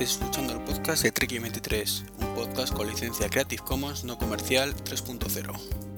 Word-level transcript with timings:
Escuchando 0.00 0.54
el 0.54 0.60
podcast 0.60 1.02
de 1.02 1.12
Tricky 1.12 1.38
23, 1.38 2.06
un 2.20 2.34
podcast 2.34 2.72
con 2.72 2.88
licencia 2.88 3.28
Creative 3.28 3.62
Commons 3.62 4.02
no 4.02 4.16
comercial 4.16 4.74
3.0. 4.74 5.90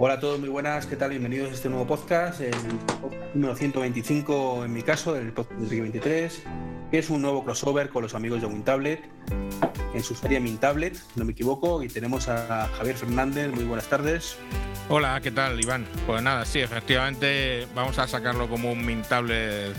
Hola 0.00 0.14
a 0.14 0.20
todos, 0.20 0.38
muy 0.38 0.48
buenas, 0.48 0.86
¿qué 0.86 0.94
tal? 0.94 1.10
Bienvenidos 1.10 1.50
a 1.50 1.54
este 1.54 1.68
nuevo 1.68 1.88
podcast, 1.88 2.40
el 2.40 2.54
número 3.34 3.56
125 3.56 4.64
en 4.64 4.72
mi 4.72 4.82
caso, 4.82 5.16
el 5.16 5.32
podcast 5.32 5.58
de 5.60 5.66
Tricky 5.66 5.80
23, 5.80 6.42
que 6.92 6.98
es 7.00 7.10
un 7.10 7.20
nuevo 7.20 7.42
crossover 7.44 7.88
con 7.88 8.04
los 8.04 8.14
amigos 8.14 8.40
de 8.40 8.46
WinTablet, 8.46 9.00
en 9.94 10.02
su 10.04 10.14
serie 10.14 10.40
MinTablet, 10.40 10.96
no 11.16 11.24
me 11.24 11.32
equivoco, 11.32 11.82
y 11.82 11.88
tenemos 11.88 12.28
a 12.28 12.68
Javier 12.76 12.96
Fernández, 12.96 13.50
muy 13.52 13.64
buenas 13.64 13.86
tardes. 13.86 14.36
Hola, 14.88 15.20
¿qué 15.22 15.30
tal, 15.30 15.60
Iván? 15.60 15.86
Pues 16.06 16.22
nada, 16.22 16.44
sí, 16.44 16.60
efectivamente 16.60 17.66
vamos 17.74 17.98
a 17.98 18.06
sacarlo 18.06 18.48
como 18.48 18.72
un 18.72 18.84
MinTablet 18.84 19.74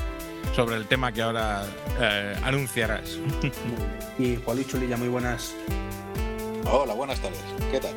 sobre 0.55 0.75
el 0.77 0.85
tema 0.87 1.11
que 1.11 1.21
ahora 1.21 1.63
eh, 1.99 2.35
anunciarás. 2.43 3.17
Y 4.19 4.35
Juan 4.43 4.57
Luis 4.57 4.67
Cholilla, 4.67 4.97
muy 4.97 5.07
buenas. 5.07 5.53
Hola, 6.69 6.93
buenas 6.93 7.21
tardes. 7.21 7.39
¿Qué 7.71 7.79
tal? 7.79 7.93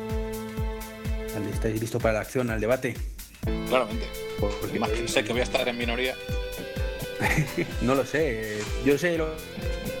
¿Estáis 1.51 1.81
listos 1.81 2.01
para 2.01 2.13
la 2.13 2.19
acción, 2.21 2.49
al 2.49 2.61
debate? 2.61 2.95
Claramente. 3.67 4.07
Porque- 4.39 4.79
Más 4.79 4.89
que 4.91 5.05
sé 5.09 5.25
que 5.25 5.33
voy 5.33 5.41
a 5.41 5.43
estar 5.43 5.67
en 5.67 5.77
minoría. 5.77 6.15
no 7.81 7.93
lo 7.95 8.05
sé, 8.05 8.59
yo 8.85 8.97
sé 8.97 9.17
lo 9.17 9.35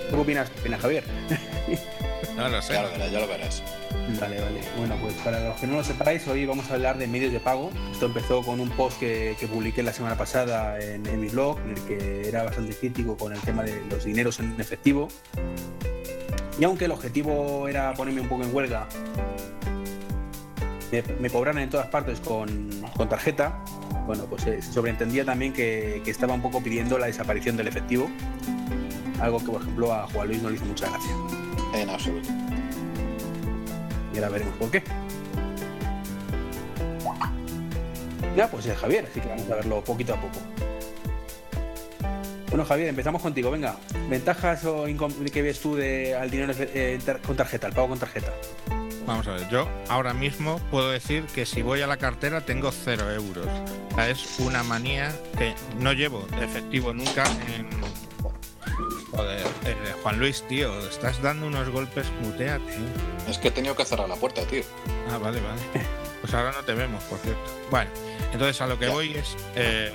¿Qué 0.09 0.15
opinas, 0.15 0.49
opina 0.61 0.77
Javier? 0.77 1.03
No 2.35 2.49
lo 2.49 2.61
sé. 2.61 2.73
Ya 2.73 2.81
lo 2.81 2.89
verás, 2.89 3.11
ya 3.11 3.19
lo 3.19 3.27
verás. 3.27 3.63
Vale, 4.19 4.41
vale. 4.41 4.61
Bueno, 4.77 4.95
pues 5.01 5.13
para 5.23 5.39
los 5.49 5.59
que 5.59 5.67
no 5.67 5.77
lo 5.77 5.83
sepáis, 5.83 6.27
hoy 6.27 6.45
vamos 6.45 6.69
a 6.71 6.73
hablar 6.73 6.97
de 6.97 7.07
medios 7.07 7.31
de 7.31 7.39
pago. 7.39 7.69
Esto 7.91 8.07
empezó 8.07 8.41
con 8.41 8.59
un 8.59 8.69
post 8.69 8.99
que, 8.99 9.35
que 9.39 9.47
publiqué 9.47 9.83
la 9.83 9.93
semana 9.93 10.17
pasada 10.17 10.79
en, 10.79 11.05
en 11.05 11.21
mi 11.21 11.27
blog, 11.27 11.59
en 11.59 11.69
el 11.71 11.81
que 11.85 12.27
era 12.27 12.43
bastante 12.43 12.75
crítico 12.75 13.15
con 13.15 13.33
el 13.33 13.39
tema 13.41 13.63
de 13.63 13.81
los 13.89 14.03
dineros 14.03 14.39
en 14.39 14.59
efectivo. 14.59 15.07
Y 16.59 16.63
aunque 16.63 16.85
el 16.85 16.91
objetivo 16.91 17.67
era 17.67 17.93
ponerme 17.93 18.21
un 18.21 18.27
poco 18.27 18.43
en 18.43 18.53
huelga, 18.53 18.87
me, 20.91 21.03
me 21.19 21.29
cobraran 21.29 21.61
en 21.61 21.69
todas 21.69 21.87
partes 21.87 22.19
con, 22.19 22.69
con 22.95 23.09
tarjeta, 23.09 23.63
bueno, 24.05 24.25
pues 24.25 24.45
eh, 24.47 24.61
se 24.61 24.73
sobreentendía 24.73 25.23
también 25.23 25.53
que, 25.53 26.01
que 26.03 26.11
estaba 26.11 26.33
un 26.33 26.41
poco 26.41 26.61
pidiendo 26.61 26.97
la 26.97 27.05
desaparición 27.07 27.57
del 27.57 27.67
efectivo. 27.67 28.09
Algo 29.19 29.39
que, 29.39 29.45
por 29.45 29.61
ejemplo, 29.61 29.93
a 29.93 30.07
Juan 30.07 30.27
Luis 30.27 30.41
no 30.41 30.49
le 30.49 30.55
hizo 30.55 30.65
mucha 30.65 30.89
gracia. 30.89 31.11
En 31.73 31.89
absoluto. 31.89 32.29
Y 34.13 34.17
ahora 34.17 34.29
veremos 34.29 34.55
por 34.57 34.69
qué. 34.71 34.83
Ya, 38.35 38.49
pues 38.49 38.65
es 38.65 38.77
Javier, 38.77 39.07
así 39.09 39.19
que 39.19 39.27
vamos 39.27 39.49
a 39.51 39.55
verlo 39.55 39.83
poquito 39.83 40.13
a 40.13 40.17
poco. 40.21 40.39
Bueno, 42.49 42.65
Javier, 42.65 42.89
empezamos 42.89 43.21
contigo. 43.21 43.49
Venga, 43.51 43.75
¿ventajas 44.09 44.63
o 44.65 44.85
que 45.31 45.41
ves 45.41 45.59
tú 45.59 45.75
de, 45.75 46.15
al 46.15 46.29
dinero 46.29 46.53
eh, 46.57 46.99
tar- 47.03 47.19
con 47.21 47.35
tarjeta, 47.35 47.67
al 47.67 47.73
pago 47.73 47.89
con 47.89 47.99
tarjeta? 47.99 48.31
Vamos 49.05 49.27
a 49.27 49.33
ver, 49.33 49.49
yo 49.49 49.67
ahora 49.89 50.13
mismo 50.13 50.59
puedo 50.71 50.89
decir 50.89 51.25
que 51.25 51.45
si 51.45 51.61
voy 51.61 51.81
a 51.81 51.87
la 51.87 51.97
cartera 51.97 52.41
tengo 52.41 52.71
cero 52.71 53.11
euros. 53.11 53.47
O 53.91 53.95
sea, 53.95 54.09
es 54.09 54.39
una 54.39 54.63
manía 54.63 55.11
que 55.37 55.53
no 55.79 55.93
llevo 55.93 56.25
efectivo 56.41 56.93
nunca 56.93 57.23
en... 57.55 57.62
Joder, 59.15 59.41
eh, 59.65 59.75
Juan 60.01 60.17
Luis, 60.19 60.43
tío, 60.47 60.79
estás 60.87 61.21
dando 61.21 61.45
unos 61.47 61.69
golpes, 61.69 62.07
muteate. 62.21 62.73
Es 63.29 63.37
que 63.37 63.49
he 63.49 63.51
tenido 63.51 63.75
que 63.75 63.85
cerrar 63.85 64.09
la 64.09 64.15
puerta, 64.15 64.41
tío. 64.45 64.63
Ah, 65.11 65.17
vale, 65.17 65.39
vale. 65.39 65.61
Pues 66.21 66.33
ahora 66.33 66.51
no 66.53 66.63
te 66.63 66.73
vemos, 66.73 67.03
por 67.03 67.19
cierto. 67.19 67.41
Bueno, 67.69 67.91
entonces 68.31 68.59
a 68.61 68.67
lo 68.67 68.79
que 68.79 68.85
Ya. 68.85 68.91
voy 68.91 69.13
es. 69.13 69.35
eh, 69.55 69.91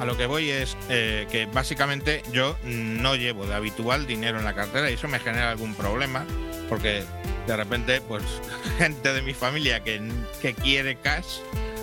a 0.00 0.04
lo 0.04 0.16
que 0.16 0.26
voy 0.26 0.50
es 0.50 0.76
eh, 0.88 1.26
que 1.30 1.44
básicamente 1.46 2.22
yo 2.32 2.56
no 2.64 3.16
llevo 3.16 3.46
de 3.46 3.54
habitual 3.54 4.06
dinero 4.06 4.38
en 4.38 4.44
la 4.46 4.54
cartera 4.54 4.90
y 4.90 4.94
eso 4.94 5.08
me 5.08 5.18
genera 5.20 5.50
algún 5.50 5.74
problema 5.74 6.24
porque 6.70 7.04
de 7.46 7.56
repente 7.56 8.00
pues 8.00 8.22
gente 8.78 9.12
de 9.12 9.20
mi 9.20 9.34
familia 9.34 9.80
que, 9.84 10.00
que 10.40 10.54
quiere 10.54 10.96
cash, 10.96 11.40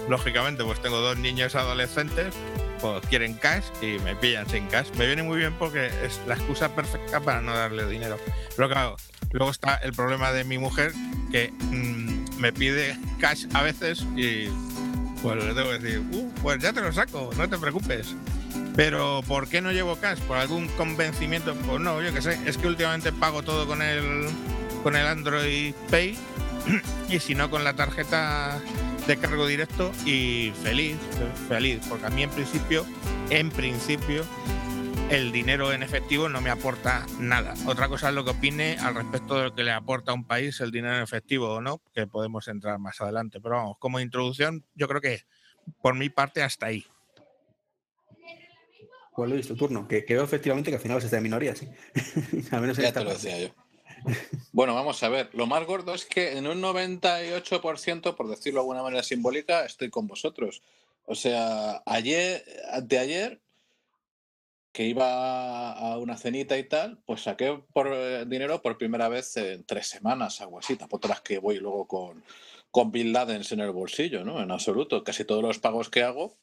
lógicamente 0.10 0.64
pues 0.64 0.82
tengo 0.82 0.98
dos 1.00 1.16
niños 1.20 1.54
adolescentes, 1.54 2.34
pues 2.78 3.06
quieren 3.08 3.34
cash 3.36 3.64
y 3.82 4.00
me 4.00 4.16
pillan 4.16 4.50
sin 4.50 4.68
cash. 4.68 4.88
Me 4.98 5.06
viene 5.08 5.24
muy 5.24 5.38
bien 5.38 5.54
porque 5.58 5.88
es 6.04 6.20
la 6.28 6.36
excusa 6.36 6.74
perfecta 6.74 7.20
para 7.20 7.42
no 7.42 7.54
darle 7.56 7.86
dinero. 7.88 8.18
Pero 8.56 8.70
claro, 8.70 8.96
Luego 9.32 9.52
está 9.52 9.76
el 9.76 9.94
problema 9.94 10.32
de 10.32 10.44
mi 10.44 10.58
mujer 10.58 10.94
que 11.32 11.52
mm, 11.52 12.40
me 12.40 12.54
pide 12.54 12.98
cash 13.20 13.46
a 13.54 13.62
veces 13.62 14.06
y 14.16 14.48
pues 15.22 15.44
le 15.44 15.54
tengo 15.54 15.70
que 15.72 15.80
decir, 15.80 16.04
"Uh, 16.12 16.32
pues 16.42 16.60
ya 16.60 16.72
te 16.72 16.82
lo 16.82 16.94
saco, 16.94 17.32
no 17.38 17.50
te 17.50 17.58
preocupes. 17.58 18.16
Pero 18.76 19.24
¿por 19.28 19.50
qué 19.50 19.60
no 19.62 19.72
llevo 19.72 19.96
cash? 19.98 20.20
¿Por 20.20 20.38
algún 20.38 20.68
convencimiento? 20.70 21.56
Pues 21.56 21.80
no, 21.82 22.02
yo 22.02 22.14
qué 22.14 22.22
sé. 22.22 22.38
Es 22.46 22.58
que 22.58 22.68
últimamente 22.68 23.12
pago 23.12 23.42
todo 23.42 23.68
con 23.68 23.82
el, 23.82 24.28
con 24.84 24.96
el 24.96 25.06
Android 25.08 25.74
Pay 25.90 26.18
y 27.10 27.20
si 27.20 27.34
no 27.34 27.50
con 27.50 27.64
la 27.64 27.74
tarjeta 27.74 28.60
de 29.06 29.18
cargo 29.18 29.46
directo 29.48 29.92
y 30.06 30.52
feliz, 30.64 30.98
feliz. 31.48 31.80
Porque 31.88 32.06
a 32.06 32.10
mí 32.10 32.24
en 32.24 32.30
principio, 32.30 32.86
en 33.30 33.50
principio, 33.52 34.24
el 35.10 35.32
dinero 35.32 35.72
en 35.72 35.84
efectivo 35.84 36.28
no 36.30 36.42
me 36.42 36.50
aporta 36.50 37.06
nada. 37.20 37.54
Otra 37.66 37.88
cosa 37.88 38.10
es 38.10 38.16
lo 38.16 38.24
que 38.26 38.32
opine 38.32 38.78
al 38.80 38.96
respecto 38.96 39.38
de 39.38 39.44
lo 39.46 39.56
que 39.56 39.64
le 39.64 39.72
aporta 39.72 40.12
a 40.12 40.16
un 40.16 40.26
país 40.26 40.60
el 40.62 40.72
dinero 40.72 40.96
en 40.98 41.04
efectivo 41.04 41.54
o 41.54 41.62
no, 41.62 41.82
que 41.94 42.08
podemos 42.08 42.48
entrar 42.48 42.80
más 42.80 43.00
adelante. 43.02 43.40
Pero 43.40 43.56
vamos, 43.56 43.78
como 43.80 44.00
introducción, 44.00 44.66
yo 44.76 44.88
creo 44.88 45.02
que 45.02 45.22
por 45.82 45.96
mi 45.96 46.10
parte 46.10 46.44
hasta 46.44 46.68
ahí. 46.68 46.86
Juan 49.12 49.32
Luis, 49.32 49.48
tu 49.48 49.56
turno. 49.56 49.88
Que 49.88 50.06
creo 50.06 50.24
efectivamente 50.24 50.70
que 50.70 50.76
al 50.76 50.82
final 50.82 50.98
a 50.98 51.00
estar 51.00 51.18
en 51.18 51.24
minoría, 51.24 51.56
sí. 51.56 51.68
al 52.52 52.62
menos 52.62 52.78
en 52.78 52.84
Ya 52.84 52.90
esta 52.90 53.00
te 53.00 53.06
lo 53.06 53.12
parte. 53.12 53.28
decía 53.28 53.48
yo. 53.48 53.67
Bueno, 54.52 54.74
vamos 54.74 55.04
a 55.04 55.10
ver. 55.10 55.30
Lo 55.34 55.46
más 55.46 55.66
gordo 55.66 55.94
es 55.94 56.06
que 56.06 56.38
en 56.38 56.48
un 56.48 56.62
98%, 56.62 58.16
por 58.16 58.28
decirlo 58.28 58.60
de 58.60 58.64
alguna 58.64 58.84
manera 58.84 59.04
simbólica, 59.04 59.66
estoy 59.66 59.90
con 59.90 60.08
vosotros. 60.08 60.62
O 61.06 61.16
sea, 61.16 61.84
ayer, 61.86 62.44
anteayer, 62.72 63.40
que 64.72 64.84
iba 64.86 65.72
a 65.72 65.98
una 65.98 66.18
cenita 66.18 66.58
y 66.58 66.64
tal, 66.64 67.00
pues 67.06 67.22
saqué 67.22 67.62
por 67.74 67.88
eh, 67.92 68.26
dinero 68.26 68.62
por 68.62 68.78
primera 68.78 69.10
vez 69.10 69.36
en 69.38 69.64
tres 69.64 69.88
semanas, 69.88 70.42
algo 70.42 70.60
así. 70.60 70.76
Tampoco 70.76 71.08
las 71.08 71.22
que 71.22 71.40
voy 71.40 71.58
luego 71.58 71.88
con, 71.88 72.24
con 72.72 72.92
Bin 72.92 73.14
Laden 73.14 73.42
en 73.50 73.60
el 73.60 73.72
bolsillo, 73.72 74.24
¿no? 74.24 74.42
En 74.42 74.52
absoluto. 74.52 75.04
Casi 75.04 75.26
todos 75.26 75.42
los 75.42 75.60
pagos 75.60 75.90
que 75.90 76.04
hago, 76.04 76.38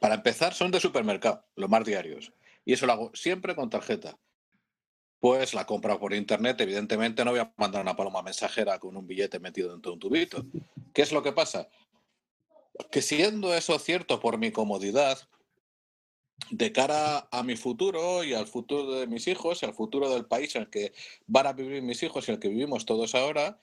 para 0.00 0.16
empezar, 0.16 0.54
son 0.54 0.70
de 0.70 0.80
supermercado, 0.80 1.44
los 1.56 1.70
más 1.70 1.84
diarios. 1.84 2.32
Y 2.64 2.74
eso 2.74 2.86
lo 2.86 2.92
hago 2.92 3.10
siempre 3.14 3.54
con 3.54 3.70
tarjeta. 3.70 4.18
Pues 5.20 5.52
la 5.54 5.66
compra 5.66 5.98
por 5.98 6.14
internet, 6.14 6.60
evidentemente 6.60 7.24
no 7.24 7.32
voy 7.32 7.40
a 7.40 7.52
mandar 7.56 7.82
una 7.82 7.96
paloma 7.96 8.22
mensajera 8.22 8.78
con 8.78 8.96
un 8.96 9.06
billete 9.06 9.40
metido 9.40 9.72
dentro 9.72 9.90
de 9.90 9.94
un 9.94 10.00
tubito. 10.00 10.44
¿Qué 10.92 11.02
es 11.02 11.12
lo 11.12 11.22
que 11.22 11.32
pasa? 11.32 11.68
Que 12.90 13.02
siendo 13.02 13.52
eso 13.54 13.78
cierto 13.78 14.20
por 14.20 14.38
mi 14.38 14.52
comodidad, 14.52 15.18
de 16.50 16.72
cara 16.72 17.28
a 17.30 17.42
mi 17.42 17.56
futuro 17.56 18.24
y 18.24 18.34
al 18.34 18.46
futuro 18.46 18.92
de 18.92 19.06
mis 19.06 19.26
hijos 19.26 19.62
y 19.62 19.66
al 19.66 19.74
futuro 19.74 20.08
del 20.08 20.26
país 20.26 20.54
en 20.56 20.62
el 20.62 20.70
que 20.70 20.92
van 21.26 21.46
a 21.46 21.52
vivir 21.52 21.82
mis 21.82 22.02
hijos 22.02 22.28
y 22.28 22.32
el 22.32 22.38
que 22.38 22.48
vivimos 22.48 22.86
todos 22.86 23.14
ahora, 23.14 23.60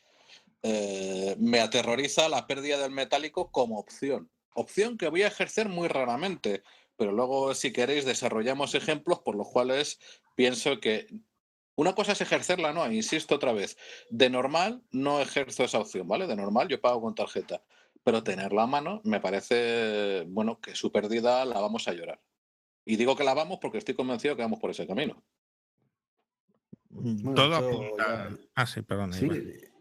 eh, 0.61 1.35
me 1.39 1.59
aterroriza 1.59 2.29
la 2.29 2.47
pérdida 2.47 2.77
del 2.77 2.91
metálico 2.91 3.51
como 3.51 3.79
opción. 3.79 4.29
Opción 4.53 4.97
que 4.97 5.09
voy 5.09 5.23
a 5.23 5.27
ejercer 5.27 5.69
muy 5.69 5.87
raramente, 5.87 6.63
pero 6.97 7.11
luego 7.11 7.53
si 7.55 7.71
queréis 7.71 8.05
desarrollamos 8.05 8.75
ejemplos 8.75 9.19
por 9.19 9.35
los 9.35 9.47
cuales 9.49 9.99
pienso 10.35 10.79
que 10.79 11.07
una 11.75 11.93
cosa 11.93 12.13
es 12.13 12.21
ejercerla, 12.21 12.73
no, 12.73 12.89
insisto 12.91 13.35
otra 13.35 13.51
vez, 13.53 13.77
de 14.09 14.29
normal 14.29 14.81
no 14.91 15.19
ejerzo 15.21 15.63
esa 15.63 15.79
opción, 15.79 16.07
¿vale? 16.07 16.27
De 16.27 16.35
normal 16.35 16.67
yo 16.67 16.79
pago 16.81 17.01
con 17.01 17.15
tarjeta, 17.15 17.63
pero 18.03 18.23
tenerla 18.23 18.63
a 18.63 18.67
mano 18.67 19.01
me 19.03 19.19
parece, 19.19 20.23
bueno, 20.27 20.59
que 20.61 20.75
su 20.75 20.91
pérdida 20.91 21.43
la 21.45 21.59
vamos 21.59 21.87
a 21.87 21.93
llorar. 21.93 22.21
Y 22.85 22.95
digo 22.97 23.15
que 23.15 23.23
la 23.23 23.33
vamos 23.33 23.59
porque 23.61 23.77
estoy 23.79 23.95
convencido 23.95 24.35
que 24.35 24.43
vamos 24.43 24.59
por 24.59 24.69
ese 24.71 24.85
camino. 24.87 25.23
Bueno, 26.89 27.33
Todo 27.35 27.55
apunta. 27.55 28.29
ya- 28.29 28.37
Ah, 28.55 28.65
sí, 28.65 28.81
perdón. 28.81 29.11
Sí, 29.11 29.27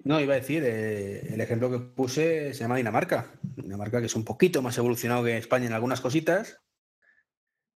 no, 0.03 0.21
iba 0.21 0.35
a 0.35 0.39
decir, 0.41 0.63
eh, 0.67 1.33
el 1.33 1.41
ejemplo 1.41 1.71
que 1.71 1.79
puse 1.79 2.53
se 2.55 2.61
llama 2.61 2.77
Dinamarca. 2.77 3.33
Dinamarca 3.43 4.01
que 4.01 4.07
es 4.07 4.17
un 4.17 4.25
poquito 4.25 4.63
más 4.63 4.77
evolucionado 4.79 5.23
que 5.25 5.37
España 5.37 5.67
en 5.67 5.75
algunas 5.75 6.01
cositas. 6.01 6.61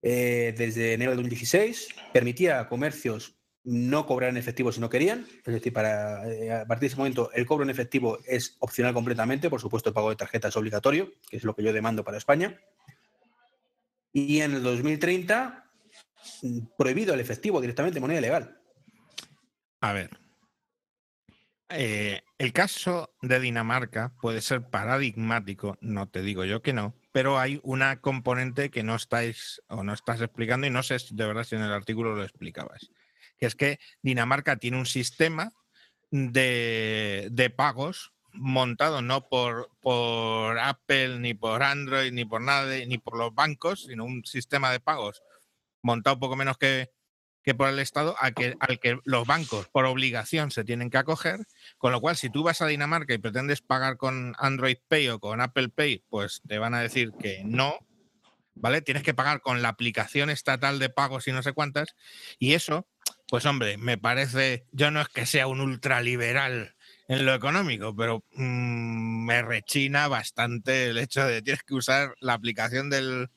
Eh, 0.02 0.54
desde 0.56 0.94
enero 0.94 1.10
del 1.12 1.18
2016 1.18 1.88
permitía 2.12 2.60
a 2.60 2.68
comercios 2.68 3.37
no 3.64 4.06
cobrar 4.06 4.30
en 4.30 4.36
efectivo 4.36 4.72
si 4.72 4.80
no 4.80 4.88
querían. 4.88 5.26
Es 5.44 5.54
decir, 5.54 5.72
para, 5.72 6.26
eh, 6.28 6.52
a 6.52 6.66
partir 6.66 6.82
de 6.82 6.86
ese 6.88 6.96
momento 6.96 7.30
el 7.32 7.46
cobro 7.46 7.64
en 7.64 7.70
efectivo 7.70 8.18
es 8.26 8.56
opcional 8.60 8.94
completamente. 8.94 9.50
Por 9.50 9.60
supuesto, 9.60 9.90
el 9.90 9.94
pago 9.94 10.10
de 10.10 10.16
tarjeta 10.16 10.48
es 10.48 10.56
obligatorio, 10.56 11.12
que 11.28 11.36
es 11.36 11.44
lo 11.44 11.54
que 11.54 11.62
yo 11.62 11.72
demando 11.72 12.04
para 12.04 12.18
España. 12.18 12.58
Y 14.12 14.40
en 14.40 14.54
el 14.54 14.62
2030 14.62 15.70
mm, 16.42 16.58
prohibido 16.76 17.14
el 17.14 17.20
efectivo 17.20 17.60
directamente, 17.60 18.00
moneda 18.00 18.20
legal. 18.20 18.60
A 19.80 19.92
ver. 19.92 20.10
Eh, 21.70 22.22
el 22.38 22.52
caso 22.54 23.10
de 23.20 23.40
Dinamarca 23.40 24.14
puede 24.22 24.40
ser 24.40 24.70
paradigmático, 24.70 25.76
no 25.82 26.08
te 26.08 26.22
digo 26.22 26.46
yo 26.46 26.62
que 26.62 26.72
no, 26.72 26.94
pero 27.12 27.38
hay 27.38 27.60
una 27.62 28.00
componente 28.00 28.70
que 28.70 28.82
no 28.82 28.94
estáis 28.94 29.60
o 29.68 29.84
no 29.84 29.92
estás 29.92 30.22
explicando 30.22 30.66
y 30.66 30.70
no 30.70 30.82
sé 30.82 30.96
de 31.10 31.26
verdad 31.26 31.44
si 31.44 31.56
en 31.56 31.62
el 31.62 31.72
artículo 31.72 32.14
lo 32.14 32.24
explicabas, 32.24 32.90
que 33.38 33.46
es 33.46 33.54
que 33.54 33.78
Dinamarca 34.02 34.56
tiene 34.56 34.78
un 34.78 34.86
sistema 34.86 35.52
de, 36.10 37.28
de 37.30 37.50
pagos 37.50 38.12
montado 38.32 39.02
no 39.02 39.28
por, 39.28 39.70
por 39.80 40.58
Apple, 40.58 41.18
ni 41.18 41.34
por 41.34 41.62
Android, 41.62 42.12
ni 42.12 42.24
por 42.24 42.40
nada, 42.40 42.76
ni 42.86 42.98
por 42.98 43.16
los 43.16 43.34
bancos, 43.34 43.84
sino 43.84 44.04
un 44.04 44.24
sistema 44.24 44.70
de 44.70 44.80
pagos 44.80 45.22
montado 45.82 46.18
poco 46.18 46.36
menos 46.36 46.58
que, 46.58 46.90
que 47.42 47.54
por 47.54 47.68
el 47.68 47.78
Estado 47.78 48.14
al 48.18 48.34
que, 48.34 48.56
al 48.60 48.78
que 48.78 48.98
los 49.04 49.26
bancos 49.26 49.68
por 49.68 49.86
obligación 49.86 50.50
se 50.50 50.64
tienen 50.64 50.90
que 50.90 50.98
acoger, 50.98 51.46
con 51.78 51.92
lo 51.92 52.00
cual 52.00 52.16
si 52.16 52.30
tú 52.30 52.42
vas 52.42 52.60
a 52.60 52.66
Dinamarca 52.66 53.14
y 53.14 53.18
pretendes 53.18 53.62
pagar 53.62 53.96
con 53.96 54.34
Android 54.38 54.78
Pay 54.88 55.08
o 55.08 55.20
con 55.20 55.40
Apple 55.40 55.70
Pay, 55.70 56.04
pues 56.08 56.42
te 56.46 56.58
van 56.58 56.74
a 56.74 56.80
decir 56.80 57.12
que 57.18 57.42
no, 57.44 57.78
¿vale? 58.54 58.82
Tienes 58.82 59.02
que 59.02 59.14
pagar 59.14 59.40
con 59.40 59.62
la 59.62 59.70
aplicación 59.70 60.30
estatal 60.30 60.78
de 60.78 60.90
pagos 60.90 61.28
y 61.28 61.32
no 61.32 61.42
sé 61.42 61.52
cuántas, 61.52 61.94
y 62.38 62.54
eso, 62.54 62.86
pues 63.28 63.44
hombre, 63.46 63.76
me 63.76 63.98
parece, 63.98 64.64
yo 64.72 64.90
no 64.90 65.00
es 65.00 65.08
que 65.08 65.26
sea 65.26 65.46
un 65.46 65.60
ultraliberal 65.60 66.74
en 67.08 67.26
lo 67.26 67.34
económico, 67.34 67.94
pero 67.94 68.24
mmm, 68.32 69.24
me 69.24 69.42
rechina 69.42 70.08
bastante 70.08 70.90
el 70.90 70.98
hecho 70.98 71.26
de 71.26 71.42
tienes 71.42 71.62
que 71.62 71.74
usar 71.74 72.14
la 72.20 72.34
aplicación 72.34 72.90
del 72.90 73.30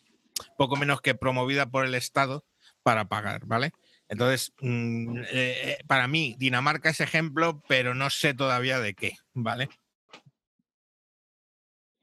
poco 0.57 0.75
menos 0.75 1.01
que 1.01 1.15
promovida 1.15 1.69
por 1.69 1.85
el 1.85 1.95
Estado 1.95 2.45
para 2.83 3.05
pagar, 3.05 3.45
¿vale? 3.45 3.71
Entonces, 4.07 4.53
mmm, 4.61 5.23
eh, 5.31 5.77
para 5.87 6.07
mí, 6.07 6.35
Dinamarca 6.37 6.89
es 6.89 6.99
ejemplo, 7.01 7.61
pero 7.67 7.93
no 7.93 8.09
sé 8.09 8.33
todavía 8.33 8.79
de 8.79 8.93
qué, 8.93 9.17
¿vale? 9.33 9.69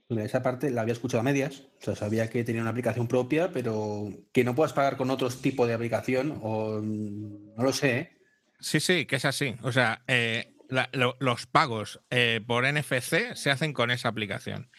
Esa 0.08 0.43
parte 0.43 0.70
la 0.70 0.82
había 0.82 0.94
escuchado 0.94 1.20
a 1.20 1.25
medias, 1.25 1.64
o 1.81 1.84
sea, 1.84 1.94
sabía 1.94 2.31
que 2.31 2.43
tenía 2.43 2.62
una 2.62 2.70
aplicación 2.70 3.08
propia, 3.08 3.52
pero 3.52 4.08
que 4.32 4.43
no 4.43 4.55
puedas 4.55 4.72
pagar 4.72 4.96
con 4.96 5.10
otros 5.10 5.43
tipos 5.43 5.69
de 5.69 5.75
aplicación, 5.75 6.38
o 6.43 6.81
no 6.81 7.62
lo 7.62 7.72
sé. 7.75 7.99
¿eh? 7.99 8.19
Sí, 8.58 8.81
sí, 8.81 9.05
que 9.05 9.16
es 9.16 9.26
así. 9.26 9.55
O 9.62 9.70
sea, 9.70 10.02
eh, 10.06 10.55
la, 10.70 10.88
lo, 10.93 11.16
los 11.19 11.46
pagos 11.46 12.00
eh, 12.08 12.40
por 12.46 12.64
NFC 12.66 13.34
se 13.34 13.50
hacen 13.50 13.75
con 13.75 13.90
esa 13.90 14.08
aplicación. 14.08 14.70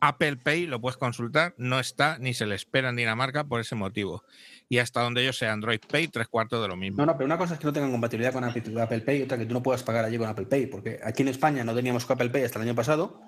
Apple 0.00 0.36
Pay 0.36 0.66
lo 0.66 0.80
puedes 0.80 0.96
consultar, 0.96 1.54
no 1.58 1.78
está 1.78 2.18
ni 2.18 2.32
se 2.32 2.46
le 2.46 2.54
espera 2.54 2.88
en 2.88 2.96
Dinamarca 2.96 3.44
por 3.44 3.60
ese 3.60 3.74
motivo. 3.74 4.24
Y 4.70 4.78
hasta 4.78 5.02
donde 5.02 5.22
yo 5.24 5.34
sé, 5.34 5.46
Android 5.46 5.80
Pay, 5.90 6.08
tres 6.08 6.28
cuartos 6.28 6.62
de 6.62 6.68
lo 6.68 6.76
mismo. 6.76 6.98
No, 6.98 7.06
no, 7.06 7.18
pero 7.18 7.26
una 7.26 7.36
cosa 7.36 7.54
es 7.54 7.60
que 7.60 7.66
no 7.66 7.72
tengan 7.72 7.90
compatibilidad 7.90 8.32
con 8.32 8.44
Apple, 8.44 8.80
Apple 8.80 9.00
Pay, 9.00 9.22
otra 9.22 9.36
que 9.36 9.44
tú 9.44 9.52
no 9.52 9.62
puedas 9.62 9.82
pagar 9.82 10.06
allí 10.06 10.16
con 10.16 10.28
Apple 10.28 10.46
Pay, 10.46 10.66
porque 10.68 11.00
aquí 11.02 11.20
en 11.20 11.28
España 11.28 11.64
no 11.64 11.74
teníamos 11.74 12.08
Apple 12.10 12.30
Pay 12.30 12.44
hasta 12.44 12.58
el 12.58 12.66
año 12.66 12.74
pasado, 12.74 13.20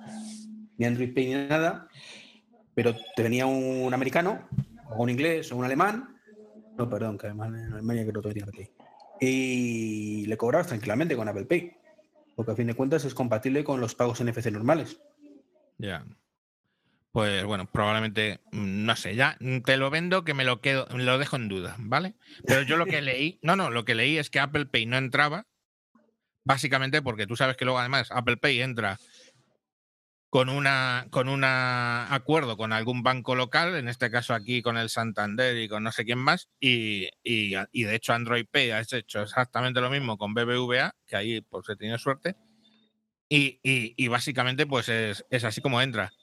ni 0.79 0.87
Android 0.87 1.15
Pay 1.15 1.27
ni 1.27 1.49
nada, 1.49 1.89
pero 2.75 2.95
te 3.17 3.23
venía 3.23 3.47
un, 3.47 3.93
americano, 3.93 4.49
o 4.91 5.03
un 5.03 5.11
inglés, 5.11 5.53
o 5.53 5.57
un 5.57 5.65
alemán, 5.65 6.17
no, 6.79 6.89
perdón, 6.89 7.19
que 7.19 7.27
además 7.27 7.49
en 7.49 7.73
Alemania 7.73 8.07
creo 8.07 8.23
que 8.23 8.33
tiene 8.33 8.49
aquí, 8.49 8.71
y 9.21 10.27
le 10.27 10.37
cobrabas 10.37 10.69
tranquilamente 10.69 11.17
con 11.17 11.29
Apple 11.29 11.45
Pay 11.45 11.83
porque 12.35 12.53
a 12.53 12.57
fin 12.57 12.67
de 12.67 12.75
cuentas 12.75 13.05
es 13.05 13.15
compatible 13.15 13.65
con 13.65 13.81
los 13.81 13.95
pagos 13.95 14.21
NFC 14.23 14.47
normales. 14.47 15.01
Ya. 15.79 16.05
Pues 17.13 17.45
bueno, 17.45 17.71
probablemente, 17.71 18.41
mm, 18.53 18.85
no 18.87 18.97
sé, 18.97 19.15
ya 19.15 19.37
te 19.65 19.77
lo 19.77 19.91
vendo 19.91 20.25
que 20.25 20.33
me 20.33 20.45
lo 20.45 20.61
quedo, 20.61 20.87
me 20.95 21.05
lo 21.05 21.19
dejo 21.19 21.37
en 21.37 21.49
duda, 21.49 21.77
¿vale? 21.79 22.15
Pero 22.47 22.63
yo 22.63 22.77
lo 22.77 22.87
que 22.87 23.03
leí, 23.03 23.39
no, 23.43 23.55
no, 23.55 23.71
lo 23.71 23.85
que 23.85 23.95
leí 23.95 24.17
es 24.17 24.31
que 24.31 24.41
Apple 24.41 24.67
Pay 24.67 24.87
no 24.87 24.97
entraba, 24.97 25.47
básicamente 26.45 27.03
porque 27.03 27.27
tú 27.27 27.37
sabes 27.37 27.57
que 27.57 27.67
luego 27.67 27.81
además 27.81 28.09
Apple 28.11 28.39
Pay 28.39 28.63
entra 28.63 28.99
con 30.33 30.49
una 30.49 31.09
con 31.11 31.29
un 31.29 31.45
acuerdo 31.45 32.57
con 32.57 32.73
algún 32.73 33.03
banco 33.03 33.35
local, 33.35 33.77
en 33.77 33.87
este 33.87 34.11
caso 34.11 34.33
aquí 34.33 34.63
con 34.63 34.79
el 34.79 34.89
Santander 34.89 35.59
y 35.59 35.69
con 35.69 35.83
no 35.83 35.93
sé 35.93 36.07
quién 36.07 36.21
más, 36.21 36.49
y, 36.59 37.11
y, 37.23 37.53
y 37.71 37.83
de 37.85 37.95
hecho 37.95 38.15
Android 38.15 38.47
Pay 38.51 38.71
ha 38.71 38.81
hecho 38.81 39.21
exactamente 39.21 39.83
lo 39.83 39.91
mismo 39.91 40.17
con 40.17 40.33
BBVA, 40.33 40.95
que 41.07 41.17
ahí 41.17 41.43
pues 41.43 41.69
he 41.69 41.77
tenido 41.77 41.99
suerte, 41.99 42.35
y, 43.29 43.61
y 43.63 44.09
básicamente 44.09 44.65
pues 44.65 44.89
es, 44.89 45.23
es, 45.29 45.45
así 45.45 45.61
como 45.61 45.83
entra. 45.83 46.15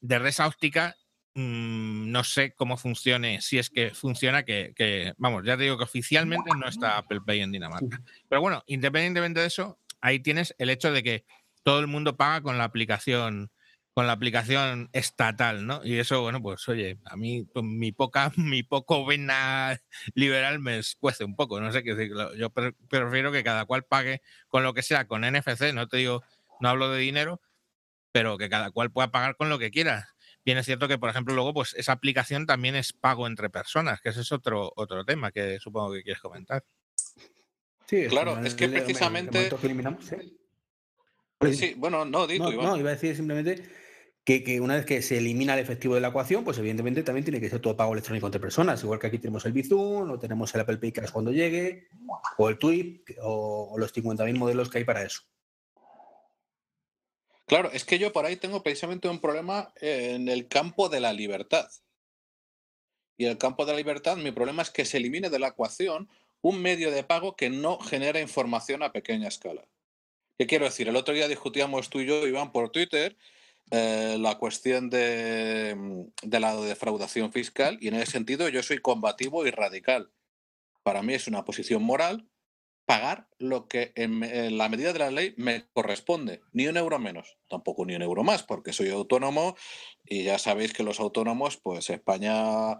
Desde 0.00 0.30
esa 0.30 0.48
óptica, 0.48 0.96
mmm, 1.34 2.10
no 2.10 2.24
sé 2.24 2.54
cómo 2.56 2.76
funcione, 2.76 3.40
si 3.40 3.58
es 3.58 3.70
que 3.70 3.90
funciona, 3.90 4.42
que, 4.42 4.72
que, 4.74 5.14
vamos, 5.16 5.44
ya 5.46 5.56
te 5.56 5.62
digo 5.62 5.78
que 5.78 5.84
oficialmente 5.84 6.50
no 6.58 6.68
está 6.68 6.98
Apple 6.98 7.20
Pay 7.24 7.42
en 7.42 7.52
Dinamarca. 7.52 8.02
Pero 8.28 8.40
bueno, 8.40 8.64
independientemente 8.66 9.38
de 9.38 9.46
eso, 9.46 9.78
ahí 10.00 10.18
tienes 10.18 10.56
el 10.58 10.70
hecho 10.70 10.90
de 10.90 11.04
que 11.04 11.24
todo 11.68 11.80
el 11.80 11.86
mundo 11.86 12.16
paga 12.16 12.40
con 12.40 12.56
la 12.56 12.64
aplicación 12.64 13.50
con 13.92 14.06
la 14.06 14.14
aplicación 14.14 14.88
estatal, 14.94 15.66
¿no? 15.66 15.82
Y 15.84 15.98
eso, 15.98 16.22
bueno, 16.22 16.40
pues 16.40 16.66
oye, 16.66 16.98
a 17.04 17.14
mí 17.14 17.46
pues, 17.52 17.62
mi 17.62 17.92
poca, 17.92 18.32
mi 18.38 18.62
poco 18.62 19.04
vena 19.04 19.78
liberal 20.14 20.60
me 20.60 20.78
escuece 20.78 21.24
un 21.24 21.36
poco, 21.36 21.60
no 21.60 21.70
sé 21.70 21.82
qué 21.82 21.94
decir. 21.94 22.16
Yo 22.38 22.48
pre 22.48 22.72
prefiero 22.88 23.32
que 23.32 23.44
cada 23.44 23.66
cual 23.66 23.84
pague 23.84 24.22
con 24.46 24.62
lo 24.62 24.72
que 24.72 24.82
sea, 24.82 25.06
con 25.06 25.30
NFC, 25.30 25.74
no 25.74 25.88
te 25.88 25.98
digo, 25.98 26.22
no 26.58 26.70
hablo 26.70 26.88
de 26.90 27.00
dinero, 27.00 27.42
pero 28.12 28.38
que 28.38 28.48
cada 28.48 28.70
cual 28.70 28.90
pueda 28.90 29.10
pagar 29.10 29.36
con 29.36 29.50
lo 29.50 29.58
que 29.58 29.70
quiera. 29.70 30.08
Bien 30.46 30.56
es 30.56 30.64
cierto 30.64 30.88
que, 30.88 30.96
por 30.96 31.10
ejemplo, 31.10 31.34
luego, 31.34 31.52
pues 31.52 31.74
esa 31.74 31.92
aplicación 31.92 32.46
también 32.46 32.76
es 32.76 32.94
pago 32.94 33.26
entre 33.26 33.50
personas, 33.50 34.00
que 34.00 34.08
ese 34.08 34.22
es 34.22 34.32
otro, 34.32 34.72
otro 34.74 35.04
tema 35.04 35.32
que 35.32 35.58
supongo 35.60 35.92
que 35.92 36.02
quieres 36.02 36.22
comentar. 36.22 36.64
Sí, 37.84 38.06
claro, 38.06 38.38
es 38.38 38.54
que 38.54 38.70
precisamente. 38.70 39.50
¿Sí? 41.52 41.74
Bueno, 41.76 42.04
no, 42.04 42.26
di 42.26 42.38
no, 42.38 42.50
no, 42.50 42.76
iba 42.76 42.90
a 42.90 42.94
decir 42.94 43.14
simplemente 43.14 43.62
que, 44.24 44.42
que, 44.42 44.60
una 44.60 44.76
vez 44.76 44.84
que 44.84 45.02
se 45.02 45.18
elimina 45.18 45.54
el 45.54 45.60
efectivo 45.60 45.94
de 45.94 46.00
la 46.00 46.08
ecuación, 46.08 46.44
pues 46.44 46.58
evidentemente 46.58 47.02
también 47.02 47.24
tiene 47.24 47.40
que 47.40 47.48
ser 47.48 47.60
todo 47.60 47.76
pago 47.76 47.92
electrónico 47.92 48.26
entre 48.26 48.40
personas, 48.40 48.82
igual 48.82 48.98
que 48.98 49.06
aquí 49.06 49.18
tenemos 49.18 49.44
el 49.46 49.52
Bizum, 49.52 50.10
o 50.10 50.18
tenemos 50.18 50.54
el 50.54 50.60
Apple 50.60 50.78
Pay 50.78 50.92
Cash 50.92 51.10
cuando 51.10 51.32
llegue, 51.32 51.88
o 52.36 52.48
el 52.48 52.58
Tweet, 52.58 53.02
o, 53.22 53.70
o 53.72 53.78
los 53.78 53.94
50.000 53.94 54.36
modelos 54.36 54.68
que 54.68 54.78
hay 54.78 54.84
para 54.84 55.02
eso. 55.02 55.22
Claro, 57.46 57.70
es 57.72 57.86
que 57.86 57.98
yo 57.98 58.12
por 58.12 58.26
ahí 58.26 58.36
tengo 58.36 58.62
precisamente 58.62 59.08
un 59.08 59.20
problema 59.20 59.72
en 59.80 60.28
el 60.28 60.48
campo 60.48 60.90
de 60.90 61.00
la 61.00 61.14
libertad. 61.14 61.66
Y 63.16 63.24
el 63.24 63.38
campo 63.38 63.64
de 63.64 63.72
la 63.72 63.78
libertad, 63.78 64.18
mi 64.18 64.32
problema 64.32 64.62
es 64.62 64.70
que 64.70 64.84
se 64.84 64.98
elimine 64.98 65.30
de 65.30 65.38
la 65.38 65.48
ecuación 65.48 66.10
un 66.42 66.60
medio 66.60 66.90
de 66.90 67.04
pago 67.04 67.36
que 67.36 67.48
no 67.48 67.78
genera 67.80 68.20
información 68.20 68.82
a 68.82 68.92
pequeña 68.92 69.28
escala. 69.28 69.66
¿Qué 70.38 70.46
quiero 70.46 70.66
decir? 70.66 70.88
El 70.88 70.94
otro 70.94 71.14
día 71.14 71.26
discutíamos 71.26 71.90
tú 71.90 72.00
y 72.00 72.06
yo, 72.06 72.24
Iván, 72.24 72.52
por 72.52 72.70
Twitter, 72.70 73.16
eh, 73.72 74.16
la 74.20 74.38
cuestión 74.38 74.88
de, 74.88 76.06
de, 76.22 76.40
la 76.40 76.54
defraudación 76.54 77.32
fiscal 77.32 77.76
y 77.80 77.88
en 77.88 77.94
ese 77.94 78.12
sentido 78.12 78.48
yo 78.48 78.62
soy 78.62 78.78
combativo 78.78 79.44
y 79.46 79.50
radical. 79.50 80.12
Para 80.84 81.02
mí 81.02 81.14
es 81.14 81.26
una 81.26 81.44
posición 81.44 81.82
moral 81.82 82.28
pagar 82.86 83.26
lo 83.38 83.66
que 83.66 83.92
en, 83.96 84.22
en, 84.22 84.56
la 84.56 84.68
medida 84.68 84.92
de 84.92 85.00
la 85.00 85.10
ley 85.10 85.34
me 85.36 85.66
corresponde, 85.74 86.40
ni 86.52 86.68
un 86.68 86.76
euro 86.76 87.00
menos, 87.00 87.36
tampoco 87.48 87.84
ni 87.84 87.96
un 87.96 88.02
euro 88.02 88.22
más, 88.22 88.44
porque 88.44 88.72
soy 88.72 88.90
autónomo 88.90 89.56
y 90.06 90.22
ya 90.22 90.38
sabéis 90.38 90.72
que 90.72 90.84
los 90.84 91.00
autónomos, 91.00 91.56
pues 91.56 91.90
España, 91.90 92.78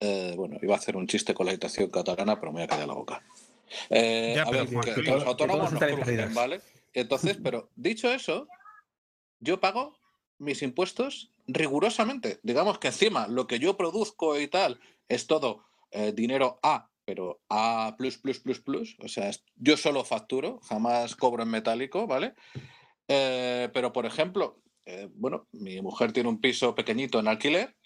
eh, 0.00 0.34
bueno, 0.36 0.58
iba 0.60 0.74
a 0.74 0.78
hacer 0.78 0.96
un 0.96 1.06
chiste 1.06 1.32
con 1.34 1.46
la 1.46 1.52
habitación 1.52 1.88
catalana, 1.88 2.38
pero 2.40 2.52
me 2.52 2.58
voy 2.58 2.64
a 2.64 2.68
callar 2.68 2.88
la 2.88 2.94
boca. 2.94 3.22
Eh, 3.90 4.34
ya, 4.36 4.42
a 4.42 4.50
ver, 4.50 4.66
que 4.66 5.10
los 5.10 5.24
autónomos 5.24 5.72
nos 5.72 5.82
crujen, 5.82 6.34
¿vale? 6.34 6.60
Entonces, 6.96 7.38
pero 7.42 7.68
dicho 7.76 8.10
eso, 8.10 8.48
yo 9.38 9.60
pago 9.60 9.98
mis 10.38 10.62
impuestos 10.62 11.30
rigurosamente. 11.46 12.40
Digamos 12.42 12.78
que 12.78 12.88
encima 12.88 13.28
lo 13.28 13.46
que 13.46 13.58
yo 13.58 13.76
produzco 13.76 14.40
y 14.40 14.48
tal 14.48 14.80
es 15.06 15.26
todo 15.26 15.66
eh, 15.90 16.12
dinero 16.12 16.58
A, 16.62 16.88
pero 17.04 17.42
A 17.50 17.94
plus, 17.98 18.16
plus, 18.16 18.40
plus, 18.40 18.60
plus. 18.60 18.96
O 19.00 19.08
sea, 19.08 19.30
yo 19.56 19.76
solo 19.76 20.04
facturo, 20.04 20.58
jamás 20.60 21.14
cobro 21.14 21.42
en 21.42 21.50
metálico, 21.50 22.06
¿vale? 22.06 22.32
Eh, 23.08 23.68
pero, 23.74 23.92
por 23.92 24.06
ejemplo, 24.06 24.62
eh, 24.86 25.10
bueno, 25.12 25.48
mi 25.52 25.82
mujer 25.82 26.12
tiene 26.12 26.30
un 26.30 26.40
piso 26.40 26.74
pequeñito 26.74 27.20
en 27.20 27.28
alquiler 27.28 27.76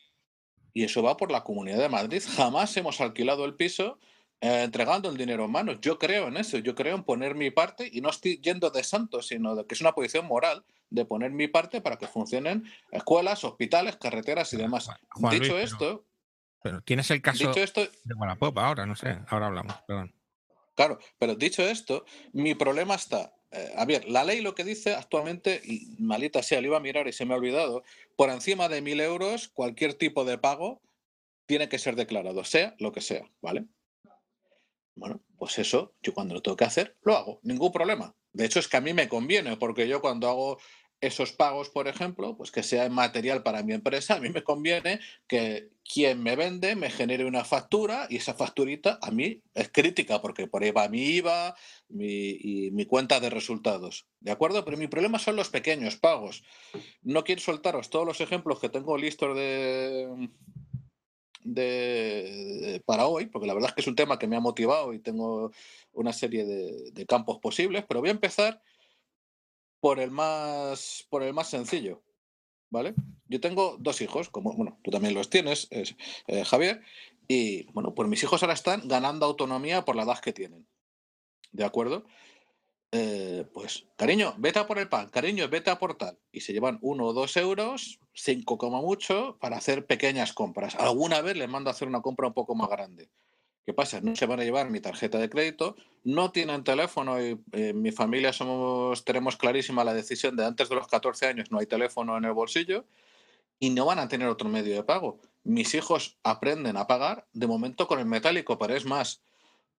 y 0.72 0.84
eso 0.84 1.02
va 1.02 1.16
por 1.16 1.32
la 1.32 1.42
Comunidad 1.42 1.78
de 1.78 1.88
Madrid. 1.88 2.22
Jamás 2.36 2.76
hemos 2.76 3.00
alquilado 3.00 3.44
el 3.44 3.56
piso 3.56 3.98
eh, 4.40 4.62
entregando 4.62 5.10
el 5.10 5.16
dinero 5.16 5.44
en 5.44 5.50
manos. 5.50 5.78
Yo 5.80 5.98
creo 5.98 6.28
en 6.28 6.36
eso, 6.38 6.58
yo 6.58 6.74
creo 6.74 6.96
en 6.96 7.04
poner 7.04 7.34
mi 7.34 7.50
parte 7.50 7.88
y 7.92 8.00
no 8.00 8.08
estoy 8.08 8.40
yendo 8.40 8.70
de 8.70 8.82
santo, 8.82 9.20
sino 9.20 9.54
de 9.54 9.66
que 9.66 9.74
es 9.74 9.80
una 9.80 9.92
posición 9.92 10.26
moral 10.26 10.64
de 10.88 11.04
poner 11.04 11.30
mi 11.30 11.46
parte 11.46 11.80
para 11.80 11.98
que 11.98 12.06
funcionen 12.06 12.64
escuelas, 12.90 13.44
hospitales, 13.44 13.96
carreteras 13.96 14.52
y 14.54 14.56
demás. 14.56 14.88
Juan 15.10 15.38
Dicho 15.38 15.52
Luis, 15.52 15.72
esto, 15.72 15.78
pero, 15.78 16.06
pero, 16.62 16.80
tienes 16.82 17.10
el 17.10 17.20
caso 17.20 17.48
dicho 17.48 17.62
esto, 17.62 17.82
de 17.82 18.14
Wallapop 18.14 18.58
ahora, 18.58 18.86
no 18.86 18.96
sé, 18.96 19.18
ahora 19.28 19.46
hablamos, 19.46 19.74
perdón. 19.86 20.14
Claro, 20.74 20.98
pero 21.18 21.34
dicho 21.34 21.62
esto, 21.62 22.06
mi 22.32 22.54
problema 22.54 22.94
está, 22.94 23.34
eh, 23.50 23.74
a 23.76 23.84
ver, 23.84 24.08
la 24.08 24.24
ley 24.24 24.40
lo 24.40 24.54
que 24.54 24.64
dice 24.64 24.94
actualmente, 24.94 25.60
y 25.62 25.96
malita 25.98 26.42
sea, 26.42 26.60
lo 26.62 26.68
iba 26.68 26.78
a 26.78 26.80
mirar 26.80 27.06
y 27.08 27.12
se 27.12 27.26
me 27.26 27.34
ha 27.34 27.36
olvidado, 27.36 27.82
por 28.16 28.30
encima 28.30 28.68
de 28.68 28.80
mil 28.80 29.00
euros, 29.00 29.48
cualquier 29.48 29.94
tipo 29.94 30.24
de 30.24 30.38
pago 30.38 30.80
tiene 31.46 31.68
que 31.68 31.78
ser 31.78 31.96
declarado, 31.96 32.44
sea 32.44 32.74
lo 32.78 32.92
que 32.92 33.02
sea, 33.02 33.28
¿vale? 33.42 33.66
Bueno, 35.00 35.22
pues 35.38 35.58
eso, 35.58 35.94
yo 36.02 36.12
cuando 36.12 36.34
lo 36.34 36.42
tengo 36.42 36.58
que 36.58 36.66
hacer, 36.66 36.94
lo 37.00 37.16
hago, 37.16 37.40
ningún 37.42 37.72
problema. 37.72 38.14
De 38.34 38.44
hecho, 38.44 38.58
es 38.58 38.68
que 38.68 38.76
a 38.76 38.82
mí 38.82 38.92
me 38.92 39.08
conviene, 39.08 39.56
porque 39.56 39.88
yo 39.88 40.02
cuando 40.02 40.28
hago 40.28 40.58
esos 41.00 41.32
pagos, 41.32 41.70
por 41.70 41.88
ejemplo, 41.88 42.36
pues 42.36 42.50
que 42.50 42.62
sea 42.62 42.86
material 42.90 43.42
para 43.42 43.62
mi 43.62 43.72
empresa, 43.72 44.16
a 44.16 44.20
mí 44.20 44.28
me 44.28 44.44
conviene 44.44 45.00
que 45.26 45.70
quien 45.90 46.22
me 46.22 46.36
vende 46.36 46.76
me 46.76 46.90
genere 46.90 47.24
una 47.24 47.44
factura 47.44 48.08
y 48.10 48.16
esa 48.16 48.34
facturita 48.34 48.98
a 49.00 49.10
mí 49.10 49.40
es 49.54 49.70
crítica 49.72 50.20
porque 50.20 50.46
por 50.46 50.62
ahí 50.62 50.70
va 50.70 50.90
mi 50.90 51.00
IVA 51.16 51.56
y 51.88 52.68
mi 52.72 52.84
cuenta 52.84 53.20
de 53.20 53.30
resultados. 53.30 54.06
¿De 54.20 54.32
acuerdo? 54.32 54.66
Pero 54.66 54.76
mi 54.76 54.86
problema 54.86 55.18
son 55.18 55.36
los 55.36 55.48
pequeños 55.48 55.96
pagos. 55.96 56.44
No 57.00 57.24
quiero 57.24 57.40
soltaros 57.40 57.88
todos 57.88 58.04
los 58.04 58.20
ejemplos 58.20 58.60
que 58.60 58.68
tengo 58.68 58.98
listos 58.98 59.34
de, 59.34 60.28
de, 61.42 62.82
para 62.86 63.06
hoy, 63.06 63.26
porque 63.26 63.46
la 63.46 63.54
verdad 63.54 63.70
es 63.70 63.74
que 63.74 63.80
es 63.80 63.86
un 63.86 63.96
tema 63.96 64.18
que 64.18 64.26
me 64.26 64.36
ha 64.36 64.40
motivado 64.40 64.92
y 64.92 64.98
tengo 64.98 65.52
una 65.92 66.12
serie 66.12 66.44
de, 66.44 66.90
de 66.92 67.06
campos 67.06 67.38
posibles, 67.38 67.84
pero 67.88 68.00
voy 68.00 68.10
a 68.10 68.12
empezar 68.12 68.62
por 69.80 69.98
el 69.98 70.10
más, 70.10 71.06
por 71.08 71.22
el 71.22 71.32
más 71.34 71.48
sencillo. 71.48 72.02
¿Vale? 72.72 72.94
Yo 73.26 73.40
tengo 73.40 73.76
dos 73.80 74.00
hijos, 74.00 74.28
como, 74.28 74.52
bueno, 74.52 74.78
tú 74.84 74.92
también 74.92 75.12
los 75.12 75.28
tienes, 75.28 75.66
eh, 75.72 76.44
Javier, 76.44 76.80
y 77.26 77.64
bueno, 77.72 77.94
pues 77.96 78.08
mis 78.08 78.22
hijos 78.22 78.42
ahora 78.42 78.54
están 78.54 78.86
ganando 78.86 79.26
autonomía 79.26 79.84
por 79.84 79.96
la 79.96 80.04
edad 80.04 80.20
que 80.20 80.32
tienen. 80.32 80.68
¿De 81.50 81.64
acuerdo? 81.64 82.04
Eh, 82.92 83.46
pues, 83.54 83.86
cariño, 83.96 84.34
vete 84.38 84.58
a 84.58 84.66
por 84.66 84.78
el 84.78 84.88
pan, 84.88 85.08
cariño, 85.10 85.48
vete 85.48 85.70
a 85.70 85.78
por 85.78 85.94
tal. 85.96 86.18
Y 86.32 86.40
se 86.40 86.52
llevan 86.52 86.78
uno 86.82 87.06
o 87.06 87.12
dos 87.12 87.36
euros, 87.36 88.00
cinco 88.12 88.58
como 88.58 88.82
mucho, 88.82 89.36
para 89.40 89.56
hacer 89.56 89.86
pequeñas 89.86 90.32
compras. 90.32 90.74
Alguna 90.74 91.20
vez 91.20 91.36
les 91.36 91.48
mando 91.48 91.70
a 91.70 91.72
hacer 91.72 91.86
una 91.86 92.02
compra 92.02 92.26
un 92.26 92.34
poco 92.34 92.54
más 92.54 92.68
grande. 92.68 93.08
¿Qué 93.64 93.74
pasa? 93.74 94.00
No 94.00 94.16
se 94.16 94.26
van 94.26 94.40
a 94.40 94.44
llevar 94.44 94.70
mi 94.70 94.80
tarjeta 94.80 95.18
de 95.18 95.28
crédito, 95.28 95.76
no 96.02 96.32
tienen 96.32 96.64
teléfono 96.64 97.22
y 97.22 97.38
eh, 97.52 97.72
mi 97.72 97.92
familia 97.92 98.32
somos, 98.32 99.04
tenemos 99.04 99.36
clarísima 99.36 99.84
la 99.84 99.94
decisión 99.94 100.34
de 100.34 100.46
antes 100.46 100.68
de 100.68 100.74
los 100.74 100.88
14 100.88 101.26
años 101.26 101.50
no 101.50 101.58
hay 101.58 101.66
teléfono 101.66 102.16
en 102.16 102.24
el 102.24 102.32
bolsillo 102.32 102.86
y 103.60 103.70
no 103.70 103.84
van 103.84 103.98
a 103.98 104.08
tener 104.08 104.26
otro 104.28 104.48
medio 104.48 104.74
de 104.74 104.82
pago. 104.82 105.20
Mis 105.44 105.74
hijos 105.74 106.18
aprenden 106.24 106.76
a 106.76 106.86
pagar 106.86 107.26
de 107.32 107.46
momento 107.46 107.86
con 107.86 108.00
el 108.00 108.06
metálico, 108.06 108.58
pero 108.58 108.74
es 108.74 108.86
más, 108.86 109.22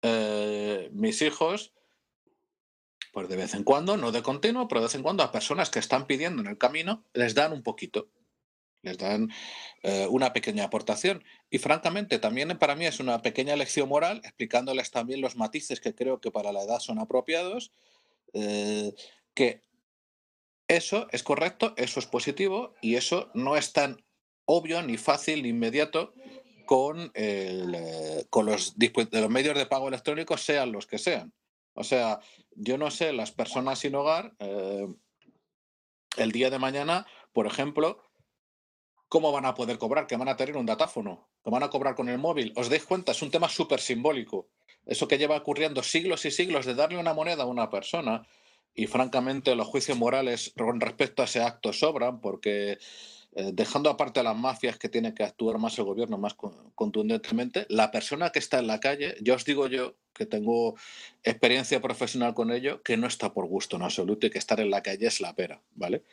eh, 0.03 0.89
mis 0.93 1.21
hijos, 1.21 1.73
pues 3.11 3.27
de 3.29 3.35
vez 3.35 3.53
en 3.53 3.63
cuando, 3.63 3.97
no 3.97 4.11
de 4.11 4.23
continuo, 4.23 4.67
pero 4.67 4.81
de 4.81 4.87
vez 4.87 4.95
en 4.95 5.03
cuando 5.03 5.23
a 5.23 5.31
personas 5.31 5.69
que 5.69 5.79
están 5.79 6.07
pidiendo 6.07 6.41
en 6.41 6.47
el 6.47 6.57
camino 6.57 7.05
les 7.13 7.35
dan 7.35 7.53
un 7.53 7.63
poquito 7.63 8.09
les 8.81 8.97
dan 8.97 9.29
eh, 9.83 10.07
una 10.09 10.33
pequeña 10.33 10.65
aportación. 10.65 11.23
Y 11.49 11.57
francamente, 11.59 12.19
también 12.19 12.57
para 12.57 12.75
mí 12.75 12.85
es 12.85 12.99
una 12.99 13.21
pequeña 13.21 13.55
lección 13.55 13.89
moral, 13.89 14.21
explicándoles 14.23 14.91
también 14.91 15.21
los 15.21 15.35
matices 15.35 15.79
que 15.79 15.95
creo 15.95 16.19
que 16.19 16.31
para 16.31 16.51
la 16.51 16.63
edad 16.63 16.79
son 16.79 16.99
apropiados, 16.99 17.71
eh, 18.33 18.93
que 19.33 19.61
eso 20.67 21.07
es 21.11 21.23
correcto, 21.23 21.73
eso 21.77 21.99
es 21.99 22.05
positivo 22.05 22.73
y 22.81 22.95
eso 22.95 23.29
no 23.33 23.57
es 23.57 23.73
tan 23.73 24.03
obvio, 24.45 24.81
ni 24.81 24.97
fácil, 24.97 25.43
ni 25.43 25.49
inmediato 25.49 26.13
con, 26.65 27.11
eh, 27.13 28.25
con 28.29 28.45
los, 28.45 28.75
los 28.77 29.29
medios 29.29 29.57
de 29.57 29.65
pago 29.65 29.89
electrónicos, 29.89 30.41
sean 30.41 30.71
los 30.71 30.87
que 30.87 30.97
sean. 30.97 31.33
O 31.73 31.83
sea, 31.83 32.19
yo 32.55 32.77
no 32.77 32.91
sé, 32.91 33.13
las 33.13 33.31
personas 33.31 33.79
sin 33.79 33.95
hogar, 33.95 34.33
el 36.17 36.31
día 36.31 36.49
de 36.49 36.59
mañana, 36.59 37.07
por 37.33 37.47
ejemplo, 37.47 38.03
¿cómo 39.07 39.31
van 39.31 39.45
a 39.45 39.53
poder 39.53 39.77
cobrar? 39.77 40.07
Que 40.07 40.17
van 40.17 40.29
a 40.29 40.37
tener 40.37 40.57
un 40.57 40.65
datáfono, 40.65 41.29
que 41.43 41.49
van 41.49 41.63
a 41.63 41.69
cobrar 41.69 41.95
con 41.95 42.09
el 42.09 42.17
móvil. 42.17 42.53
¿Os 42.55 42.69
dais 42.69 42.83
cuenta? 42.83 43.11
Es 43.11 43.21
un 43.21 43.31
tema 43.31 43.49
súper 43.49 43.79
simbólico. 43.79 44.49
Eso 44.85 45.07
que 45.07 45.17
lleva 45.17 45.37
ocurriendo 45.37 45.83
siglos 45.83 46.25
y 46.25 46.31
siglos 46.31 46.65
de 46.65 46.75
darle 46.75 46.97
una 46.97 47.13
moneda 47.13 47.43
a 47.43 47.47
una 47.47 47.69
persona. 47.69 48.25
Y 48.73 48.87
francamente 48.87 49.55
los 49.55 49.67
juicios 49.67 49.97
morales 49.97 50.53
con 50.57 50.79
respecto 50.79 51.21
a 51.21 51.25
ese 51.25 51.41
acto 51.43 51.73
sobran 51.73 52.21
porque 52.21 52.77
eh, 53.33 53.51
dejando 53.53 53.89
aparte 53.89 54.19
a 54.19 54.23
las 54.23 54.35
mafias 54.35 54.77
que 54.77 54.89
tiene 54.89 55.13
que 55.13 55.23
actuar 55.23 55.57
más 55.57 55.77
el 55.77 55.85
gobierno 55.85 56.17
más 56.17 56.35
contundentemente, 56.75 57.65
la 57.69 57.89
persona 57.89 58.31
que 58.31 58.39
está 58.39 58.59
en 58.59 58.67
la 58.67 58.79
calle, 58.79 59.15
yo 59.21 59.35
os 59.35 59.45
digo 59.45 59.67
yo 59.67 59.95
que 60.13 60.25
tengo 60.25 60.75
experiencia 61.23 61.81
profesional 61.81 62.33
con 62.33 62.51
ello, 62.51 62.81
que 62.83 62.97
no 62.97 63.07
está 63.07 63.33
por 63.33 63.47
gusto 63.47 63.77
en 63.77 63.83
absoluto 63.83 64.27
y 64.27 64.29
que 64.29 64.37
estar 64.37 64.59
en 64.59 64.69
la 64.69 64.83
calle 64.83 65.07
es 65.07 65.21
la 65.21 65.33
pera, 65.33 65.61
¿vale? 65.75 66.03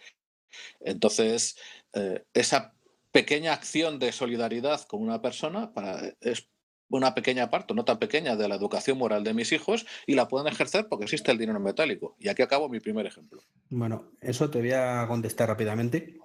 Entonces, 0.81 1.57
eh, 1.93 2.25
esa 2.35 2.75
pequeña 3.11 3.53
acción 3.53 3.99
de 3.99 4.13
solidaridad 4.13 4.83
con 4.83 5.03
una 5.03 5.21
persona 5.21 5.73
es 6.21 6.49
una 6.91 7.15
pequeña 7.15 7.51
parte, 7.51 7.75
no 7.75 7.85
tan 7.85 7.99
pequeña, 7.99 8.37
de 8.37 8.49
la 8.49 8.55
educación 8.55 8.99
moral 8.99 9.25
de 9.25 9.35
mis 9.35 9.53
hijos 9.53 9.87
y 10.07 10.15
la 10.15 10.29
pueden 10.29 10.47
ejercer 10.47 10.89
porque 10.89 11.05
existe 11.05 11.31
el 11.31 11.39
dinero 11.39 11.61
metálico. 11.61 12.17
Y 12.19 12.29
aquí 12.29 12.43
acabo 12.43 12.69
mi 12.69 12.81
primer 12.81 13.07
ejemplo. 13.07 13.43
Bueno, 13.71 14.13
eso 14.21 14.49
te 14.51 14.61
voy 14.61 14.73
a 14.73 15.05
contestar 15.07 15.49
rápidamente. 15.49 16.19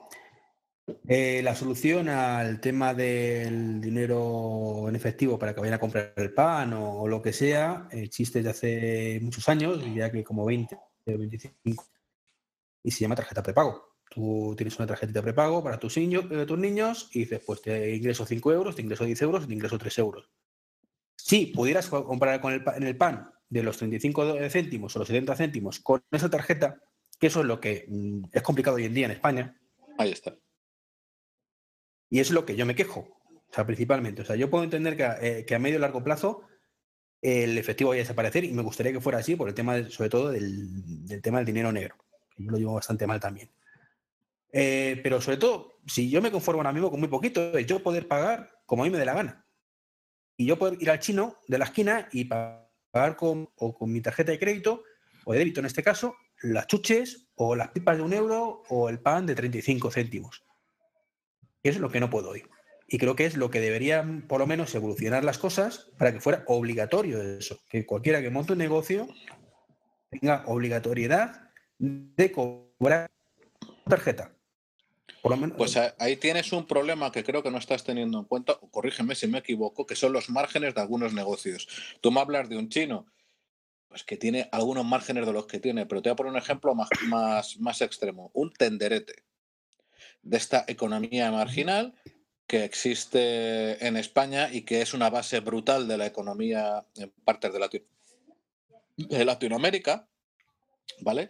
Eh, 1.08 1.42
la 1.44 1.56
solución 1.56 2.10
al 2.10 2.60
tema 2.60 2.94
del 2.94 3.80
dinero 3.80 4.86
en 4.90 4.96
efectivo 4.96 5.40
para 5.40 5.54
que 5.54 5.62
vayan 5.62 5.76
a 5.76 5.80
comprar 5.80 6.14
el 6.18 6.34
pan 6.34 6.74
o, 6.74 7.08
lo 7.08 7.22
que 7.22 7.32
sea 7.32 7.88
existe 7.92 8.40
desde 8.40 8.50
hace 8.50 9.20
muchos 9.22 9.48
años, 9.48 9.82
ya 9.94 10.12
que 10.12 10.24
como 10.24 10.44
20 10.46 10.76
o 10.76 11.18
25, 11.18 11.86
y 12.84 12.92
se 12.92 13.00
llama 13.00 13.16
tarjeta 13.16 13.42
prepago. 13.42 13.94
Tú 14.10 14.54
tienes 14.58 14.78
una 14.78 14.88
tarjetita 14.88 15.22
prepago 15.22 15.64
para 15.64 15.80
tus, 15.80 15.98
niños, 15.98 16.26
eh, 16.30 16.46
tus 16.46 16.60
niños 16.60 17.10
y 17.14 17.20
dices, 17.20 17.42
pues 17.46 17.62
te 17.62 17.96
ingreso 17.96 18.26
5 18.26 18.52
euros, 18.52 18.76
te 18.76 18.82
ingreso 18.82 19.06
10 19.06 19.22
euros, 19.22 19.48
te 19.48 19.54
ingreso 19.54 19.78
3 19.78 19.98
euros. 20.00 20.30
Si 21.16 21.48
pudieras 21.48 21.88
comprar 21.88 22.42
con 22.42 22.54
el, 22.54 22.64
en 22.76 22.84
el 22.84 22.98
pan 22.98 23.32
de 23.50 23.64
los 23.64 23.78
35 23.78 24.50
céntimos 24.50 24.96
o 24.96 25.00
los 25.00 25.08
70 25.08 25.36
céntimos 25.36 25.80
con 25.80 26.04
esa 26.12 26.30
tarjeta, 26.30 26.82
que 27.18 27.28
eso 27.28 27.40
es 27.40 27.46
lo 27.46 27.60
que 27.62 27.86
mm, 27.88 28.26
es 28.34 28.42
complicado 28.42 28.76
hoy 28.76 28.86
en 28.86 28.94
día 28.94 29.06
en 29.06 29.12
España. 29.14 29.58
Ahí 29.98 30.12
está. 30.12 30.36
Y 32.14 32.20
es 32.20 32.30
lo 32.30 32.46
que 32.46 32.56
yo 32.56 32.68
me 32.68 32.76
quejo, 32.76 33.00
o 33.00 33.52
sea, 33.52 33.66
principalmente. 33.66 34.22
O 34.22 34.26
sea, 34.26 34.36
yo 34.36 34.48
puedo 34.48 34.64
entender 34.64 34.96
que 34.96 35.04
a, 35.04 35.18
eh, 35.20 35.48
medio 35.58 35.78
y 35.78 35.80
largo 35.80 36.04
plazo 36.04 36.44
el 37.20 37.58
efectivo 37.58 37.90
vaya 37.90 38.02
a 38.02 38.04
desaparecer 38.04 38.44
y 38.44 38.52
me 38.52 38.62
gustaría 38.62 38.92
que 38.92 39.02
fuera 39.02 39.18
así 39.18 39.36
por 39.36 39.48
el 39.50 39.56
tema, 39.56 39.90
sobre 39.90 40.12
todo, 40.12 40.30
del, 40.30 41.20
tema 41.24 41.40
del 41.40 41.48
dinero 41.48 41.72
negro, 41.72 41.96
yo 42.38 42.52
lo 42.52 42.58
llevo 42.60 42.76
bastante 42.76 43.08
mal 43.08 43.20
también. 43.20 43.50
Eh, 44.52 45.00
pero 45.02 45.22
sobre 45.22 45.38
todo, 45.38 45.80
si 45.88 46.08
yo 46.08 46.22
me 46.22 46.30
conformo 46.30 46.60
ahora 46.60 46.72
mismo 46.72 46.92
con 46.92 47.00
muy 47.00 47.10
poquito, 47.10 47.58
es 47.58 47.66
yo 47.66 47.82
poder 47.82 48.08
pagar 48.08 48.62
como 48.68 48.84
a 48.84 48.86
mí 48.86 48.92
me 48.92 49.00
dé 49.00 49.06
la 49.06 49.16
gana. 49.16 49.48
Y 50.38 50.46
yo 50.46 50.60
poder 50.60 50.80
ir 50.80 50.92
al 50.92 51.00
chino 51.00 51.40
de 51.48 51.58
la 51.58 51.66
esquina 51.66 52.10
y 52.12 52.26
pagar 52.26 53.16
con, 53.18 53.50
o 53.56 53.74
con 53.74 53.92
mi 53.92 54.02
tarjeta 54.02 54.32
de 54.32 54.38
crédito, 54.38 54.84
o 55.26 55.34
de 55.34 55.40
débito 55.40 55.62
en 55.62 55.66
este 55.66 55.82
caso, 55.82 56.16
las 56.44 56.68
chuches 56.68 57.32
o 57.34 57.56
las 57.56 57.70
pipas 57.70 57.98
de 57.98 58.04
un 58.04 58.14
euro 58.14 58.62
o 58.70 58.90
el 58.90 59.00
pan 59.00 59.26
de 59.26 59.34
35 59.34 59.90
céntimos. 59.90 60.43
Es 61.64 61.80
lo 61.80 61.90
que 61.90 62.00
no 62.00 62.10
puedo 62.10 62.30
hoy. 62.30 62.44
Y 62.88 62.98
creo 62.98 63.16
que 63.16 63.26
es 63.26 63.38
lo 63.38 63.50
que 63.50 63.62
deberían, 63.62 64.28
por 64.28 64.40
lo 64.40 64.48
menos, 64.48 64.76
evolucionar 64.76 65.24
las 65.24 65.38
cosas 65.38 65.90
para 65.98 66.12
que 66.12 66.20
fuera 66.20 66.44
obligatorio 66.48 67.22
eso. 67.22 67.60
Que 67.70 67.86
cualquiera 67.86 68.22
que 68.22 68.30
monte 68.30 68.54
un 68.54 68.60
negocio 68.60 69.08
tenga 70.10 70.44
obligatoriedad 70.46 71.50
de 71.80 72.32
cobrar 72.32 73.10
tarjeta 73.88 74.34
pues 75.58 75.78
ahí 76.00 76.18
tienes 76.18 76.52
un 76.52 76.68
problema 76.68 77.10
que 77.10 77.24
creo 77.24 77.42
que 77.42 77.50
no 77.50 77.58
estás 77.58 77.86
teniendo 77.86 78.20
en 78.20 78.26
cuenta, 78.26 78.58
o 78.60 78.70
corrígeme 78.70 79.16
si 79.16 79.28
me 79.28 79.38
equivoco, 79.38 79.86
que 79.86 79.96
son 79.96 80.12
los 80.12 80.30
márgenes 80.30 80.76
de 80.76 80.82
algunos 80.82 81.14
negocios. 81.14 81.68
Tú 82.02 82.12
me 82.12 82.20
hablas 82.20 82.50
de 82.50 82.58
un 82.58 82.68
chino, 82.68 83.06
pues 83.88 84.04
que 84.04 84.18
tiene 84.18 84.50
algunos 84.52 84.84
márgenes 84.84 85.26
de 85.26 85.32
los 85.32 85.46
que 85.46 85.62
tiene, 85.62 85.86
pero 85.86 86.02
te 86.02 86.10
voy 86.10 86.14
a 86.14 86.16
poner 86.18 86.32
un 86.34 86.38
ejemplo 86.38 86.76
más, 86.76 87.58
más 87.60 87.82
extremo, 87.82 88.32
un 88.34 88.52
tenderete 88.52 89.24
de 90.24 90.38
esta 90.38 90.66
economía 90.68 91.32
marginal 91.32 91.94
que 92.48 92.64
existe 92.64 93.86
en 93.86 93.98
España 93.98 94.50
y 94.52 94.62
que 94.62 94.82
es 94.82 94.94
una 94.94 95.10
base 95.10 95.40
brutal 95.40 95.88
de 95.88 95.98
la 95.98 96.06
economía 96.06 96.86
en 96.96 97.12
partes 97.24 97.54
de, 97.54 97.86
de 98.98 99.26
Latinoamérica, 99.26 100.08
¿vale? 101.00 101.30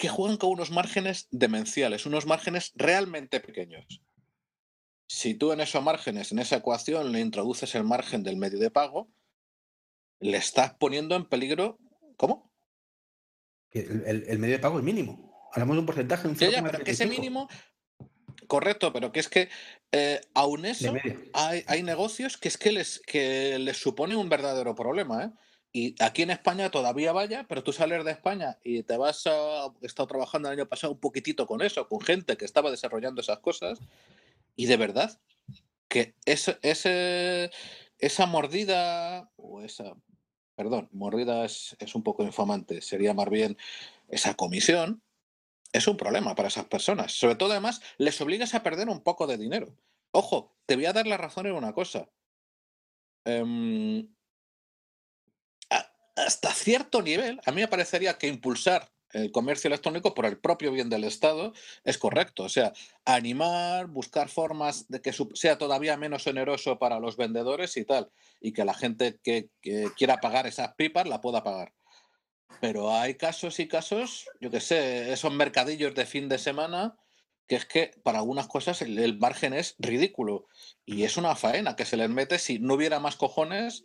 que 0.00 0.08
juegan 0.08 0.38
con 0.38 0.50
unos 0.50 0.70
márgenes 0.70 1.28
demenciales, 1.30 2.06
unos 2.06 2.24
márgenes 2.24 2.72
realmente 2.74 3.38
pequeños. 3.38 4.02
Si 5.06 5.34
tú 5.34 5.52
en 5.52 5.60
esos 5.60 5.84
márgenes, 5.84 6.32
en 6.32 6.38
esa 6.38 6.56
ecuación, 6.56 7.12
le 7.12 7.20
introduces 7.20 7.74
el 7.74 7.84
margen 7.84 8.22
del 8.22 8.36
medio 8.36 8.58
de 8.58 8.70
pago, 8.70 9.12
le 10.18 10.38
estás 10.38 10.72
poniendo 10.74 11.16
en 11.16 11.26
peligro. 11.26 11.78
¿Cómo? 12.16 12.50
El, 13.72 14.38
medio 14.38 14.54
de 14.54 14.58
pago 14.58 14.78
es 14.78 14.84
mínimo. 14.84 15.50
Hablamos 15.52 15.76
de 15.76 15.80
un 15.80 15.86
porcentaje, 15.86 16.28
un 16.28 16.34
ya, 16.34 16.62
pero 16.62 16.82
que 16.82 16.92
ese 16.92 17.06
mínimo. 17.06 17.48
Correcto, 18.50 18.92
pero 18.92 19.12
que 19.12 19.20
es 19.20 19.28
que 19.28 19.48
eh, 19.92 20.20
aún 20.34 20.64
eso 20.64 20.92
hay, 21.34 21.62
hay, 21.68 21.84
negocios 21.84 22.36
que 22.36 22.48
es 22.48 22.58
que 22.58 22.72
les, 22.72 22.98
que 23.06 23.60
les 23.60 23.76
supone 23.76 24.16
un 24.16 24.28
verdadero 24.28 24.74
problema. 24.74 25.22
¿eh? 25.22 25.30
Y 25.70 26.02
aquí 26.02 26.22
en 26.22 26.30
España 26.30 26.68
todavía 26.68 27.12
vaya, 27.12 27.46
pero 27.48 27.62
tú 27.62 27.72
sales 27.72 28.04
de 28.04 28.10
España 28.10 28.58
y 28.64 28.82
te 28.82 28.96
vas 28.96 29.24
a. 29.28 29.66
He 29.80 29.86
estado 29.86 30.08
trabajando 30.08 30.48
el 30.48 30.58
año 30.58 30.68
pasado 30.68 30.94
un 30.94 30.98
poquitito 30.98 31.46
con 31.46 31.62
eso, 31.62 31.86
con 31.86 32.00
gente 32.00 32.36
que 32.36 32.44
estaba 32.44 32.72
desarrollando 32.72 33.20
esas 33.20 33.38
cosas. 33.38 33.78
Y 34.56 34.66
de 34.66 34.76
verdad, 34.76 35.20
que 35.86 36.16
ese, 36.24 36.58
esa 38.00 38.26
mordida 38.26 39.30
o 39.36 39.62
esa 39.62 39.94
perdón, 40.56 40.88
mordida 40.90 41.44
es, 41.44 41.76
es 41.78 41.94
un 41.94 42.02
poco 42.02 42.24
infamante, 42.24 42.82
sería 42.82 43.14
más 43.14 43.30
bien 43.30 43.56
esa 44.08 44.34
comisión, 44.34 45.02
es 45.72 45.86
un 45.86 45.96
problema 45.96 46.34
para 46.34 46.48
esas 46.48 46.66
personas. 46.66 47.12
Sobre 47.12 47.36
todo, 47.36 47.52
además, 47.52 47.80
les 47.98 48.20
obligas 48.20 48.54
a 48.54 48.62
perder 48.62 48.88
un 48.88 49.02
poco 49.02 49.26
de 49.26 49.38
dinero. 49.38 49.76
Ojo, 50.12 50.56
te 50.66 50.76
voy 50.76 50.86
a 50.86 50.92
dar 50.92 51.06
la 51.06 51.16
razón 51.16 51.46
en 51.46 51.54
una 51.54 51.72
cosa. 51.72 52.08
Em, 53.24 54.08
hasta 56.16 56.52
cierto 56.52 57.02
nivel, 57.02 57.40
a 57.44 57.52
mí 57.52 57.60
me 57.60 57.68
parecería 57.68 58.18
que 58.18 58.26
impulsar 58.26 58.90
el 59.12 59.32
comercio 59.32 59.68
electrónico 59.68 60.14
por 60.14 60.26
el 60.26 60.38
propio 60.38 60.70
bien 60.70 60.88
del 60.88 61.04
Estado 61.04 61.52
es 61.84 61.98
correcto. 61.98 62.44
O 62.44 62.48
sea, 62.48 62.72
animar, 63.04 63.86
buscar 63.86 64.28
formas 64.28 64.88
de 64.88 65.00
que 65.00 65.12
sea 65.34 65.58
todavía 65.58 65.96
menos 65.96 66.26
oneroso 66.26 66.78
para 66.78 67.00
los 67.00 67.16
vendedores 67.16 67.76
y 67.76 67.84
tal, 67.84 68.10
y 68.40 68.52
que 68.52 68.64
la 68.64 68.74
gente 68.74 69.18
que, 69.22 69.50
que 69.60 69.88
quiera 69.96 70.20
pagar 70.20 70.46
esas 70.46 70.74
pipas 70.74 71.08
la 71.08 71.20
pueda 71.20 71.42
pagar. 71.42 71.72
Pero 72.60 72.92
hay 72.94 73.14
casos 73.14 73.58
y 73.60 73.68
casos, 73.68 74.26
yo 74.40 74.50
qué 74.50 74.60
sé, 74.60 75.12
esos 75.12 75.32
mercadillos 75.32 75.94
de 75.94 76.06
fin 76.06 76.28
de 76.28 76.38
semana, 76.38 76.96
que 77.48 77.56
es 77.56 77.64
que 77.64 77.90
para 78.02 78.18
algunas 78.18 78.46
cosas 78.48 78.82
el, 78.82 78.98
el 78.98 79.18
margen 79.18 79.54
es 79.54 79.76
ridículo. 79.78 80.46
Y 80.84 81.04
es 81.04 81.16
una 81.16 81.34
faena 81.36 81.76
que 81.76 81.84
se 81.86 81.96
les 81.96 82.10
mete 82.10 82.38
si 82.38 82.58
no 82.58 82.74
hubiera 82.74 83.00
más 83.00 83.16
cojones 83.16 83.84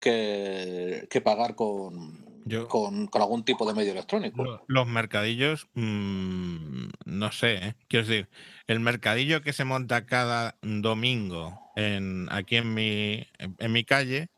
que, 0.00 1.06
que 1.10 1.20
pagar 1.20 1.54
con, 1.54 2.42
Yo- 2.44 2.68
con, 2.68 3.06
con 3.06 3.22
algún 3.22 3.44
tipo 3.44 3.66
de 3.66 3.74
medio 3.74 3.92
electrónico. 3.92 4.44
Lo- 4.44 4.64
Los 4.66 4.86
mercadillos, 4.86 5.68
mm, 5.74 6.88
no 7.06 7.32
sé, 7.32 7.54
¿eh? 7.54 7.74
quiero 7.88 8.06
decir, 8.06 8.28
el 8.66 8.80
mercadillo 8.80 9.42
que 9.42 9.52
se 9.52 9.64
monta 9.64 10.06
cada 10.06 10.58
domingo 10.62 11.58
en, 11.76 12.28
aquí 12.30 12.56
en 12.56 12.72
mi, 12.74 13.26
en, 13.38 13.56
en 13.58 13.72
mi 13.72 13.84
calle, 13.84 14.28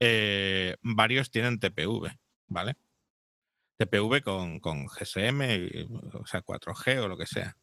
eh, 0.00 0.76
varios 0.82 1.30
tienen 1.30 1.58
TPV, 1.60 2.16
¿vale? 2.48 2.76
TPV 3.76 4.22
con, 4.22 4.60
con 4.60 4.86
GSM, 4.86 5.56
y- 5.56 5.88
o 6.14 6.26
sea, 6.26 6.42
4G 6.42 6.98
o 6.98 7.08
lo 7.08 7.16
que 7.18 7.26
sea, 7.26 7.56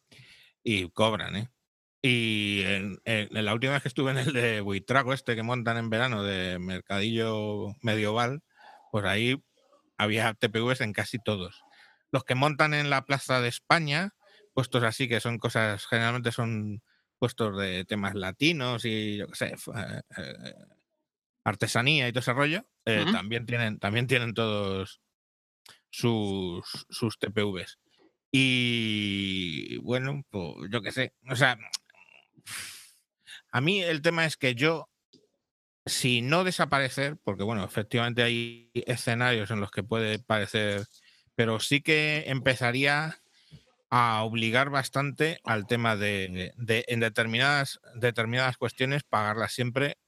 y 0.62 0.90
cobran, 0.90 1.36
¿eh? 1.36 1.50
Y 2.02 2.62
en, 2.64 2.98
en- 3.04 3.44
la 3.44 3.54
última 3.54 3.74
vez 3.74 3.82
que 3.82 3.88
estuve 3.88 4.10
en 4.12 4.18
el 4.18 4.32
de 4.32 4.60
Buitrago, 4.60 5.12
este 5.12 5.36
que 5.36 5.42
montan 5.44 5.76
en 5.78 5.90
verano 5.90 6.22
de 6.24 6.58
mercadillo 6.58 7.74
medieval, 7.82 8.42
pues 8.90 9.04
ahí 9.04 9.42
había 9.98 10.34
TPVs 10.34 10.80
en 10.82 10.92
casi 10.92 11.18
todos. 11.18 11.62
Los 12.10 12.24
que 12.24 12.34
montan 12.34 12.74
en 12.74 12.90
la 12.90 13.04
Plaza 13.04 13.40
de 13.40 13.48
España, 13.48 14.14
puestos 14.54 14.82
así, 14.84 15.08
que 15.08 15.20
son 15.20 15.38
cosas, 15.38 15.86
generalmente 15.86 16.32
son 16.32 16.82
puestos 17.18 17.56
de 17.58 17.84
temas 17.84 18.14
latinos 18.14 18.84
y 18.84 19.18
yo 19.18 19.28
qué 19.28 19.34
sé, 19.36 19.46
eh, 19.48 20.00
eh, 20.18 20.54
artesanía 21.44 22.08
y 22.08 22.12
todo 22.12 22.20
ese 22.20 22.32
rollo, 22.32 22.66
eh, 22.84 23.06
también, 23.12 23.46
tienen, 23.46 23.78
también 23.78 24.06
tienen 24.06 24.34
todos 24.34 25.01
sus, 25.92 26.86
sus 26.88 27.18
TPVs. 27.18 27.78
Y 28.32 29.76
bueno, 29.78 30.24
pues 30.30 30.70
yo 30.72 30.80
qué 30.82 30.90
sé, 30.90 31.12
o 31.30 31.36
sea, 31.36 31.58
a 33.52 33.60
mí 33.60 33.82
el 33.82 34.02
tema 34.02 34.24
es 34.24 34.36
que 34.36 34.54
yo, 34.54 34.88
si 35.84 36.22
no 36.22 36.42
desaparecer, 36.44 37.18
porque 37.22 37.44
bueno, 37.44 37.64
efectivamente 37.64 38.22
hay 38.22 38.70
escenarios 38.74 39.50
en 39.50 39.60
los 39.60 39.70
que 39.70 39.82
puede 39.82 40.18
parecer, 40.18 40.86
pero 41.34 41.60
sí 41.60 41.82
que 41.82 42.24
empezaría 42.26 43.18
a 43.90 44.22
obligar 44.22 44.70
bastante 44.70 45.40
al 45.44 45.66
tema 45.66 45.96
de, 45.96 46.52
de 46.56 46.84
en 46.88 47.00
determinadas, 47.00 47.80
determinadas 47.94 48.56
cuestiones 48.56 49.02
pagarlas 49.02 49.52
siempre 49.52 49.98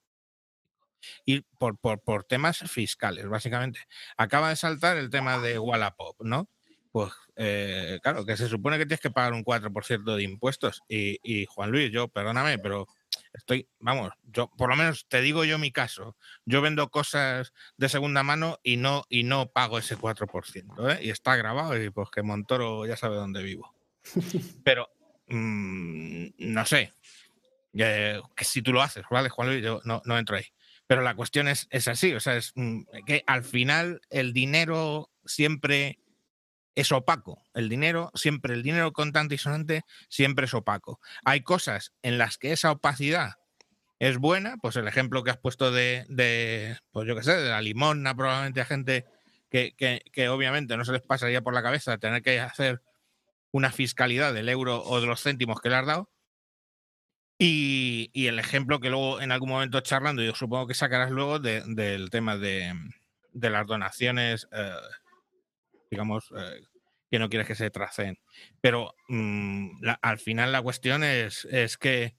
y 1.25 1.41
por, 1.59 1.79
por, 1.79 2.01
por 2.03 2.25
temas 2.25 2.59
fiscales, 2.59 3.29
básicamente. 3.29 3.81
Acaba 4.17 4.51
de 4.51 4.57
saltar 4.57 4.97
el 4.97 5.11
tema 5.11 5.39
de 5.39 5.59
Wallapop, 5.59 6.23
¿no? 6.23 6.49
Pues 6.93 7.13
eh, 7.37 7.99
claro, 8.03 8.25
que 8.25 8.37
se 8.37 8.49
supone 8.49 8.79
que 8.79 8.87
tienes 8.87 9.01
que 9.01 9.11
pagar 9.11 9.33
un 9.33 9.45
4% 9.45 10.15
de 10.15 10.23
impuestos. 10.23 10.83
Y, 10.89 11.19
y 11.23 11.47
Juan 11.47 11.71
Luis, 11.71 11.91
yo, 11.91 12.09
perdóname, 12.09 12.59
pero 12.59 12.87
estoy, 13.33 13.69
vamos, 13.81 14.13
yo 14.23 14.51
por 14.57 14.71
lo 14.71 14.77
menos 14.77 15.07
te 15.09 15.21
digo 15.21 15.45
yo 15.45 15.59
mi 15.59 15.73
caso. 15.73 16.17
Yo 16.45 16.63
vendo 16.63 16.89
cosas 16.91 17.53
de 17.77 17.89
segunda 17.89 18.23
mano 18.23 18.59
y 18.63 18.77
no, 18.77 19.05
y 19.09 19.25
no 19.25 19.51
pago 19.51 19.79
ese 19.79 19.97
4%. 19.97 20.93
¿eh? 20.93 21.01
Y 21.03 21.11
está 21.11 21.37
grabado 21.37 21.81
y 21.83 21.91
pues 21.91 22.11
que 22.11 22.23
Montoro 22.23 22.87
ya 22.87 22.97
sabe 22.97 23.17
dónde 23.17 23.43
vivo. 23.43 23.75
Pero 24.65 24.89
mm, 25.29 26.27
no 26.39 26.67
sé. 26.67 26.93
eh, 27.75 28.21
que 28.37 28.45
si 28.45 28.63
tú 28.63 28.73
lo 28.73 28.83
haces, 28.83 29.05
¿vale, 29.11 29.29
Juan 29.31 29.49
Luis? 29.49 29.63
Yo 29.63 29.81
no, 29.85 30.01
no 30.05 30.17
entro 30.17 30.37
ahí. 30.37 30.47
Pero 30.87 31.03
la 31.03 31.15
cuestión 31.15 31.49
es, 31.49 31.67
es 31.71 31.89
así, 31.89 32.13
o 32.15 32.21
sea, 32.21 32.37
es 32.37 32.53
mm, 32.55 32.83
que 33.07 33.25
al 33.27 33.43
final 33.43 34.01
el 34.11 34.33
dinero 34.33 35.11
siempre 35.25 35.99
es 36.75 36.93
opaco. 36.93 37.43
El 37.55 37.69
dinero, 37.69 38.11
siempre, 38.15 38.55
el 38.55 38.63
dinero 38.63 38.93
contante 38.93 39.37
y 39.37 39.39
sonante 39.39 39.83
siempre 40.09 40.47
es 40.47 40.55
opaco. 40.55 41.01
Hay 41.25 41.43
cosas 41.43 41.93
en 42.03 42.19
las 42.19 42.39
que 42.39 42.53
esa 42.53 42.73
opacidad 42.73 43.35
es 43.99 44.19
buena, 44.19 44.57
pues 44.61 44.77
el 44.77 44.89
ejemplo 44.89 45.23
que 45.23 45.31
has 45.31 45.39
puesto 45.39 45.71
de, 45.71 46.05
de 46.09 46.77
pues 46.91 47.07
yo 47.07 47.17
qué 47.17 47.23
sé, 47.23 47.37
de 47.37 47.49
la 47.49 47.63
limosna, 47.63 48.15
probablemente 48.15 48.61
a 48.61 48.65
gente 48.65 49.07
que, 49.49 49.75
que, 49.77 50.03
que 50.13 50.29
obviamente 50.29 50.77
no 50.77 50.85
se 50.85 50.93
les 50.93 51.03
pasaría 51.03 51.43
por 51.43 51.55
la 51.55 51.63
cabeza 51.63 51.99
tener 51.99 52.23
que 52.23 52.41
hacer 52.41 52.83
una 53.53 53.71
fiscalidad 53.71 54.35
del 54.35 54.49
euro 54.49 54.83
o 54.83 55.01
de 55.01 55.07
los 55.07 55.23
céntimos 55.23 55.61
que 55.61 55.71
le 55.71 55.77
has 55.77 55.87
dado. 55.87 56.11
Y, 57.47 58.27
el 58.27 58.39
ejemplo 58.39 58.81
que 58.81 58.89
luego 58.89 59.21
en 59.21 59.31
algún 59.31 59.51
momento 59.51 59.81
charlando, 59.81 60.23
yo 60.23 60.35
supongo 60.35 60.67
que 60.67 60.73
sacarás 60.75 61.11
luego 61.11 61.39
de- 61.39 61.63
del 61.67 62.09
tema 62.09 62.39
de, 62.39 62.73
de 63.33 63.51
las 63.51 63.67
donaciones, 63.67 64.49
eh, 64.53 64.71
digamos, 65.91 66.33
eh, 66.37 66.61
que 67.11 67.19
no 67.19 67.29
quieres 67.29 67.47
que 67.47 67.55
se 67.55 67.71
tracen. 67.71 68.19
Pero 68.63 68.95
mm, 69.09 69.83
al 70.01 70.19
final 70.19 70.53
la 70.53 70.63
cuestión 70.63 71.05
es, 71.05 71.45
es 71.51 71.77
que 71.77 72.17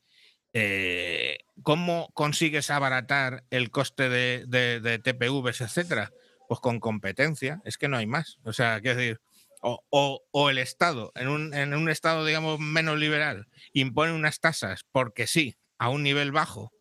eh, 0.53 1.39
¿cómo 1.63 2.09
consigues 2.13 2.69
abaratar 2.69 3.43
el 3.49 3.71
coste 3.71 4.09
de, 4.09 4.45
de- 4.47 4.79
de 4.79 4.99
TPVs, 4.99 5.61
etcétera? 5.61 6.11
Pues 6.47 6.59
con 6.59 6.79
competencia, 6.79 7.61
es 7.65 7.77
que 7.79 7.88
no 7.88 7.97
hay 7.97 8.05
más. 8.05 8.38
O 8.43 8.53
sea, 8.53 8.79
quiero 8.79 8.99
decir, 8.99 9.21
o, 9.65 9.84
o- 9.89 10.21
o 10.32 10.49
el 10.51 10.60
Estado, 10.60 11.12
en 11.15 11.28
un, 11.28 11.54
en 11.54 11.73
un 11.73 11.89
Estado, 11.89 12.23
digamos, 12.23 12.60
menos 12.60 12.99
liberal, 12.99 13.47
impone 13.73 14.13
unas 14.13 14.39
tasas 14.39 14.86
porque 14.91 15.25
sí, 15.28 15.56
a 15.80 15.89
un 15.89 16.04
nivel 16.04 16.32
bajo, 16.32 16.71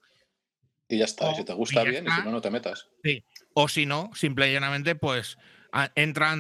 Y 0.88 0.98
ya 0.98 1.06
está. 1.06 1.32
y 1.32 1.36
si 1.36 1.44
te 1.44 1.54
gusta 1.54 1.82
y 1.82 1.90
bien, 1.90 2.06
y 2.06 2.10
si 2.10 2.20
no, 2.22 2.30
no 2.32 2.40
te 2.40 2.50
metas. 2.50 2.86
o 3.54 3.68
si 3.68 3.86
no, 3.86 4.10
simple 4.14 4.48
y 4.50 4.52
llanamente, 4.52 4.94
pues 4.94 5.36
entra 5.94 6.30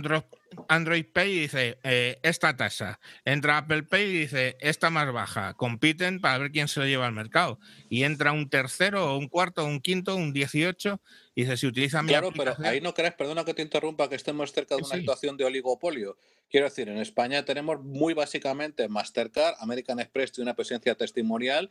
Android, 0.68 1.06
Pay 1.12 1.30
y 1.30 1.40
dice 1.40 1.78
eh, 1.82 2.18
esta 2.22 2.56
tasa. 2.56 3.00
Entra 3.24 3.58
Apple 3.58 3.84
Pay 3.84 4.04
y 4.04 4.18
dice 4.20 4.56
esta 4.60 4.90
más 4.90 5.12
baja. 5.12 5.54
Compiten 5.54 6.20
para 6.20 6.38
ver 6.38 6.50
quién 6.50 6.68
se 6.68 6.80
lo 6.80 6.86
lleva 6.86 7.06
al 7.06 7.12
mercado. 7.12 7.58
Y 7.88 8.04
entra 8.04 8.32
un 8.32 8.48
tercero, 8.48 9.12
o 9.12 9.18
un 9.18 9.28
cuarto, 9.28 9.64
o 9.64 9.66
un 9.66 9.80
quinto, 9.80 10.16
un 10.16 10.32
18 10.32 11.00
y 11.34 11.42
dice 11.42 11.56
si 11.56 11.66
utiliza 11.66 12.02
mi 12.02 12.08
Claro, 12.08 12.32
pero 12.32 12.54
ahí 12.64 12.80
no 12.80 12.94
crees, 12.94 13.14
perdona 13.14 13.44
que 13.44 13.54
te 13.54 13.62
interrumpa, 13.62 14.08
que 14.08 14.14
estemos 14.14 14.52
cerca 14.52 14.76
de 14.76 14.82
una 14.82 14.94
sí. 14.94 15.00
situación 15.00 15.36
de 15.36 15.44
oligopolio. 15.44 16.16
Quiero 16.48 16.66
decir, 16.66 16.88
en 16.88 16.98
España 16.98 17.44
tenemos 17.44 17.82
muy 17.82 18.14
básicamente 18.14 18.88
Mastercard, 18.88 19.56
American 19.58 19.98
Express 19.98 20.32
tiene 20.32 20.50
una 20.50 20.54
presencia 20.54 20.94
testimonial 20.94 21.70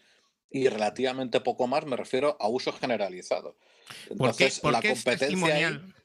y 0.49 0.67
relativamente 0.67 1.39
poco 1.39 1.67
más, 1.67 1.85
me 1.85 1.95
refiero 1.95 2.37
a 2.39 2.47
uso 2.47 2.73
generalizado. 2.73 3.55
¿Por 4.17 4.35
qué, 4.35 4.45
Entonces, 4.45 4.59
por 4.59 4.73
la 4.73 4.81
qué 4.81 4.89
competencia 4.89 5.27
testimonial? 5.27 5.95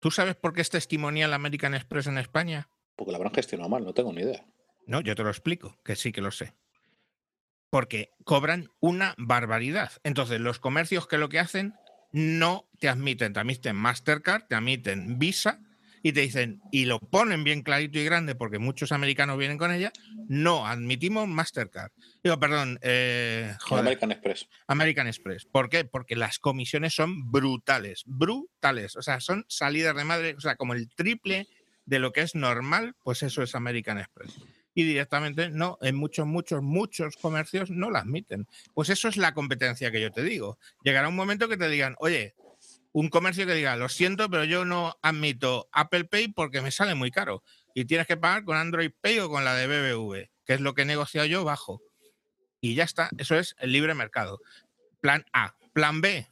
¿Tú 0.00 0.10
sabes 0.10 0.34
por 0.34 0.52
qué 0.52 0.62
es 0.62 0.70
testimonial 0.70 1.32
American 1.32 1.74
Express 1.74 2.06
en 2.06 2.18
España? 2.18 2.68
porque 3.00 3.12
la 3.12 3.16
habrán 3.16 3.32
gestionado 3.32 3.70
mal, 3.70 3.82
no 3.82 3.94
tengo 3.94 4.12
ni 4.12 4.20
idea. 4.20 4.44
No, 4.86 5.00
yo 5.00 5.14
te 5.14 5.22
lo 5.22 5.30
explico, 5.30 5.78
que 5.82 5.96
sí 5.96 6.12
que 6.12 6.20
lo 6.20 6.30
sé. 6.30 6.52
Porque 7.70 8.12
cobran 8.24 8.68
una 8.78 9.14
barbaridad. 9.16 9.92
Entonces, 10.04 10.38
los 10.38 10.58
comercios 10.58 11.06
que 11.06 11.16
lo 11.16 11.30
que 11.30 11.38
hacen 11.38 11.72
no 12.12 12.68
te 12.78 12.90
admiten, 12.90 13.32
te 13.32 13.40
admiten 13.40 13.74
Mastercard, 13.74 14.48
te 14.48 14.54
admiten 14.54 15.18
Visa 15.18 15.62
y 16.02 16.12
te 16.12 16.20
dicen, 16.20 16.60
y 16.72 16.86
lo 16.86 16.98
ponen 16.98 17.44
bien 17.44 17.62
clarito 17.62 17.98
y 17.98 18.04
grande 18.04 18.34
porque 18.34 18.58
muchos 18.58 18.92
americanos 18.92 19.38
vienen 19.38 19.58
con 19.58 19.72
ella, 19.72 19.92
no 20.28 20.66
admitimos 20.66 21.28
Mastercard. 21.28 21.92
Digo, 22.22 22.38
perdón, 22.38 22.78
eh, 22.82 23.54
joder, 23.60 23.82
American 23.82 24.12
Express. 24.12 24.48
American 24.66 25.06
Express. 25.06 25.44
¿Por 25.44 25.68
qué? 25.68 25.84
Porque 25.84 26.16
las 26.16 26.38
comisiones 26.38 26.94
son 26.94 27.30
brutales, 27.30 28.02
brutales. 28.06 28.96
O 28.96 29.02
sea, 29.02 29.20
son 29.20 29.44
salidas 29.48 29.94
de 29.96 30.04
madre, 30.04 30.34
o 30.36 30.40
sea, 30.40 30.56
como 30.56 30.74
el 30.74 30.88
triple 30.88 31.48
de 31.84 31.98
lo 31.98 32.12
que 32.12 32.22
es 32.22 32.34
normal, 32.34 32.94
pues 33.02 33.22
eso 33.22 33.42
es 33.42 33.54
American 33.54 33.98
Express. 33.98 34.38
Y 34.72 34.84
directamente, 34.84 35.50
no, 35.50 35.78
en 35.82 35.96
muchos, 35.96 36.26
muchos, 36.26 36.62
muchos 36.62 37.16
comercios 37.16 37.70
no 37.70 37.90
la 37.90 38.00
admiten. 38.00 38.46
Pues 38.72 38.88
eso 38.88 39.08
es 39.08 39.16
la 39.16 39.34
competencia 39.34 39.90
que 39.90 40.00
yo 40.00 40.12
te 40.12 40.22
digo. 40.22 40.58
Llegará 40.84 41.08
un 41.08 41.16
momento 41.16 41.48
que 41.48 41.56
te 41.56 41.68
digan, 41.68 41.96
oye, 41.98 42.34
un 42.92 43.08
comercio 43.08 43.46
que 43.46 43.54
diga, 43.54 43.76
lo 43.76 43.88
siento, 43.88 44.28
pero 44.28 44.44
yo 44.44 44.64
no 44.64 44.98
admito 45.02 45.68
Apple 45.72 46.04
Pay 46.04 46.28
porque 46.28 46.60
me 46.60 46.70
sale 46.70 46.94
muy 46.94 47.10
caro. 47.10 47.42
Y 47.74 47.84
tienes 47.84 48.06
que 48.06 48.16
pagar 48.16 48.44
con 48.44 48.56
Android 48.56 48.90
Pay 49.00 49.20
o 49.20 49.30
con 49.30 49.44
la 49.44 49.54
de 49.54 49.66
BBV, 49.66 50.30
que 50.44 50.54
es 50.54 50.60
lo 50.60 50.74
que 50.74 50.82
he 50.82 50.86
negociado 50.86 51.26
yo 51.26 51.44
bajo. 51.44 51.82
Y 52.60 52.74
ya 52.74 52.84
está, 52.84 53.10
eso 53.18 53.36
es 53.36 53.54
el 53.58 53.72
libre 53.72 53.94
mercado. 53.94 54.40
Plan 55.00 55.24
A. 55.32 55.56
Plan 55.72 56.00
B. 56.00 56.28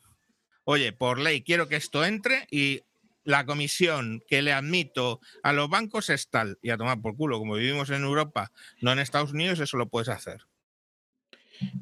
Oye, 0.64 0.92
por 0.92 1.18
ley 1.18 1.42
quiero 1.42 1.68
que 1.68 1.76
esto 1.76 2.04
entre 2.04 2.46
y 2.50 2.82
la 3.24 3.46
comisión 3.46 4.22
que 4.26 4.42
le 4.42 4.52
admito 4.52 5.20
a 5.42 5.52
los 5.52 5.68
bancos 5.68 6.10
es 6.10 6.28
tal, 6.28 6.58
y 6.62 6.70
a 6.70 6.76
tomar 6.76 7.00
por 7.00 7.14
culo, 7.14 7.38
como 7.38 7.54
vivimos 7.54 7.90
en 7.90 8.02
Europa, 8.02 8.52
no 8.80 8.90
en 8.90 8.98
Estados 8.98 9.32
Unidos, 9.32 9.60
eso 9.60 9.76
lo 9.76 9.88
puedes 9.88 10.08
hacer. 10.08 10.46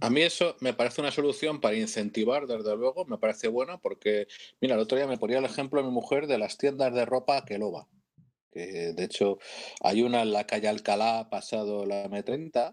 A 0.00 0.10
mí 0.10 0.22
eso 0.22 0.56
me 0.60 0.74
parece 0.74 1.00
una 1.00 1.10
solución 1.10 1.60
para 1.60 1.76
incentivar, 1.76 2.46
desde 2.46 2.76
luego, 2.76 3.04
me 3.04 3.18
parece 3.18 3.48
buena 3.48 3.78
porque, 3.78 4.26
mira, 4.60 4.74
el 4.74 4.80
otro 4.80 4.96
día 4.96 5.06
me 5.06 5.18
ponía 5.18 5.38
el 5.38 5.44
ejemplo 5.44 5.80
de 5.80 5.88
mi 5.88 5.92
mujer 5.92 6.26
de 6.26 6.38
las 6.38 6.58
tiendas 6.58 6.94
de 6.94 7.04
ropa 7.04 7.44
que 7.44 7.58
loba. 7.58 7.88
Que 8.52 8.92
de 8.94 9.04
hecho 9.04 9.38
hay 9.82 10.02
una 10.02 10.22
en 10.22 10.32
la 10.32 10.46
calle 10.46 10.68
Alcalá, 10.68 11.28
pasado 11.30 11.84
la 11.84 12.08
M30, 12.08 12.72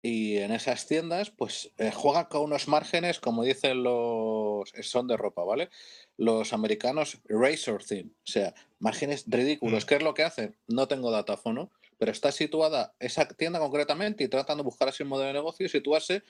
y 0.00 0.36
en 0.36 0.52
esas 0.52 0.86
tiendas, 0.86 1.30
pues 1.30 1.72
eh, 1.76 1.90
juegan 1.90 2.26
con 2.26 2.42
unos 2.42 2.68
márgenes, 2.68 3.18
como 3.18 3.42
dicen 3.42 3.82
los. 3.82 4.70
son 4.82 5.08
de 5.08 5.16
ropa, 5.16 5.42
¿vale? 5.42 5.70
Los 6.16 6.52
americanos 6.52 7.20
razor 7.28 7.84
theme, 7.84 8.10
o 8.10 8.30
sea, 8.30 8.54
márgenes 8.78 9.24
ridículos. 9.26 9.84
Mm. 9.84 9.88
¿Qué 9.88 9.94
es 9.96 10.02
lo 10.02 10.14
que 10.14 10.22
hacen? 10.22 10.56
No 10.68 10.86
tengo 10.86 11.10
datáfono, 11.10 11.72
pero 11.98 12.12
está 12.12 12.32
situada 12.32 12.94
esa 13.00 13.26
tienda 13.28 13.58
concretamente 13.58 14.24
y 14.24 14.28
tratando 14.28 14.62
de 14.62 14.66
buscar 14.66 14.88
así 14.88 15.02
un 15.02 15.10
modelo 15.10 15.28
de 15.28 15.34
negocio 15.34 15.66
y 15.66 15.68
situarse 15.68 16.22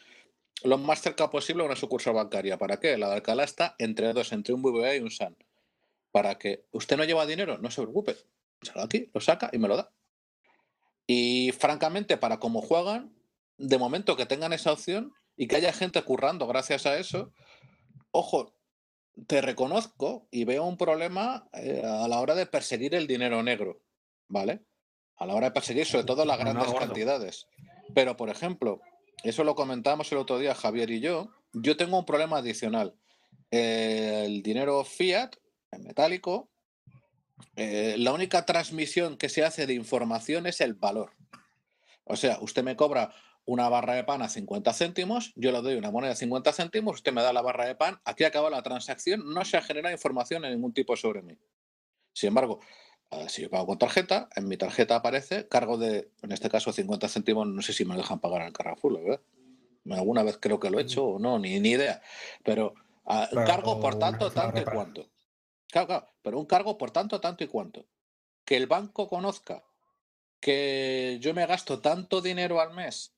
lo 0.65 0.79
más 0.79 1.01
cerca 1.03 1.31
posible 1.31 1.63
a 1.63 1.67
una 1.67 1.77
sucursal 1.77 2.15
bancaria. 2.15 2.59
¿Para 2.59 2.81
qué? 2.81 2.97
La 2.97 3.09
de 3.09 3.17
Alcalá 3.17 3.45
está 3.45 3.77
entre 3.79 4.13
dos, 4.13 4.33
entre 4.33 4.55
un 4.55 4.63
BBVA 4.63 4.97
y 4.97 5.01
un 5.01 5.11
SAN. 5.11 5.37
Para 6.11 6.37
que 6.37 6.65
usted 6.73 6.97
no 6.97 7.05
lleva 7.05 7.27
dinero, 7.27 7.59
no 7.59 7.71
se 7.71 7.83
preocupe. 7.83 8.17
Sale 8.63 8.83
aquí, 8.83 9.11
lo 9.15 9.21
saca 9.21 9.51
y 9.53 9.59
me 9.59 9.69
lo 9.69 9.77
da. 9.77 9.93
Y 11.07 11.53
francamente, 11.53 12.17
para 12.17 12.39
cómo 12.39 12.61
juegan, 12.61 13.15
de 13.57 13.79
momento 13.79 14.17
que 14.17 14.27
tengan 14.27 14.53
esa 14.53 14.73
opción 14.73 15.13
y 15.37 15.47
que 15.47 15.57
haya 15.57 15.73
gente 15.73 16.03
currando 16.03 16.47
gracias 16.47 16.87
a 16.87 16.99
eso, 16.99 17.33
ojo, 18.11 18.55
te 19.27 19.41
reconozco 19.41 20.29
y 20.31 20.45
veo 20.45 20.65
un 20.65 20.77
problema 20.77 21.49
eh, 21.53 21.83
a 21.85 22.09
la 22.09 22.21
hora 22.21 22.35
de 22.35 22.47
perseguir 22.47 22.95
el 22.95 23.07
dinero 23.07 23.43
negro, 23.43 23.81
¿vale? 24.29 24.65
A 25.19 25.27
la 25.27 25.35
hora 25.35 25.49
de 25.49 25.53
perseguir 25.53 25.87
sobre 25.87 26.05
todo 26.05 26.25
las 26.25 26.39
no, 26.39 26.45
grandes 26.45 26.75
cantidades. 26.75 27.47
Pero, 27.95 28.17
por 28.17 28.31
ejemplo, 28.31 28.81
eso 29.25 29.45
lo 29.45 29.55
comentábamos 29.55 30.11
el 30.13 30.19
otro 30.19 30.39
día 30.39 30.55
Javier 30.55 30.91
y 30.91 31.01
yo, 31.01 31.31
yo 31.53 31.77
tengo 31.77 31.99
un 31.99 32.05
problema 32.05 32.39
adicional. 32.39 32.95
El 33.51 34.43
dinero 34.43 34.85
fiat, 34.85 35.37
en 35.73 35.85
metálico, 35.85 36.49
eh, 37.57 37.97
la 37.99 38.13
única 38.13 38.45
transmisión 38.47 39.17
que 39.17 39.29
se 39.29 39.45
hace 39.45 39.67
de 39.67 39.75
información 39.75 40.47
es 40.47 40.61
el 40.61 40.75
valor. 40.75 41.13
O 42.05 42.17
sea, 42.17 42.39
usted 42.41 42.63
me 42.63 42.77
cobra 42.77 43.13
una 43.45 43.69
barra 43.69 43.95
de 43.95 44.05
pan 44.05 44.21
a 44.23 44.29
50 44.29 44.73
céntimos, 44.75 45.33
yo 45.35 45.53
le 45.53 45.63
doy 45.63 45.77
una 45.77 45.91
moneda 45.91 46.11
de 46.11 46.17
50 46.17 46.53
céntimos, 46.53 46.97
usted 46.97 47.13
me 47.13 47.23
da 47.23 47.33
la 47.33 47.41
barra 47.41 47.65
de 47.65 47.75
pan, 47.75 47.99
aquí 48.05 48.25
acaba 48.25 48.51
la 48.51 48.63
transacción, 48.63 49.23
no 49.33 49.45
se 49.45 49.57
ha 49.57 49.63
generado 49.63 49.93
información 49.93 50.45
en 50.45 50.53
ningún 50.53 50.75
tipo 50.75 50.97
sobre 50.97 51.23
mí. 51.23 51.39
Sin 52.13 52.29
embargo, 52.29 52.61
eh, 53.11 53.29
si 53.29 53.43
yo 53.43 53.51
pago 53.51 53.67
con 53.67 53.79
tarjeta, 53.79 54.29
en 54.37 54.49
mi 54.49 54.57
tarjeta 54.57 54.97
aparece 54.97 55.49
cargo 55.49 55.79
de, 55.79 56.11
en 56.23 56.33
este 56.33 56.51
caso, 56.51 56.73
50 56.73 57.09
céntimos, 57.09 57.47
no 57.47 57.63
sé 57.63 57.73
si 57.73 57.85
me 57.85 57.95
lo 57.95 58.01
dejan 58.01 58.21
pagar 58.21 58.43
en 58.43 58.49
el 58.49 58.53
Carrefour, 58.53 58.93
la 58.93 59.01
¿verdad? 59.01 59.21
Alguna 59.91 60.23
vez 60.23 60.39
creo 60.39 60.61
que 60.61 60.71
lo 60.71 60.79
he 60.79 60.83
hecho 60.83 61.05
o 61.05 61.19
no, 61.19 61.39
ni, 61.39 61.59
ni 61.61 61.71
idea. 61.71 62.03
Pero 62.45 62.75
ah, 63.07 63.27
Claro, 63.31 63.47
cargo 63.47 63.81
por 63.81 63.99
tanto, 63.99 64.31
tanto 64.31 64.61
y 64.61 64.65
cuanto. 64.65 65.09
Claro, 65.71 65.87
claro, 65.87 66.07
pero 66.23 66.39
un 66.39 66.47
cargo 66.47 66.77
por 66.77 66.91
tanto, 66.91 67.21
tanto 67.21 67.45
y 67.45 67.47
cuanto. 67.47 67.87
Que 68.45 68.57
el 68.57 68.67
banco 68.67 69.09
conozca 69.09 69.65
que 70.41 71.19
yo 71.21 71.33
me 71.35 71.47
gasto 71.47 71.81
tanto 71.81 72.21
dinero 72.21 72.61
al 72.61 72.75
mes 72.75 73.15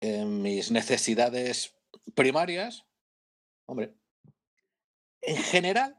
en 0.00 0.42
mis 0.42 0.70
necesidades 0.70 1.74
primarias, 2.14 2.86
hombre, 3.66 3.94
en 5.22 5.36
general, 5.36 5.96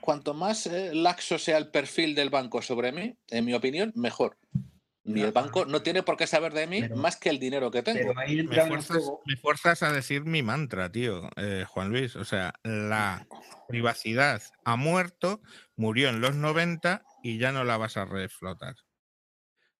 cuanto 0.00 0.34
más 0.34 0.66
eh, 0.66 0.94
laxo 0.94 1.38
sea 1.38 1.58
el 1.58 1.68
perfil 1.70 2.14
del 2.14 2.30
banco 2.30 2.60
sobre 2.62 2.92
mí, 2.92 3.16
en 3.28 3.44
mi 3.44 3.54
opinión, 3.54 3.92
mejor. 3.94 4.38
Ni 5.04 5.20
No, 5.20 5.26
el 5.26 5.32
banco 5.32 5.64
no 5.64 5.82
tiene 5.82 6.04
por 6.04 6.16
qué 6.16 6.28
saber 6.28 6.52
de 6.52 6.66
mí 6.68 6.80
pero- 6.82 6.96
más 6.96 7.16
que 7.16 7.28
el 7.28 7.38
dinero 7.40 7.70
que 7.72 7.82
tengo. 7.82 7.98
Pero 8.14 8.20
ahí 8.20 8.42
Me 8.44 8.64
fuerzas, 8.66 8.96
juego. 8.98 9.22
me 9.26 9.36
fuerzas 9.36 9.82
a 9.82 9.92
decir 9.92 10.24
mi 10.24 10.42
mantra, 10.42 10.92
tío, 10.92 11.28
eh, 11.36 11.64
Juan 11.68 11.88
Luis. 11.90 12.14
O 12.14 12.24
sea, 12.24 12.54
la 12.62 13.26
privacidad 13.68 14.40
ha 14.64 14.76
muerto, 14.76 15.40
murió 15.74 16.08
en 16.08 16.20
los 16.20 16.36
90 16.36 17.02
y 17.24 17.38
ya 17.38 17.50
no 17.50 17.64
la 17.64 17.76
vas 17.78 17.96
a 17.96 18.04
reflotar. 18.04 18.76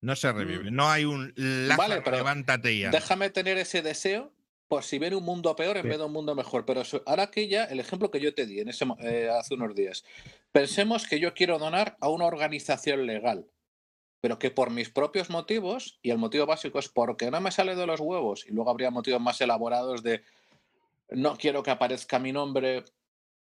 No 0.01 0.17
se 0.17 0.33
revive. 0.33 0.73
No 0.73 0.91
hay 0.91 1.05
un 1.05 1.33
Lázaro, 1.37 2.03
pero 2.03 2.17
levántate 2.17 2.77
ya. 2.77 2.91
Déjame 2.91 3.31
tener 3.31 3.59
ese 3.59 3.83
deseo 3.83 4.35
por 4.73 4.85
si 4.85 4.99
viene 4.99 5.17
un 5.17 5.25
mundo 5.25 5.55
peor 5.55 5.77
en 5.77 5.83
Sí. 5.83 5.89
vez 5.91 5.99
de 5.99 6.05
un 6.07 6.13
mundo 6.13 6.35
mejor. 6.35 6.65
Pero 6.65 6.81
ahora 7.05 7.31
que 7.31 7.47
ya, 7.47 7.65
el 7.65 7.79
ejemplo 7.79 8.11
que 8.11 8.21
yo 8.21 8.33
te 8.33 8.47
di 8.47 8.61
en 8.61 8.71
ese, 8.71 8.87
mo- 8.87 8.97
eh, 9.01 9.29
hace 9.29 9.53
unos 9.53 9.75
días, 9.75 10.03
pensemos 10.51 11.07
que 11.07 11.21
yo 11.21 11.35
quiero 11.35 11.59
donar 11.59 11.99
a 12.01 12.09
una 12.09 12.25
organización 12.25 13.05
legal, 13.07 13.47
pero 14.23 14.39
que 14.39 14.51
por 14.51 14.71
mis 14.71 14.89
propios 14.89 15.29
motivos, 15.29 15.99
y 16.01 16.09
el 16.09 16.17
motivo 16.17 16.47
básico 16.47 16.79
es 16.79 16.89
porque 16.89 17.31
no 17.31 17.39
me 17.43 17.51
sale 17.51 17.77
de 17.77 17.87
los 17.87 18.01
huevos, 18.01 18.47
y 18.49 18.53
luego 18.55 18.71
habría 18.71 18.91
motivos 18.91 19.21
más 19.21 19.39
elaborados 19.43 20.03
de 20.03 20.23
no 21.11 21.37
quiero 21.37 21.63
que 21.63 21.71
aparezca 21.71 22.19
mi 22.19 22.33
nombre 22.33 22.87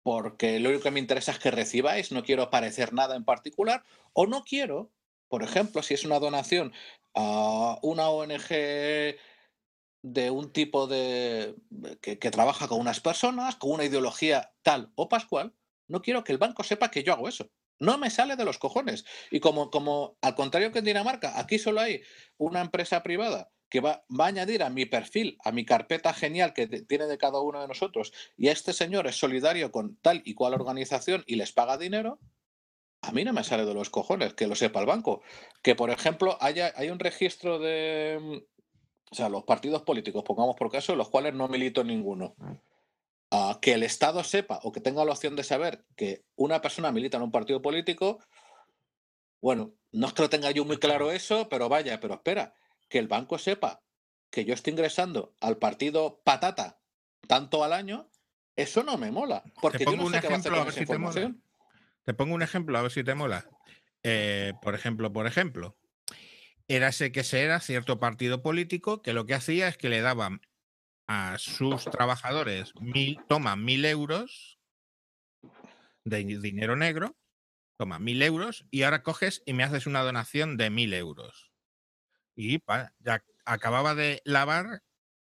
porque 0.03 0.61
lo 0.61 0.69
único 0.69 0.83
que 0.83 0.91
me 0.91 1.01
interesa 1.01 1.33
es 1.33 1.39
que 1.39 1.51
recibáis, 1.51 2.13
no 2.13 2.23
quiero 2.23 2.49
parecer 2.49 2.93
nada 2.93 3.17
en 3.17 3.25
particular, 3.25 3.83
o 4.13 4.27
no 4.27 4.45
quiero, 4.45 4.91
por 5.27 5.43
ejemplo, 5.43 5.83
si 5.83 5.93
es 5.93 6.05
una 6.05 6.19
donación 6.19 6.71
a 7.15 7.79
una 7.81 8.07
ONG 8.07 9.17
de 10.13 10.31
un 10.31 10.51
tipo 10.51 10.87
de 10.87 11.55
que, 12.01 12.17
trabaja 12.31 12.67
con 12.67 12.79
unas 12.79 12.99
personas, 12.99 13.55
con 13.55 13.71
una 13.71 13.85
ideología 13.85 14.53
tal 14.63 14.91
o 14.95 15.09
pascual, 15.09 15.53
no 15.87 16.01
quiero 16.01 16.23
que 16.23 16.31
el 16.31 16.37
banco 16.37 16.63
sepa 16.63 16.91
que 16.91 17.03
yo 17.03 17.13
hago 17.13 17.27
eso. 17.27 17.49
No 17.79 17.97
me 17.97 18.09
sale 18.09 18.35
de 18.35 18.45
los 18.45 18.57
cojones. 18.57 19.05
Y 19.29 19.39
como, 19.39 19.69
como 19.69 20.17
al 20.21 20.35
contrario 20.35 20.71
que 20.71 20.79
en 20.79 20.85
Dinamarca, 20.85 21.39
aquí 21.39 21.59
solo 21.59 21.81
hay 21.81 22.01
una 22.37 22.61
empresa 22.61 23.03
privada 23.03 23.51
que 23.69 23.81
va, 23.81 24.05
va 24.09 24.25
a 24.25 24.29
añadir 24.29 24.63
a 24.63 24.69
mi 24.69 24.85
perfil, 24.85 25.37
a 25.43 25.51
mi 25.51 25.65
carpeta 25.65 26.13
genial 26.13 26.53
que 26.53 26.67
tiene 26.67 27.05
de 27.05 27.17
cada 27.17 27.39
uno 27.39 27.61
de 27.61 27.67
nosotros, 27.67 28.13
y 28.37 28.47
este 28.47 28.73
señor 28.73 29.07
es 29.07 29.17
solidario 29.17 29.71
con 29.71 29.97
tal 29.97 30.21
y 30.25 30.33
cual 30.33 30.53
organización 30.53 31.23
y 31.27 31.35
les 31.35 31.51
paga 31.51 31.77
dinero, 31.77 32.19
a 33.01 33.11
mí 33.11 33.23
no 33.23 33.33
me 33.33 33.43
sale 33.43 33.65
de 33.65 33.73
los 33.73 33.89
cojones 33.89 34.33
que 34.33 34.47
lo 34.47 34.55
sepa 34.55 34.79
el 34.79 34.85
banco. 34.85 35.21
Que, 35.61 35.75
por 35.75 35.89
ejemplo, 35.89 36.37
haya, 36.41 36.73
hay 36.75 36.89
un 36.89 36.99
registro 36.99 37.59
de, 37.59 38.45
o 39.09 39.15
sea, 39.15 39.29
los 39.29 39.43
partidos 39.43 39.83
políticos, 39.83 40.23
pongamos 40.23 40.55
por 40.55 40.71
caso, 40.71 40.95
los 40.95 41.09
cuales 41.09 41.33
no 41.33 41.47
milito 41.47 41.81
en 41.81 41.87
ninguno. 41.87 42.35
Ah, 43.31 43.59
que 43.61 43.73
el 43.73 43.83
Estado 43.83 44.23
sepa 44.23 44.59
o 44.63 44.71
que 44.71 44.79
tenga 44.79 45.03
la 45.03 45.11
opción 45.11 45.35
de 45.35 45.43
saber 45.43 45.85
que 45.95 46.23
una 46.35 46.61
persona 46.61 46.91
milita 46.91 47.17
en 47.17 47.23
un 47.23 47.31
partido 47.31 47.61
político, 47.61 48.19
bueno, 49.41 49.73
no 49.91 50.07
es 50.07 50.13
que 50.13 50.21
lo 50.21 50.29
tenga 50.29 50.51
yo 50.51 50.65
muy 50.65 50.77
claro 50.77 51.11
eso, 51.11 51.47
pero 51.49 51.69
vaya, 51.69 51.99
pero 51.99 52.15
espera, 52.15 52.53
que 52.89 52.99
el 52.99 53.07
banco 53.07 53.37
sepa 53.37 53.81
que 54.29 54.45
yo 54.45 54.53
estoy 54.53 54.71
ingresando 54.71 55.33
al 55.41 55.57
partido 55.57 56.21
patata 56.23 56.79
tanto 57.27 57.63
al 57.63 57.73
año, 57.73 58.09
eso 58.55 58.83
no 58.83 58.97
me 58.97 59.11
mola. 59.11 59.43
Porque 59.61 59.79
yo 59.79 59.91
pongo 59.91 60.03
no 60.03 60.07
un 60.07 60.13
sé 60.13 60.21
qué 60.21 60.27
va 60.27 60.35
a 60.35 60.37
hacer 60.37 60.51
ejemplo, 60.51 60.55
a 60.55 60.59
con 60.59 60.65
ver 60.65 60.73
esa 60.73 60.79
si 60.79 60.85
te 60.85 60.97
mola. 60.97 61.09
información. 61.09 61.43
Te 62.03 62.13
pongo 62.13 62.35
un 62.35 62.41
ejemplo, 62.41 62.77
a 62.77 62.81
ver 62.81 62.91
si 62.91 63.03
te 63.03 63.15
mola. 63.15 63.45
Eh, 64.03 64.53
por 64.61 64.75
ejemplo, 64.75 65.11
por 65.11 65.27
ejemplo, 65.27 65.75
érase 66.67 67.11
que 67.11 67.23
se 67.23 67.43
era 67.43 67.59
cierto 67.59 67.99
partido 67.99 68.41
político 68.41 69.01
que 69.01 69.13
lo 69.13 69.25
que 69.25 69.33
hacía 69.33 69.67
es 69.67 69.77
que 69.77 69.89
le 69.89 70.01
daban 70.01 70.41
a 71.07 71.37
sus 71.37 71.85
trabajadores 71.85 72.73
mil, 72.81 73.19
toma 73.29 73.55
mil 73.55 73.85
euros 73.85 74.59
de 76.03 76.23
dinero 76.23 76.75
negro, 76.75 77.17
toma 77.77 77.99
mil 77.99 78.21
euros 78.21 78.65
y 78.71 78.83
ahora 78.83 79.03
coges 79.03 79.43
y 79.45 79.53
me 79.53 79.63
haces 79.63 79.87
una 79.87 80.01
donación 80.01 80.57
de 80.57 80.69
mil 80.69 80.93
euros. 80.93 81.51
Y 82.35 82.59
ya 82.99 83.23
acababa 83.45 83.95
de 83.95 84.21
lavar 84.25 84.83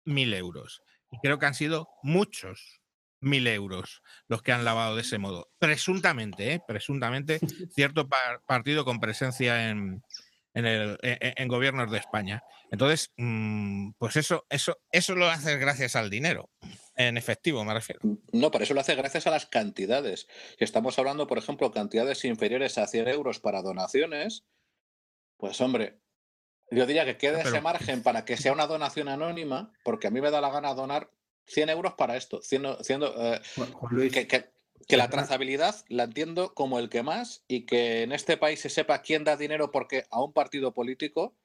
mil 0.05 0.33
euros. 0.33 0.81
Y 1.11 1.19
creo 1.19 1.39
que 1.39 1.45
han 1.45 1.53
sido 1.53 1.89
muchos 2.03 2.81
mil 3.21 3.47
euros 3.47 4.01
los 4.27 4.41
que 4.41 4.51
han 4.51 4.65
lavado 4.65 4.95
de 4.95 5.01
ese 5.01 5.17
modo. 5.17 5.51
Presuntamente, 5.59 6.53
¿eh? 6.53 6.61
presuntamente, 6.67 7.39
cierto 7.75 8.07
par- 8.07 8.41
partido 8.45 8.85
con 8.85 8.99
presencia 8.99 9.69
en, 9.69 10.03
en, 10.55 10.65
el, 10.65 10.97
en- 11.03 11.33
en 11.37 11.47
gobiernos 11.47 11.91
de 11.91 11.99
España. 11.99 12.43
Entonces, 12.71 13.11
mm, 13.17 13.91
pues 13.99 14.15
eso, 14.15 14.45
eso, 14.49 14.77
eso 14.91 15.13
lo 15.15 15.27
haces 15.27 15.59
gracias 15.59 15.95
al 15.95 16.09
dinero, 16.09 16.49
en 16.95 17.17
efectivo, 17.17 17.63
me 17.63 17.73
refiero. 17.75 18.01
No, 18.31 18.49
por 18.49 18.63
eso 18.63 18.73
lo 18.73 18.79
hace 18.81 18.95
gracias 18.95 19.27
a 19.27 19.31
las 19.31 19.45
cantidades. 19.45 20.27
Si 20.57 20.63
estamos 20.63 20.97
hablando, 20.97 21.27
por 21.27 21.37
ejemplo, 21.37 21.71
cantidades 21.71 22.25
inferiores 22.25 22.77
a 22.79 22.87
100 22.87 23.07
euros 23.09 23.39
para 23.39 23.61
donaciones, 23.61 24.45
pues 25.37 25.59
hombre, 25.61 25.99
yo 26.71 26.85
diría 26.87 27.05
que 27.05 27.17
quede 27.17 27.37
pero- 27.37 27.49
ese 27.49 27.61
margen 27.61 28.01
para 28.01 28.25
que 28.25 28.37
sea 28.37 28.53
una 28.53 28.65
donación 28.65 29.09
anónima, 29.09 29.71
porque 29.83 30.07
a 30.07 30.09
mí 30.09 30.21
me 30.21 30.31
da 30.31 30.41
la 30.41 30.49
gana 30.49 30.73
donar 30.73 31.11
100 31.47 31.69
euros 31.69 31.93
para 31.93 32.17
esto. 32.17 32.41
100, 32.41 32.83
100, 32.83 33.03
eh, 33.03 33.41
Juan 33.55 33.69
Luis, 33.91 34.11
que, 34.11 34.25
que- 34.27 34.54
que 34.87 34.97
la 34.97 35.09
trazabilidad 35.09 35.75
la 35.89 36.03
entiendo 36.03 36.53
como 36.53 36.79
el 36.79 36.89
que 36.89 37.03
más 37.03 37.43
y 37.47 37.65
que 37.65 38.03
en 38.03 38.11
este 38.11 38.37
país 38.37 38.59
se 38.59 38.69
sepa 38.69 39.01
quién 39.01 39.23
da 39.23 39.35
dinero 39.37 39.71
porque 39.71 40.05
a 40.11 40.21
un 40.21 40.33
partido 40.33 40.73
político 40.73 41.35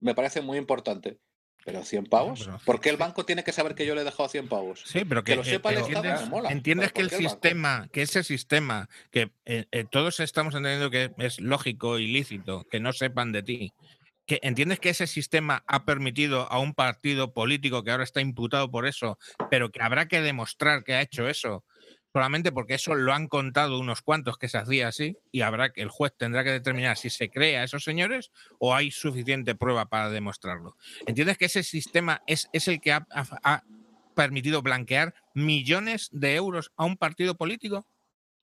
me 0.00 0.14
parece 0.14 0.40
muy 0.40 0.58
importante. 0.58 1.18
Pero 1.64 1.82
100 1.82 2.04
pavos. 2.06 2.44
pero- 2.44 2.60
¿Por 2.64 2.80
qué 2.80 2.90
el 2.90 2.96
banco 2.96 3.24
tiene 3.26 3.42
que 3.42 3.50
saber 3.50 3.74
que 3.74 3.84
yo 3.86 3.94
le 3.96 4.02
he 4.02 4.04
dejado 4.04 4.28
100 4.28 4.46
pavos? 4.48 4.82
Sí, 4.86 5.04
pero 5.04 5.24
que, 5.24 5.32
Que 5.32 5.36
lo 5.36 5.42
eh, 5.42 5.46
sepa 5.46 5.70
el 5.70 5.78
Estado 5.78 5.96
entiendes, 5.96 6.22
me 6.24 6.30
mola. 6.30 6.52
entiendes 6.52 6.92
que 6.92 7.02
el 7.02 7.10
sistema, 7.10 7.88
que 7.92 8.02
ese 8.02 8.22
sistema, 8.22 8.88
que 9.10 9.32
eh, 9.46 9.64
eh, 9.72 9.84
todos 9.90 10.20
estamos 10.20 10.54
entendiendo 10.54 10.90
que 10.90 11.10
es 11.18 11.40
lógico 11.40 11.98
y 11.98 12.06
lícito, 12.06 12.62
que 12.70 12.78
no 12.78 12.92
sepan 12.92 13.32
de 13.32 13.42
ti, 13.42 13.72
que 14.26 14.38
entiendes 14.42 14.78
que 14.78 14.90
ese 14.90 15.08
sistema 15.08 15.64
ha 15.66 15.84
permitido 15.84 16.42
a 16.52 16.60
un 16.60 16.72
partido 16.72 17.32
político 17.32 17.82
que 17.82 17.90
ahora 17.90 18.04
está 18.04 18.20
imputado 18.20 18.70
por 18.70 18.86
eso, 18.86 19.18
pero 19.50 19.70
que 19.72 19.82
habrá 19.82 20.06
que 20.06 20.20
demostrar 20.20 20.84
que 20.84 20.94
ha 20.94 21.00
hecho 21.00 21.28
eso, 21.28 21.64
solamente 22.16 22.50
porque 22.50 22.72
eso 22.76 22.94
lo 22.94 23.12
han 23.12 23.28
contado 23.28 23.78
unos 23.78 24.00
cuantos 24.00 24.38
que 24.38 24.48
se 24.48 24.56
hacía 24.56 24.88
así, 24.88 25.18
y 25.32 25.42
habrá 25.42 25.74
que 25.74 25.82
el 25.82 25.90
juez 25.90 26.14
tendrá 26.16 26.44
que 26.44 26.50
determinar 26.50 26.96
si 26.96 27.10
se 27.10 27.28
cree 27.28 27.58
a 27.58 27.64
esos 27.64 27.84
señores 27.84 28.30
o 28.58 28.74
hay 28.74 28.90
suficiente 28.90 29.54
prueba 29.54 29.90
para 29.90 30.08
demostrarlo. 30.08 30.78
¿Entiendes 31.06 31.36
que 31.36 31.44
ese 31.44 31.62
sistema 31.62 32.22
es, 32.26 32.48
es 32.54 32.68
el 32.68 32.80
que 32.80 32.92
ha- 32.92 33.06
ha- 33.10 33.38
ha 33.44 33.64
permitido 34.14 34.62
blanquear 34.62 35.14
millones 35.34 36.08
de 36.10 36.36
euros 36.36 36.72
a 36.78 36.86
un 36.86 36.96
partido 36.96 37.34
político? 37.36 37.86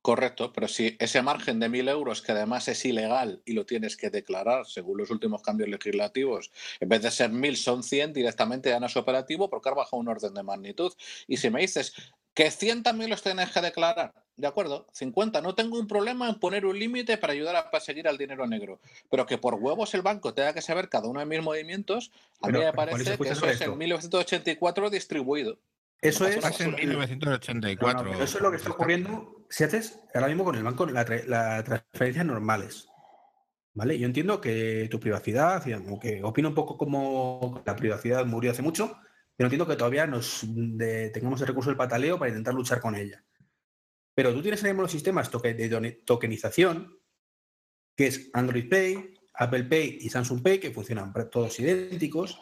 Correcto, 0.03 0.53
pero 0.53 0.67
si 0.67 0.95
ese 0.99 1.23
margen 1.23 1.59
de 1.59 1.67
1.000 1.69 1.87
euros, 1.87 2.21
que 2.21 2.33
además 2.33 2.67
es 2.67 2.85
ilegal 2.85 3.41
y 3.45 3.53
lo 3.53 3.65
tienes 3.65 3.97
que 3.97 4.09
declarar 4.11 4.67
según 4.67 4.97
los 4.99 5.09
últimos 5.09 5.41
cambios 5.41 5.69
legislativos, 5.69 6.51
en 6.79 6.89
vez 6.89 7.01
de 7.01 7.09
ser 7.09 7.31
1.000 7.31 7.55
son 7.55 7.81
100, 7.83 8.13
directamente 8.13 8.69
ya 8.69 8.79
no 8.81 8.85
es 8.85 8.97
operativo 8.97 9.49
porque 9.49 9.69
has 9.69 9.75
bajado 9.75 9.97
un 10.01 10.09
orden 10.09 10.33
de 10.35 10.43
magnitud. 10.43 10.91
Y 11.25 11.37
si 11.37 11.49
me 11.49 11.61
dices 11.61 11.93
que 12.33 12.49
100 12.49 12.83
también 12.83 13.09
los 13.09 13.21
tienes 13.21 13.51
que 13.51 13.61
declarar, 13.61 14.13
de 14.35 14.47
acuerdo, 14.47 14.87
50, 14.93 15.41
no 15.41 15.53
tengo 15.53 15.77
un 15.79 15.87
problema 15.87 16.27
en 16.27 16.39
poner 16.39 16.65
un 16.65 16.77
límite 16.77 17.17
para 17.17 17.33
ayudar 17.33 17.55
a 17.55 17.69
perseguir 17.69 18.07
al 18.07 18.17
dinero 18.17 18.47
negro, 18.47 18.79
pero 19.09 19.25
que 19.25 19.37
por 19.37 19.55
huevos 19.55 19.93
el 19.93 20.01
banco 20.01 20.33
tenga 20.33 20.53
que 20.53 20.61
saber 20.61 20.89
cada 20.89 21.07
uno 21.07 21.19
de 21.19 21.25
mis 21.25 21.43
movimientos, 21.43 22.11
a 22.41 22.47
Pero, 22.47 22.59
mí 22.59 22.65
me 22.65 22.73
parece 22.73 23.17
que 23.17 23.29
eso 23.29 23.45
es 23.45 23.61
en 23.61 23.63
esto. 23.63 23.75
1984 23.75 24.89
distribuido. 24.89 25.59
Eso 26.01 26.27
es. 26.27 26.35
en 26.35 26.41
basura. 26.41 26.77
1984. 26.77 27.97
No, 27.97 28.03
no, 28.03 28.11
pero 28.11 28.23
eso 28.23 28.37
es 28.37 28.43
lo 28.43 28.51
que 28.51 28.57
está 28.57 28.71
ocurriendo 28.71 29.45
si 29.49 29.63
haces 29.63 29.99
ahora 30.13 30.27
mismo 30.27 30.43
con 30.43 30.55
el 30.55 30.63
banco 30.63 30.85
las 30.87 31.07
la 31.27 31.63
transferencias 31.63 32.25
normales. 32.25 32.87
¿Vale? 33.75 33.97
Yo 33.97 34.05
entiendo 34.05 34.39
que 34.39 34.87
tu 34.91 34.99
privacidad, 34.99 35.63
aunque 35.71 36.21
opino 36.23 36.49
un 36.49 36.55
poco 36.55 36.77
como 36.77 37.63
la 37.65 37.75
privacidad 37.75 38.25
murió 38.25 38.51
hace 38.51 38.61
mucho, 38.61 38.97
pero 39.35 39.47
entiendo 39.47 39.67
que 39.67 39.75
todavía 39.75 40.05
nos 40.07 40.41
de- 40.47 41.09
tengamos 41.09 41.41
el 41.41 41.47
recurso 41.47 41.69
del 41.69 41.77
pataleo 41.77 42.17
para 42.19 42.29
intentar 42.29 42.53
luchar 42.53 42.79
con 42.81 42.95
ella. 42.95 43.23
Pero 44.15 44.33
tú 44.33 44.41
tienes 44.41 44.61
mismo 44.63 44.81
los 44.83 44.91
sistemas 44.91 45.31
toque- 45.31 45.55
de 45.55 45.91
tokenización, 46.05 46.99
que 47.95 48.07
es 48.07 48.29
Android 48.33 48.69
Pay, 48.69 49.15
Apple 49.35 49.63
Pay 49.63 49.97
y 50.01 50.09
Samsung 50.09 50.41
Pay, 50.43 50.59
que 50.59 50.71
funcionan 50.71 51.11
todos 51.31 51.59
idénticos, 51.59 52.39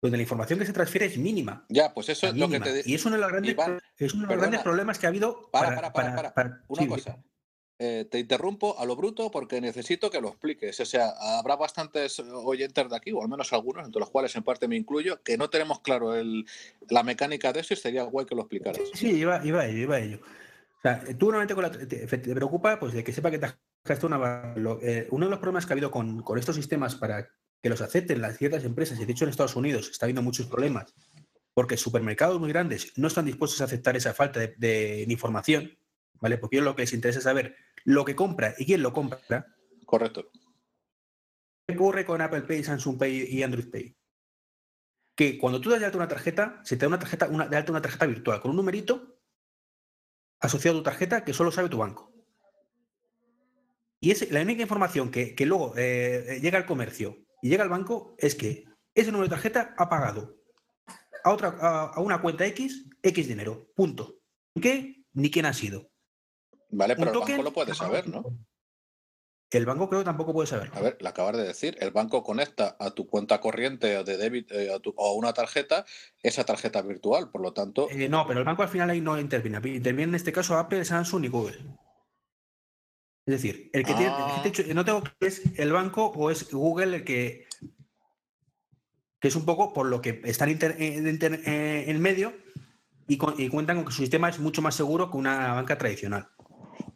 donde 0.00 0.18
la 0.18 0.22
información 0.22 0.58
que 0.58 0.66
se 0.66 0.72
transfiere 0.72 1.06
es 1.06 1.18
mínima. 1.18 1.64
Ya, 1.68 1.92
pues 1.92 2.08
eso 2.10 2.28
es 2.28 2.36
lo 2.36 2.48
que 2.48 2.60
te 2.60 2.82
Y 2.84 2.94
es 2.94 3.04
uno 3.06 3.16
de 3.16 3.22
los 3.22 3.30
grandes, 3.30 3.52
Iván, 3.52 3.80
es 3.98 4.12
uno 4.14 4.22
de 4.22 4.26
los 4.26 4.28
perdona. 4.28 4.36
grandes 4.42 4.62
problemas 4.62 4.98
que 4.98 5.06
ha 5.06 5.08
habido 5.08 5.50
Para, 5.50 5.74
para, 5.74 5.92
para, 5.92 6.32
para. 6.34 6.62
Una 6.68 6.82
sí, 6.82 6.88
cosa. 6.88 7.18
Eh, 7.78 8.06
te 8.10 8.18
interrumpo 8.18 8.78
a 8.78 8.86
lo 8.86 8.96
bruto 8.96 9.30
porque 9.30 9.60
necesito 9.60 10.10
que 10.10 10.20
lo 10.20 10.28
expliques. 10.28 10.80
O 10.80 10.84
sea, 10.86 11.10
habrá 11.38 11.56
bastantes 11.56 12.18
oyentes 12.20 12.88
de 12.88 12.96
aquí, 12.96 13.12
o 13.12 13.22
al 13.22 13.28
menos 13.28 13.52
algunos, 13.52 13.84
entre 13.84 14.00
los 14.00 14.08
cuales 14.08 14.34
en 14.34 14.42
parte 14.42 14.66
me 14.66 14.76
incluyo, 14.76 15.22
que 15.22 15.36
no 15.36 15.50
tenemos 15.50 15.80
claro 15.80 16.14
el- 16.14 16.46
la 16.88 17.02
mecánica 17.02 17.52
de 17.52 17.60
eso 17.60 17.74
y 17.74 17.76
sería 17.76 18.04
guay 18.04 18.24
que 18.24 18.34
lo 18.34 18.42
explicaras. 18.42 18.80
Sí, 18.94 19.10
iba, 19.10 19.44
iba 19.44 19.60
a 19.60 19.66
ello, 19.66 19.78
iba 19.78 19.96
a 19.96 20.00
ello. 20.00 20.20
O 20.22 20.80
sea, 20.82 21.02
tú 21.18 21.26
normalmente 21.26 21.54
con 21.54 21.64
la- 21.64 21.70
te, 21.70 22.06
te 22.06 22.34
preocupa 22.34 22.78
pues, 22.78 22.94
de 22.94 23.04
que 23.04 23.12
sepa 23.12 23.30
que 23.30 23.38
te 23.38 23.46
has 23.46 24.04
una... 24.04 24.54
lo- 24.56 24.80
eh, 24.82 25.06
uno 25.10 25.26
de 25.26 25.30
los 25.30 25.38
problemas 25.38 25.66
que 25.66 25.72
ha 25.72 25.74
habido 25.74 25.90
con, 25.90 26.22
con 26.22 26.38
estos 26.38 26.56
sistemas 26.56 26.94
para 26.94 27.28
que 27.62 27.68
los 27.68 27.80
acepten 27.82 28.20
las 28.22 28.38
ciertas 28.38 28.64
empresas, 28.64 28.98
y 29.00 29.04
de 29.04 29.12
hecho 29.12 29.24
en 29.24 29.30
Estados 29.30 29.56
Unidos 29.56 29.90
está 29.90 30.06
habiendo 30.06 30.22
muchos 30.22 30.46
problemas, 30.46 30.94
porque 31.52 31.76
supermercados 31.76 32.38
muy 32.40 32.48
grandes 32.50 32.92
no 32.96 33.08
están 33.08 33.26
dispuestos 33.26 33.60
a 33.60 33.64
aceptar 33.64 33.96
esa 33.96 34.14
falta 34.14 34.40
de, 34.40 34.54
de 34.56 35.06
información, 35.08 35.76
¿vale? 36.20 36.38
Porque 36.38 36.56
ellos 36.56 36.64
lo 36.64 36.76
que 36.76 36.82
les 36.82 36.92
interesa 36.92 37.18
es 37.18 37.24
saber 37.24 37.56
lo 37.84 38.04
que 38.04 38.16
compra 38.16 38.54
y 38.58 38.66
quién 38.66 38.82
lo 38.82 38.92
compra. 38.92 39.46
Correcto. 39.84 40.30
¿Qué 41.66 41.74
ocurre 41.74 42.04
con 42.04 42.20
Apple 42.20 42.42
Pay, 42.42 42.64
Samsung 42.64 42.98
Pay 42.98 43.28
y 43.28 43.42
Android 43.42 43.70
Pay? 43.70 43.96
Que 45.16 45.38
cuando 45.38 45.60
tú 45.60 45.70
das 45.70 45.80
de 45.80 45.86
alta 45.86 45.98
una 45.98 46.08
tarjeta, 46.08 46.60
se 46.64 46.76
te 46.76 46.82
da 46.82 46.88
una 46.88 46.98
tarjeta, 46.98 47.28
una, 47.28 47.48
de 47.48 47.56
alta 47.56 47.72
una 47.72 47.82
tarjeta 47.82 48.06
virtual 48.06 48.40
con 48.40 48.50
un 48.50 48.56
numerito 48.56 49.18
asociado 50.40 50.76
a 50.76 50.80
tu 50.80 50.84
tarjeta 50.84 51.24
que 51.24 51.32
solo 51.32 51.50
sabe 51.50 51.68
tu 51.68 51.78
banco. 51.78 52.12
Y 54.00 54.10
es 54.10 54.30
la 54.30 54.42
única 54.42 54.62
información 54.62 55.10
que, 55.10 55.34
que 55.34 55.46
luego 55.46 55.72
eh, 55.76 56.38
llega 56.42 56.58
al 56.58 56.66
comercio 56.66 57.24
y 57.40 57.48
llega 57.48 57.64
al 57.64 57.70
banco 57.70 58.14
es 58.18 58.34
que 58.34 58.64
ese 58.94 59.10
número 59.10 59.28
de 59.28 59.34
tarjeta 59.34 59.74
ha 59.78 59.88
pagado 59.88 60.36
a, 61.24 61.30
otra, 61.30 61.56
a, 61.60 61.86
a 61.94 62.00
una 62.00 62.20
cuenta 62.20 62.46
X 62.46 62.86
X 63.02 63.28
dinero. 63.28 63.70
Punto. 63.74 64.20
¿Qué? 64.60 65.04
Ni 65.12 65.30
quién 65.30 65.46
ha 65.46 65.52
sido. 65.52 65.90
Vale, 66.70 66.96
pero 66.96 67.08
el 67.08 67.12
token 67.12 67.36
banco 67.36 67.42
lo 67.44 67.52
puede 67.52 67.74
saber, 67.74 68.08
¿no? 68.08 68.24
El 69.50 69.64
banco 69.64 69.88
creo 69.88 70.00
que 70.00 70.04
tampoco 70.06 70.32
puede 70.32 70.48
saberlo. 70.48 70.74
A 70.74 70.80
ver, 70.80 70.98
lo 71.00 71.08
acabas 71.08 71.36
de 71.36 71.44
decir, 71.44 71.76
el 71.80 71.92
banco 71.92 72.22
conecta 72.24 72.76
a 72.80 72.90
tu 72.90 73.06
cuenta 73.08 73.40
corriente 73.40 74.02
de 74.02 74.16
débito 74.16 74.54
eh, 74.54 74.74
a 74.74 74.80
tu- 74.80 74.92
o 74.96 75.08
a 75.08 75.14
una 75.14 75.32
tarjeta 75.32 75.84
esa 76.20 76.44
tarjeta 76.44 76.82
virtual, 76.82 77.30
por 77.30 77.40
lo 77.40 77.52
tanto, 77.52 77.88
Eh, 77.90 78.08
no, 78.08 78.26
pero 78.26 78.40
el 78.40 78.44
banco 78.44 78.62
al 78.64 78.68
final 78.68 78.90
ahí 78.90 79.00
no 79.00 79.18
interviene. 79.18 79.58
Interviene 79.58 80.10
en 80.10 80.14
este 80.16 80.32
caso 80.32 80.58
Apple, 80.58 80.84
Samsung 80.84 81.24
y 81.24 81.28
Google. 81.28 81.58
Es 83.24 83.32
decir, 83.42 83.70
el 83.72 83.84
que 83.84 83.94
tiene, 83.94 84.12
el 84.36 84.42
que 84.42 84.48
dicho- 84.62 84.74
no 84.74 84.84
tengo 84.84 85.02
que 85.02 85.26
es 85.26 85.42
el 85.58 85.72
banco 85.72 86.06
o 86.06 86.30
es 86.30 86.50
Google 86.52 86.96
el 86.96 87.04
que, 87.04 87.46
que 89.20 89.28
es 89.28 89.36
un 89.36 89.44
poco 89.44 89.72
por 89.72 89.86
lo 89.86 90.00
que 90.00 90.20
están 90.24 90.50
inter- 90.50 90.76
en, 90.80 91.06
inter- 91.08 91.40
eh, 91.46 91.84
en 91.88 92.00
medio 92.00 92.34
y, 93.08 93.16
con- 93.16 93.34
y 93.40 93.48
cuentan 93.48 93.76
con 93.76 93.86
que 93.86 93.92
su 93.92 93.98
sistema 94.02 94.28
es 94.28 94.40
mucho 94.40 94.60
más 94.60 94.74
seguro 94.74 95.08
que 95.10 95.16
una 95.16 95.54
banca 95.54 95.78
tradicional. 95.78 96.28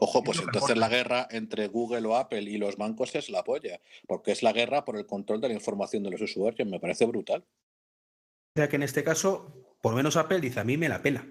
Ojo, 0.00 0.24
pues 0.24 0.40
entonces 0.40 0.76
la 0.76 0.88
guerra 0.88 1.28
entre 1.30 1.68
Google 1.68 2.06
o 2.08 2.16
Apple 2.16 2.42
y 2.42 2.58
los 2.58 2.76
bancos 2.76 3.14
es 3.14 3.30
la 3.30 3.44
polla, 3.44 3.80
porque 4.06 4.32
es 4.32 4.42
la 4.42 4.52
guerra 4.52 4.84
por 4.84 4.96
el 4.96 5.06
control 5.06 5.40
de 5.40 5.48
la 5.48 5.54
información 5.54 6.02
de 6.02 6.10
los 6.10 6.20
usuarios, 6.20 6.68
me 6.68 6.80
parece 6.80 7.06
brutal. 7.06 7.46
O 8.56 8.58
sea 8.58 8.68
que 8.68 8.76
en 8.76 8.82
este 8.82 9.04
caso, 9.04 9.76
por 9.80 9.92
lo 9.92 9.96
menos 9.96 10.16
Apple 10.16 10.40
dice, 10.40 10.60
a 10.60 10.64
mí 10.64 10.76
me 10.76 10.88
la 10.88 11.02
pela. 11.02 11.26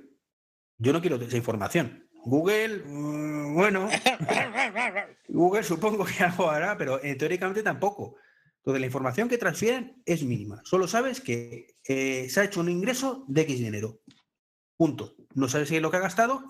Yo 0.77 0.93
no 0.93 1.01
quiero 1.01 1.17
esa 1.17 1.35
información. 1.35 2.09
Google, 2.23 2.83
mm, 2.85 3.53
bueno, 3.53 3.89
Google 5.27 5.63
supongo 5.63 6.05
que 6.05 6.23
algo 6.23 6.49
hará, 6.49 6.77
pero 6.77 7.03
eh, 7.03 7.15
teóricamente 7.15 7.63
tampoco. 7.63 8.15
Entonces 8.57 8.81
la 8.81 8.85
información 8.85 9.29
que 9.29 9.37
transfieren 9.37 10.01
es 10.05 10.23
mínima. 10.23 10.61
Solo 10.63 10.87
sabes 10.87 11.21
que 11.21 11.75
eh, 11.87 12.27
se 12.29 12.39
ha 12.39 12.43
hecho 12.43 12.59
un 12.59 12.69
ingreso 12.69 13.25
de 13.27 13.41
X 13.41 13.59
dinero. 13.59 14.01
Punto. 14.77 15.15
No 15.33 15.47
sabes 15.47 15.69
qué 15.69 15.77
es 15.77 15.81
lo 15.81 15.91
que 15.91 15.97
ha 15.97 16.01
gastado, 16.01 16.43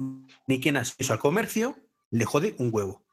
ni 0.47 0.59
quién 0.59 0.77
ha 0.77 0.81
hecho 0.81 1.13
al 1.13 1.19
comercio, 1.19 1.77
le 2.11 2.25
jode 2.25 2.55
un 2.57 2.69
huevo. 2.73 3.03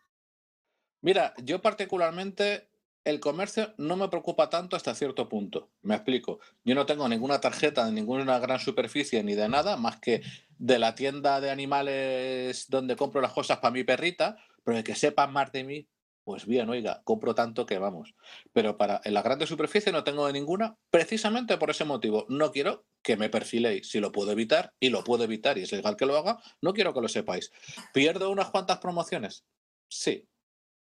Mira, 1.03 1.35
yo 1.43 1.61
particularmente 1.61 2.69
el 3.05 3.21
comercio 3.21 3.73
no 3.79 3.97
me 3.97 4.09
preocupa 4.09 4.51
tanto 4.51 4.75
hasta 4.75 4.95
cierto 4.95 5.29
punto. 5.29 5.71
Me 5.83 5.95
explico. 5.95 6.41
Yo 6.65 6.75
no 6.75 6.87
tengo 6.87 7.09
ninguna 7.09 7.41
tarjeta 7.41 7.85
de 7.85 7.93
ninguna 7.93 8.39
gran 8.41 8.59
superficie 8.59 9.23
ni 9.23 9.35
de 9.35 9.49
nada, 9.49 9.77
más 9.77 10.01
que 10.01 10.23
de 10.59 10.79
la 10.81 10.97
tienda 10.97 11.41
de 11.41 11.51
animales 11.51 12.67
donde 12.69 12.97
compro 12.97 13.21
las 13.21 13.33
cosas 13.33 13.59
para 13.59 13.73
mi 13.73 13.85
perrita, 13.85 14.37
pero 14.65 14.79
de 14.79 14.85
que 14.85 14.97
sepan 14.97 15.33
más 15.33 15.53
de 15.53 15.63
mí, 15.63 15.89
pues 16.25 16.47
bien, 16.47 16.69
oiga, 16.69 17.03
compro 17.05 17.37
tanto 17.37 17.67
que 17.67 17.79
vamos. 17.79 18.17
Pero 18.53 18.77
para 18.77 19.01
en 19.05 19.15
la 19.15 19.23
grande 19.23 19.47
superficie 19.47 19.93
no 19.93 20.03
tengo 20.03 20.27
de 20.27 20.33
ninguna, 20.33 20.77
precisamente 20.91 21.59
por 21.59 21.71
ese 21.71 21.85
motivo. 21.85 22.27
No 22.29 22.51
quiero 22.51 22.87
que 23.07 23.17
me 23.17 23.29
perfiléis. 23.31 23.89
Si 23.89 24.01
lo 24.01 24.11
puedo 24.11 24.33
evitar, 24.33 24.75
y 24.81 24.89
lo 24.91 25.05
puedo 25.05 25.23
evitar, 25.23 25.57
y 25.57 25.63
es 25.63 25.71
legal 25.71 25.97
que 25.97 26.07
lo 26.07 26.17
haga, 26.17 26.43
no 26.61 26.73
quiero 26.73 26.93
que 26.93 27.01
lo 27.01 27.07
sepáis. 27.09 27.53
¿Pierdo 27.95 28.31
unas 28.31 28.51
cuantas 28.51 28.79
promociones? 28.79 29.45
Sí, 29.89 30.27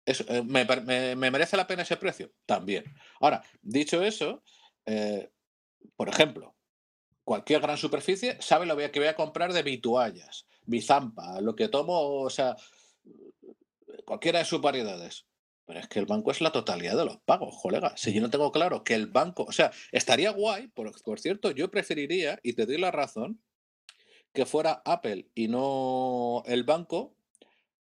eso, 0.05 0.25
eh, 0.27 0.43
me, 0.43 0.65
me- 0.65 1.15
me 1.15 1.31
merece 1.31 1.57
la 1.57 1.69
pena 1.69 1.83
ese 1.85 1.97
precio? 1.97 2.33
También. 2.47 2.83
Ahora, 3.21 3.45
dicho 3.63 4.03
eso, 4.03 4.43
eh, 4.87 5.31
por 5.95 6.09
ejemplo, 6.09 6.57
cualquier 7.23 7.61
gran 7.61 7.77
superficie 7.77 8.37
sabe 8.41 8.67
lo 8.67 8.77
que 8.77 8.91
voy 8.99 9.07
a 9.09 9.15
comprar 9.15 9.53
de 9.53 9.63
Vituallas, 9.63 10.49
Bizampa, 10.67 11.41
lo 11.41 11.55
que 11.55 11.69
tomo, 11.69 12.23
o 12.23 12.29
sea, 12.31 12.57
cualquiera 14.05 14.41
de 14.41 14.45
sus 14.47 14.61
variedades. 14.61 15.27
Es 15.73 15.89
que 15.89 15.99
el 15.99 16.07
banco 16.07 16.31
es 16.31 16.41
la 16.41 16.53
totalidad 16.53 16.97
de 16.97 17.05
los 17.05 17.19
pagos, 17.19 17.57
colega. 17.61 17.95
Si 17.97 18.13
yo 18.13 18.21
no 18.21 18.31
tengo 18.31 18.53
claro 18.53 18.85
que 18.85 18.95
el 18.95 19.07
banco, 19.07 19.45
o 19.45 19.53
sea, 19.53 19.71
estaría 19.93 20.31
guay, 20.31 20.69
por, 20.69 20.91
por 21.03 21.21
cierto, 21.21 21.51
yo 21.51 21.71
preferiría, 21.71 22.39
y 22.43 22.55
te 22.55 22.67
doy 22.67 22.79
la 22.79 22.91
razón, 22.91 23.41
que 24.33 24.47
fuera 24.47 24.83
Apple 24.85 25.29
y 25.35 25.49
no 25.49 26.43
el 26.47 26.65
banco 26.65 27.17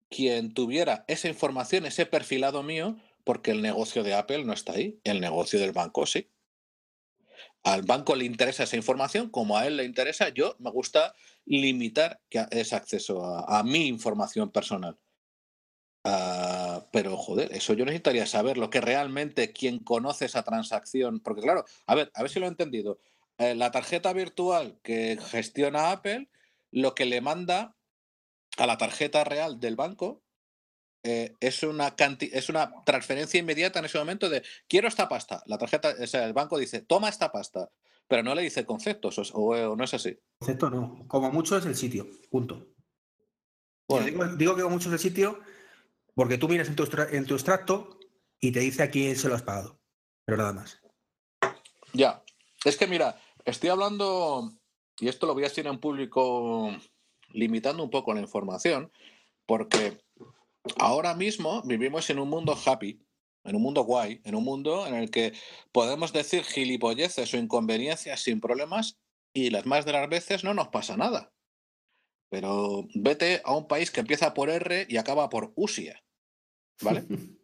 quien 0.09 0.53
tuviera 0.53 1.05
esa 1.07 1.27
información, 1.27 1.85
ese 1.85 2.05
perfilado 2.05 2.63
mío, 2.63 2.97
porque 3.23 3.51
el 3.51 3.61
negocio 3.61 4.03
de 4.03 4.15
Apple 4.15 4.43
no 4.43 4.53
está 4.53 4.73
ahí, 4.73 4.99
el 5.03 5.21
negocio 5.21 5.59
del 5.59 5.71
banco 5.71 6.05
sí. 6.05 6.27
Al 7.63 7.83
banco 7.83 8.15
le 8.15 8.25
interesa 8.25 8.63
esa 8.63 8.77
información, 8.77 9.29
como 9.29 9.57
a 9.57 9.67
él 9.67 9.77
le 9.77 9.83
interesa, 9.83 10.29
yo 10.29 10.55
me 10.59 10.71
gusta 10.71 11.13
limitar 11.45 12.21
ese 12.51 12.75
acceso 12.75 13.23
a 13.23 13.63
mi 13.63 13.87
información 13.87 14.49
personal. 14.49 14.97
Ah, 16.03 16.85
pero 16.91 17.17
joder, 17.17 17.51
eso 17.53 17.73
yo 17.73 17.85
necesitaría 17.85 18.25
saber 18.25 18.57
lo 18.57 18.69
que 18.69 18.81
realmente 18.81 19.51
quien 19.51 19.79
conoce 19.79 20.25
esa 20.25 20.43
transacción. 20.43 21.19
Porque 21.19 21.41
claro, 21.41 21.65
a 21.85 21.95
ver, 21.95 22.11
a 22.13 22.21
ver 22.21 22.31
si 22.31 22.39
lo 22.39 22.45
he 22.45 22.49
entendido. 22.49 22.99
Eh, 23.37 23.55
la 23.55 23.71
tarjeta 23.71 24.13
virtual 24.13 24.79
que 24.83 25.17
gestiona 25.29 25.91
Apple, 25.91 26.29
lo 26.71 26.95
que 26.95 27.05
le 27.05 27.21
manda 27.21 27.75
a 28.57 28.67
la 28.67 28.77
tarjeta 28.77 29.23
real 29.23 29.59
del 29.59 29.75
banco 29.75 30.21
eh, 31.03 31.35
es, 31.39 31.63
una 31.63 31.95
es 31.97 32.49
una 32.49 32.73
transferencia 32.85 33.39
inmediata 33.39 33.79
en 33.79 33.85
ese 33.85 33.97
momento 33.97 34.29
de 34.29 34.43
quiero 34.67 34.87
esta 34.87 35.07
pasta. 35.07 35.41
La 35.45 35.57
tarjeta, 35.57 35.95
o 36.01 36.07
sea, 36.07 36.25
el 36.25 36.33
banco 36.33 36.57
dice, 36.57 36.81
toma 36.81 37.07
esta 37.07 37.31
pasta, 37.31 37.69
pero 38.07 38.23
no 38.23 38.35
le 38.35 38.41
dice 38.41 38.65
conceptos, 38.65 39.31
o, 39.33 39.75
no 39.75 39.83
es 39.83 39.93
así. 39.93 40.17
Concepto 40.39 40.69
no, 40.69 41.05
como 41.07 41.31
mucho 41.31 41.57
es 41.57 41.65
el 41.65 41.75
sitio, 41.75 42.07
punto. 42.29 42.67
Digo, 44.37 44.55
que 44.55 44.61
como 44.61 44.75
mucho 44.75 44.89
es 44.89 44.93
el 44.93 44.99
sitio 44.99 45.39
porque 46.19 46.37
tú 46.37 46.49
miras 46.49 46.67
en 46.67 46.75
tu, 46.75 46.85
en 47.13 47.25
tu 47.25 47.35
extracto 47.35 47.97
y 48.41 48.51
te 48.51 48.59
dice 48.59 48.83
a 48.83 48.91
quién 48.91 49.15
se 49.15 49.29
lo 49.29 49.35
has 49.35 49.41
pagado, 49.41 49.79
pero 50.25 50.37
nada 50.37 50.51
más. 50.51 50.81
Ya, 51.93 52.25
es 52.65 52.75
que 52.75 52.87
mira, 52.87 53.17
estoy 53.45 53.69
hablando, 53.69 54.51
y 54.99 55.07
esto 55.07 55.27
lo 55.27 55.33
voy 55.33 55.45
a 55.45 55.47
decir 55.47 55.65
en 55.65 55.79
público 55.79 56.75
limitando 57.29 57.81
un 57.81 57.89
poco 57.89 58.13
la 58.13 58.19
información, 58.19 58.91
porque 59.45 60.01
ahora 60.77 61.15
mismo 61.15 61.61
vivimos 61.61 62.09
en 62.09 62.19
un 62.19 62.29
mundo 62.29 62.53
happy, 62.65 63.01
en 63.45 63.55
un 63.55 63.61
mundo 63.61 63.83
guay, 63.83 64.19
en 64.25 64.35
un 64.35 64.43
mundo 64.43 64.87
en 64.87 64.95
el 64.95 65.11
que 65.11 65.31
podemos 65.71 66.11
decir 66.11 66.43
gilipolleces 66.43 67.33
o 67.33 67.37
inconveniencias 67.37 68.19
sin 68.19 68.41
problemas 68.41 68.99
y 69.31 69.51
las 69.51 69.65
más 69.65 69.85
de 69.85 69.93
las 69.93 70.09
veces 70.09 70.43
no 70.43 70.53
nos 70.53 70.67
pasa 70.67 70.97
nada. 70.97 71.31
Pero 72.29 72.89
vete 72.93 73.41
a 73.45 73.55
un 73.55 73.69
país 73.69 73.89
que 73.89 74.01
empieza 74.01 74.33
por 74.33 74.49
R 74.49 74.85
y 74.89 74.97
acaba 74.97 75.29
por 75.29 75.53
Usia, 75.55 76.03
¿vale? 76.81 77.05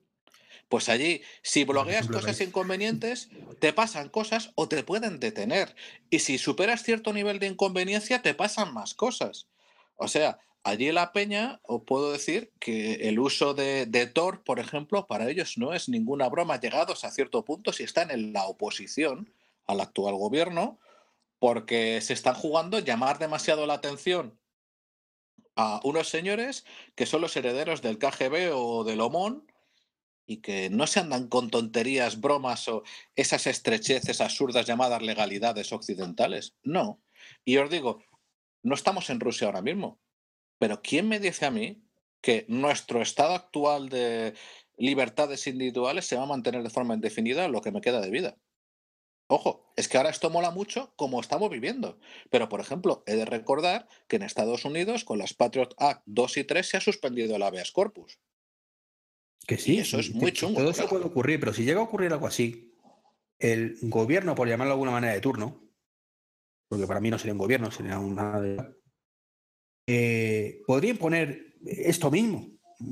Pues 0.67 0.89
allí, 0.89 1.21
si 1.43 1.63
blogueas 1.63 2.08
cosas 2.08 2.41
inconvenientes, 2.41 3.30
te 3.60 3.71
pasan 3.71 4.10
cosas 4.10 4.52
o 4.56 4.67
te 4.67 4.84
pueden 4.84 5.19
detener. 5.19 5.76
Y 6.10 6.19
si 6.19 6.39
superas 6.39 6.82
cierto 6.82 7.13
nivel 7.13 7.38
de 7.38 7.48
inconveniencia, 7.48 8.24
te 8.24 8.34
pasan 8.34 8.74
más 8.74 8.95
cosas. 8.95 9.48
O 9.95 10.08
sea, 10.08 10.39
allí 10.63 10.88
en 10.88 10.95
la 10.95 11.13
peña 11.13 11.60
os 11.63 11.84
puedo 11.84 12.12
decir 12.12 12.52
que 12.60 13.08
el 13.08 13.19
uso 13.19 13.54
de, 13.54 14.12
Tor, 14.13 14.43
por 14.43 14.60
ejemplo, 14.60 15.06
para 15.06 15.30
ellos 15.30 15.58
no 15.58 15.74
es 15.74 15.88
ninguna 15.88 16.28
broma, 16.30 16.60
llegados 16.60 17.06
a 17.06 17.12
cierto 17.12 17.45
punto 17.45 17.71
si 17.71 17.84
están 17.84 18.10
en 18.10 18.34
la 18.34 18.45
oposición 18.45 19.32
al 19.67 19.82
actual 19.82 20.15
gobierno, 20.15 20.80
porque 21.38 22.02
se 22.02 22.13
están 22.13 22.34
jugando 22.34 22.80
llamar 22.80 23.19
demasiado 23.19 23.67
la 23.67 23.76
atención 23.76 24.38
a 25.56 25.80
unos 25.84 26.10
señores 26.10 26.65
que 26.96 27.06
son 27.06 27.22
los 27.22 27.36
herederos 27.36 27.82
del 27.82 27.98
KGB 27.98 28.52
o 28.54 28.84
del 28.84 29.02
OMON 29.02 29.46
y 30.28 30.38
que 30.38 30.70
no 30.70 30.88
se 30.88 31.00
andan 31.00 31.28
con 31.28 31.50
tonterías, 31.50 32.20
bromas 32.20 32.68
o 32.68 32.84
esas 33.15 33.48
estrecheces 33.48 34.22
absurdas 34.22 34.65
llamadas 34.65 35.02
legalidades 35.02 35.72
occidentales. 35.72 36.56
No. 36.63 37.02
Y 37.44 37.58
os 37.58 37.70
digo, 37.70 38.04
no 38.63 38.76
estamos 38.76 39.10
en 39.10 39.20
Rusia 39.20 39.48
ahora 39.48 39.62
mismo. 39.62 40.00
Pero 40.58 40.82
¿quién 40.82 41.08
me 41.08 41.20
dice 41.20 41.46
a 41.46 41.52
mí 41.52 41.84
que 42.22 42.46
nuestro 42.48 43.02
estado 43.02 43.36
actual 43.36 43.89
de 43.89 44.34
libertades 44.78 45.46
individuales 45.48 46.06
se 46.08 46.15
va 46.15 46.24
a 46.24 46.28
mantener 46.28 46.63
de 46.63 46.70
forma 46.70 46.96
indefinida 46.96 47.48
lo 47.48 47.62
que 47.62 47.72
me 47.72 47.82
queda 47.82 48.02
de 48.02 48.10
vida? 48.10 48.38
Ojo, 49.28 49.74
es 49.76 49.88
que 49.88 49.98
ahora 49.98 50.12
esto 50.12 50.30
mola 50.30 50.52
mucho 50.52 50.94
como 50.96 51.20
estamos 51.20 51.50
viviendo. 51.50 52.00
Pero, 52.30 52.48
por 52.48 52.60
ejemplo, 52.60 53.04
he 53.08 53.16
de 53.16 53.26
recordar 53.26 53.88
que 54.08 54.18
en 54.18 54.24
Estados 54.24 54.66
Unidos, 54.66 55.04
con 55.04 55.18
las 55.18 55.34
Patriot 55.34 55.74
Act 55.78 56.04
2 56.06 56.38
y 56.38 56.44
3, 56.44 56.68
se 56.68 56.78
ha 56.78 56.82
suspendido 56.82 57.36
el 57.36 57.42
habeas 57.42 57.72
corpus. 57.72 58.20
Que 59.48 59.58
sí, 59.58 59.80
eso 59.80 60.00
es 60.00 60.14
muy 60.14 60.32
chungo. 60.32 60.60
Todo 60.60 60.72
eso 60.72 60.88
puede 60.88 61.06
ocurrir, 61.06 61.40
pero 61.40 61.54
si 61.54 61.64
llega 61.64 61.80
a 61.80 61.84
ocurrir 61.84 62.12
algo 62.12 62.28
así, 62.28 62.76
el 63.40 63.78
gobierno, 63.82 64.36
por 64.36 64.48
llamarlo 64.48 64.70
de 64.70 64.74
alguna 64.74 64.92
manera 64.92 65.14
de 65.14 65.22
turno, 65.22 65.62
porque 66.68 66.88
para 66.88 67.00
mí 67.00 67.10
no 67.10 67.18
sería 67.18 67.34
un 67.34 67.40
gobierno, 67.40 67.72
sería 67.72 68.00
una. 68.00 68.42
Eh, 69.88 70.62
podría 70.66 70.92
imponer 70.92 71.56
esto 71.66 72.12
mismo. 72.12 72.48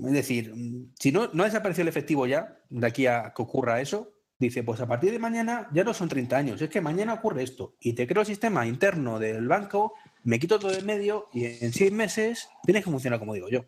Es 0.06 0.14
decir, 0.14 0.54
si 1.00 1.12
no, 1.12 1.30
no 1.34 1.44
ha 1.44 1.48
desaparecido 1.48 1.84
el 1.84 1.90
efectivo 1.90 2.26
ya, 2.26 2.60
de 2.70 2.88
aquí 2.88 3.06
a 3.06 3.34
que 3.36 3.42
ocurra 3.42 3.82
eso, 3.82 4.13
dice, 4.46 4.64
pues 4.64 4.80
a 4.82 4.88
partir 4.88 5.12
de 5.12 5.20
mañana 5.20 5.70
ya 5.74 5.84
no 5.84 5.94
son 5.94 6.10
30 6.10 6.38
años, 6.38 6.62
es 6.62 6.70
que 6.70 6.82
mañana 6.82 7.14
ocurre 7.14 7.44
esto 7.44 7.76
y 7.80 7.94
te 7.94 8.08
creo 8.08 8.22
el 8.22 8.28
sistema 8.28 8.66
interno 8.66 9.20
del 9.20 9.48
banco, 9.48 9.94
me 10.24 10.40
quito 10.40 10.60
todo 10.60 10.72
el 10.72 10.86
medio 10.86 11.30
y 11.34 11.46
en 11.46 11.74
seis 11.74 11.92
meses 11.92 12.50
tienes 12.64 12.84
que 12.84 12.92
funcionar 12.92 13.20
como 13.20 13.34
digo 13.34 13.50
yo. 13.50 13.66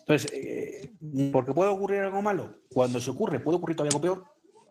Entonces, 0.00 0.32
eh, 0.32 0.90
porque 1.32 1.52
puede 1.52 1.70
ocurrir 1.70 2.00
algo 2.00 2.20
malo, 2.22 2.62
cuando 2.68 3.00
se 3.00 3.10
ocurre, 3.10 3.38
puede 3.38 3.58
ocurrir 3.58 3.76
todavía 3.76 3.96
algo 3.96 4.02
peor, 4.02 4.24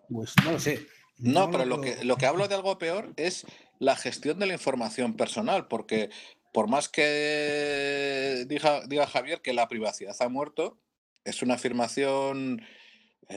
pues 0.09 0.33
no 0.43 0.51
lo 0.51 0.59
sé. 0.59 0.85
No, 1.17 1.51
pero 1.51 1.65
lo 1.65 1.81
que, 1.81 2.03
lo 2.03 2.15
que 2.17 2.25
hablo 2.25 2.47
de 2.47 2.55
algo 2.55 2.77
peor 2.77 3.13
es 3.17 3.45
la 3.77 3.95
gestión 3.95 4.39
de 4.39 4.47
la 4.47 4.53
información 4.53 5.15
personal, 5.15 5.67
porque 5.67 6.09
por 6.53 6.67
más 6.67 6.89
que 6.89 8.45
diga, 8.47 8.85
diga 8.87 9.07
Javier 9.07 9.41
que 9.41 9.53
la 9.53 9.67
privacidad 9.67 10.15
ha 10.19 10.29
muerto, 10.29 10.79
es 11.23 11.41
una 11.41 11.55
afirmación 11.55 12.61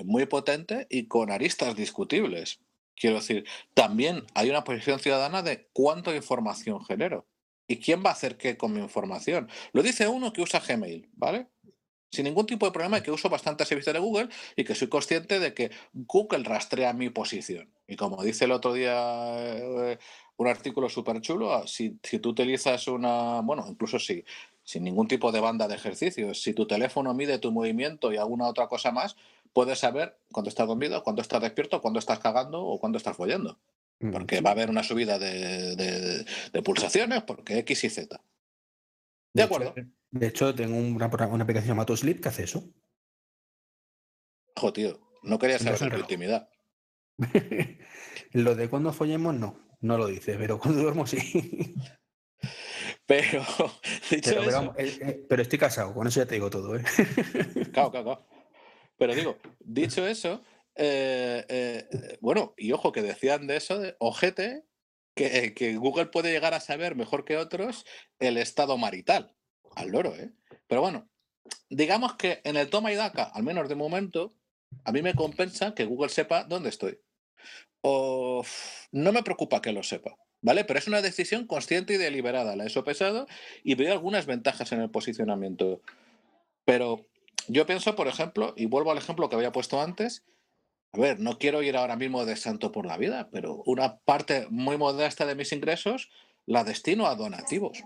muy 0.04 0.26
potente 0.26 0.86
y 0.90 1.06
con 1.06 1.30
aristas 1.30 1.76
discutibles. 1.76 2.60
Quiero 2.96 3.16
decir, 3.16 3.44
también 3.74 4.24
hay 4.34 4.50
una 4.50 4.64
posición 4.64 4.98
ciudadana 5.00 5.42
de 5.42 5.68
cuánta 5.72 6.14
información 6.14 6.84
genero 6.84 7.26
y 7.66 7.78
quién 7.78 8.02
va 8.04 8.10
a 8.10 8.14
hacer 8.14 8.36
qué 8.36 8.56
con 8.56 8.72
mi 8.72 8.80
información. 8.80 9.48
Lo 9.72 9.82
dice 9.82 10.08
uno 10.08 10.32
que 10.32 10.42
usa 10.42 10.60
Gmail, 10.60 11.08
¿vale? 11.14 11.48
sin 12.12 12.24
ningún 12.24 12.46
tipo 12.46 12.66
de 12.66 12.72
problema 12.72 12.98
y 12.98 13.02
que 13.02 13.10
uso 13.10 13.30
bastante 13.30 13.64
servicios 13.64 13.94
de 13.94 13.98
Google 13.98 14.28
y 14.54 14.64
que 14.64 14.74
soy 14.74 14.88
consciente 14.88 15.40
de 15.40 15.54
que 15.54 15.70
Google 15.94 16.44
rastrea 16.44 16.92
mi 16.92 17.08
posición. 17.08 17.72
Y 17.88 17.96
como 17.96 18.22
dice 18.22 18.44
el 18.44 18.52
otro 18.52 18.74
día 18.74 18.92
eh, 19.38 19.98
un 20.36 20.46
artículo 20.46 20.90
súper 20.90 21.22
chulo, 21.22 21.54
ah, 21.54 21.66
si, 21.66 21.98
si, 22.02 22.18
tú 22.18 22.30
utilizas 22.30 22.86
una, 22.86 23.40
bueno, 23.40 23.64
incluso 23.66 23.98
si, 23.98 24.24
sin 24.62 24.84
ningún 24.84 25.08
tipo 25.08 25.32
de 25.32 25.40
banda 25.40 25.66
de 25.66 25.74
ejercicios, 25.74 26.42
si 26.42 26.52
tu 26.52 26.66
teléfono 26.66 27.14
mide 27.14 27.38
tu 27.38 27.50
movimiento 27.50 28.12
y 28.12 28.18
alguna 28.18 28.46
otra 28.46 28.68
cosa 28.68 28.92
más, 28.92 29.16
puedes 29.52 29.78
saber 29.78 30.18
cuándo 30.32 30.48
estás 30.48 30.66
dormido, 30.66 31.02
cuándo 31.02 31.22
estás 31.22 31.42
despierto, 31.42 31.80
cuándo 31.80 31.98
estás 31.98 32.18
cagando 32.18 32.64
o 32.64 32.78
cuándo 32.78 32.98
estás 32.98 33.16
follando. 33.16 33.60
Mm, 34.00 34.10
porque 34.10 34.40
va 34.40 34.50
a 34.50 34.52
haber 34.52 34.70
una 34.70 34.82
subida 34.82 35.18
de, 35.18 35.76
de 35.76 36.62
pulsaciones, 36.62 37.22
porque 37.22 37.58
X 37.58 37.84
y 37.84 37.90
Z. 37.90 38.20
De, 39.34 39.42
acuerdo. 39.42 39.74
de 40.10 40.26
hecho, 40.26 40.54
tengo 40.54 40.76
una, 40.76 41.06
una 41.06 41.44
aplicación 41.44 41.70
llamada 41.70 41.96
Sleep 41.96 42.20
que 42.20 42.28
hace 42.28 42.44
eso. 42.44 42.64
Jo, 44.56 44.72
tío, 44.72 45.00
no 45.22 45.38
quería 45.38 45.58
saber 45.58 45.78
sobre 45.78 46.00
intimidad. 46.00 46.48
lo 48.32 48.54
de 48.54 48.68
cuando 48.68 48.92
follemos, 48.92 49.34
no, 49.34 49.58
no 49.80 49.96
lo 49.96 50.06
dice, 50.06 50.36
pero 50.38 50.58
cuando 50.58 50.82
duermo 50.82 51.06
sí. 51.06 51.74
pero, 53.06 53.44
pero, 54.10 54.74
eh, 54.78 54.98
eh, 55.00 55.26
pero, 55.28 55.42
estoy 55.42 55.58
casado, 55.58 55.92
con 55.94 56.06
eso 56.06 56.20
ya 56.20 56.26
te 56.26 56.34
digo 56.34 56.50
todo, 56.50 56.76
¿eh? 56.76 56.82
Claro, 57.72 57.90
claro, 57.90 58.04
claro. 58.04 58.26
Pero 58.98 59.14
digo, 59.14 59.38
dicho 59.60 60.06
eso, 60.06 60.42
eh, 60.76 62.18
bueno, 62.20 62.54
y 62.56 62.72
ojo 62.72 62.92
que 62.92 63.02
decían 63.02 63.46
de 63.46 63.56
eso, 63.56 63.78
de 63.78 63.96
ojete, 63.98 64.64
que, 65.14 65.54
que, 65.54 65.76
Google 65.76 66.06
puede 66.06 66.30
llegar 66.32 66.54
a 66.54 66.60
saber 66.60 66.94
mejor 66.94 67.24
que 67.24 67.36
otros 67.36 67.84
el 68.18 68.38
estado 68.38 68.78
marital. 68.78 69.34
Al 69.74 69.90
loro, 69.90 70.14
¿eh? 70.16 70.32
Pero 70.66 70.80
bueno, 70.80 71.08
digamos 71.68 72.14
que 72.16 72.40
en 72.44 72.56
el 72.56 72.70
toma 72.70 72.92
y 72.92 72.96
daca, 72.96 73.24
al 73.24 73.42
menos 73.42 73.68
de 73.68 73.74
momento, 73.74 74.34
a 74.84 74.92
mí 74.92 75.02
me 75.02 75.14
compensa 75.14 75.74
que 75.74 75.84
Google 75.84 76.08
sepa 76.08 76.44
dónde 76.44 76.68
estoy. 76.68 76.98
O 77.80 78.44
no 78.92 79.12
me 79.12 79.22
preocupa 79.22 79.60
que 79.60 79.72
lo 79.72 79.82
sepa, 79.82 80.16
¿vale? 80.40 80.64
Pero 80.64 80.78
es 80.78 80.86
una 80.86 81.02
decisión 81.02 81.46
consciente 81.46 81.94
y 81.94 81.98
deliberada. 81.98 82.56
La 82.56 82.64
he 82.64 82.70
sopesado 82.70 83.26
y 83.64 83.74
veo 83.74 83.92
algunas 83.92 84.26
ventajas 84.26 84.72
en 84.72 84.80
el 84.80 84.90
posicionamiento. 84.90 85.82
Pero 86.64 87.06
yo 87.48 87.66
pienso, 87.66 87.94
por 87.96 88.08
ejemplo, 88.08 88.54
y 88.56 88.66
vuelvo 88.66 88.90
al 88.90 88.98
ejemplo 88.98 89.28
que 89.28 89.36
había 89.36 89.52
puesto 89.52 89.80
antes, 89.80 90.24
a 90.92 91.00
ver, 91.00 91.20
no 91.20 91.38
quiero 91.38 91.62
ir 91.62 91.76
ahora 91.76 91.96
mismo 91.96 92.24
de 92.26 92.36
santo 92.36 92.70
por 92.70 92.84
la 92.84 92.98
vida, 92.98 93.30
pero 93.32 93.62
una 93.64 93.98
parte 94.00 94.46
muy 94.50 94.76
modesta 94.76 95.24
de 95.24 95.34
mis 95.34 95.52
ingresos 95.52 96.10
la 96.44 96.64
destino 96.64 97.06
a 97.06 97.14
donativos. 97.14 97.82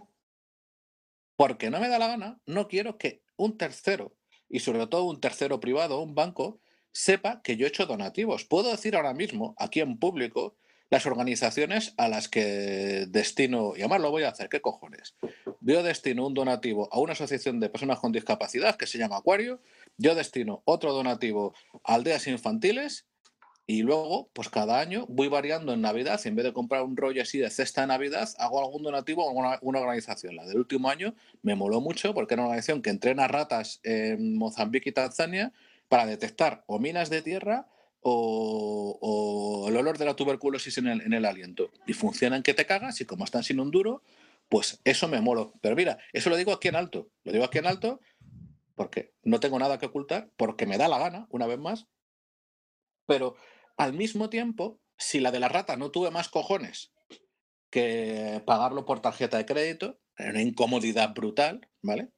Porque 1.37 1.71
no 1.71 1.81
me 1.81 1.89
da 1.89 1.99
la 1.99 2.09
gana, 2.09 2.41
no 2.47 2.67
quiero 2.67 2.99
que 2.99 3.23
un 3.37 3.57
tercero, 3.59 4.17
y 4.49 4.61
sobre 4.61 4.87
todo 4.87 5.05
un 5.05 5.21
tercero 5.21 5.61
privado, 5.61 6.01
un 6.01 6.15
banco, 6.15 6.61
sepa 6.93 7.43
que 7.43 7.57
yo 7.57 7.67
he 7.67 7.69
hecho 7.69 7.87
donativos. 7.87 8.45
Puedo 8.45 8.71
decir 8.71 8.97
ahora 8.97 9.15
mismo, 9.15 9.55
aquí 9.59 9.81
en 9.81 9.99
público, 9.99 10.57
las 10.91 11.07
organizaciones 11.07 11.95
a 11.97 12.09
las 12.09 12.29
que 12.29 13.07
destino, 13.09 13.73
y 13.77 13.81
además 13.81 14.01
lo 14.01 14.11
voy 14.11 14.23
a 14.23 14.29
hacer, 14.29 14.49
¿qué 14.49 14.61
cojones? 14.61 15.17
Yo 15.61 15.83
destino 15.83 16.27
un 16.27 16.35
donativo 16.35 16.89
a 16.93 17.01
una 17.01 17.13
asociación 17.15 17.59
de 17.59 17.69
personas 17.69 17.99
con 17.99 18.13
discapacidad 18.13 18.77
que 18.77 18.87
se 18.87 18.99
llama 18.99 19.17
Acuario, 19.17 19.61
yo 19.99 20.15
destino 20.15 20.63
otro 20.65 20.93
donativo 20.93 21.55
a 21.85 21.95
aldeas 21.95 22.27
infantiles 22.27 23.07
Y 23.69 23.83
luego, 23.83 24.31
pues 24.33 24.49
cada 24.49 24.79
año 24.79 25.07
voy 25.09 25.27
variando 25.27 25.73
en 25.73 25.81
Navidad. 25.81 26.21
Y 26.25 26.29
en 26.29 26.37
vez 26.37 26.45
de 26.45 26.53
comprar 26.53 26.83
un 26.83 26.97
rollo 26.97 27.21
así 27.21 27.39
de 27.39 27.51
cesta 27.51 27.81
de 27.81 27.89
Navidad, 27.89 28.29
hago 28.39 28.61
algún 28.61 28.85
donativo 28.85 29.29
a 29.29 29.33
una, 29.33 29.59
una 29.61 29.81
organización. 29.81 30.37
La 30.37 30.47
del 30.47 30.59
último 30.59 30.89
año 30.89 31.17
me 31.43 31.57
moló 31.57 31.81
mucho 31.81 32.15
porque 32.15 32.35
era 32.35 32.43
una 32.43 32.51
organización 32.51 32.81
que 32.81 32.91
entrena 32.91 33.27
ratas 33.27 33.81
en 33.83 34.37
Mozambique 34.39 34.91
y 34.91 34.93
Tanzania 34.93 35.53
para 35.89 36.07
detectar 36.07 36.63
o 36.67 36.79
minas 36.79 37.11
de 37.11 37.23
tierra 37.23 37.67
o, 38.09 39.67
el 39.69 39.77
olor 39.77 39.99
de 39.99 40.05
la 40.05 40.15
tuberculosis 40.15 40.79
en 40.79 40.87
el, 40.87 41.01
en 41.03 41.13
el 41.13 41.25
aliento. 41.25 41.71
Y 41.87 41.93
funcionan 41.93 42.43
que 42.43 42.55
te 42.55 42.67
cagas 42.67 43.01
y 43.01 43.05
como 43.05 43.25
están 43.25 43.43
sin 43.43 43.61
un 43.61 43.71
duro, 43.71 44.03
pues 44.49 44.81
eso 44.85 45.09
me 45.09 45.21
molo. 45.21 45.53
Pero 45.61 45.75
mira, 45.75 45.99
eso 46.13 46.31
lo 46.31 46.37
digo 46.37 46.53
aquí 46.53 46.69
en 46.69 46.77
alto. 46.77 47.11
Lo 47.25 47.33
digo 47.33 47.45
aquí 47.45 47.59
en 47.59 47.67
alto 47.67 48.01
porque 48.77 49.15
no 49.23 49.41
tengo 49.41 49.59
nada 49.59 49.79
que 49.79 49.87
ocultar, 49.87 50.31
porque 50.37 50.67
me 50.67 50.79
da 50.79 50.87
la 50.87 50.99
gana, 50.99 51.27
una 51.31 51.47
vez 51.47 51.59
más. 51.59 51.87
Pero 53.07 53.37
al 53.77 53.95
mismo 53.95 54.29
tiempo, 54.29 54.79
si 54.99 55.19
la 55.19 55.33
de 55.33 55.41
la 55.41 55.49
rata 55.49 55.77
no 55.77 55.91
tuve 55.91 56.11
más 56.11 56.29
cojones 56.29 56.93
que 57.71 58.43
pagarlo 58.47 58.85
por 58.85 59.01
tarjeta 59.01 59.39
de 59.39 59.47
crédito, 59.47 59.99
una 60.19 60.43
incomodidad 60.43 61.15
brutal, 61.15 61.69
¿vale? 61.83 62.11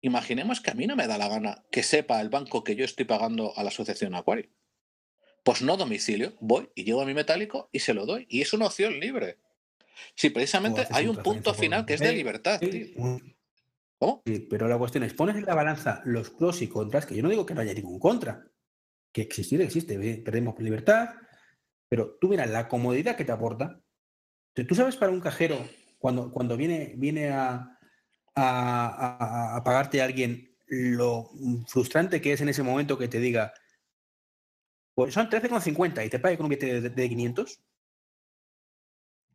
Imaginemos 0.00 0.60
que 0.60 0.70
a 0.70 0.74
mí 0.74 0.86
no 0.86 0.94
me 0.94 1.06
da 1.06 1.18
la 1.18 1.28
gana 1.28 1.64
que 1.70 1.82
sepa 1.82 2.20
el 2.20 2.28
banco 2.28 2.62
que 2.62 2.76
yo 2.76 2.84
estoy 2.84 3.06
pagando 3.06 3.56
a 3.56 3.62
la 3.62 3.70
asociación 3.70 4.14
Acuario. 4.14 4.50
Pues 5.44 5.62
no 5.62 5.76
domicilio, 5.76 6.32
voy 6.40 6.70
y 6.74 6.84
llevo 6.84 7.02
a 7.02 7.06
mi 7.06 7.14
metálico 7.14 7.68
y 7.70 7.78
se 7.78 7.94
lo 7.94 8.06
doy. 8.06 8.26
Y 8.28 8.40
es 8.40 8.52
una 8.52 8.66
opción 8.66 8.98
libre. 8.98 9.38
Sí, 10.14 10.30
precisamente 10.30 10.86
hay 10.90 11.06
un 11.06 11.16
punto 11.16 11.54
final 11.54 11.84
que 11.84 11.94
es 11.94 12.00
de 12.00 12.12
libertad. 12.12 12.58
Tío. 12.58 13.20
¿Cómo? 13.98 14.22
Sí, 14.26 14.40
pero 14.50 14.66
la 14.68 14.78
cuestión 14.78 15.04
es, 15.04 15.14
pones 15.14 15.36
en 15.36 15.44
la 15.44 15.54
balanza 15.54 16.02
los 16.04 16.30
pros 16.30 16.62
y 16.62 16.68
contras, 16.68 17.06
que 17.06 17.14
yo 17.14 17.22
no 17.22 17.28
digo 17.28 17.46
que 17.46 17.54
no 17.54 17.60
haya 17.60 17.74
ningún 17.74 18.00
contra, 18.00 18.44
que 19.12 19.22
existir 19.22 19.60
existe, 19.60 19.98
perdemos 20.24 20.58
libertad, 20.58 21.10
pero 21.88 22.16
tú 22.20 22.28
miras 22.28 22.50
la 22.50 22.66
comodidad 22.66 23.16
que 23.16 23.24
te 23.24 23.32
aporta. 23.32 23.80
Tú 24.52 24.74
sabes 24.74 24.96
para 24.96 25.12
un 25.12 25.20
cajero, 25.20 25.56
cuando, 25.98 26.32
cuando 26.32 26.56
viene, 26.56 26.94
viene 26.96 27.28
a, 27.28 27.78
a, 28.34 29.56
a, 29.56 29.64
pagarte 29.64 30.00
a 30.00 30.04
alguien, 30.04 30.56
lo 30.66 31.30
frustrante 31.68 32.20
que 32.20 32.32
es 32.32 32.40
en 32.40 32.48
ese 32.48 32.62
momento 32.62 32.98
que 32.98 33.08
te 33.08 33.20
diga, 33.20 33.52
pues 34.94 35.14
son 35.14 35.28
13,50 35.28 36.06
y 36.06 36.10
te 36.10 36.18
pague 36.18 36.36
con 36.36 36.46
un 36.46 36.50
billete 36.50 36.80
de, 36.80 36.90
de 36.90 37.08
500. 37.08 37.60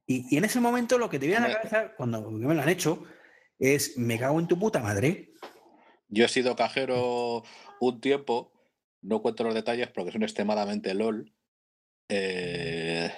Y, 0.07 0.25
y, 0.33 0.37
en 0.37 0.45
ese 0.45 0.59
momento 0.59 0.97
lo 0.97 1.09
que 1.09 1.19
te 1.19 1.27
viene 1.27 1.45
a 1.45 1.49
la 1.49 1.55
cabeza, 1.55 1.93
cuando 1.95 2.29
me 2.31 2.55
lo 2.55 2.61
han 2.61 2.69
hecho, 2.69 3.03
es 3.59 3.97
me 3.97 4.17
cago 4.17 4.39
en 4.39 4.47
tu 4.47 4.57
puta 4.57 4.79
madre. 4.79 5.33
Yo 6.07 6.25
he 6.25 6.29
sido 6.29 6.55
cajero 6.55 7.43
un 7.79 8.01
tiempo, 8.01 8.51
no 9.01 9.21
cuento 9.21 9.43
los 9.43 9.53
detalles 9.53 9.89
porque 9.89 10.11
son 10.11 10.23
extremadamente 10.23 10.93
LOL. 10.93 11.31
Eh, 12.07 13.13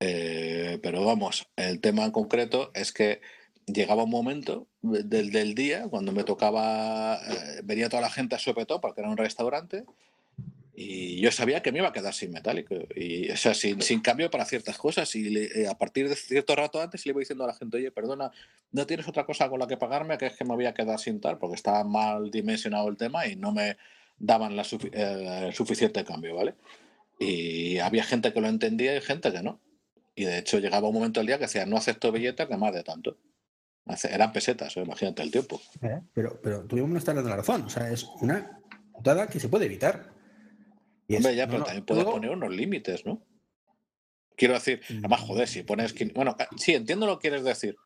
eh, 0.00 0.80
pero 0.82 1.04
vamos, 1.04 1.48
el 1.56 1.80
tema 1.80 2.04
en 2.04 2.10
concreto 2.10 2.72
es 2.74 2.92
que 2.92 3.20
llegaba 3.66 4.04
un 4.04 4.10
momento 4.10 4.66
del, 4.80 5.30
del 5.30 5.54
día 5.54 5.88
cuando 5.88 6.12
me 6.12 6.24
tocaba, 6.24 7.16
eh, 7.16 7.60
venía 7.62 7.88
toda 7.88 8.02
la 8.02 8.10
gente 8.10 8.34
a 8.34 8.38
sopetó 8.38 8.80
porque 8.80 9.02
era 9.02 9.10
un 9.10 9.16
restaurante 9.16 9.84
y 10.80 11.20
yo 11.20 11.32
sabía 11.32 11.60
que 11.60 11.72
me 11.72 11.80
iba 11.80 11.88
a 11.88 11.92
quedar 11.92 12.14
sin 12.14 12.30
metálico, 12.30 12.76
y, 12.94 13.28
o 13.32 13.36
sea, 13.36 13.52
sin, 13.52 13.82
sin 13.82 14.00
cambio 14.00 14.30
para 14.30 14.44
ciertas 14.44 14.78
cosas. 14.78 15.12
Y 15.16 15.28
le, 15.28 15.66
a 15.66 15.76
partir 15.76 16.08
de 16.08 16.14
cierto 16.14 16.54
rato 16.54 16.80
antes 16.80 17.04
le 17.04 17.10
iba 17.10 17.18
diciendo 17.18 17.42
a 17.42 17.48
la 17.48 17.54
gente, 17.54 17.78
oye, 17.78 17.90
perdona, 17.90 18.30
¿no 18.70 18.86
tienes 18.86 19.08
otra 19.08 19.26
cosa 19.26 19.48
con 19.48 19.58
la 19.58 19.66
que 19.66 19.76
pagarme? 19.76 20.16
Que 20.16 20.26
es 20.26 20.36
que 20.36 20.44
me 20.44 20.54
voy 20.54 20.66
a 20.66 20.74
quedar 20.74 21.00
sin 21.00 21.20
tal, 21.20 21.36
porque 21.36 21.56
estaba 21.56 21.82
mal 21.82 22.30
dimensionado 22.30 22.88
el 22.88 22.96
tema 22.96 23.26
y 23.26 23.34
no 23.34 23.50
me 23.50 23.76
daban 24.20 24.54
la 24.54 24.62
sufi 24.62 24.88
eh, 24.92 25.50
suficiente 25.52 26.04
cambio, 26.04 26.36
¿vale? 26.36 26.54
Y 27.18 27.78
había 27.78 28.04
gente 28.04 28.32
que 28.32 28.40
lo 28.40 28.46
entendía 28.46 28.96
y 28.96 29.00
gente 29.00 29.32
que 29.32 29.42
no. 29.42 29.60
Y 30.14 30.26
de 30.26 30.38
hecho 30.38 30.60
llegaba 30.60 30.86
un 30.86 30.94
momento 30.94 31.18
del 31.18 31.26
día 31.26 31.38
que 31.38 31.46
decía, 31.46 31.66
no 31.66 31.76
acepto 31.76 32.12
billetes 32.12 32.48
de 32.48 32.56
más 32.56 32.72
de 32.72 32.84
tanto. 32.84 33.18
Eran 34.08 34.32
pesetas, 34.32 34.76
¿eh? 34.76 34.82
imagínate 34.82 35.22
el 35.22 35.32
tiempo. 35.32 35.60
Eh, 35.82 36.02
pero, 36.14 36.38
pero 36.40 36.62
mismo 36.70 36.86
no 36.86 36.98
estás 36.98 37.16
dando 37.16 37.30
la 37.30 37.36
razón. 37.38 37.62
O 37.62 37.68
sea, 37.68 37.90
es 37.90 38.04
una 38.20 38.60
putada 38.92 39.26
que 39.26 39.40
se 39.40 39.48
puede 39.48 39.66
evitar. 39.66 40.17
Y 41.08 41.16
Hombre, 41.16 41.34
ya, 41.34 41.46
pero 41.46 41.60
no, 41.60 41.64
también 41.64 41.86
puedes 41.86 42.04
poner 42.04 42.30
unos 42.30 42.54
límites, 42.54 43.06
¿no? 43.06 43.26
Quiero 44.36 44.54
decir, 44.54 44.82
además, 44.90 45.22
joder, 45.22 45.48
si 45.48 45.62
pones. 45.62 45.94
Bueno, 46.14 46.36
sí, 46.56 46.74
entiendo 46.74 47.06
lo 47.06 47.18
que 47.18 47.28
quieres 47.28 47.44
decir, 47.44 47.76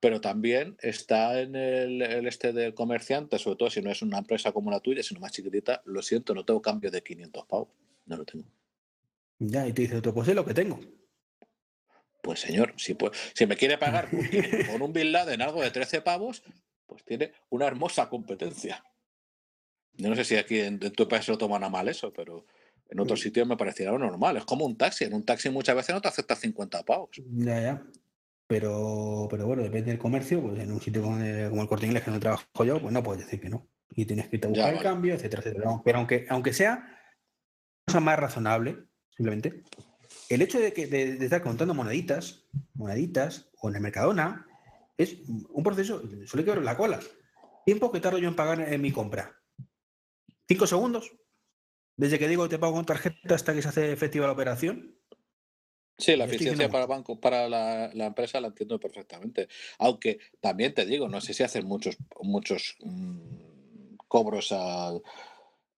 pero 0.00 0.20
también 0.20 0.76
está 0.80 1.40
en 1.40 1.54
el, 1.54 2.02
el, 2.02 2.26
este 2.26 2.52
del 2.52 2.74
comerciante, 2.74 3.38
sobre 3.38 3.56
todo 3.56 3.70
si 3.70 3.82
no 3.82 3.90
es 3.90 4.02
una 4.02 4.18
empresa 4.18 4.50
como 4.50 4.70
la 4.70 4.80
tuya, 4.80 5.02
sino 5.02 5.20
más 5.20 5.32
chiquitita. 5.32 5.82
Lo 5.84 6.02
siento, 6.02 6.34
no 6.34 6.44
tengo 6.44 6.60
cambio 6.60 6.90
de 6.90 7.02
500 7.02 7.46
pavos. 7.46 7.68
No 8.06 8.16
lo 8.16 8.24
tengo. 8.24 8.46
Ya, 9.38 9.66
y 9.68 9.72
te 9.72 9.82
dice 9.82 9.96
otro, 9.96 10.14
pues 10.14 10.26
es 10.28 10.34
lo 10.34 10.44
que 10.44 10.54
tengo. 10.54 10.80
Pues 12.22 12.40
señor, 12.40 12.74
si, 12.78 12.94
pues, 12.94 13.12
si 13.34 13.46
me 13.46 13.56
quiere 13.56 13.76
pagar 13.78 14.08
con 14.70 14.82
un 14.82 14.92
Bin 14.92 15.12
Laden 15.12 15.42
algo 15.42 15.62
de 15.62 15.70
13 15.70 16.00
pavos, 16.00 16.42
pues 16.86 17.04
tiene 17.04 17.32
una 17.50 17.66
hermosa 17.66 18.08
competencia. 18.08 18.84
Yo 19.92 20.08
no 20.08 20.16
sé 20.16 20.24
si 20.24 20.36
aquí 20.36 20.58
en, 20.58 20.80
en 20.82 20.92
tu 20.92 21.06
país 21.06 21.26
se 21.26 21.32
lo 21.32 21.38
toman 21.38 21.62
a 21.64 21.68
mal 21.68 21.88
eso, 21.88 22.12
pero 22.12 22.46
en 22.92 23.00
otros 23.00 23.20
sitios 23.20 23.48
me 23.48 23.56
pareciera 23.56 23.96
normal. 23.96 24.36
Es 24.36 24.44
como 24.44 24.66
un 24.66 24.76
taxi. 24.76 25.04
En 25.04 25.14
un 25.14 25.24
taxi 25.24 25.48
muchas 25.48 25.74
veces 25.74 25.94
no 25.94 26.02
te 26.02 26.08
acepta 26.08 26.36
50 26.36 26.82
pavos. 26.82 27.08
Ya, 27.32 27.60
ya. 27.60 27.86
Pero, 28.46 29.28
pero 29.30 29.46
bueno, 29.46 29.62
depende 29.62 29.90
del 29.90 29.98
comercio. 29.98 30.42
Pues 30.42 30.60
en 30.60 30.70
un 30.70 30.80
sitio 30.80 31.02
como 31.02 31.18
el, 31.18 31.48
como 31.48 31.62
el 31.62 31.68
Corte 31.68 31.86
Inglés 31.86 32.04
que 32.04 32.10
no 32.10 32.20
trabajo 32.20 32.44
yo, 32.64 32.78
pues 32.78 32.92
no 32.92 33.02
puedes 33.02 33.24
decir 33.24 33.40
que 33.40 33.48
no. 33.48 33.66
Y 33.90 34.04
tienes 34.04 34.28
que 34.28 34.36
irte 34.36 34.46
a 34.46 34.50
buscar 34.50 34.64
ya, 34.66 34.70
el 34.70 34.76
vale. 34.76 34.88
cambio, 34.88 35.14
etcétera, 35.14 35.40
etcétera. 35.40 35.80
Pero 35.82 35.98
aunque, 35.98 36.26
aunque 36.28 36.52
sea 36.52 36.98
cosa 37.86 38.00
más 38.00 38.18
razonable, 38.18 38.84
simplemente, 39.16 39.62
el 40.28 40.42
hecho 40.42 40.60
de, 40.60 40.74
que, 40.74 40.86
de, 40.86 41.16
de 41.16 41.24
estar 41.24 41.42
contando 41.42 41.72
moneditas, 41.72 42.46
moneditas, 42.74 43.50
o 43.62 43.70
en 43.70 43.76
el 43.76 43.80
Mercadona, 43.80 44.46
es 44.98 45.16
un 45.28 45.62
proceso, 45.62 46.02
suele 46.26 46.44
quebrar 46.44 46.62
la 46.62 46.76
cola. 46.76 47.00
Tiempo 47.64 47.90
que 47.90 48.00
tardo 48.00 48.18
yo 48.18 48.28
en 48.28 48.36
pagar 48.36 48.60
en 48.60 48.82
mi 48.82 48.92
compra. 48.92 49.34
¿Cinco 50.46 50.66
segundos? 50.66 51.10
Desde 52.02 52.18
que 52.18 52.26
digo 52.26 52.48
te 52.48 52.58
pago 52.58 52.72
con 52.72 52.84
tarjeta 52.84 53.36
hasta 53.36 53.54
que 53.54 53.62
se 53.62 53.68
hace 53.68 53.92
efectiva 53.92 54.26
la 54.26 54.32
operación. 54.32 54.98
Sí, 55.96 56.16
la 56.16 56.24
eficiencia 56.24 56.68
para 56.68 56.86
banco, 56.86 57.20
para 57.20 57.48
la, 57.48 57.92
la, 57.94 58.06
empresa 58.06 58.40
la 58.40 58.48
entiendo 58.48 58.80
perfectamente. 58.80 59.46
Aunque 59.78 60.18
también 60.40 60.74
te 60.74 60.84
digo, 60.84 61.08
no 61.08 61.20
sé 61.20 61.32
si 61.32 61.44
hacen 61.44 61.64
muchos, 61.64 61.96
muchos 62.20 62.74
mmm, 62.80 63.94
cobros 64.08 64.50
al, 64.50 65.00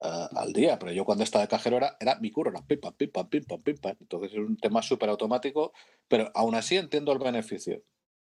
al 0.01 0.53
día, 0.55 0.79
pero 0.79 0.93
yo 0.93 1.05
cuando 1.05 1.25
estaba 1.25 1.45
de 1.45 1.49
cajero 1.51 1.77
era, 1.77 1.95
era 2.01 2.19
mi 2.21 2.31
curro, 2.31 2.51
era 2.53 2.63
pim, 2.67 2.81
pam, 2.81 2.95
pim, 2.95 3.11
pam, 3.11 3.29
pim, 3.29 3.45
pam, 3.45 3.61
pim, 3.61 3.77
pam. 3.77 3.97
Entonces 4.01 4.33
es 4.33 4.39
un 4.39 4.57
tema 4.57 4.81
súper 4.81 5.11
automático, 5.11 5.75
pero 6.09 6.31
aún 6.35 6.55
así 6.55 6.79
entiendo 6.79 7.13
el 7.13 7.19
beneficio. 7.19 7.83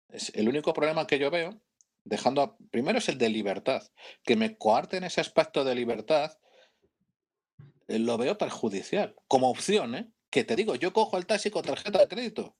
Es 0.10 0.32
el 0.34 0.50
único 0.50 0.74
problema 0.74 1.06
que 1.06 1.20
yo 1.20 1.30
veo, 1.30 1.62
dejando, 2.04 2.42
a, 2.42 2.58
primero 2.72 2.98
es 2.98 3.10
el 3.10 3.20
de 3.20 3.30
libertad, 3.30 3.84
que 4.24 4.36
me 4.36 4.58
coarten 4.58 5.04
ese 5.04 5.22
aspecto 5.22 5.64
de 5.64 5.76
libertad 5.76 6.32
lo 8.00 8.18
veo 8.18 8.38
perjudicial. 8.38 9.16
Como 9.28 9.50
opción, 9.50 9.96
¿eh? 9.96 10.12
Que 10.30 10.44
te 10.44 10.56
digo, 10.56 10.76
yo 10.76 10.94
cojo 10.94 11.18
el 11.18 11.26
taxi 11.26 11.50
con 11.50 11.64
tarjeta 11.64 12.00
de 12.00 12.08
crédito. 12.08 12.56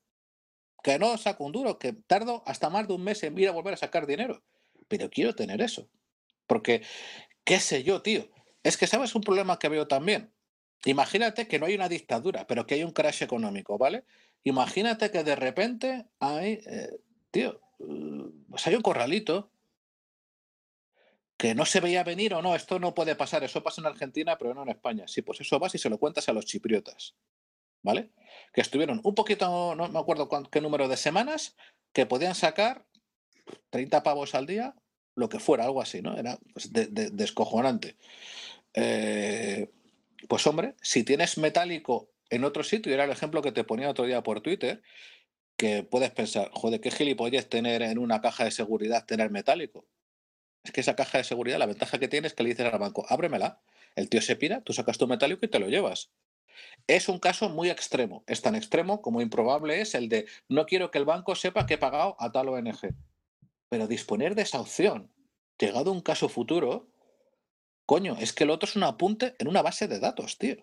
Que 0.82 0.98
no 0.98 1.16
saco 1.16 1.44
un 1.44 1.52
duro, 1.52 1.78
que 1.78 1.92
tardo 1.92 2.42
hasta 2.46 2.70
más 2.70 2.88
de 2.88 2.94
un 2.94 3.04
mes 3.04 3.22
en 3.22 3.38
ir 3.38 3.48
a 3.48 3.52
volver 3.52 3.74
a 3.74 3.78
sacar 3.78 4.06
dinero. 4.06 4.42
Pero 4.88 5.10
quiero 5.10 5.34
tener 5.34 5.60
eso. 5.62 5.88
Porque, 6.46 6.82
qué 7.44 7.60
sé 7.60 7.82
yo, 7.82 8.02
tío. 8.02 8.28
Es 8.62 8.76
que, 8.76 8.86
¿sabes 8.86 9.14
un 9.14 9.22
problema 9.22 9.58
que 9.58 9.68
veo 9.68 9.86
también? 9.86 10.32
Imagínate 10.84 11.46
que 11.46 11.58
no 11.58 11.66
hay 11.66 11.74
una 11.74 11.88
dictadura, 11.88 12.46
pero 12.46 12.66
que 12.66 12.74
hay 12.74 12.84
un 12.84 12.90
crash 12.90 13.22
económico, 13.22 13.78
¿vale? 13.78 14.04
Imagínate 14.42 15.10
que 15.10 15.22
de 15.22 15.36
repente 15.36 16.06
hay, 16.18 16.60
eh, 16.66 16.90
tío, 17.30 17.60
pues 18.48 18.66
hay 18.66 18.74
un 18.74 18.82
corralito 18.82 19.51
que 21.42 21.56
no 21.56 21.66
se 21.66 21.80
veía 21.80 22.04
venir 22.04 22.34
o 22.34 22.40
no, 22.40 22.54
esto 22.54 22.78
no 22.78 22.94
puede 22.94 23.16
pasar, 23.16 23.42
eso 23.42 23.64
pasa 23.64 23.80
en 23.80 23.88
Argentina, 23.88 24.38
pero 24.38 24.54
no 24.54 24.62
en 24.62 24.68
España. 24.68 25.08
Sí, 25.08 25.22
pues 25.22 25.40
eso 25.40 25.58
vas 25.58 25.74
y 25.74 25.78
se 25.78 25.90
lo 25.90 25.98
cuentas 25.98 26.28
a 26.28 26.32
los 26.32 26.44
chipriotas, 26.44 27.16
¿vale? 27.82 28.10
Que 28.52 28.60
estuvieron 28.60 29.00
un 29.02 29.12
poquito, 29.16 29.74
no 29.74 29.88
me 29.88 29.98
acuerdo 29.98 30.28
qué 30.52 30.60
número 30.60 30.86
de 30.86 30.96
semanas, 30.96 31.56
que 31.92 32.06
podían 32.06 32.36
sacar 32.36 32.86
30 33.70 34.04
pavos 34.04 34.36
al 34.36 34.46
día, 34.46 34.76
lo 35.16 35.28
que 35.28 35.40
fuera, 35.40 35.64
algo 35.64 35.82
así, 35.82 36.00
¿no? 36.00 36.16
Era 36.16 36.38
pues, 36.52 36.72
de, 36.72 36.86
de, 36.86 37.10
descojonante. 37.10 37.96
Eh, 38.74 39.68
pues 40.28 40.46
hombre, 40.46 40.76
si 40.80 41.02
tienes 41.02 41.38
metálico 41.38 42.12
en 42.30 42.44
otro 42.44 42.62
sitio, 42.62 42.94
era 42.94 43.02
el 43.02 43.10
ejemplo 43.10 43.42
que 43.42 43.50
te 43.50 43.64
ponía 43.64 43.90
otro 43.90 44.04
día 44.04 44.22
por 44.22 44.42
Twitter, 44.42 44.80
que 45.56 45.82
puedes 45.82 46.12
pensar, 46.12 46.52
joder, 46.54 46.80
qué 46.80 46.92
gilipollas 46.92 47.48
tener 47.48 47.82
en 47.82 47.98
una 47.98 48.20
caja 48.20 48.44
de 48.44 48.52
seguridad 48.52 49.06
tener 49.06 49.32
metálico. 49.32 49.88
Es 50.64 50.70
que 50.72 50.80
esa 50.80 50.96
caja 50.96 51.18
de 51.18 51.24
seguridad, 51.24 51.58
la 51.58 51.66
ventaja 51.66 51.98
que 51.98 52.08
tiene 52.08 52.26
es 52.26 52.34
que 52.34 52.42
le 52.42 52.50
dices 52.50 52.72
al 52.72 52.78
banco, 52.78 53.04
ábremela. 53.08 53.60
El 53.96 54.08
tío 54.08 54.22
se 54.22 54.36
pira, 54.36 54.62
tú 54.62 54.72
sacas 54.72 54.98
tu 54.98 55.06
metálico 55.06 55.44
y 55.44 55.48
te 55.48 55.58
lo 55.58 55.68
llevas. 55.68 56.12
Es 56.86 57.08
un 57.08 57.18
caso 57.18 57.48
muy 57.48 57.70
extremo. 57.70 58.24
Es 58.26 58.42
tan 58.42 58.54
extremo 58.54 59.02
como 59.02 59.20
improbable 59.20 59.80
es 59.80 59.94
el 59.94 60.08
de 60.08 60.26
no 60.48 60.66
quiero 60.66 60.90
que 60.90 60.98
el 60.98 61.04
banco 61.04 61.34
sepa 61.34 61.66
que 61.66 61.74
he 61.74 61.78
pagado 61.78 62.16
a 62.18 62.30
tal 62.30 62.48
ONG. 62.48 62.94
Pero 63.68 63.86
disponer 63.86 64.34
de 64.34 64.42
esa 64.42 64.60
opción, 64.60 65.12
llegado 65.58 65.92
un 65.92 66.00
caso 66.00 66.28
futuro, 66.28 66.90
coño, 67.86 68.16
es 68.18 68.32
que 68.32 68.44
el 68.44 68.50
otro 68.50 68.68
es 68.68 68.76
un 68.76 68.84
apunte 68.84 69.34
en 69.38 69.48
una 69.48 69.62
base 69.62 69.88
de 69.88 69.98
datos, 69.98 70.38
tío. 70.38 70.56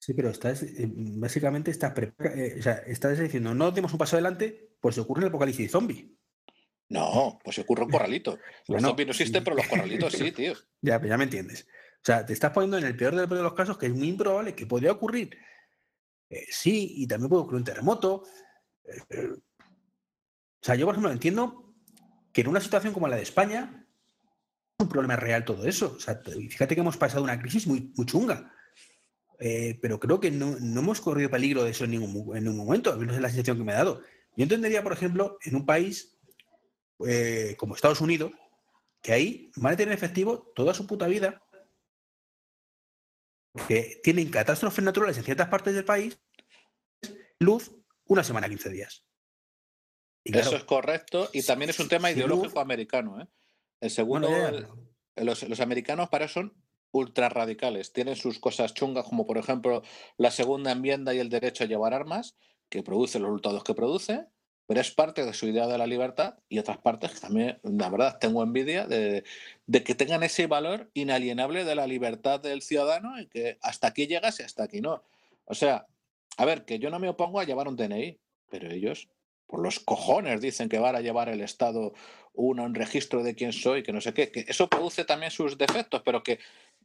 Sí, 0.00 0.14
pero 0.14 0.30
estás, 0.30 0.62
eh, 0.62 0.88
básicamente 0.88 1.70
estás, 1.70 1.92
eh, 1.98 2.56
o 2.58 2.62
sea, 2.62 2.74
estás 2.86 3.18
diciendo, 3.18 3.54
no 3.54 3.72
demos 3.72 3.92
un 3.92 3.98
paso 3.98 4.16
adelante, 4.16 4.76
pues 4.80 4.96
ocurre 4.98 5.22
el 5.22 5.28
apocalipsis 5.28 5.70
zombie. 5.70 6.17
No, 6.90 7.38
pues 7.44 7.56
se 7.56 7.62
ocurre 7.62 7.84
un 7.84 7.90
corralito. 7.90 8.32
Los 8.32 8.66
Bueno, 8.68 8.88
zombies 8.88 9.06
no 9.08 9.10
existen, 9.12 9.44
pero 9.44 9.56
los 9.56 9.66
corralitos 9.66 10.12
sí, 10.12 10.32
tío. 10.32 10.54
Ya, 10.80 11.00
ya 11.04 11.18
me 11.18 11.24
entiendes. 11.24 11.66
O 11.96 12.04
sea, 12.04 12.24
te 12.24 12.32
estás 12.32 12.52
poniendo 12.52 12.78
en 12.78 12.84
el 12.84 12.96
peor 12.96 13.14
de 13.14 13.42
los- 13.42 13.52
casos, 13.54 13.76
que 13.76 13.86
es 13.86 13.92
muy 13.94 14.08
improbable 14.08 14.54
que 14.54 14.66
podría 14.66 14.92
ocurrir. 14.92 15.36
Eh, 16.30 16.46
sí, 16.50 16.94
y 16.96 17.06
también 17.06 17.28
puede 17.28 17.42
ocurrir 17.42 17.58
un 17.58 17.64
terremoto. 17.64 18.22
eh, 18.84 19.02
eh. 19.10 19.28
O 19.32 20.62
sea, 20.62 20.74
yo, 20.76 20.86
por 20.86 20.94
ejemplo, 20.94 21.10
entiendo 21.12 21.74
que 22.32 22.40
en 22.42 22.48
una 22.48 22.60
situación 22.60 22.92
como 22.92 23.08
la 23.08 23.16
de 23.16 23.22
España, 23.22 23.86
es 24.78 24.84
un 24.84 24.88
problema 24.88 25.16
real 25.16 25.44
todo 25.44 25.66
eso. 25.66 25.94
O 25.96 26.00
sea, 26.00 26.22
te- 26.22 26.32
fíjate 26.32 26.74
que 26.74 26.80
hemos 26.80 26.96
pasado 26.96 27.22
una 27.24 27.40
crisis 27.40 27.66
muy, 27.66 27.92
muy 27.96 28.06
chunga. 28.06 28.52
Eh, 29.40 29.78
pero 29.82 30.00
creo 30.00 30.18
que 30.20 30.30
no, 30.30 30.56
no 30.60 30.80
hemos 30.80 31.00
corrido 31.00 31.30
peligro 31.30 31.62
de 31.64 31.70
eso 31.70 31.84
en 31.84 31.90
ningún, 31.92 32.36
en 32.36 32.44
ningún 32.44 32.58
momento, 32.66 32.92
al 32.92 32.98
menos 32.98 33.14
es 33.16 33.22
la 33.22 33.28
sensación 33.28 33.56
que 33.58 33.64
me 33.64 33.72
ha 33.72 33.76
dado. 33.76 34.02
Yo 34.36 34.42
entendería, 34.44 34.82
por 34.82 34.92
ejemplo, 34.92 35.38
en 35.44 35.54
un 35.56 35.64
país 35.66 36.17
eh, 37.06 37.54
como 37.58 37.74
Estados 37.74 38.00
Unidos, 38.00 38.32
que 39.02 39.12
ahí 39.12 39.50
van 39.56 39.74
a 39.74 39.76
tener 39.76 39.94
efectivo 39.94 40.52
toda 40.54 40.74
su 40.74 40.86
puta 40.86 41.06
vida, 41.06 41.42
que 43.66 44.00
tienen 44.02 44.30
catástrofes 44.30 44.84
naturales 44.84 45.18
en 45.18 45.24
ciertas 45.24 45.48
partes 45.48 45.74
del 45.74 45.84
país, 45.84 46.18
luz 47.38 47.72
una 48.06 48.22
semana, 48.24 48.48
15 48.48 48.70
días. 48.70 49.04
Y 50.24 50.32
claro, 50.32 50.48
Eso 50.48 50.56
es 50.56 50.64
correcto. 50.64 51.28
Y 51.32 51.42
también 51.42 51.70
es 51.70 51.78
un 51.80 51.88
tema 51.88 52.10
ideológico 52.10 52.54
luz- 52.54 52.60
americano. 52.62 53.20
¿eh? 53.20 53.26
El 53.80 53.90
bueno, 54.06 54.28
segundo, 54.28 54.30
ya, 54.30 54.48
el- 55.16 55.26
los, 55.26 55.42
los 55.48 55.60
americanos 55.60 56.08
para 56.08 56.26
eso 56.26 56.34
son 56.34 56.54
ultra 56.92 57.28
radicales. 57.28 57.92
Tienen 57.92 58.16
sus 58.16 58.38
cosas 58.38 58.74
chungas, 58.74 59.04
como 59.04 59.26
por 59.26 59.38
ejemplo 59.38 59.82
la 60.16 60.30
segunda 60.30 60.72
enmienda 60.72 61.14
y 61.14 61.18
el 61.18 61.28
derecho 61.28 61.64
a 61.64 61.66
llevar 61.66 61.94
armas, 61.94 62.36
que 62.68 62.82
produce 62.82 63.18
los 63.18 63.28
resultados 63.28 63.64
que 63.64 63.74
produce, 63.74 64.26
pero 64.68 64.82
es 64.82 64.90
parte 64.90 65.24
de 65.24 65.32
su 65.32 65.46
idea 65.46 65.66
de 65.66 65.78
la 65.78 65.86
libertad 65.86 66.34
y 66.50 66.58
otras 66.58 66.76
partes 66.76 67.12
que 67.12 67.20
también, 67.20 67.58
la 67.62 67.88
verdad, 67.88 68.18
tengo 68.20 68.42
envidia 68.42 68.86
de, 68.86 69.24
que 69.66 69.94
tengan 69.94 70.22
ese 70.22 70.46
valor 70.46 70.90
inalienable 70.92 71.64
de 71.64 71.74
la 71.74 71.86
libertad 71.86 72.38
del 72.38 72.60
ciudadano 72.60 73.18
y 73.18 73.28
que 73.28 73.56
hasta 73.62 73.86
aquí 73.86 74.06
llegas 74.06 74.40
y 74.40 74.42
hasta 74.42 74.64
aquí 74.64 74.82
no. 74.82 75.02
O 75.46 75.54
sea, 75.54 75.86
a 76.36 76.44
ver, 76.44 76.66
que 76.66 76.78
yo 76.78 76.90
no 76.90 76.98
me 76.98 77.08
opongo 77.08 77.40
a 77.40 77.44
llevar 77.44 77.66
un 77.66 77.76
DNI, 77.76 78.18
pero 78.50 78.70
ellos, 78.70 79.08
por 79.46 79.62
los 79.62 79.80
cojones, 79.80 80.42
dicen 80.42 80.68
que 80.68 80.78
van 80.78 80.96
a 80.96 81.00
llevar 81.00 81.30
el 81.30 81.40
Estado 81.40 81.94
uno 82.34 82.64
un 82.64 82.74
registro 82.74 83.22
de 83.22 83.34
quién 83.34 83.54
soy, 83.54 83.82
que 83.82 83.94
no 83.94 84.02
sé 84.02 84.12
qué, 84.12 84.30
que 84.30 84.44
eso 84.48 84.68
produce 84.68 85.06
también 85.06 85.32
sus 85.32 85.56
defectos, 85.56 86.02
pero 86.04 86.22
que 86.22 86.40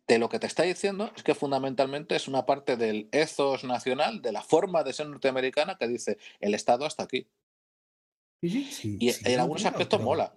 de 0.08 0.20
lo 0.20 0.30
que 0.30 0.40
te 0.40 0.48
está 0.48 0.64
diciendo 0.64 1.12
es 1.18 1.24
que 1.24 1.36
fundamentalmente 1.36 2.16
es 2.16 2.30
una 2.30 2.46
parte 2.46 2.78
del 2.78 3.10
ethos 3.12 3.66
nacional, 3.66 4.22
de 4.22 4.32
la 4.32 4.42
forma 4.42 4.86
de 4.86 4.94
ser 4.94 5.10
norteamericana 5.10 5.78
que 5.78 5.90
dice 5.90 6.18
el 6.40 6.54
Estado 6.54 6.86
hasta 6.86 7.04
aquí. 7.04 7.28
Sí, 8.44 8.50
sí, 8.50 8.64
sí, 8.72 8.98
Y 9.00 9.10
en 9.32 9.40
algunos 9.40 9.64
aspectos 9.64 10.00
pero- 10.00 10.06
mola. 10.06 10.36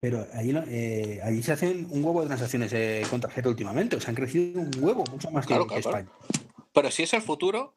Pero 0.00 0.26
no- 0.26 0.64
eh, 0.68 1.20
allí 1.22 1.42
se 1.42 1.52
hacen 1.52 1.86
un 1.90 2.02
huevo 2.02 2.22
de 2.22 2.28
transacciones 2.28 2.72
eh, 2.72 3.02
con 3.10 3.20
tarjeta 3.20 3.50
últimamente. 3.50 3.96
O 3.96 4.00
sea, 4.00 4.08
han 4.10 4.14
crecido 4.14 4.60
un 4.62 4.70
huevo, 4.82 5.04
mucho 5.10 5.30
más 5.30 5.44
que, 5.44 5.48
Claro, 5.48 5.66
que 5.66 5.80
claro, 5.80 5.90
claro. 5.90 5.98
España. 6.08 6.66
Pero 6.72 6.90
si 6.90 7.02
es 7.02 7.12
el 7.12 7.20
futuro, 7.20 7.74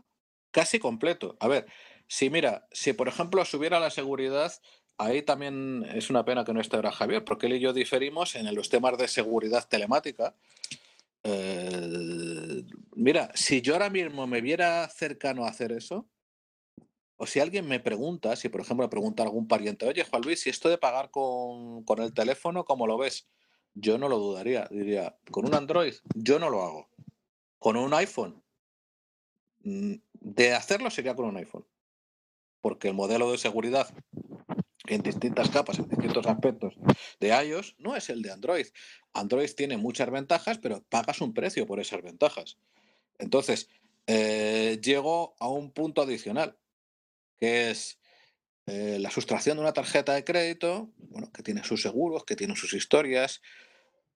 casi 0.51 0.79
completo. 0.79 1.35
A 1.41 1.47
ver, 1.49 1.65
si 2.07 2.29
mira, 2.29 2.67
si 2.71 2.93
por 2.93 3.09
ejemplo 3.09 3.43
subiera 3.43 3.81
la 3.81 3.89
seguridad, 3.89 4.53
ahí 4.97 5.21
también 5.23 5.85
es 5.93 6.09
una 6.09 6.23
pena 6.23 6.45
que 6.45 6.53
no 6.53 6.61
esté 6.61 6.77
ahora 6.77 6.91
Javier, 6.93 7.25
porque 7.25 7.47
él 7.47 7.53
y 7.55 7.59
yo 7.59 7.73
diferimos 7.73 8.35
en 8.35 8.53
los 8.55 8.69
temas 8.69 8.97
de 8.97 9.09
seguridad 9.09 9.67
telemática. 9.67 10.35
Eh, 11.23 12.63
mira, 12.95 13.29
si 13.35 13.61
yo 13.61 13.73
ahora 13.73 13.89
mismo 13.89 14.25
me 14.27 14.39
viera 14.39 14.87
cercano 14.89 15.45
a 15.45 15.49
hacer 15.49 15.73
eso, 15.73 16.07
o 17.17 17.27
si 17.27 17.39
alguien 17.39 17.67
me 17.67 17.79
pregunta, 17.79 18.35
si 18.35 18.49
por 18.49 18.61
ejemplo 18.61 18.85
me 18.85 18.89
pregunta 18.89 19.23
algún 19.23 19.47
pariente, 19.47 19.87
oye 19.87 20.03
Juan 20.03 20.21
Luis, 20.23 20.41
si 20.41 20.49
esto 20.49 20.69
de 20.69 20.77
pagar 20.77 21.11
con, 21.11 21.83
con 21.83 22.01
el 22.01 22.13
teléfono, 22.13 22.65
¿cómo 22.65 22.87
lo 22.87 22.97
ves? 22.97 23.27
Yo 23.73 23.97
no 23.97 24.09
lo 24.09 24.17
dudaría, 24.17 24.67
diría, 24.71 25.17
con 25.31 25.45
un 25.45 25.53
Android, 25.53 25.93
yo 26.15 26.39
no 26.39 26.49
lo 26.49 26.63
hago. 26.63 26.89
Con 27.59 27.75
un 27.75 27.93
iPhone, 27.93 28.41
Mm, 29.67 29.95
de 30.13 30.53
hacerlo 30.53 30.89
sería 30.89 31.13
con 31.13 31.25
un 31.25 31.35
iPhone. 31.35 31.65
Porque 32.61 32.87
el 32.87 32.93
modelo 32.93 33.29
de 33.29 33.37
seguridad 33.37 33.93
en 34.87 35.01
distintas 35.01 35.49
capas, 35.49 35.79
en 35.79 35.89
distintos 35.89 36.25
aspectos 36.25 36.75
de 37.19 37.29
iOS, 37.29 37.75
no 37.77 37.97
es 37.97 38.09
el 38.09 38.21
de 38.21 38.31
Android. 38.31 38.67
Android 39.11 39.49
tiene 39.55 39.75
muchas 39.75 40.09
ventajas, 40.09 40.57
pero 40.59 40.81
pagas 40.89 41.19
un 41.19 41.33
precio 41.33 41.67
por 41.67 41.81
esas 41.81 42.01
ventajas. 42.01 42.57
Entonces, 43.19 43.69
eh, 44.05 44.79
llego 44.81 45.35
a 45.39 45.49
un 45.49 45.71
punto 45.71 46.01
adicional, 46.01 46.57
que 47.39 47.69
es 47.69 47.99
eh, 48.65 48.97
la 48.99 49.11
sustracción 49.11 49.57
de 49.57 49.61
una 49.61 49.73
tarjeta 49.73 50.13
de 50.13 50.23
crédito, 50.23 50.89
bueno, 50.97 51.31
que 51.31 51.43
tiene 51.43 51.63
sus 51.63 51.81
seguros, 51.81 52.25
que 52.25 52.35
tiene 52.35 52.55
sus 52.55 52.73
historias, 52.73 53.41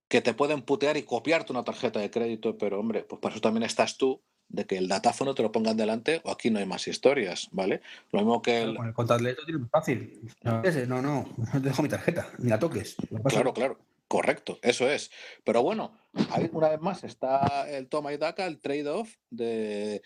que 0.07 0.21
te 0.21 0.33
pueden 0.33 0.61
putear 0.61 0.97
y 0.97 1.03
copiarte 1.03 1.53
una 1.53 1.63
tarjeta 1.63 1.99
de 1.99 2.11
crédito, 2.11 2.57
pero 2.57 2.79
hombre, 2.79 3.03
pues 3.03 3.21
para 3.21 3.33
eso 3.33 3.41
también 3.41 3.63
estás 3.63 3.97
tú, 3.97 4.21
de 4.49 4.65
que 4.65 4.77
el 4.77 4.87
datáfono 4.87 5.33
te 5.33 5.41
lo 5.41 5.51
pongan 5.51 5.77
delante 5.77 6.21
o 6.25 6.31
aquí 6.31 6.49
no 6.49 6.59
hay 6.59 6.65
más 6.65 6.87
historias, 6.87 7.47
¿vale? 7.51 7.81
Lo 8.11 8.19
mismo 8.19 8.41
que 8.41 8.61
el... 8.63 8.75
Con 8.75 8.87
el 8.87 8.93
contactless 8.93 9.37
lo 9.37 9.45
tiene 9.45 9.59
muy 9.59 9.69
fácil. 9.69 10.19
No, 10.43 10.61
no, 10.61 11.01
no, 11.01 11.35
no 11.37 11.61
te 11.61 11.69
dejo 11.69 11.81
mi 11.81 11.89
tarjeta, 11.89 12.29
ni 12.37 12.49
la 12.49 12.59
toques. 12.59 12.97
Claro, 13.29 13.53
claro, 13.53 13.79
correcto, 14.09 14.59
eso 14.61 14.89
es. 14.89 15.11
Pero 15.45 15.63
bueno, 15.63 15.97
ahí 16.31 16.49
una 16.51 16.69
vez 16.69 16.81
más 16.81 17.05
está 17.05 17.69
el 17.69 17.87
toma 17.87 18.11
y 18.11 18.17
daca, 18.17 18.45
el 18.45 18.59
trade-off 18.59 19.15
de 19.29 20.01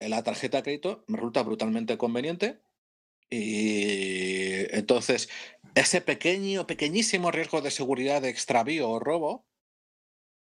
la 0.00 0.22
tarjeta 0.22 0.58
de 0.58 0.62
crédito, 0.62 1.04
me 1.06 1.16
resulta 1.16 1.42
brutalmente 1.42 1.98
conveniente. 1.98 2.60
Y 3.28 4.74
entonces, 4.74 5.28
ese 5.74 6.00
pequeño, 6.00 6.66
pequeñísimo 6.66 7.30
riesgo 7.30 7.60
de 7.60 7.70
seguridad 7.70 8.22
de 8.22 8.30
extravío 8.30 8.90
o 8.90 8.98
robo, 8.98 9.46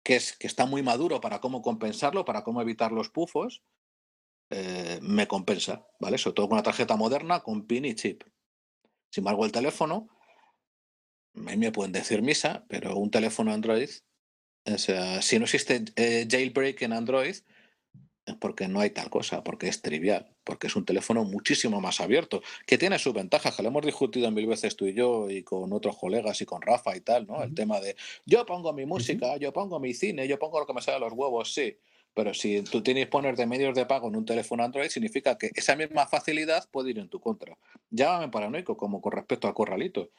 que, 0.04 0.16
es, 0.16 0.36
que 0.36 0.46
está 0.46 0.66
muy 0.66 0.82
maduro 0.82 1.20
para 1.20 1.40
cómo 1.40 1.62
compensarlo, 1.62 2.24
para 2.24 2.44
cómo 2.44 2.62
evitar 2.62 2.92
los 2.92 3.10
pufos, 3.10 3.64
eh, 4.50 5.00
me 5.02 5.26
compensa, 5.26 5.84
¿vale? 5.98 6.18
Sobre 6.18 6.34
todo 6.34 6.48
con 6.48 6.56
una 6.56 6.62
tarjeta 6.62 6.94
moderna 6.94 7.40
con 7.40 7.66
PIN 7.66 7.86
y 7.86 7.94
chip. 7.96 8.22
Sin 9.10 9.22
embargo, 9.22 9.44
el 9.44 9.50
teléfono, 9.50 10.08
a 11.34 11.40
mí 11.40 11.56
me 11.56 11.72
pueden 11.72 11.92
decir 11.92 12.22
misa, 12.22 12.64
pero 12.68 12.96
un 12.96 13.10
teléfono 13.10 13.52
Android, 13.52 13.90
o 14.64 14.78
sea, 14.78 15.22
si 15.22 15.38
no 15.38 15.44
existe 15.44 15.84
eh, 15.96 16.26
jailbreak 16.30 16.82
en 16.82 16.92
Android, 16.92 17.36
es 18.26 18.34
porque 18.34 18.66
no 18.66 18.80
hay 18.80 18.90
tal 18.90 19.08
cosa, 19.08 19.44
porque 19.44 19.68
es 19.68 19.80
trivial, 19.80 20.26
porque 20.42 20.66
es 20.66 20.74
un 20.74 20.84
teléfono 20.84 21.24
muchísimo 21.24 21.80
más 21.80 22.00
abierto, 22.00 22.42
que 22.66 22.76
tiene 22.76 22.98
sus 22.98 23.14
ventajas, 23.14 23.54
que 23.54 23.62
lo 23.62 23.68
hemos 23.68 23.86
discutido 23.86 24.30
mil 24.32 24.46
veces 24.46 24.74
tú 24.76 24.86
y 24.86 24.94
yo 24.94 25.30
y 25.30 25.44
con 25.44 25.72
otros 25.72 25.96
colegas 25.96 26.40
y 26.40 26.44
con 26.44 26.60
Rafa 26.60 26.96
y 26.96 27.00
tal, 27.00 27.26
¿no? 27.26 27.42
El 27.42 27.54
tema 27.54 27.80
de 27.80 27.96
yo 28.26 28.44
pongo 28.44 28.72
mi 28.72 28.84
música, 28.84 29.36
yo 29.36 29.52
pongo 29.52 29.78
mi 29.78 29.94
cine, 29.94 30.26
yo 30.26 30.38
pongo 30.38 30.58
lo 30.58 30.66
que 30.66 30.74
me 30.74 30.82
sale 30.82 30.96
a 30.96 31.00
los 31.00 31.12
huevos, 31.12 31.54
sí. 31.54 31.78
Pero 32.14 32.34
si 32.34 32.62
tú 32.62 32.82
tienes 32.82 33.06
poner 33.08 33.36
de 33.36 33.46
medios 33.46 33.74
de 33.74 33.86
pago 33.86 34.08
en 34.08 34.16
un 34.16 34.24
teléfono 34.24 34.64
Android, 34.64 34.88
significa 34.88 35.38
que 35.38 35.50
esa 35.54 35.76
misma 35.76 36.06
facilidad 36.06 36.68
puede 36.70 36.90
ir 36.90 36.98
en 36.98 37.08
tu 37.08 37.20
contra. 37.20 37.56
Llámame 37.90 38.30
paranoico, 38.30 38.76
como 38.76 39.00
con 39.00 39.12
respecto 39.12 39.46
al 39.46 39.54
corralito. 39.54 40.10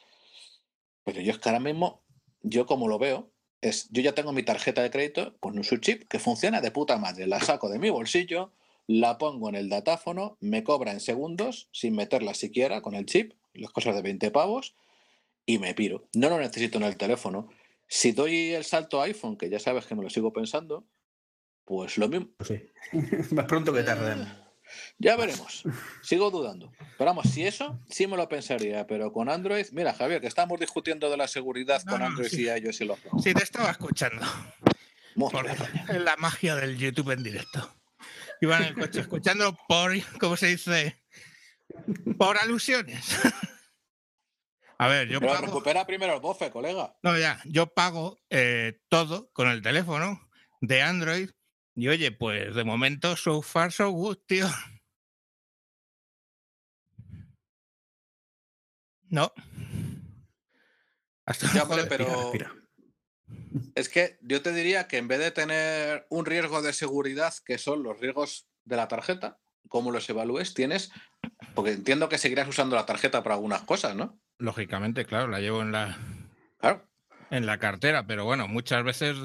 Pero 1.04 1.22
yo 1.22 1.32
es 1.32 1.40
que 1.40 1.50
ahora 1.50 1.60
mismo, 1.60 2.04
yo 2.42 2.68
como 2.68 2.88
lo 2.88 3.00
veo, 3.00 3.32
es, 3.62 3.90
yo 3.92 4.02
ya 4.02 4.14
tengo 4.14 4.34
mi 4.34 4.44
tarjeta 4.44 4.82
de 4.82 4.92
crédito 4.92 5.36
con 5.40 5.58
un 5.58 5.64
su 5.64 5.78
chip 5.78 6.08
que 6.08 6.20
funciona 6.20 6.62
de 6.62 6.72
puta 6.72 6.98
madre. 6.98 7.28
La 7.28 7.40
saco 7.40 7.70
de 7.70 7.80
mi 7.80 7.90
bolsillo, 7.90 8.52
la 8.88 9.18
pongo 9.18 9.50
en 9.50 9.56
el 9.56 9.70
datáfono, 9.70 10.38
me 10.40 10.64
cobra 10.64 10.92
en 10.92 11.00
segundos, 11.00 11.68
sin 11.72 11.96
meterla 11.96 12.34
siquiera 12.34 12.82
con 12.82 12.96
el 12.96 13.06
chip, 13.06 13.34
las 13.54 13.72
cosas 13.72 13.96
de 13.96 14.02
20 14.02 14.32
pavos, 14.32 14.76
y 15.46 15.60
me 15.60 15.74
piro. 15.74 16.08
No 16.14 16.30
lo 16.30 16.40
necesito 16.40 16.78
en 16.78 16.84
el 16.84 16.98
teléfono. 16.98 17.50
Si 17.88 18.12
doy 18.12 18.52
el 18.52 18.64
salto 18.64 19.02
a 19.02 19.06
iPhone, 19.06 19.38
que 19.38 19.50
ya 19.50 19.60
sabes 19.60 19.86
que 19.86 19.96
me 19.96 20.04
lo 20.04 20.10
sigo 20.10 20.34
pensando, 20.34 20.86
pues 21.66 21.98
lo 21.98 22.08
mismo. 22.08 22.30
No 22.40 22.46
sé. 22.46 22.72
Más 23.32 23.46
pronto 23.46 23.74
que 23.74 23.84
tarde. 23.84 24.28
Ya 24.98 25.16
veremos. 25.16 25.64
Sigo 26.02 26.30
dudando. 26.32 26.72
Pero 26.98 27.06
vamos, 27.12 27.30
si 27.30 27.46
eso, 27.46 27.80
sí 27.90 28.08
me 28.08 28.18
lo 28.18 28.28
pensaría. 28.30 28.86
Pero 28.88 29.12
con 29.14 29.30
Android, 29.30 29.66
mira, 29.72 29.94
Javier, 29.94 30.22
que 30.22 30.28
estamos 30.28 30.60
discutiendo 30.60 31.10
de 31.10 31.18
la 31.18 31.28
seguridad 31.28 31.82
No, 31.86 31.92
con 31.92 32.02
no, 32.02 32.08
Android 32.08 32.30
sí. 32.30 32.44
y 32.44 32.48
iOS 32.50 32.82
y 32.82 32.86
los 32.86 33.00
Sí, 33.24 33.34
te 33.34 33.44
estaba 33.44 33.72
escuchando. 33.72 34.26
Por 35.16 35.46
la 36.00 36.16
magia 36.18 36.56
del 36.56 36.78
YouTube 36.78 37.12
en 37.12 37.24
directo. 37.24 37.74
Iba 38.40 38.58
en 38.58 38.64
el 38.66 38.76
coche 38.76 39.00
escuchando 39.00 39.58
por, 39.68 39.92
¿cómo 40.20 40.38
se 40.38 40.48
dice? 40.48 41.02
Por 42.18 42.38
alusiones. 42.38 43.18
A 44.78 44.88
ver, 44.88 45.08
yo 45.08 45.20
Pero 45.20 45.34
pago. 45.34 45.46
recupera 45.48 45.88
primero 45.88 46.14
el 46.14 46.20
bofe, 46.22 46.52
colega. 46.52 46.96
No, 47.02 47.18
ya, 47.18 47.42
yo 47.46 47.66
pago 47.74 48.20
eh, 48.30 48.80
todo 48.90 49.32
con 49.34 49.48
el 49.50 49.64
teléfono 49.64 50.22
de 50.62 50.84
Android. 50.84 51.32
Y 51.80 51.88
oye, 51.90 52.12
pues 52.12 52.56
de 52.56 52.64
momento, 52.64 53.16
so 53.16 53.44
far, 53.44 53.72
so 53.72 53.92
good, 53.92 54.18
tío. 54.26 54.48
No. 59.10 59.32
Hasta 61.26 61.54
Ya, 61.54 61.66
pero- 61.68 62.06
Respira, 62.06 62.16
respira. 62.16 62.54
Es 63.76 63.90
que 63.90 64.18
yo 64.22 64.42
te 64.42 64.54
diría 64.54 64.88
que 64.88 64.98
en 64.98 65.08
vez 65.08 65.20
de 65.20 65.30
tener 65.32 66.08
un 66.10 66.26
riesgo 66.26 66.62
de 66.64 66.74
seguridad, 66.74 67.34
que 67.46 67.58
son 67.60 67.84
los 67.84 68.00
riesgos 68.00 68.48
de 68.66 68.76
la 68.78 68.88
tarjeta, 68.88 69.38
cómo 69.70 69.92
los 69.92 70.10
evalúes, 70.10 70.54
tienes, 70.56 70.92
porque 71.54 71.72
entiendo 71.74 72.10
que 72.10 72.18
seguirás 72.18 72.48
usando 72.48 72.76
la 72.76 72.86
tarjeta 72.88 73.22
para 73.22 73.36
algunas 73.36 73.62
cosas, 73.64 73.96
¿no? 73.96 74.20
Lógicamente, 74.40 75.06
claro, 75.06 75.28
la 75.28 75.40
llevo 75.42 75.62
en 75.62 75.72
la, 75.74 75.96
Claro. 76.60 76.90
en 77.30 77.46
la 77.46 77.60
cartera, 77.60 78.08
pero 78.08 78.26
bueno, 78.26 78.48
muchas 78.48 78.84
veces 78.84 79.16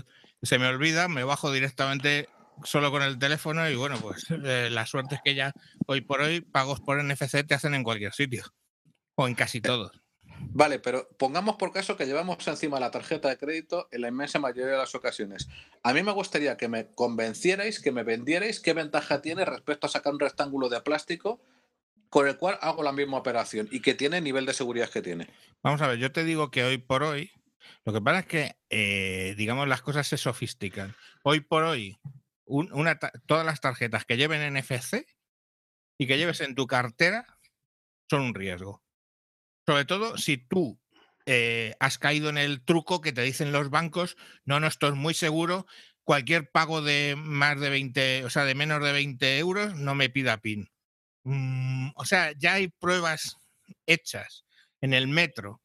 se 0.43 0.59
me 0.59 0.67
olvida, 0.67 1.09
me 1.09 1.25
bajo 1.25 1.51
directamente 1.51 2.29
solo 2.65 2.91
con 2.91 3.03
el 3.03 3.19
teléfono 3.19 3.69
y 3.69 3.77
bueno, 3.77 3.99
pues 4.01 4.27
eh, 4.31 4.69
la 4.71 4.87
suerte 4.87 5.17
es 5.17 5.21
que 5.23 5.35
ya 5.35 5.53
hoy 5.87 6.01
por 6.01 6.21
hoy 6.21 6.41
pagos 6.41 6.81
por 6.81 7.03
NFC 7.03 7.47
te 7.47 7.55
hacen 7.55 7.75
en 7.75 7.85
cualquier 7.85 8.13
sitio 8.13 8.45
o 9.15 9.27
en 9.27 9.35
casi 9.35 9.61
todos. 9.61 10.03
Vale, 10.55 10.79
pero 10.79 11.09
pongamos 11.19 11.57
por 11.57 11.73
caso 11.73 11.97
que 11.97 12.07
llevamos 12.07 12.47
encima 12.47 12.81
la 12.81 12.91
tarjeta 12.91 13.29
de 13.29 13.39
crédito 13.39 13.89
en 13.91 14.03
la 14.03 14.09
inmensa 14.09 14.39
mayoría 14.39 14.73
de 14.73 14.79
las 14.79 14.95
ocasiones. 14.95 15.49
A 15.83 15.93
mí 15.93 16.03
me 16.03 16.13
gustaría 16.13 16.57
que 16.57 16.69
me 16.69 16.93
convencierais, 16.95 17.81
que 17.81 17.93
me 17.93 18.03
vendierais 18.03 18.61
qué 18.61 18.73
ventaja 18.73 19.23
tiene 19.23 19.45
respecto 19.45 19.87
a 19.87 19.91
sacar 19.91 20.13
un 20.13 20.21
rectángulo 20.21 20.69
de 20.69 20.81
plástico 20.81 21.41
con 22.09 22.29
el 22.29 22.37
cual 22.37 22.59
hago 22.61 22.83
la 22.83 22.93
misma 22.93 23.17
operación 23.17 23.69
y 23.71 23.81
que 23.81 23.95
tiene 23.95 24.19
el 24.19 24.25
nivel 24.25 24.45
de 24.45 24.53
seguridad 24.53 24.91
que 24.91 25.01
tiene. 25.01 25.29
Vamos 25.63 25.81
a 25.81 25.87
ver, 25.87 25.99
yo 25.99 26.13
te 26.13 26.25
digo 26.25 26.51
que 26.51 26.65
hoy 26.65 26.77
por 26.77 27.03
hoy, 27.03 27.31
lo 27.85 27.93
que 27.93 28.03
pasa 28.03 28.19
es 28.19 28.27
que, 28.27 28.57
eh, 28.69 29.35
digamos, 29.39 29.67
las 29.67 29.81
cosas 29.81 30.07
se 30.07 30.19
sofistican. 30.19 30.95
Hoy 31.23 31.41
por 31.41 31.63
hoy, 31.63 31.99
un- 32.53 32.73
una 32.73 32.99
todas 33.27 33.47
las 33.47 33.61
tarjetas 33.61 34.05
que 34.05 34.17
lleven 34.17 34.43
NFC 34.57 35.07
y 35.99 36.07
que 36.07 36.19
lleves 36.19 36.41
en 36.41 36.55
tu 36.55 36.67
cartera 36.67 37.27
son 38.11 38.23
un 38.23 38.35
riesgo. 38.35 38.83
Sobre 39.67 39.85
todo 39.85 40.19
si 40.19 40.37
tú 40.39 40.81
eh, 41.27 41.75
has 41.81 41.99
caído 41.99 42.29
en 42.31 42.39
el 42.39 42.65
truco 42.65 43.01
que 43.01 43.13
te 43.13 43.23
dicen 43.23 43.53
los 43.53 43.71
bancos, 43.71 44.17
no, 44.45 44.61
no, 44.61 44.67
esto 44.67 44.89
es 44.89 44.95
muy 44.95 45.15
seguro, 45.15 45.67
cualquier 46.05 46.51
pago 46.51 46.83
de 46.83 47.15
más 47.17 47.61
de 47.61 47.71
20, 47.71 48.25
o 48.25 48.31
sea, 48.31 48.45
de 48.45 48.55
menos 48.57 48.83
de 48.83 48.93
20 48.93 49.39
euros, 49.39 49.75
no 49.77 49.95
me 49.95 50.11
pida 50.11 50.39
PIN. 50.39 50.71
Mm, 51.25 51.91
o 51.97 52.05
sea, 52.05 52.33
ya 52.39 52.55
hay 52.55 52.69
pruebas 52.69 53.37
hechas 53.87 54.45
en 54.81 54.95
el 54.95 55.09
metro 55.09 55.63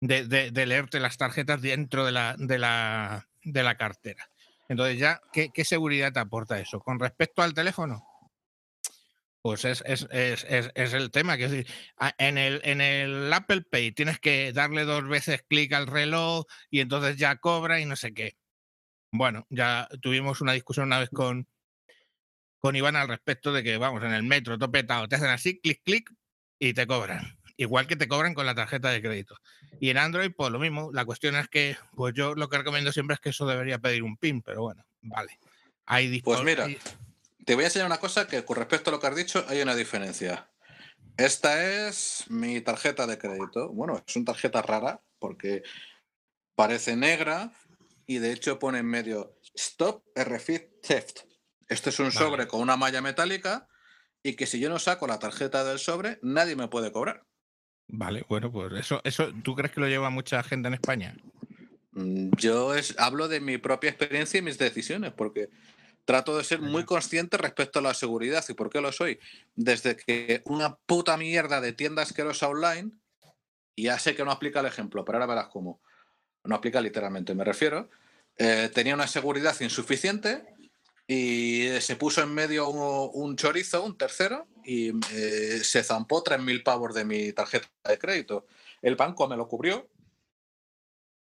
de, 0.00 0.26
de- 0.26 0.50
de 0.52 0.66
leerte 0.66 1.00
las 1.00 1.16
tarjetas 1.18 1.62
dentro 1.62 2.04
de 2.06 2.12
la, 2.12 2.36
de 2.38 2.58
la, 2.58 3.28
de 3.44 3.62
la 3.62 3.76
cartera. 3.76 4.30
Entonces, 4.68 4.98
ya, 4.98 5.20
¿qué, 5.32 5.50
qué 5.52 5.64
seguridad 5.64 6.12
te 6.12 6.20
aporta 6.20 6.58
eso? 6.58 6.80
Con 6.80 6.98
respecto 6.98 7.42
al 7.42 7.54
teléfono, 7.54 8.06
pues 9.42 9.64
es, 9.66 9.82
es, 9.86 10.06
es- 10.10 10.46
es- 10.74 10.92
el 10.94 11.10
tema. 11.10 11.36
Que 11.36 11.44
es 11.44 11.50
decir, 11.50 11.72
en, 12.18 12.38
el, 12.38 12.60
en 12.64 12.80
el 12.80 13.32
Apple 13.32 13.62
Pay 13.70 13.92
tienes 13.92 14.18
que 14.18 14.52
darle 14.52 14.84
dos 14.84 15.06
veces 15.06 15.42
clic 15.48 15.72
al 15.74 15.86
reloj 15.86 16.46
y 16.70 16.80
entonces 16.80 17.16
ya 17.16 17.36
cobra 17.36 17.78
y 17.80 17.84
no 17.84 17.94
sé 17.96 18.14
qué. 18.14 18.36
Bueno, 19.12 19.46
ya 19.50 19.86
tuvimos 20.00 20.40
una 20.40 20.52
discusión 20.54 20.86
una 20.86 20.98
vez 20.98 21.10
con, 21.10 21.46
con 22.58 22.74
Iván 22.74 22.96
al 22.96 23.08
respecto 23.08 23.52
de 23.52 23.62
que, 23.62 23.76
vamos, 23.76 24.02
en 24.02 24.12
el 24.12 24.22
metro, 24.22 24.58
topetado, 24.58 25.06
te 25.08 25.16
hacen 25.16 25.28
así, 25.28 25.60
clic, 25.60 25.82
clic 25.84 26.10
y 26.58 26.72
te 26.72 26.86
cobran. 26.86 27.38
Igual 27.56 27.86
que 27.86 27.94
te 27.96 28.08
cobran 28.08 28.34
con 28.34 28.46
la 28.46 28.54
tarjeta 28.54 28.88
de 28.90 29.00
crédito. 29.02 29.36
Y 29.84 29.90
en 29.90 29.98
Android, 29.98 30.32
pues 30.34 30.50
lo 30.50 30.58
mismo. 30.58 30.90
La 30.94 31.04
cuestión 31.04 31.36
es 31.36 31.46
que, 31.48 31.76
pues 31.94 32.14
yo 32.14 32.34
lo 32.34 32.48
que 32.48 32.56
recomiendo 32.56 32.90
siempre 32.90 33.12
es 33.12 33.20
que 33.20 33.28
eso 33.28 33.44
debería 33.44 33.78
pedir 33.78 34.02
un 34.02 34.16
PIN, 34.16 34.40
pero 34.40 34.62
bueno, 34.62 34.82
vale. 35.02 35.38
Hay 35.84 36.22
Pues 36.22 36.42
mira, 36.42 36.64
hay- 36.64 36.78
Te 37.44 37.54
voy 37.54 37.64
a 37.64 37.66
enseñar 37.66 37.88
una 37.88 37.98
cosa 38.00 38.26
que 38.26 38.42
con 38.46 38.56
respecto 38.56 38.88
a 38.88 38.92
lo 38.94 38.98
que 38.98 39.08
has 39.08 39.14
dicho 39.14 39.44
hay 39.46 39.60
una 39.60 39.74
diferencia. 39.76 40.48
Esta 41.18 41.86
es 41.86 42.24
mi 42.28 42.62
tarjeta 42.62 43.06
de 43.06 43.18
crédito. 43.18 43.68
Bueno, 43.74 44.02
es 44.06 44.16
una 44.16 44.24
tarjeta 44.24 44.62
rara 44.62 45.02
porque 45.18 45.62
parece 46.54 46.96
negra 46.96 47.52
y 48.06 48.20
de 48.20 48.32
hecho 48.32 48.58
pone 48.58 48.78
en 48.78 48.86
medio 48.86 49.36
Stop 49.54 50.02
RFID 50.16 50.62
Theft. 50.80 51.18
Esto 51.68 51.90
es 51.90 51.98
un 51.98 52.06
Vale. 52.06 52.18
sobre 52.18 52.48
con 52.48 52.62
una 52.62 52.78
malla 52.78 53.02
metálica 53.02 53.68
y 54.22 54.32
que 54.32 54.46
si 54.46 54.60
yo 54.60 54.70
no 54.70 54.78
saco 54.78 55.06
la 55.06 55.18
tarjeta 55.18 55.62
del 55.62 55.78
sobre, 55.78 56.20
nadie 56.22 56.56
me 56.56 56.68
puede 56.68 56.90
cobrar. 56.90 57.26
Vale, 57.96 58.24
bueno, 58.28 58.50
pues 58.50 58.72
eso, 58.72 59.00
eso, 59.04 59.32
¿tú 59.44 59.54
crees 59.54 59.72
que 59.72 59.80
lo 59.80 59.86
lleva 59.86 60.10
mucha 60.10 60.42
gente 60.42 60.66
en 60.66 60.74
España? 60.74 61.14
Mm, 61.92 62.30
Yo 62.36 62.74
es- 62.74 62.94
hablo 62.98 63.28
de 63.28 63.40
mi 63.40 63.56
propia 63.58 63.90
experiencia 63.90 64.38
y 64.38 64.42
mis 64.42 64.58
decisiones, 64.58 65.12
porque 65.12 65.48
trato 66.04 66.36
de 66.36 66.42
ser 66.42 66.60
muy 66.60 66.84
consciente 66.84 67.36
respecto 67.38 67.78
a 67.78 67.82
la 67.82 67.94
seguridad. 67.94 68.44
¿Y 68.48 68.54
por 68.54 68.68
qué 68.68 68.80
lo 68.80 68.90
soy? 68.90 69.20
Desde 69.54 69.96
que 69.96 70.42
una 70.46 70.74
puta 70.74 71.16
mierda 71.16 71.60
de 71.60 71.72
tienda 71.72 72.02
asquerosa 72.02 72.48
online, 72.48 72.90
y 73.76 73.84
ya 73.84 73.98
sé 74.00 74.16
que 74.16 74.24
no 74.24 74.32
aplica 74.32 74.58
el 74.60 74.66
ejemplo, 74.66 75.04
pero 75.04 75.18
ahora 75.18 75.26
verás 75.26 75.48
cómo. 75.48 75.80
No 76.42 76.56
aplica 76.56 76.80
literalmente, 76.80 77.34
me 77.34 77.44
refiero. 77.44 77.88
eh, 78.36 78.68
tenía 78.74 78.94
una 78.96 79.06
seguridad 79.06 79.54
insuficiente 79.60 80.44
y 81.06 81.68
se 81.80 81.94
puso 81.94 82.20
en 82.22 82.34
medio 82.34 82.68
un, 82.68 83.10
un 83.14 83.36
chorizo, 83.36 83.84
un 83.84 83.96
tercero, 83.96 84.48
y 84.64 84.90
eh, 85.12 85.60
se 85.62 85.82
zampó 85.84 86.22
3.000 86.22 86.62
pavos 86.62 86.94
de 86.94 87.04
mi 87.04 87.32
tarjeta 87.32 87.68
de 87.88 87.98
crédito. 87.98 88.46
El 88.82 88.96
banco 88.96 89.28
me 89.28 89.36
lo 89.36 89.48
cubrió, 89.48 89.88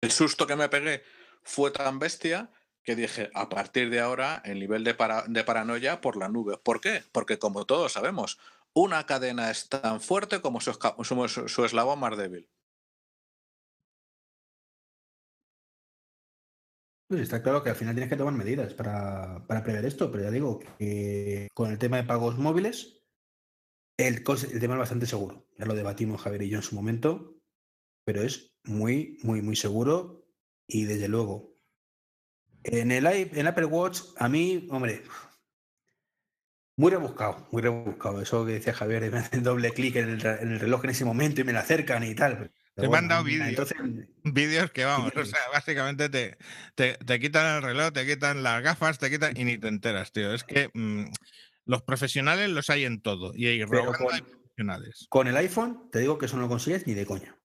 el 0.01 0.11
susto 0.11 0.47
que 0.47 0.57
me 0.57 0.68
pegué 0.68 1.03
fue 1.43 1.70
tan 1.70 1.99
bestia 1.99 2.51
que 2.84 2.97
dije, 2.97 3.30
a 3.34 3.49
partir 3.49 3.90
de 3.90 4.01
ahora, 4.01 4.43
el 4.45 4.59
nivel 4.59 4.82
de, 4.84 4.95
para- 4.95 5.22
de 5.28 5.45
paranoia 5.45 6.01
por 6.01 6.16
la 6.16 6.28
nube. 6.28 6.59
¿Por 6.59 6.80
qué? 6.80 7.05
Porque 7.12 7.38
como 7.38 7.64
todos 7.64 7.93
sabemos, 7.93 8.38
una 8.74 9.07
cadena 9.07 9.51
es 9.51 9.68
tan 9.68 10.01
fuerte 10.01 10.40
como 10.40 10.61
su- 10.61 11.49
su 11.49 11.64
eslabón 11.64 12.01
más 12.01 12.16
débil. 12.16 12.49
Pues 17.09 17.20
está 17.22 17.43
claro 17.43 17.62
que 17.62 17.68
al 17.70 17.76
final 17.76 17.95
tienes 17.95 18.09
que 18.11 18.16
tomar 18.16 18.32
medidas 18.34 18.72
para, 18.74 19.47
para 19.47 19.62
prever 19.62 19.84
esto, 19.84 20.11
pero 20.11 20.24
ya 20.24 20.30
digo 20.30 20.61
que 20.78 21.49
con 21.55 21.70
el 21.70 21.78
tema 21.78 21.99
de 21.99 22.05
pagos 22.05 22.38
móviles, 22.38 23.01
el, 24.09 24.24
tema 24.61 24.74
es 24.74 24.78
bastante 24.78 25.07
seguro. 25.07 25.46
Ya 25.59 25.66
lo 25.66 25.74
debatimos 25.74 26.20
Javier 26.20 26.42
y 26.42 26.48
yo 26.48 26.59
en 26.59 26.62
su 26.62 26.74
momento, 26.74 27.36
pero 28.05 28.22
es 28.22 28.55
muy, 28.64 29.18
muy, 29.22 29.42
muy 29.42 29.57
seguro 29.57 30.26
y 30.66 30.84
desde 30.84 31.09
luego. 31.09 31.57
En 32.64 32.92
el, 32.92 33.07
en 33.07 33.46
Apple 33.46 33.66
Watch, 33.66 34.00
a 34.16 34.28
mí, 34.28 34.68
hombre, 34.70 35.03
muy 36.76 36.90
rebuscado, 36.90 37.46
muy 37.50 37.62
rebuscado. 37.62 38.20
Eso 38.22 38.46
que 38.46 38.53
decía 38.53 38.72
Javier, 38.72 39.03
de 39.03 39.11
me 39.11 39.18
hacen 39.18 39.42
doble 39.42 39.70
clic 39.72 39.96
en 39.96 40.11
el, 40.11 40.20
re- 40.20 40.42
en 40.42 40.53
el 40.53 40.61
reloj 40.61 40.84
en 40.84 40.90
ese 40.90 41.05
momento 41.05 41.40
y 41.40 41.44
me 41.44 41.53
lo 41.53 41.59
acercan 41.59 42.03
y 42.05 42.14
tal. 42.14 42.50
Te 42.74 42.88
me 42.88 42.96
han 42.96 43.09
dado 43.09 43.24
vídeos. 43.24 43.48
Entonces, 43.48 43.76
Vídeos 44.24 44.70
que 44.70 44.84
vamos, 44.84 45.12
o 45.14 45.24
sea, 45.24 45.40
básicamente 45.53 46.09
te, 46.09 46.38
te, 46.74 46.94
te 46.94 47.20
quitan 47.20 47.57
el 47.57 47.62
reloj, 47.62 47.92
te 47.92 48.07
quitan 48.07 48.42
las 48.42 48.62
gafas, 48.62 48.98
te 48.98 49.11
quitan 49.11 49.36
y 49.36 49.44
ni 49.44 49.59
te 49.59 49.68
enteras, 49.68 50.12
tío. 50.12 50.32
Es 50.32 50.44
que 50.44 50.70
mm, 50.72 51.05
los 51.64 51.82
profesionales 51.82 52.50
los 52.50 52.68
hay 52.70 52.84
en 52.84 53.00
todo 53.02 53.32
y 53.34 53.46
hay 53.46 53.64
Pero 53.66 53.92
con- 53.92 54.12
hay 54.14 54.20
profesionales. 54.22 55.06
con 55.08 55.28
el 55.28 55.36
iPhone, 55.36 55.88
te 55.90 56.00
digo 56.00 56.18
que 56.18 56.26
eso 56.26 56.36
no 56.36 56.42
lo 56.42 56.48
consigues 56.48 56.86
ni 56.86 56.94
de 56.94 57.06
coña. 57.06 57.36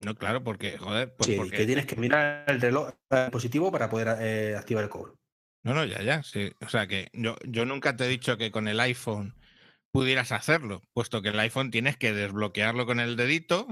No, 0.00 0.14
claro, 0.14 0.44
porque, 0.44 0.76
joder, 0.78 1.14
pues 1.16 1.26
Sí, 1.30 1.36
porque. 1.36 1.56
que 1.56 1.66
tienes 1.66 1.86
que 1.86 1.96
mirar 1.96 2.44
el 2.48 2.60
reloj 2.60 2.92
positivo 3.32 3.72
para 3.72 3.88
poder 3.88 4.16
eh, 4.20 4.54
activar 4.56 4.84
el 4.84 4.90
cobro. 4.90 5.18
No, 5.64 5.74
no, 5.74 5.84
ya, 5.84 6.02
ya. 6.02 6.22
Sí. 6.22 6.52
O 6.60 6.68
sea 6.68 6.86
que 6.86 7.08
yo, 7.12 7.36
yo 7.44 7.64
nunca 7.64 7.96
te 7.96 8.04
he 8.04 8.08
dicho 8.08 8.36
que 8.36 8.50
con 8.52 8.68
el 8.68 8.78
iPhone 8.78 9.34
pudieras 9.90 10.30
hacerlo, 10.32 10.82
puesto 10.92 11.22
que 11.22 11.30
el 11.30 11.40
iPhone 11.40 11.70
tienes 11.70 11.96
que 11.96 12.12
desbloquearlo 12.12 12.84
con 12.86 13.00
el 13.00 13.16
dedito, 13.16 13.66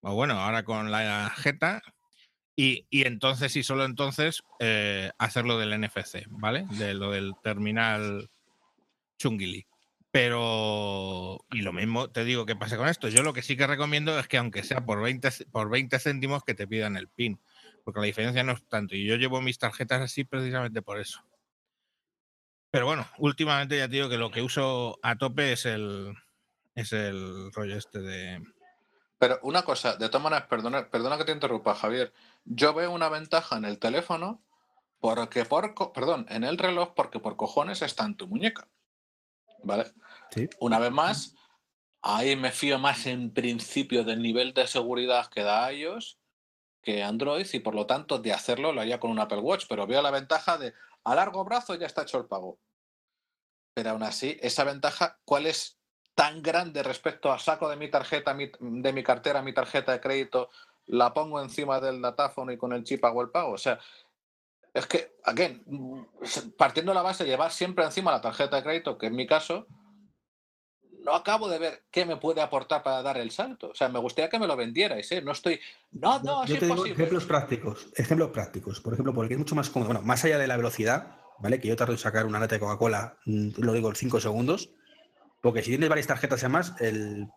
o 0.00 0.14
bueno, 0.14 0.34
ahora 0.40 0.64
con 0.64 0.90
la 0.90 1.30
jeta, 1.36 1.82
y, 2.62 2.86
entonces 3.06 3.54
y 3.56 3.62
solo 3.62 3.84
entonces 3.84 4.42
eh, 4.58 5.10
hacerlo 5.18 5.58
del 5.58 5.72
NFC, 5.72 6.26
¿vale? 6.28 6.66
De 6.70 6.94
lo 6.94 7.10
del 7.12 7.34
terminal 7.42 8.30
chungili. 9.18 9.66
Pero, 10.12 11.38
y 11.52 11.62
lo 11.62 11.72
mismo 11.72 12.10
te 12.10 12.24
digo 12.24 12.44
que 12.44 12.56
pase 12.56 12.76
con 12.76 12.88
esto. 12.88 13.08
Yo 13.08 13.22
lo 13.22 13.32
que 13.32 13.42
sí 13.42 13.56
que 13.56 13.66
recomiendo 13.68 14.18
es 14.18 14.26
que 14.26 14.38
aunque 14.38 14.64
sea 14.64 14.84
por 14.84 15.00
20, 15.00 15.30
c- 15.30 15.46
por 15.46 15.70
20 15.70 15.98
céntimos 16.00 16.42
que 16.42 16.54
te 16.54 16.66
pidan 16.66 16.96
el 16.96 17.06
PIN, 17.08 17.40
porque 17.84 18.00
la 18.00 18.06
diferencia 18.06 18.42
no 18.42 18.52
es 18.52 18.66
tanto. 18.68 18.96
Y 18.96 19.06
yo 19.06 19.14
llevo 19.16 19.40
mis 19.40 19.58
tarjetas 19.58 20.02
así 20.02 20.24
precisamente 20.24 20.82
por 20.82 20.98
eso. 20.98 21.20
Pero 22.72 22.86
bueno, 22.86 23.06
últimamente 23.18 23.76
ya 23.78 23.88
te 23.88 23.94
digo 23.96 24.08
que 24.08 24.16
lo 24.18 24.30
que 24.30 24.42
uso 24.42 24.98
a 25.02 25.16
tope 25.16 25.52
es 25.52 25.64
el, 25.66 26.14
es 26.74 26.92
el 26.92 27.52
rollo 27.52 27.76
este 27.76 28.00
de... 28.00 28.42
Pero 29.18 29.38
una 29.42 29.62
cosa, 29.62 29.96
de 29.96 30.08
todas 30.08 30.22
maneras, 30.24 30.46
perdona, 30.48 30.88
perdona 30.88 31.18
que 31.18 31.24
te 31.24 31.32
interrumpa, 31.32 31.74
Javier. 31.74 32.12
Yo 32.44 32.74
veo 32.74 32.90
una 32.92 33.08
ventaja 33.08 33.56
en 33.56 33.64
el 33.64 33.78
teléfono 33.78 34.42
porque 34.98 35.44
por, 35.44 35.74
perdón, 35.92 36.26
en 36.28 36.44
el 36.44 36.58
reloj 36.58 36.94
porque 36.94 37.20
por 37.20 37.36
cojones 37.36 37.82
está 37.82 38.04
en 38.04 38.16
tu 38.16 38.26
muñeca. 38.26 38.68
¿Vale? 39.62 39.92
Sí. 40.30 40.48
Una 40.58 40.78
vez 40.78 40.90
más, 40.90 41.34
ahí 42.02 42.36
me 42.36 42.50
fío 42.50 42.78
más 42.78 43.06
en 43.06 43.32
principio 43.32 44.04
del 44.04 44.22
nivel 44.22 44.54
de 44.54 44.66
seguridad 44.66 45.28
que 45.28 45.42
da 45.42 45.72
iOS 45.72 46.18
que 46.82 47.02
Android 47.02 47.46
y 47.52 47.60
por 47.60 47.74
lo 47.74 47.86
tanto 47.86 48.18
de 48.18 48.32
hacerlo 48.32 48.72
lo 48.72 48.80
haría 48.80 48.98
con 49.00 49.10
un 49.10 49.18
Apple 49.18 49.40
Watch, 49.40 49.66
pero 49.68 49.86
veo 49.86 50.00
la 50.00 50.10
ventaja 50.10 50.56
de 50.56 50.72
a 51.04 51.14
largo 51.14 51.44
plazo 51.44 51.74
ya 51.74 51.86
está 51.86 52.02
hecho 52.02 52.18
el 52.18 52.26
pago. 52.26 52.58
Pero 53.74 53.90
aún 53.90 54.02
así, 54.02 54.38
esa 54.40 54.64
ventaja, 54.64 55.18
¿cuál 55.24 55.46
es 55.46 55.78
tan 56.14 56.42
grande 56.42 56.82
respecto 56.82 57.30
a 57.30 57.38
saco 57.38 57.68
de 57.68 57.76
mi 57.76 57.90
tarjeta, 57.90 58.34
mi- 58.34 58.50
de 58.60 58.92
mi 58.92 59.02
cartera, 59.02 59.42
mi 59.42 59.52
tarjeta 59.54 59.92
de 59.92 60.00
crédito, 60.00 60.50
la 60.90 61.14
pongo 61.14 61.40
encima 61.40 61.80
del 61.80 62.02
datáfono 62.02 62.52
y 62.52 62.56
con 62.56 62.72
el 62.72 62.84
chip 62.84 63.04
hago 63.04 63.22
el 63.22 63.30
pago. 63.30 63.52
O 63.52 63.58
sea, 63.58 63.78
es 64.74 64.86
que, 64.86 65.16
again, 65.24 65.62
mm, 65.66 66.02
partiendo 66.56 66.90
de 66.90 66.96
la 66.96 67.02
base 67.02 67.24
de 67.24 67.30
llevar 67.30 67.52
siempre 67.52 67.84
encima 67.84 68.10
la 68.10 68.20
tarjeta 68.20 68.56
de 68.56 68.62
crédito, 68.62 68.98
que 68.98 69.06
en 69.06 69.16
mi 69.16 69.26
caso, 69.26 69.66
no 71.04 71.14
acabo 71.14 71.48
de 71.48 71.58
ver 71.58 71.84
qué 71.90 72.04
me 72.04 72.16
puede 72.16 72.42
aportar 72.42 72.82
para 72.82 73.02
dar 73.02 73.18
el 73.18 73.30
salto. 73.30 73.70
O 73.70 73.74
sea, 73.74 73.88
me 73.88 73.98
gustaría 74.00 74.28
que 74.28 74.38
me 74.38 74.46
lo 74.46 74.56
vendierais, 74.56 75.10
¿eh? 75.12 75.22
No 75.22 75.32
estoy. 75.32 75.60
No, 75.92 76.20
no, 76.20 76.44
Yo 76.44 76.54
es 76.54 76.60
te 76.60 76.66
digo 76.66 76.84
ejemplos 76.84 77.24
prácticos. 77.24 77.88
Ejemplos 77.94 78.30
prácticos. 78.30 78.80
Por 78.80 78.92
ejemplo, 78.92 79.14
porque 79.14 79.34
es 79.34 79.38
mucho 79.38 79.54
más 79.54 79.70
cómodo. 79.70 79.88
Bueno, 79.88 80.02
más 80.02 80.24
allá 80.24 80.38
de 80.38 80.46
la 80.46 80.56
velocidad, 80.56 81.16
¿vale? 81.38 81.60
Que 81.60 81.68
yo 81.68 81.76
tardo 81.76 81.92
en 81.92 81.98
sacar 81.98 82.26
una 82.26 82.38
lata 82.40 82.56
de 82.56 82.60
Coca-Cola, 82.60 83.16
mm, 83.24 83.50
lo 83.58 83.72
digo 83.72 83.88
en 83.88 83.96
5 83.96 84.20
segundos. 84.20 84.70
Porque 85.40 85.62
si 85.62 85.70
tienes 85.70 85.88
varias 85.88 86.06
tarjetas 86.06 86.42
además, 86.42 86.74
el, 86.80 87.28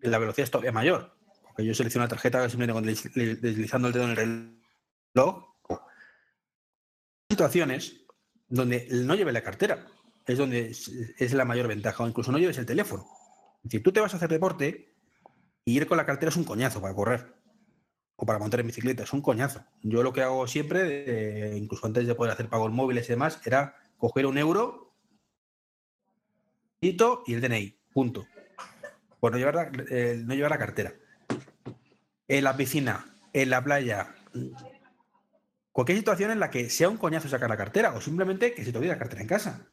la 0.00 0.18
velocidad 0.18 0.44
es 0.44 0.50
todavía 0.50 0.72
mayor. 0.72 1.14
Porque 1.52 1.66
yo 1.66 1.74
selecciono 1.74 2.04
la 2.04 2.08
tarjeta 2.08 2.48
simplemente 2.48 3.10
deslizando 3.14 3.88
el 3.88 3.94
dedo 3.94 4.04
en 4.04 4.10
el 4.10 4.16
reloj. 5.14 5.48
Situaciones 7.30 8.04
donde 8.48 8.88
no 8.90 9.14
lleves 9.14 9.32
la 9.32 9.42
cartera 9.42 9.86
es 10.26 10.38
donde 10.38 10.70
es, 10.70 11.32
la 11.32 11.44
mayor 11.44 11.68
ventaja, 11.68 12.04
o 12.04 12.08
incluso 12.08 12.32
no 12.32 12.38
lleves 12.38 12.58
el 12.58 12.66
teléfono. 12.66 13.06
Es 13.58 13.64
decir, 13.64 13.82
tú 13.82 13.92
te 13.92 14.00
vas 14.00 14.12
a 14.12 14.16
hacer 14.16 14.28
deporte 14.28 14.94
y 15.64 15.76
ir 15.76 15.86
con 15.86 15.96
la 15.96 16.06
cartera 16.06 16.30
es 16.30 16.36
un 16.36 16.44
coñazo 16.44 16.80
para 16.80 16.94
correr 16.94 17.34
o 18.16 18.26
para 18.26 18.38
montar 18.38 18.60
en 18.60 18.66
bicicleta, 18.66 19.02
es 19.02 19.12
un 19.12 19.22
coñazo. 19.22 19.64
Yo 19.82 20.02
lo 20.02 20.12
que 20.12 20.22
hago 20.22 20.46
siempre, 20.46 21.56
incluso 21.56 21.86
antes 21.86 22.06
de 22.06 22.14
poder 22.14 22.32
hacer 22.32 22.48
pagos 22.48 22.70
móviles 22.70 23.06
y 23.06 23.12
demás, 23.12 23.40
era 23.44 23.76
coger 23.96 24.26
un 24.26 24.38
euro 24.38 24.92
y 26.82 26.96
el 27.32 27.40
DNI, 27.40 27.78
punto. 27.92 28.26
Por 29.20 29.36
llevar 29.36 29.70
eh, 29.88 30.20
no 30.24 30.34
llevar 30.34 30.50
la 30.50 30.58
cartera. 30.58 30.92
En 32.32 32.44
la 32.44 32.56
piscina, 32.56 33.04
en 33.34 33.50
la 33.50 33.62
playa, 33.62 34.14
cualquier 35.70 35.98
situación 35.98 36.30
en 36.30 36.40
la 36.40 36.48
que 36.48 36.70
sea 36.70 36.88
un 36.88 36.96
coñazo 36.96 37.28
sacar 37.28 37.50
la 37.50 37.58
cartera 37.58 37.92
o 37.92 38.00
simplemente 38.00 38.54
que 38.54 38.64
se 38.64 38.72
te 38.72 38.78
olvide 38.78 38.92
la 38.92 38.98
cartera 38.98 39.20
en 39.20 39.28
casa. 39.28 39.70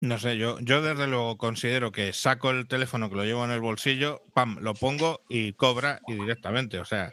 No 0.00 0.18
sé, 0.18 0.38
yo, 0.38 0.58
yo 0.60 0.80
desde 0.80 1.06
luego 1.06 1.36
considero 1.36 1.92
que 1.92 2.14
saco 2.14 2.50
el 2.50 2.66
teléfono 2.66 3.10
que 3.10 3.16
lo 3.16 3.24
llevo 3.26 3.44
en 3.44 3.50
el 3.50 3.60
bolsillo, 3.60 4.22
pam, 4.32 4.56
lo 4.62 4.72
pongo 4.72 5.20
y 5.28 5.52
cobra 5.52 6.00
y 6.06 6.14
directamente. 6.14 6.78
O 6.78 6.86
sea, 6.86 7.12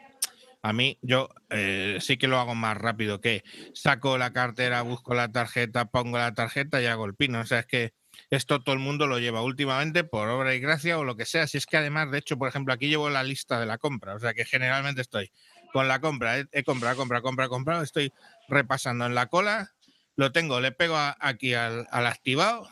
a 0.62 0.72
mí 0.72 0.98
yo 1.02 1.28
eh, 1.50 1.98
sí 2.00 2.16
que 2.16 2.30
lo 2.30 2.40
hago 2.40 2.56
más 2.56 2.78
rápido 2.78 3.20
que 3.20 3.44
saco 3.74 4.18
la 4.18 4.32
cartera, 4.32 4.82
busco 4.82 5.14
la 5.14 5.30
tarjeta, 5.30 5.92
pongo 5.92 6.20
la 6.20 6.34
tarjeta 6.34 6.82
y 6.82 6.86
hago 6.86 7.04
el 7.04 7.16
pin. 7.16 7.36
O 7.36 7.46
sea, 7.46 7.60
es 7.60 7.66
que 7.66 7.92
esto 8.30 8.62
todo 8.62 8.74
el 8.74 8.80
mundo 8.80 9.08
lo 9.08 9.20
lleva 9.20 9.42
últimamente 9.42 10.04
por 10.04 10.28
obra 10.30 10.56
y 10.56 10.60
gracia 10.60 10.98
o 10.98 11.04
lo 11.04 11.16
que 11.16 11.26
sea. 11.26 11.48
Si 11.48 11.58
es 11.58 11.66
que 11.66 11.78
además, 11.78 12.12
de 12.12 12.18
hecho, 12.20 12.38
por 12.38 12.48
ejemplo, 12.50 12.74
aquí 12.74 12.88
llevo 12.88 13.10
la 13.10 13.24
lista 13.24 13.60
de 13.60 13.66
la 13.66 13.78
compra. 13.78 14.16
O 14.16 14.20
sea, 14.20 14.34
que 14.34 14.46
generalmente 14.46 15.02
estoy 15.02 15.32
con 15.74 15.88
la 15.88 16.00
compra, 16.00 16.40
he, 16.40 16.46
he 16.52 16.64
comprado, 16.64 16.96
compra, 16.96 17.22
compra, 17.22 17.50
comprado, 17.50 17.84
estoy 17.84 18.14
repasando 18.48 19.06
en 19.06 19.14
la 19.16 19.28
cola, 19.28 19.72
lo 20.16 20.32
tengo, 20.32 20.60
le 20.62 20.72
pego 20.72 20.96
aquí 21.20 21.54
al, 21.54 21.88
al 21.92 22.08
activado 22.08 22.70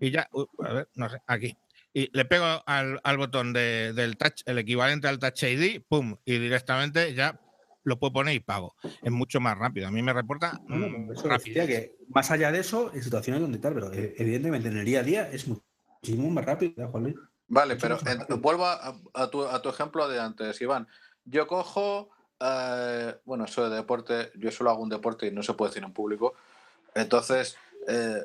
y 0.00 0.10
ya, 0.10 0.28
uh, 0.32 0.46
a 0.64 0.72
ver, 0.72 0.88
no 0.94 1.08
sé, 1.08 1.18
aquí. 1.26 1.56
Y 1.92 2.08
le 2.16 2.24
pego 2.24 2.62
al, 2.66 3.00
al 3.02 3.16
botón 3.16 3.52
de- 3.52 3.92
del 3.94 4.16
touch, 4.16 4.42
el 4.46 4.58
equivalente 4.58 5.08
al 5.08 5.18
touch 5.18 5.42
ID, 5.42 5.82
pum, 5.88 6.16
y 6.24 6.38
directamente 6.38 7.14
ya 7.14 7.40
lo 7.84 7.98
puedo 7.98 8.12
poner 8.12 8.34
y 8.34 8.40
pago. 8.40 8.74
Es 9.02 9.10
mucho 9.10 9.40
más 9.40 9.56
rápido. 9.58 9.88
A 9.88 9.90
mí 9.90 10.02
me 10.02 10.12
reporta 10.12 10.60
No, 10.66 10.76
no, 10.76 10.88
mm, 10.88 11.12
eso 11.12 11.28
rápido. 11.28 11.66
que 11.66 11.96
más 12.08 12.30
allá 12.30 12.52
de 12.52 12.60
eso, 12.60 12.92
en 12.94 13.02
situaciones 13.02 13.40
donde 13.42 13.58
tal, 13.58 13.74
pero 13.74 13.92
eh, 13.92 14.14
evidentemente 14.18 14.68
en 14.68 14.76
el 14.76 14.84
día 14.84 15.00
a 15.00 15.02
día 15.02 15.30
es 15.30 15.46
muchísimo 15.48 16.30
más 16.30 16.44
rápido, 16.44 16.82
¿eh, 16.84 16.88
Juan 16.90 17.02
Luis. 17.04 17.16
Vale, 17.48 17.74
Mucho 17.74 17.82
pero 17.88 17.98
rápido. 17.98 18.38
vuelvo 18.38 18.66
a, 18.66 18.96
a 19.14 19.30
tu, 19.30 19.42
a 19.44 19.60
tu 19.62 19.68
ejemplo 19.68 20.08
de 20.08 20.20
antes, 20.20 20.60
Iván. 20.60 20.86
Yo 21.24 21.46
cojo, 21.46 22.10
eh, 22.40 23.16
bueno, 23.24 23.44
eso 23.44 23.68
de 23.68 23.76
deporte, 23.76 24.30
yo 24.36 24.50
solo 24.50 24.70
hago 24.70 24.82
un 24.82 24.88
deporte 24.88 25.26
y 25.26 25.30
no 25.32 25.42
se 25.42 25.54
puede 25.54 25.70
decir 25.70 25.82
en 25.84 25.92
público. 25.92 26.34
Entonces, 26.94 27.56
eh, 27.88 28.20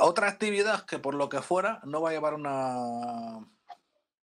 otra 0.00 0.28
actividad 0.28 0.84
que 0.84 0.98
por 0.98 1.14
lo 1.14 1.28
que 1.28 1.40
fuera 1.42 1.80
no 1.84 2.02
va 2.02 2.10
a 2.10 2.12
llevar 2.12 2.34
una 2.34 3.38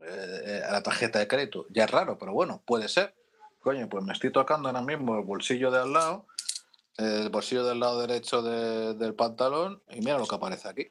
eh, 0.02 0.62
a 0.68 0.72
la 0.72 0.84
tarjeta 0.84 1.20
de 1.20 1.28
crédito. 1.28 1.66
Ya 1.70 1.86
es 1.86 1.92
raro, 1.92 2.18
pero 2.18 2.34
bueno, 2.34 2.62
puede 2.66 2.88
ser. 2.88 3.16
Coño, 3.62 3.88
pues 3.88 4.04
me 4.04 4.14
estoy 4.14 4.32
tocando 4.32 4.68
ahora 4.70 4.82
mismo 4.82 5.18
el 5.18 5.24
bolsillo 5.24 5.70
de 5.70 5.80
al 5.80 5.94
lado, 5.94 6.26
el 6.98 7.30
bolsillo 7.30 7.64
del 7.64 7.80
lado 7.80 8.02
derecho 8.02 8.42
de- 8.42 8.96
del 8.96 9.14
pantalón 9.14 9.82
y 9.90 10.00
mira 10.00 10.18
lo 10.18 10.26
que 10.26 10.36
aparece 10.36 10.68
aquí. 10.68 10.88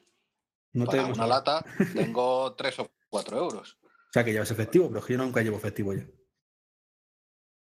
No 0.72 0.86
Para 0.86 1.04
una 1.06 1.26
lata 1.26 1.64
tengo 2.14 2.54
3 2.54 2.78
o 2.78 2.88
4 3.08 3.38
euros. 3.38 3.76
O 3.82 4.12
sea, 4.12 4.24
que 4.24 4.32
llevas 4.32 4.50
efectivo, 4.52 4.88
pero 4.88 5.06
yo 5.06 5.18
nunca 5.18 5.42
llevo 5.42 5.56
efectivo 5.56 5.92
ya. 5.94 6.06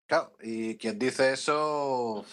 Claro, 0.06 0.34
y 0.42 0.78
quien 0.78 0.98
dice 1.00 1.32
eso, 1.34 2.26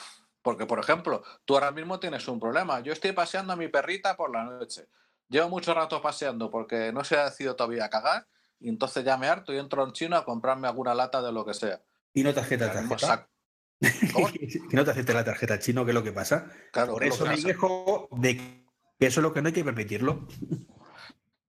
porque 0.42 0.66
por 0.66 0.78
ejemplo, 0.80 1.22
tú 1.44 1.54
ahora 1.54 1.70
mismo 1.70 2.00
tienes 2.00 2.26
un 2.26 2.40
problema. 2.40 2.80
Yo 2.80 2.92
estoy 2.92 3.12
paseando 3.12 3.52
a 3.52 3.56
mi 3.56 3.68
perrita 3.68 4.16
por 4.16 4.32
la 4.32 4.44
noche. 4.44 4.88
Llevo 5.28 5.48
mucho 5.50 5.72
rato 5.74 6.00
paseando 6.02 6.50
porque 6.50 6.92
no 6.92 7.04
se 7.04 7.16
ha 7.16 7.26
decidido 7.26 7.54
todavía 7.54 7.84
a 7.84 7.90
cagar 7.90 8.26
y 8.58 8.68
entonces 8.70 9.04
ya 9.04 9.16
me 9.16 9.28
harto 9.28 9.52
y 9.52 9.58
entro 9.58 9.84
en 9.84 9.92
chino 9.92 10.16
a 10.16 10.24
comprarme 10.24 10.66
alguna 10.68 10.94
lata 10.94 11.20
de 11.20 11.32
lo 11.32 11.44
que 11.44 11.52
sea. 11.54 11.80
Y 12.16 12.22
no 12.22 12.32
tarjeta. 12.32 12.72
¿Cómo? 14.14 14.28
que 14.32 14.60
no 14.72 14.84
te 14.86 14.90
acepte 14.90 15.12
la 15.12 15.22
tarjeta 15.22 15.58
chino, 15.58 15.84
que 15.84 15.90
es 15.90 15.94
lo 15.94 16.02
que 16.02 16.12
pasa. 16.12 16.50
Claro, 16.72 16.94
Por 16.94 17.04
eso 17.04 17.26
me 17.26 17.36
quejo 17.36 18.08
de 18.10 18.38
que 18.38 19.06
eso 19.06 19.20
es 19.20 19.22
lo 19.22 19.34
que 19.34 19.42
no 19.42 19.48
hay 19.48 19.52
que 19.52 19.64
permitirlo. 19.64 20.26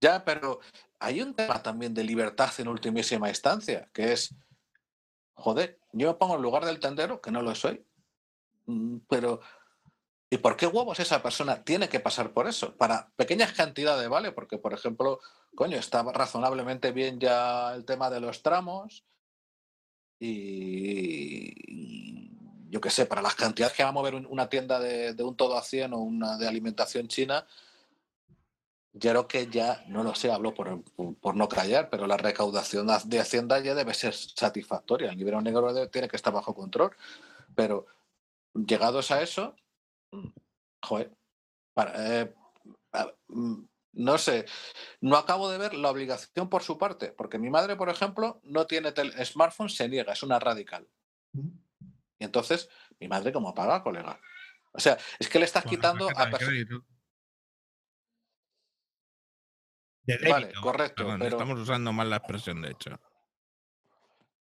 Ya, 0.00 0.24
pero 0.24 0.60
hay 1.00 1.20
un 1.20 1.34
tema 1.34 1.60
también 1.60 1.92
de 1.92 2.04
libertad 2.04 2.52
en 2.58 2.68
ultimísima 2.68 3.28
instancia, 3.28 3.90
que 3.92 4.12
es, 4.12 4.32
joder, 5.34 5.80
yo 5.92 6.06
me 6.06 6.14
pongo 6.14 6.36
en 6.36 6.42
lugar 6.42 6.64
del 6.64 6.78
tendero, 6.78 7.20
que 7.20 7.32
no 7.32 7.42
lo 7.42 7.52
soy, 7.56 7.84
mm, 8.66 8.98
pero 9.08 9.40
¿y 10.30 10.36
por 10.36 10.56
qué 10.56 10.68
huevos 10.68 11.00
esa 11.00 11.20
persona 11.20 11.64
tiene 11.64 11.88
que 11.88 11.98
pasar 11.98 12.32
por 12.32 12.46
eso? 12.46 12.76
Para 12.76 13.10
pequeñas 13.16 13.54
cantidades, 13.54 14.08
¿vale? 14.08 14.30
Porque, 14.30 14.56
por 14.56 14.72
ejemplo, 14.72 15.18
coño, 15.56 15.76
está 15.78 16.04
razonablemente 16.04 16.92
bien 16.92 17.18
ya 17.18 17.74
el 17.74 17.84
tema 17.84 18.08
de 18.08 18.20
los 18.20 18.44
tramos 18.44 19.04
y, 20.20 22.30
yo 22.70 22.80
qué 22.80 22.90
sé, 22.90 23.06
para 23.06 23.22
las 23.22 23.34
cantidades 23.34 23.74
que 23.76 23.82
va 23.82 23.88
a 23.90 23.92
mover 23.92 24.14
un- 24.14 24.26
una 24.26 24.48
tienda 24.48 24.78
de, 24.80 25.14
un 25.22 25.36
todo 25.36 25.56
a 25.56 25.62
100 25.62 25.92
o 25.94 25.98
una 25.98 26.36
de 26.36 26.46
alimentación 26.46 27.08
china, 27.08 27.46
yo 28.92 29.10
creo 29.10 29.28
que 29.28 29.46
ya, 29.46 29.84
no 29.88 30.02
lo 30.02 30.14
sé, 30.14 30.30
hablo 30.30 30.54
por, 30.54 30.82
por- 31.20 31.36
no 31.36 31.48
callar, 31.48 31.88
pero 31.90 32.06
la 32.06 32.16
recaudación 32.16 32.88
de 33.04 33.20
Hacienda 33.20 33.60
ya 33.60 33.74
debe 33.74 33.94
ser 33.94 34.14
satisfactoria. 34.14 35.10
El 35.10 35.18
nivel 35.18 35.42
negro 35.44 35.88
tiene 35.88 36.08
que 36.08 36.16
estar 36.16 36.32
bajo 36.32 36.54
control. 36.54 36.90
Pero 37.54 37.86
llegados 38.54 39.10
a 39.10 39.22
eso, 39.22 39.54
joder, 40.82 41.14
para- 41.74 42.20
eh, 42.22 42.34
mm, 43.28 43.62
no 43.92 44.18
sé, 44.18 44.44
no 45.00 45.16
acabo 45.16 45.50
de 45.50 45.58
ver 45.58 45.74
la 45.74 45.90
obligación 45.90 46.48
por 46.48 46.62
su 46.62 46.78
parte, 46.78 47.12
porque 47.12 47.38
mi 47.38 47.50
madre, 47.50 47.76
por 47.76 47.88
ejemplo, 47.88 48.40
no 48.44 48.66
tiene 48.66 48.92
smartphone, 49.24 49.68
se 49.68 49.88
niega, 49.88 50.12
es 50.12 50.22
una 50.22 50.38
radical. 50.38 50.86
Y 52.18 52.24
entonces, 52.24 52.68
mi 53.00 53.08
madre, 53.08 53.32
¿cómo 53.32 53.54
paga, 53.54 53.82
colega? 53.82 54.20
O 54.72 54.80
sea, 54.80 54.98
es 55.18 55.28
que 55.28 55.38
le 55.38 55.44
estás 55.46 55.64
quitando 55.70 56.08
a 56.10 56.30
personas. 56.30 56.66
Vale, 60.30 60.52
correcto, 60.62 61.02
perdón, 61.04 61.20
pero- 61.20 61.36
Estamos 61.36 61.58
usando 61.60 61.92
mal 61.92 62.08
la 62.08 62.16
expresión, 62.16 62.62
de 62.62 62.70
hecho. 62.70 62.98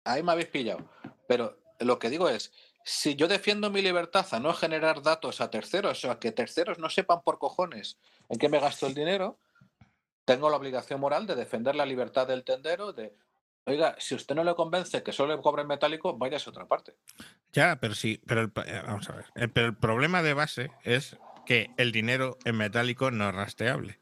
Ahí 0.06 0.24
me 0.24 0.32
habéis 0.32 0.48
pillado. 0.48 0.90
Pero 1.28 1.60
lo 1.80 2.00
que 2.00 2.10
digo 2.10 2.30
es, 2.30 2.52
si 2.86 3.16
yo 3.16 3.28
defiendo 3.28 3.70
mi 3.70 3.82
libertad 3.82 4.26
a 4.32 4.40
no 4.40 4.54
generar 4.54 5.02
datos 5.02 5.42
a 5.42 5.50
terceros, 5.50 5.98
o 5.98 6.02
sea, 6.02 6.20
que 6.20 6.32
terceros 6.32 6.80
no 6.80 6.90
sepan 6.90 7.22
por 7.22 7.38
cojones 7.40 8.00
en 8.30 8.40
qué 8.40 8.48
me 8.50 8.60
gasto 8.60 8.88
el 8.88 8.94
dinero, 8.94 9.40
tengo 10.26 10.50
la 10.50 10.58
obligación 10.58 11.00
moral 11.00 11.26
de 11.26 11.36
defender 11.36 11.76
la 11.76 11.86
libertad 11.86 12.28
del 12.28 12.44
tendero, 12.44 12.94
de, 12.94 13.16
oiga, 13.66 13.96
si 13.98 14.16
usted 14.16 14.36
no 14.36 14.44
le 14.44 14.54
convence 14.56 15.02
que 15.04 15.12
solo 15.12 15.36
le 15.36 15.42
cobre 15.42 15.64
en 15.64 15.68
metálico, 15.68 16.18
váyase 16.18 16.50
a 16.50 16.52
otra 16.52 16.68
parte. 16.68 16.96
Ya, 17.52 17.78
pero 17.80 17.96
sí, 17.96 18.22
pero 18.28 18.42
el, 18.42 18.52
eh, 18.66 18.82
vamos 18.86 19.10
a 19.10 19.16
ver. 19.16 19.26
eh, 19.36 19.48
Pero 19.48 19.68
el 19.68 19.76
problema 19.78 20.22
de 20.22 20.34
base 20.36 20.72
es 20.84 21.18
que 21.46 21.72
el 21.78 21.92
dinero 21.92 22.38
en 22.46 22.58
metálico 22.58 23.10
no 23.10 23.30
es 23.30 23.36
rastreable. 23.36 24.00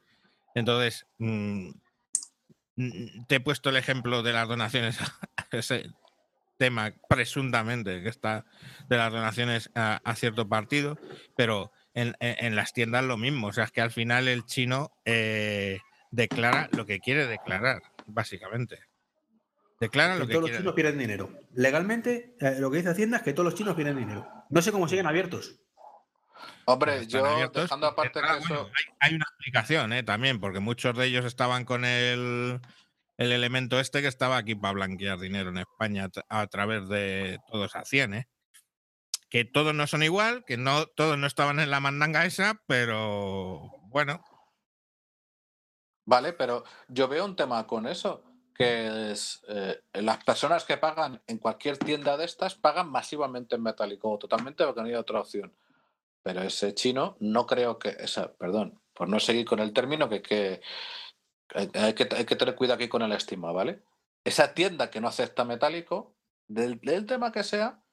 Entonces, 0.54 1.06
mm, 1.20 1.70
mm, 2.76 3.26
te 3.28 3.36
he 3.36 3.40
puesto 3.40 3.70
el 3.70 3.78
ejemplo 3.78 4.22
de 4.24 4.34
las 4.34 4.50
donaciones, 4.50 4.98
ese 5.52 5.90
tema 6.58 6.92
presuntamente 7.08 8.02
que 8.02 8.10
está 8.10 8.46
de 8.90 8.98
las 8.98 9.14
donaciones 9.14 9.70
a, 9.76 10.02
a 10.04 10.16
cierto 10.16 10.50
partido, 10.50 10.98
pero 11.38 11.72
en, 12.00 12.16
en- 12.20 12.46
en 12.46 12.56
las 12.56 12.74
tiendas 12.74 13.04
lo 13.04 13.18
mismo. 13.18 13.48
O 13.48 13.54
sea, 13.54 13.66
es 13.66 13.72
que 13.72 13.82
al 13.82 13.92
final 13.92 14.28
el 14.28 14.46
chino 14.46 14.92
eh, 15.06 15.80
declara 16.12 16.70
lo 16.74 16.86
que 16.86 17.00
quiere 17.00 17.28
declarar, 17.28 17.82
básicamente. 18.06 18.80
Declara 19.80 20.14
Que 20.16 20.20
lo 20.22 20.28
que 20.28 20.34
todos 20.34 20.50
los 20.50 20.58
chinos 20.58 20.74
pierden 20.74 20.98
dinero. 20.98 21.40
Legalmente, 21.54 22.36
eh, 22.40 22.56
lo 22.60 22.72
que 22.72 22.78
dice 22.78 22.90
Hacienda 22.90 23.18
es 23.18 23.24
que 23.24 23.34
todos 23.34 23.46
los 23.46 23.56
chinos 23.56 23.76
pierden 23.76 23.98
dinero. 23.98 24.28
No 24.50 24.62
sé 24.62 24.72
cómo 24.72 24.88
siguen 24.88 25.06
abiertos. 25.08 25.60
Hombre, 26.66 26.98
Pues 26.98 27.08
yo 27.08 27.26
abiertos 27.26 27.64
dejando 27.64 27.88
aparte 27.88 28.20
que 28.22 28.28
eso... 28.38 28.48
bueno, 28.48 28.64
hay, 28.76 29.10
hay 29.10 29.16
una 29.16 29.26
explicación 29.30 29.94
¿eh? 29.94 30.04
también, 30.04 30.40
porque 30.40 30.60
muchos 30.60 30.96
de 30.98 31.06
ellos 31.06 31.26
estaban 31.26 31.66
con 31.66 31.84
el 31.86 32.60
el 33.18 33.32
elemento 33.32 33.80
este 33.80 34.04
que 34.04 34.08
estaba 34.08 34.38
aquí 34.38 34.54
para 34.54 34.74
blanquear 34.76 35.18
dinero 35.20 35.50
en 35.50 35.58
España 35.58 36.08
a, 36.30 36.42
a 36.42 36.48
través 36.48 36.88
de 36.88 37.40
todos 37.52 37.76
a 37.76 37.84
100, 37.84 38.14
¿eh? 38.14 38.28
Que 39.30 39.46
todos 39.46 39.74
no 39.74 39.88
son 39.88 40.04
igual, 40.04 40.46
que 40.46 40.58
no 40.58 40.86
todos 40.88 41.18
no 41.18 41.28
estaban 41.28 41.60
en 41.60 41.70
la 41.70 41.80
mandanga 41.80 42.26
esa, 42.26 42.62
pero 42.68 43.72
bueno. 43.90 44.24
Vale, 46.06 46.32
pero 46.34 46.64
yo 46.88 47.10
veo 47.10 47.26
un 47.26 47.36
tema 47.36 47.68
con 47.68 47.86
eso, 47.86 48.24
que 48.56 49.12
es 49.12 49.44
eh, 49.50 49.82
las 49.94 50.24
personas 50.24 50.64
que 50.64 50.78
pagan 50.78 51.22
en 51.28 51.38
cualquier 51.38 51.78
tienda 51.78 52.16
de 52.16 52.26
estas 52.26 52.56
pagan 52.56 52.90
masivamente 52.90 53.56
en 53.56 53.64
metálico, 53.64 54.18
totalmente 54.18 54.66
porque 54.66 54.82
no 54.82 54.88
hay 54.88 54.96
otra 54.96 55.20
opción. 55.20 55.54
Pero 56.24 56.42
ese 56.42 56.74
chino 56.74 57.18
no 57.20 57.46
creo 57.46 57.78
que, 57.78 57.90
esa, 58.00 58.34
perdón, 58.34 58.82
por 58.94 59.10
no 59.10 59.20
seguir 59.20 59.46
con 59.46 59.60
el 59.60 59.74
término, 59.74 60.10
que, 60.10 60.22
que 60.22 60.62
hay, 61.54 61.94
que 61.94 62.06
tener 62.36 62.56
cuidado 62.56 62.76
aquí 62.76 62.88
con 62.88 63.02
el 63.02 63.12
estima, 63.12 63.52
¿vale? 63.52 63.84
Esa 64.24 64.54
tienda 64.54 64.90
que 64.90 65.00
no 65.02 65.08
acepta 65.08 65.46
metálico, 65.46 66.16
del, 66.48 66.80
del 66.80 67.06
tema 67.06 67.32
que 67.32 67.44
sea, 67.44 67.84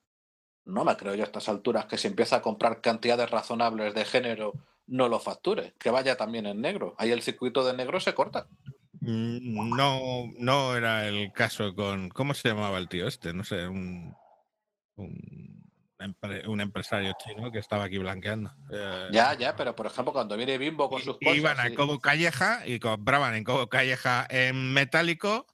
no 0.66 0.84
me 0.84 0.96
creo 0.96 1.14
yo 1.14 1.22
a 1.22 1.26
estas 1.26 1.48
alturas 1.48 1.86
que 1.86 1.98
si 1.98 2.06
empieza 2.08 2.36
a 2.36 2.42
comprar 2.42 2.80
cantidades 2.80 3.30
razonables 3.30 3.94
de 3.94 4.04
género 4.04 4.52
no 4.86 5.08
lo 5.08 5.18
facture, 5.18 5.74
que 5.78 5.90
vaya 5.90 6.16
también 6.16 6.46
en 6.46 6.60
negro. 6.60 6.94
Ahí 6.98 7.10
el 7.10 7.22
circuito 7.22 7.64
de 7.64 7.74
negro 7.74 8.00
se 8.00 8.14
corta. 8.14 8.46
Mm, 9.00 9.76
No, 9.76 10.30
no 10.38 10.76
era 10.76 11.06
el 11.08 11.32
caso 11.32 11.74
con. 11.74 12.08
¿Cómo 12.10 12.34
se 12.34 12.48
llamaba 12.48 12.78
el 12.78 12.88
tío 12.88 13.06
este? 13.06 13.32
No 13.34 13.44
sé, 13.44 13.66
un. 13.66 14.14
Un, 14.96 15.64
empre- 15.98 16.46
un 16.46 16.60
empresario 16.60 17.12
chino 17.24 17.50
que 17.50 17.58
estaba 17.58 17.84
aquí 17.84 17.98
blanqueando. 17.98 18.52
Eh, 18.72 19.08
Ya, 19.12 19.34
ya, 19.34 19.56
pero 19.56 19.74
por 19.74 19.86
ejemplo, 19.86 20.12
cuando 20.12 20.36
viene 20.36 20.56
Bimbo 20.58 20.88
con 20.88 21.02
sus 21.02 21.18
cosas. 21.18 21.36
iban 21.36 21.58
a 21.60 21.74
Cobo 21.74 21.98
Calleja 21.98 22.66
y 22.66 22.78
compraban 22.78 23.34
en 23.34 23.42
Cobo 23.44 23.68
Calleja 23.68 24.26
en 24.30 24.72
metálico 24.72 25.46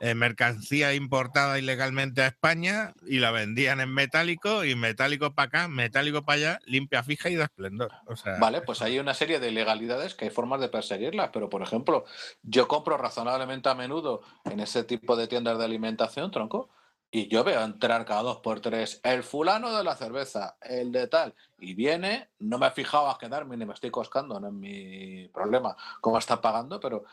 eh, 0.00 0.14
mercancía 0.14 0.94
importada 0.94 1.58
ilegalmente 1.58 2.22
a 2.22 2.28
España 2.28 2.94
y 3.06 3.18
la 3.18 3.30
vendían 3.30 3.80
en 3.80 3.92
metálico 3.92 4.64
y 4.64 4.74
metálico 4.76 5.34
para 5.34 5.48
acá, 5.48 5.68
metálico 5.68 6.22
para 6.22 6.36
allá, 6.36 6.58
limpia, 6.66 7.02
fija 7.02 7.30
y 7.30 7.34
de 7.34 7.44
esplendor. 7.44 7.92
O 8.06 8.16
sea, 8.16 8.38
Vale, 8.38 8.62
pues 8.62 8.80
hay 8.82 8.98
una 8.98 9.14
serie 9.14 9.40
de 9.40 9.48
ilegalidades 9.48 10.14
que 10.14 10.26
hay 10.26 10.30
formas 10.30 10.60
de 10.60 10.68
perseguirlas, 10.68 11.30
pero 11.32 11.48
por 11.48 11.62
ejemplo, 11.62 12.04
yo 12.42 12.68
compro 12.68 12.96
razonablemente 12.96 13.68
a 13.68 13.74
menudo 13.74 14.22
en 14.44 14.60
ese 14.60 14.84
tipo 14.84 15.16
de 15.16 15.26
tiendas 15.26 15.58
de 15.58 15.64
alimentación, 15.64 16.30
tronco, 16.30 16.70
y 17.10 17.28
yo 17.28 17.42
veo 17.42 17.62
entrar 17.62 18.04
cada 18.04 18.22
dos 18.22 18.40
por 18.40 18.60
tres 18.60 19.00
el 19.02 19.22
fulano 19.22 19.74
de 19.74 19.82
la 19.82 19.96
cerveza, 19.96 20.58
el 20.60 20.92
de 20.92 21.08
tal, 21.08 21.34
y 21.58 21.74
viene, 21.74 22.28
no 22.38 22.58
me 22.58 22.66
he 22.66 22.70
fijado 22.70 23.08
a 23.08 23.18
quedarme 23.18 23.56
ni 23.56 23.64
me 23.64 23.74
estoy 23.74 23.90
coscando, 23.90 24.38
no 24.38 24.48
es 24.48 24.52
mi 24.52 25.28
problema 25.28 25.74
cómo 26.00 26.18
está 26.18 26.40
pagando, 26.40 26.78
pero 26.78 27.04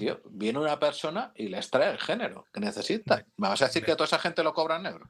tío, 0.00 0.20
viene 0.30 0.58
una 0.58 0.78
persona 0.78 1.32
y 1.36 1.48
les 1.48 1.70
trae 1.70 1.90
el 1.92 1.98
género 1.98 2.46
que 2.52 2.60
necesita. 2.60 3.24
¿Me 3.36 3.48
vas 3.48 3.62
a 3.62 3.66
decir 3.66 3.84
que 3.84 3.92
toda 3.92 4.06
esa 4.06 4.18
gente 4.18 4.42
lo 4.42 4.52
cobra 4.54 4.76
en 4.76 4.82
negro? 4.84 5.08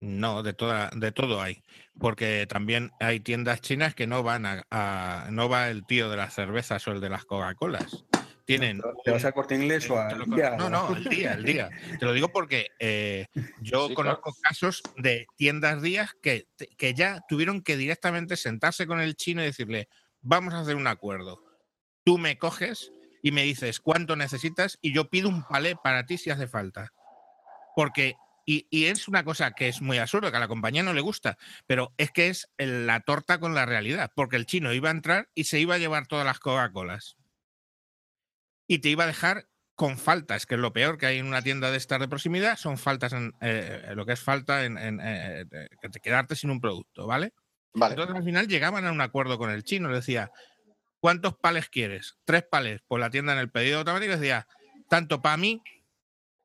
No, 0.00 0.44
de 0.44 0.52
toda, 0.52 0.90
de 0.94 1.10
todo 1.10 1.42
hay. 1.42 1.62
Porque 1.98 2.46
también 2.48 2.92
hay 3.00 3.18
tiendas 3.18 3.60
chinas 3.60 3.94
que 3.96 4.06
no 4.06 4.22
van 4.22 4.46
a, 4.46 4.62
a- 4.70 5.28
no 5.32 5.48
va 5.48 5.68
el 5.70 5.84
tío 5.86 6.08
de 6.08 6.16
las 6.16 6.34
cervezas 6.34 6.86
o 6.86 6.92
el 6.92 7.00
de 7.00 7.08
las 7.10 7.24
Coca-Colas. 7.24 8.04
Tienen. 8.44 8.80
¿Te 9.04 9.10
vas 9.10 9.24
a 9.24 9.32
corte 9.32 9.56
inglés 9.56 9.90
o 9.90 9.98
a 9.98 10.10
lo 10.12 10.24
Limpia? 10.24 10.50
con- 10.50 10.58
No, 10.58 10.70
no, 10.70 10.96
el 10.96 11.04
día, 11.04 11.34
el 11.34 11.44
día. 11.44 11.68
Te 11.98 12.06
lo 12.06 12.12
digo 12.12 12.28
porque 12.28 12.68
eh, 12.78 13.26
yo 13.60 13.88
Sí, 13.88 13.94
claro. 13.94 14.20
conozco 14.22 14.32
casos 14.40 14.82
de 14.96 15.26
tiendas 15.36 15.82
días 15.82 16.14
que, 16.22 16.46
que 16.78 16.94
ya 16.94 17.20
tuvieron 17.28 17.60
que 17.62 17.76
directamente 17.76 18.36
sentarse 18.36 18.86
con 18.86 19.00
el 19.00 19.16
chino 19.16 19.42
y 19.42 19.46
decirle, 19.46 19.88
vamos 20.20 20.54
a 20.54 20.60
hacer 20.60 20.76
un 20.76 20.86
acuerdo. 20.86 21.42
Tú 22.04 22.16
me 22.18 22.38
coges 22.38 22.90
y 23.22 23.32
me 23.32 23.42
dices 23.42 23.80
cuánto 23.80 24.16
necesitas 24.16 24.78
y 24.80 24.92
yo 24.92 25.10
pido 25.10 25.28
un 25.28 25.44
palé 25.44 25.76
para 25.76 26.06
ti 26.06 26.18
si 26.18 26.30
hace 26.30 26.46
falta. 26.46 26.92
Porque, 27.74 28.16
y, 28.44 28.66
y 28.70 28.86
es 28.86 29.08
una 29.08 29.24
cosa 29.24 29.52
que 29.52 29.68
es 29.68 29.80
muy 29.80 29.98
absurdo, 29.98 30.30
que 30.30 30.36
a 30.36 30.40
la 30.40 30.48
compañía 30.48 30.82
no 30.82 30.92
le 30.92 31.00
gusta, 31.00 31.38
pero 31.66 31.92
es 31.96 32.10
que 32.10 32.28
es 32.28 32.48
la 32.58 33.00
torta 33.00 33.38
con 33.38 33.54
la 33.54 33.66
realidad, 33.66 34.10
porque 34.14 34.36
el 34.36 34.46
chino 34.46 34.72
iba 34.72 34.88
a 34.88 34.92
entrar 34.92 35.28
y 35.34 35.44
se 35.44 35.60
iba 35.60 35.76
a 35.76 35.78
llevar 35.78 36.06
todas 36.06 36.24
las 36.24 36.40
Coca-Colas. 36.40 37.16
Y 38.66 38.80
te 38.80 38.90
iba 38.90 39.04
a 39.04 39.08
dejar 39.08 39.48
con 39.78 39.96
faltas, 39.96 40.44
que 40.44 40.56
es 40.56 40.60
lo 40.60 40.72
peor 40.72 40.98
que 40.98 41.06
hay 41.06 41.18
en 41.18 41.26
una 41.28 41.40
tienda 41.40 41.70
de 41.70 41.76
estas 41.76 42.00
de 42.00 42.08
proximidad, 42.08 42.56
son 42.56 42.78
faltas 42.78 43.12
en 43.12 43.32
eh, 43.40 43.92
lo 43.94 44.04
que 44.04 44.14
es 44.14 44.20
falta 44.20 44.64
en, 44.64 44.76
en, 44.76 44.98
eh, 45.00 45.44
quedarte 46.02 46.34
sin 46.34 46.50
un 46.50 46.60
producto, 46.60 47.06
¿vale? 47.06 47.32
Vale. 47.74 47.92
Entonces 47.92 48.16
al 48.16 48.24
final 48.24 48.48
llegaban 48.48 48.84
a 48.84 48.90
un 48.90 49.00
acuerdo 49.00 49.38
con 49.38 49.50
el 49.50 49.62
chino, 49.62 49.88
le 49.88 49.94
decía, 49.94 50.32
¿cuántos 51.00 51.36
pales 51.36 51.68
quieres? 51.68 52.16
Tres 52.24 52.42
pales 52.44 52.80
por 52.86 53.00
la 53.00 53.10
tienda 53.10 53.32
en 53.32 53.38
el 53.38 53.50
pedido 53.50 53.78
automático, 53.78 54.12
decía, 54.16 54.46
tanto 54.88 55.20
para 55.22 55.36
mí, 55.36 55.62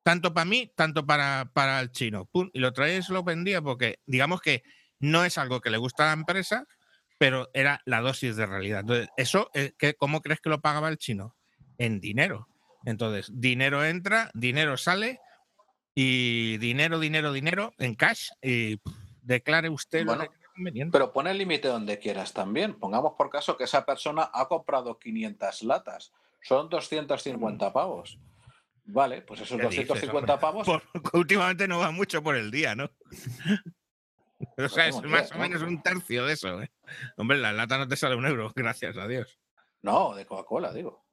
tanto 0.04 0.34
para 0.34 0.46
mí, 0.46 0.72
tanto 0.76 1.06
para, 1.06 1.50
para 1.54 1.80
el 1.80 1.92
chino. 1.92 2.26
Pum, 2.26 2.50
y 2.54 2.60
lo 2.60 2.74
traía 2.74 2.98
y 2.98 3.04
se 3.04 3.14
lo 3.14 3.24
vendía 3.24 3.62
porque 3.62 4.00
digamos 4.06 4.42
que 4.42 4.64
no 5.00 5.24
es 5.26 5.38
algo 5.38 5.62
que 5.62 5.70
le 5.70 5.78
gusta 5.78 6.04
a 6.04 6.08
la 6.08 6.14
empresa, 6.22 6.66
pero 7.18 7.50
era 7.54 7.82
la 7.86 8.02
dosis 8.02 8.36
de 8.36 8.46
realidad. 8.46 8.82
Entonces, 8.82 9.10
eso, 9.18 9.50
eh, 9.54 9.74
¿qué- 9.78 9.94
¿cómo 9.96 10.22
crees 10.22 10.42
que 10.42 10.50
lo 10.50 10.62
pagaba 10.62 10.90
el 10.90 10.98
chino? 10.98 11.36
En 11.78 12.00
dinero. 12.00 12.48
Entonces, 12.86 13.30
dinero 13.34 13.86
entra, 13.86 14.30
dinero 14.34 14.76
sale 14.78 15.20
y 15.96 16.58
dinero, 16.58 17.00
dinero, 17.00 17.32
dinero 17.32 17.74
en 17.78 17.96
cash 17.96 18.30
y 18.42 18.78
pff, 18.78 18.94
declare 19.22 19.70
usted 19.70 20.06
Bueno, 20.06 20.24
lo 20.24 20.32
que 20.32 20.43
conveniente. 20.54 20.92
Pero 20.92 21.12
pon 21.14 21.28
el 21.28 21.38
límite 21.38 21.68
donde 21.68 22.00
quieras 22.00 22.34
también. 22.34 22.74
Pongamos 22.80 23.14
por 23.18 23.30
caso 23.30 23.58
que 23.58 23.64
esa 23.66 23.86
persona 23.86 24.30
ha 24.34 24.48
comprado 24.48 24.98
500 25.00 25.64
latas. 25.64 26.14
Son 26.42 26.70
250 26.70 27.72
pavos. 27.74 28.20
Vale, 28.86 29.22
pues 29.22 29.40
esos 29.42 29.58
¿Qué 29.60 29.68
dices, 29.68 29.88
250 29.88 30.34
hombre? 30.34 30.42
pavos. 30.42 30.68
Por- 30.68 30.84
últimamente 31.20 31.68
no 31.68 31.80
va 31.80 31.92
mucho 31.92 32.22
por 32.22 32.36
el 32.36 32.52
día, 32.52 32.76
¿no? 32.76 32.90
o 34.58 34.70
sea, 34.70 34.88
es 34.88 35.02
más 35.04 35.32
o 35.32 35.36
¿no? 35.36 35.40
menos 35.42 35.62
un 35.62 35.82
tercio 35.82 36.26
de 36.26 36.34
eso. 36.34 36.62
¿eh? 36.62 36.72
Hombre, 37.18 37.38
la 37.38 37.54
lata 37.54 37.78
no 37.78 37.88
te 37.88 37.96
sale 37.96 38.16
un 38.16 38.26
euro, 38.26 38.52
gracias 38.56 38.98
a 38.98 39.08
Dios. 39.08 39.40
No, 39.82 40.16
de 40.16 40.26
Coca-Cola, 40.26 40.74
digo. 40.74 41.04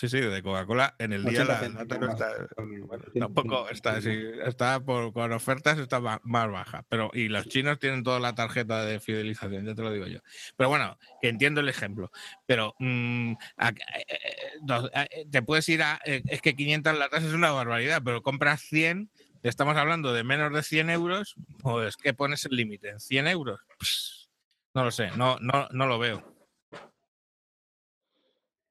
Sí, 0.00 0.08
sí, 0.08 0.18
de 0.18 0.42
Coca-Cola 0.42 0.94
en 0.98 1.12
el 1.12 1.26
día 1.26 1.42
80 1.42 1.60
la 1.60 1.68
lata 1.80 1.98
no 1.98 2.06
está. 2.08 2.46
bueno, 2.56 3.04
tampoco 3.18 3.68
está, 3.68 4.00
sí, 4.00 4.18
está 4.46 4.80
por, 4.80 5.12
con 5.12 5.30
ofertas 5.32 5.78
está 5.78 6.00
más 6.00 6.50
baja. 6.50 6.86
Pero, 6.88 7.10
y 7.12 7.28
los 7.28 7.46
chinos 7.48 7.78
tienen 7.78 8.02
toda 8.02 8.18
la 8.18 8.34
tarjeta 8.34 8.82
de 8.86 8.98
fidelización, 8.98 9.66
ya 9.66 9.74
te 9.74 9.82
lo 9.82 9.92
digo 9.92 10.06
yo. 10.06 10.20
Pero 10.56 10.70
bueno, 10.70 10.96
que 11.20 11.28
entiendo 11.28 11.60
el 11.60 11.68
ejemplo. 11.68 12.10
Pero 12.46 12.74
mm, 12.78 13.32
a- 13.58 13.68
eh, 13.68 13.74
eh, 14.08 15.08
eh, 15.10 15.26
te 15.30 15.42
puedes 15.42 15.68
ir 15.68 15.82
a. 15.82 16.00
Es 16.06 16.40
que 16.40 16.56
500 16.56 16.96
latas 16.96 17.22
es 17.22 17.34
una 17.34 17.50
barbaridad, 17.52 18.00
pero 18.02 18.22
compras 18.22 18.62
100, 18.62 19.10
estamos 19.42 19.76
hablando 19.76 20.14
de 20.14 20.24
menos 20.24 20.50
de 20.54 20.62
100 20.62 20.88
euros, 20.88 21.34
pues 21.58 21.98
¿qué 21.98 22.14
pones 22.14 22.46
el 22.46 22.56
límite? 22.56 22.88
¿En 22.88 23.00
100 23.00 23.26
euros? 23.26 23.60
Pss, 23.78 24.30
no 24.72 24.82
lo 24.82 24.90
sé, 24.92 25.10
no, 25.10 25.36
no, 25.42 25.68
no 25.72 25.86
lo 25.86 25.98
veo. 25.98 26.39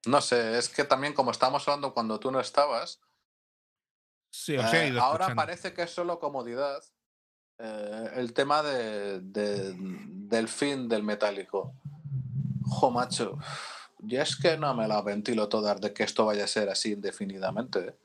No 0.05 0.21
sé, 0.21 0.57
es 0.57 0.69
que 0.69 0.83
también 0.83 1.13
como 1.13 1.31
estábamos 1.31 1.67
hablando 1.67 1.93
cuando 1.93 2.19
tú 2.19 2.31
no 2.31 2.39
estabas, 2.39 2.99
Sí, 4.31 4.55
eh, 4.55 4.95
ahora 4.99 5.25
parece 5.35 5.73
que 5.73 5.81
es 5.81 5.91
solo 5.91 6.19
comodidad 6.19 6.83
eh, 7.57 8.11
el 8.15 8.31
tema 8.33 8.61
de, 8.61 9.21
de- 9.21 9.73
del 9.75 10.47
fin 10.47 10.87
del 10.87 11.01
metálico. 11.03 11.73
Jo, 12.63 12.91
macho, 12.91 13.37
yo 13.97 14.21
es 14.21 14.35
que 14.35 14.55
no 14.55 14.73
me 14.75 14.87
la 14.87 15.01
ventilo 15.01 15.49
todas 15.49 15.81
de 15.81 15.93
que 15.93 16.03
esto 16.03 16.25
vaya 16.25 16.43
a 16.43 16.47
ser 16.47 16.69
así 16.69 16.91
indefinidamente. 16.93 17.79
¿eh? 17.79 17.95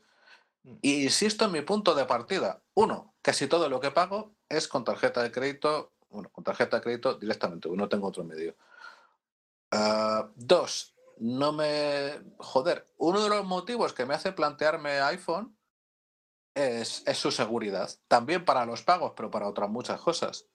Mm. 0.63 0.77
Y 0.81 1.03
insisto 1.03 1.45
en 1.45 1.51
mi 1.51 1.61
punto 1.61 1.93
de 1.93 2.05
partida. 2.05 2.59
Uno, 2.73 3.13
casi 3.21 3.45
todo 3.47 3.69
lo 3.69 3.79
que 3.79 3.91
pago 3.91 4.31
es 4.49 4.67
con 4.67 4.83
tarjeta 4.83 5.21
de 5.21 5.31
crédito, 5.31 5.93
bueno, 6.09 6.29
con 6.29 6.43
tarjeta 6.43 6.77
de 6.77 6.83
crédito 6.83 7.13
directamente, 7.13 7.69
no 7.69 7.87
tengo 7.87 8.07
otro 8.07 8.23
medio. 8.23 8.55
Ah, 9.71 10.27
dos, 10.35 10.94
no 11.17 11.53
me... 11.53 12.11
Joder, 12.37 12.91
uno 12.97 13.23
de 13.23 13.29
los 13.29 13.45
motivos 13.45 13.93
que 13.93 14.05
me 14.05 14.13
hace 14.13 14.31
plantearme 14.31 14.99
iPhone 15.01 15.57
es, 16.53 17.03
es 17.05 17.17
su 17.17 17.31
seguridad. 17.31 17.89
También 18.07 18.45
para 18.45 18.65
los 18.65 18.81
pagos, 18.81 19.13
pero 19.15 19.31
para 19.31 19.47
otras 19.47 19.69
muchas 19.69 19.99
cosas. 20.01 20.47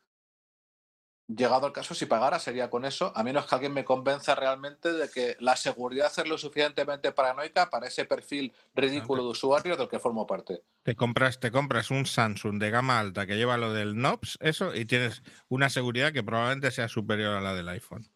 Llegado 1.37 1.69
el 1.69 1.73
caso, 1.73 1.95
si 1.95 2.07
pagara 2.07 2.41
sería 2.41 2.71
con 2.71 2.85
eso, 2.85 3.13
a 3.15 3.23
menos 3.23 3.47
que 3.47 3.55
alguien 3.55 3.73
me 3.73 3.85
convenza 3.85 4.35
realmente 4.35 4.93
de 4.93 5.09
que 5.09 5.37
la 5.39 5.55
seguridad 5.55 6.11
es 6.17 6.27
lo 6.27 6.37
suficientemente 6.37 7.13
paranoica 7.13 7.71
para 7.71 7.87
ese 7.87 8.05
perfil 8.05 8.53
ridículo 8.75 9.23
de 9.23 9.29
usuario 9.29 9.77
del 9.77 9.89
que 9.89 10.01
formo 10.01 10.27
parte. 10.27 10.65
Te 10.83 10.97
compras, 10.97 11.39
te 11.39 11.53
compras 11.53 11.93
un 11.93 12.05
Samsung 12.05 12.59
de 12.59 12.71
gama 12.71 12.99
alta 12.99 13.27
que 13.27 13.37
lleva 13.37 13.59
lo 13.59 13.73
del 13.73 13.97
NOPS, 13.97 14.39
eso, 14.41 14.75
y 14.75 14.87
tienes 14.87 15.23
una 15.49 15.71
seguridad 15.71 16.13
que 16.13 16.25
probablemente 16.25 16.73
sea 16.73 16.89
superior 16.89 17.37
a 17.37 17.41
la 17.41 17.55
del 17.55 17.69
iPhone. 17.69 18.11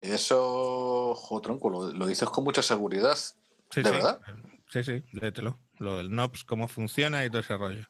Eso, 0.00 1.14
jo, 1.14 1.40
tronco, 1.40 1.70
lo, 1.70 1.92
lo 1.92 2.06
dices 2.06 2.28
con 2.30 2.44
mucha 2.44 2.62
seguridad. 2.62 3.16
Sí, 3.16 3.82
¿De 3.82 3.84
sí. 3.84 3.90
verdad? 3.90 4.20
Sí, 4.70 4.84
sí, 4.84 5.02
léetelo. 5.12 5.58
Lo 5.78 5.96
del 5.98 6.10
NOPS, 6.14 6.44
cómo 6.44 6.68
funciona 6.68 7.24
y 7.24 7.30
todo 7.30 7.40
ese 7.40 7.56
rollo. 7.56 7.86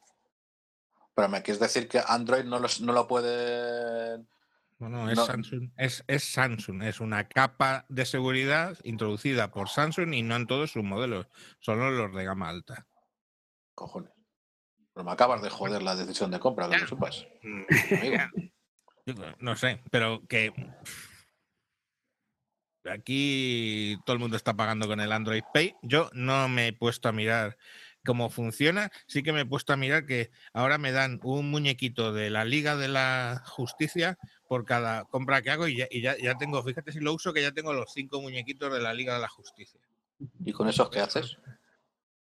Pero 1.15 1.29
me 1.29 1.43
quieres 1.43 1.61
decir 1.61 1.89
que 1.89 2.01
Android 2.07 2.45
no, 2.45 2.59
los- 2.61 2.81
no 2.81 2.93
lo 2.93 3.07
puede... 3.09 4.19
No, 4.79 4.89
no, 4.89 5.11
es 5.11 5.17
No. 5.19 5.27
Samsung. 5.27 5.71
Es, 5.77 6.05
es 6.07 6.23
Samsung. 6.33 6.85
Es 6.85 7.01
una 7.01 7.29
capa 7.29 7.85
de 7.89 8.07
seguridad 8.07 8.79
introducida 8.85 9.51
por 9.51 9.69
Samsung 9.69 10.15
y 10.15 10.23
no 10.23 10.37
en 10.37 10.47
todos 10.47 10.71
sus 10.71 10.85
modelos, 10.85 11.27
solo 11.59 11.91
los 11.91 12.15
de 12.15 12.25
gama 12.25 12.49
alta. 12.49 12.87
Cojones. 13.75 14.13
Pero 14.95 15.05
me 15.05 15.11
acabas 15.13 15.43
de 15.43 15.51
joder 15.51 15.83
la 15.83 15.97
decisión 15.97 16.31
de 16.31 16.39
compra, 16.39 16.69
que 16.69 16.79
lo 16.79 16.87
sepas. 16.87 17.27
Mm, 17.43 17.63
Amigo. 19.07 19.25
No 19.41 19.57
sé, 19.57 19.83
pero 19.91 20.23
que 20.29 20.53
aquí 22.85 23.97
todo 24.05 24.15
el 24.15 24.21
mundo 24.21 24.37
está 24.37 24.55
pagando 24.55 24.87
con 24.87 25.01
el 25.01 25.13
Android 25.13 25.43
Pay. 25.53 25.75
Yo 25.83 26.11
no 26.13 26.49
me 26.49 26.69
he 26.69 26.73
puesto 26.73 27.09
a 27.09 27.13
mirar 27.13 27.57
cómo 28.05 28.31
funciona. 28.31 28.91
Sí 29.07 29.23
que 29.23 29.33
me 29.33 29.43
he 29.43 29.47
puesto 29.47 29.73
a 29.73 29.77
mirar 29.77 30.07
que 30.07 30.31
ahora 30.53 30.79
me 30.79 30.93
dan 30.93 31.21
un 31.23 31.51
muñequito 31.51 32.13
de 32.13 32.31
la 32.31 32.45
Liga 32.45 32.77
de 32.77 32.89
la 32.89 33.43
Justicia 33.47 34.19
por 34.49 34.65
cada 34.65 35.05
compra 35.05 35.43
que 35.43 35.51
hago 35.51 35.69
y 35.69 35.77
ya, 35.77 35.89
y 35.91 36.01
ya, 36.01 36.17
ya 36.17 36.37
tengo, 36.37 36.63
fíjate 36.63 36.93
si 36.93 37.01
lo 37.01 37.13
uso, 37.13 37.33
que 37.33 37.43
ya 37.43 37.53
tengo 37.53 37.73
los 37.73 37.93
cinco 37.93 38.21
muñequitos 38.21 38.73
de 38.73 38.81
la 38.81 38.95
Liga 38.95 39.15
de 39.15 39.21
la 39.21 39.29
Justicia. 39.29 39.81
¿Y 40.45 40.53
con 40.53 40.69
esos 40.69 40.89
qué 40.91 41.01
haces? 41.01 41.37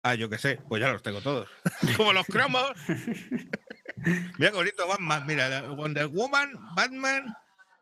Ah, 0.03 0.14
yo 0.14 0.28
qué 0.28 0.36
sé, 0.36 0.61
pues 0.68 0.82
ya 0.82 0.93
los 0.93 1.03
tengo 1.03 1.20
todos. 1.20 1.49
Como 1.97 2.12
los 2.12 2.26
cromos. 2.26 2.72
mira 4.38 4.51
qué 4.51 4.57
bonito 4.57 4.86
Batman, 4.86 5.26
mira, 5.26 5.62
Wonder 5.70 6.09
Woman, 6.09 6.53
Batman. 6.74 7.34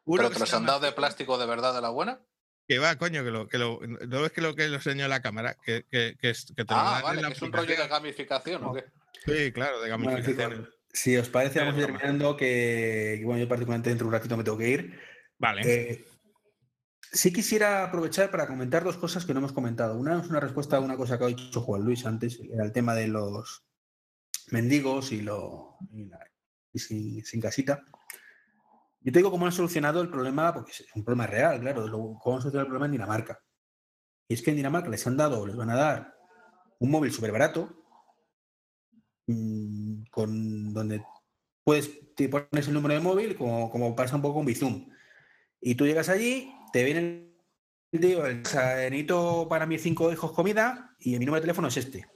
uno 0.04 0.16
¿Pero 0.16 0.30
te 0.30 0.38
los 0.38 0.54
han 0.54 0.66
dado 0.66 0.80
de 0.80 0.92
plástico 0.92 1.38
de 1.38 1.46
verdad 1.46 1.74
de 1.74 1.80
la 1.80 1.88
buena? 1.88 2.20
Que 2.70 2.78
va, 2.78 2.94
coño, 2.94 3.24
que 3.24 3.32
lo, 3.32 3.48
que 3.48 3.58
lo, 3.58 3.80
¿no 3.84 4.22
ves 4.22 4.30
que 4.30 4.40
lo 4.40 4.54
que 4.54 4.68
lo 4.68 4.76
enseñó 4.76 5.08
la 5.08 5.20
cámara? 5.20 5.56
Que, 5.60 5.84
que, 5.90 6.14
que, 6.20 6.30
es- 6.30 6.46
que 6.56 6.64
te 6.64 6.72
lo 6.72 6.78
Ah, 6.80 6.98
en 6.98 7.02
vale, 7.02 7.22
la 7.22 7.28
es 7.30 7.42
un 7.42 7.52
rollo 7.52 7.76
de 7.76 7.88
gamificación, 7.88 8.62
¿o 8.62 8.72
qué? 8.72 8.84
Sí, 9.26 9.50
claro, 9.50 9.80
de 9.80 9.88
gamificación. 9.88 10.70
si 10.92 11.16
os 11.16 11.28
parece, 11.28 11.58
vamos 11.58 11.74
a 11.74 11.78
ir 11.80 11.86
terminando 11.86 12.36
que, 12.36 13.22
bueno, 13.24 13.40
yo 13.42 13.48
particularmente 13.48 13.88
dentro 13.88 14.04
de 14.04 14.08
un 14.10 14.12
ratito 14.12 14.36
me 14.36 14.44
tengo 14.44 14.56
que 14.56 14.68
ir. 14.68 15.00
Vale. 15.36 15.62
Eh, 15.64 16.04
sí 17.10 17.32
quisiera 17.32 17.82
aprovechar 17.82 18.30
para 18.30 18.46
comentar 18.46 18.84
dos 18.84 18.96
cosas 18.98 19.24
que 19.26 19.32
no 19.34 19.40
hemos 19.40 19.52
comentado. 19.52 19.96
Una 19.96 20.20
es 20.20 20.28
una 20.28 20.38
respuesta 20.38 20.76
a 20.76 20.80
una 20.80 20.96
cosa 20.96 21.18
que 21.18 21.24
ha 21.24 21.26
dicho 21.26 21.62
Juan 21.62 21.82
Luis 21.82 22.06
antes, 22.06 22.36
que 22.36 22.52
era 22.54 22.62
el 22.64 22.70
tema 22.70 22.94
de 22.94 23.08
los 23.08 23.64
mendigos 24.52 25.10
y, 25.10 25.22
lo, 25.22 25.76
y, 25.92 26.04
la- 26.04 26.24
y 26.72 26.78
sin, 26.78 27.24
sin 27.24 27.40
casita. 27.40 27.82
Yo 29.02 29.12
te 29.12 29.18
digo 29.18 29.30
cómo 29.30 29.46
han 29.46 29.52
solucionado 29.52 30.02
el 30.02 30.10
problema, 30.10 30.52
porque 30.52 30.72
es 30.72 30.84
un 30.94 31.04
problema 31.04 31.26
real, 31.26 31.60
claro, 31.60 31.90
cómo 31.90 32.36
han 32.36 32.42
solucionado 32.42 32.60
el 32.60 32.66
problema 32.66 32.86
en 32.86 32.92
Dinamarca. 32.92 33.40
Y 34.28 34.34
es 34.34 34.42
que 34.42 34.50
en 34.50 34.56
Dinamarca 34.56 34.90
les 34.90 35.06
han 35.06 35.16
dado, 35.16 35.46
les 35.46 35.56
van 35.56 35.70
a 35.70 35.76
dar 35.76 36.14
un 36.78 36.90
móvil 36.90 37.12
súper 37.12 37.32
barato, 37.32 37.68
mm, 39.26 40.04
con 40.10 40.74
donde 40.74 41.02
puedes, 41.64 42.14
te 42.14 42.28
pones 42.28 42.68
el 42.68 42.74
número 42.74 42.94
de 42.94 43.00
móvil, 43.00 43.36
como, 43.36 43.70
como 43.70 43.96
pasa 43.96 44.16
un 44.16 44.22
poco 44.22 44.34
con 44.34 44.46
Bizum. 44.46 44.88
Y 45.60 45.74
tú 45.74 45.86
llegas 45.86 46.08
allí, 46.08 46.52
te 46.72 46.84
viene 46.84 47.34
el 47.92 48.00
tío, 48.00 48.26
el, 48.26 48.42
necesito 48.42 49.46
para 49.48 49.66
mis 49.66 49.82
cinco 49.82 50.12
hijos 50.12 50.32
comida 50.32 50.94
y 50.98 51.18
mi 51.18 51.24
número 51.24 51.36
de 51.36 51.42
teléfono 51.42 51.68
es 51.68 51.76
este. 51.78 52.06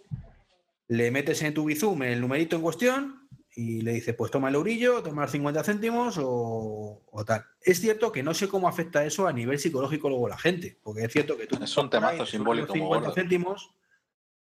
Le 0.89 1.11
metes 1.11 1.43
en 1.43 1.55
tu 1.55 1.64
Bizum 1.64 2.03
el 2.03 2.20
numerito 2.20 2.57
en 2.57 2.62
cuestión 2.62 3.28
y 3.57 3.82
le 3.82 3.92
dices, 3.92 4.14
pues 4.16 4.30
toma 4.30 4.48
el 4.48 4.57
eurillo, 4.57 5.02
toma 5.02 5.22
los 5.22 5.30
50 5.30 5.62
céntimos 5.64 6.18
o, 6.20 7.02
o 7.11 7.24
tal. 7.24 7.44
Es 7.61 7.80
cierto 7.80 8.11
que 8.11 8.22
no 8.22 8.34
sé 8.34 8.48
cómo 8.48 8.66
afecta 8.68 9.05
eso 9.05 9.26
a 9.28 9.32
nivel 9.32 9.59
psicológico 9.59 10.09
luego 10.09 10.28
la 10.28 10.38
gente, 10.38 10.78
porque 10.82 11.05
es 11.05 11.12
cierto 11.12 11.36
que 11.36 11.46
tú... 11.46 11.57
Es 11.62 11.76
un 11.76 11.88
temazo 11.90 12.24
te 12.24 12.30
simbólico 12.32 12.66
los 12.66 12.76
muy 12.76 12.80
50 12.80 13.07
gordo. 13.09 13.14
céntimos, 13.14 13.70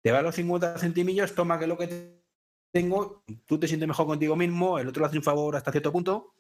te 0.02 0.12
va 0.12 0.22
los 0.22 0.34
50 0.34 0.78
centimillos, 0.78 1.34
toma 1.34 1.58
que 1.58 1.64
es 1.64 1.68
lo 1.68 1.76
que 1.78 1.86
te- 1.88 2.22
tengo, 2.72 3.22
tú 3.46 3.58
te 3.58 3.68
sientes 3.68 3.86
mejor 3.86 4.06
contigo 4.06 4.34
mismo, 4.34 4.78
el 4.78 4.88
otro 4.88 5.00
le 5.02 5.06
hace 5.08 5.18
un 5.18 5.22
favor 5.24 5.56
hasta 5.56 5.70
cierto 5.72 5.92
punto. 5.92 6.34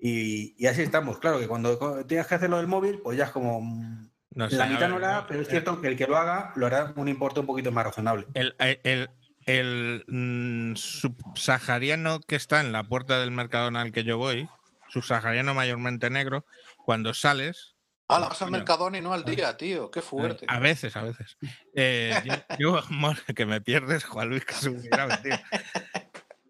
Y, 0.00 0.54
y 0.62 0.66
así 0.66 0.82
estamos. 0.82 1.18
Claro 1.18 1.38
que 1.40 1.48
cuando 1.48 2.04
tengas 2.06 2.26
que 2.26 2.34
hacerlo 2.36 2.58
del 2.58 2.66
móvil, 2.66 3.00
pues 3.00 3.18
ya 3.18 3.24
es 3.24 3.30
como. 3.30 3.60
mm, 3.60 4.10
No 4.34 4.48
la 4.48 4.66
mitad 4.66 4.88
no 4.88 4.98
lo 4.98 5.06
hará, 5.06 5.26
pero 5.26 5.40
es 5.40 5.48
cierto 5.48 5.80
que 5.80 5.88
el 5.88 5.96
que 5.96 6.06
lo 6.06 6.16
haga 6.16 6.52
lo 6.56 6.66
hará 6.66 6.92
un 6.96 7.08
importe 7.08 7.40
un 7.40 7.46
poquito 7.46 7.72
más 7.72 7.84
razonable. 7.84 8.26
El, 8.34 8.54
el, 8.84 9.10
el- 9.48 10.04
mm, 10.06 10.74
subsahariano 10.76 12.20
que 12.20 12.36
está 12.36 12.60
en 12.60 12.70
la 12.72 12.84
puerta 12.84 13.18
del 13.18 13.30
Mercadona 13.30 13.80
al 13.80 13.92
que 13.92 14.04
yo 14.04 14.18
voy, 14.18 14.48
subsahariano 14.88 15.54
mayormente 15.54 16.10
negro, 16.10 16.44
cuando 16.84 17.14
sales, 17.14 17.74
Ah, 18.10 18.18
la 18.20 18.28
vas 18.28 18.40
al. 18.40 18.50
Mercadona 18.50 18.96
y 18.96 19.00
no 19.02 19.12
al 19.12 19.22
día, 19.24 19.54
tío. 19.58 19.90
Qué 19.90 20.00
fuerte. 20.00 20.46
a 20.48 20.58
veces, 20.60 20.96
a 20.96 21.02
veces, 21.02 21.36
eh, 21.74 22.42
llevo- 22.58 22.80
mon- 22.90 23.18
que 23.36 23.44
me 23.44 23.60
pierdes, 23.60 24.04
Juan 24.04 24.28
Luis, 24.30 24.44
que 24.46 24.54
es 24.54 24.68
muy 24.72 24.88
grave, 24.88 25.18
tío. 25.22 25.34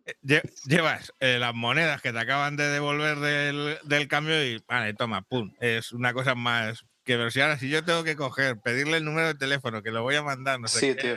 Eh, 0.06 0.14
lle- 0.22 0.52
Llevas 0.66 1.12
eh, 1.20 1.38
las 1.40 1.54
monedas 1.54 2.00
que 2.00 2.12
te 2.12 2.18
acaban 2.20 2.56
de 2.56 2.68
devolver 2.68 3.18
del, 3.18 3.78
del 3.82 4.06
cambio 4.08 4.42
y, 4.44 4.62
vale, 4.68 4.94
toma, 4.94 5.22
pum. 5.22 5.52
Es 5.60 5.92
una 5.92 6.12
cosa 6.14 6.34
más 6.36 6.82
que, 7.04 7.16
pero 7.16 7.30
si 7.30 7.40
ahora, 7.40 7.58
si 7.58 7.68
yo 7.68 7.84
tengo 7.84 8.04
que 8.04 8.14
coger, 8.16 8.60
pedirle 8.60 8.98
el 8.98 9.04
número 9.04 9.26
de 9.28 9.34
teléfono, 9.34 9.82
que 9.82 9.90
lo 9.90 10.02
voy 10.02 10.14
a 10.14 10.22
mandar, 10.22 10.60
no 10.60 10.68
sé 10.68 10.78
Sí, 10.80 10.86
qué, 10.96 11.14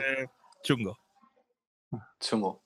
chungo. 0.64 0.98
Chungo. 2.20 2.62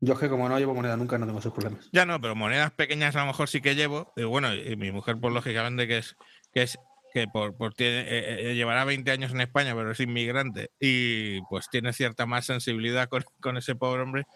Yo 0.00 0.14
es 0.14 0.20
que 0.20 0.28
como 0.28 0.48
no 0.48 0.58
llevo 0.58 0.74
moneda 0.74 0.96
nunca, 0.96 1.18
no 1.18 1.26
tengo 1.26 1.38
esos 1.38 1.52
problemas. 1.52 1.88
Ya 1.92 2.04
no, 2.04 2.20
pero 2.20 2.34
monedas 2.34 2.70
pequeñas 2.72 3.16
a 3.16 3.20
lo 3.20 3.26
mejor 3.26 3.48
sí 3.48 3.60
que 3.60 3.74
llevo. 3.74 4.12
Y 4.16 4.24
bueno, 4.24 4.54
y 4.54 4.76
mi 4.76 4.92
mujer, 4.92 5.16
pues 5.20 5.32
lógicamente, 5.32 5.88
que 5.88 5.98
es 5.98 6.16
que 6.52 6.62
es 6.62 6.78
que 7.12 7.26
por, 7.28 7.56
por 7.56 7.72
tiene, 7.72 8.00
eh, 8.00 8.50
eh, 8.50 8.54
llevará 8.54 8.84
20 8.84 9.10
años 9.10 9.32
en 9.32 9.40
España, 9.40 9.74
pero 9.74 9.90
es 9.90 10.00
inmigrante 10.00 10.70
y 10.78 11.40
pues 11.48 11.70
tiene 11.70 11.94
cierta 11.94 12.26
más 12.26 12.44
sensibilidad 12.44 13.08
con, 13.08 13.24
con 13.40 13.56
ese 13.56 13.74
pobre 13.74 14.02
hombre, 14.02 14.26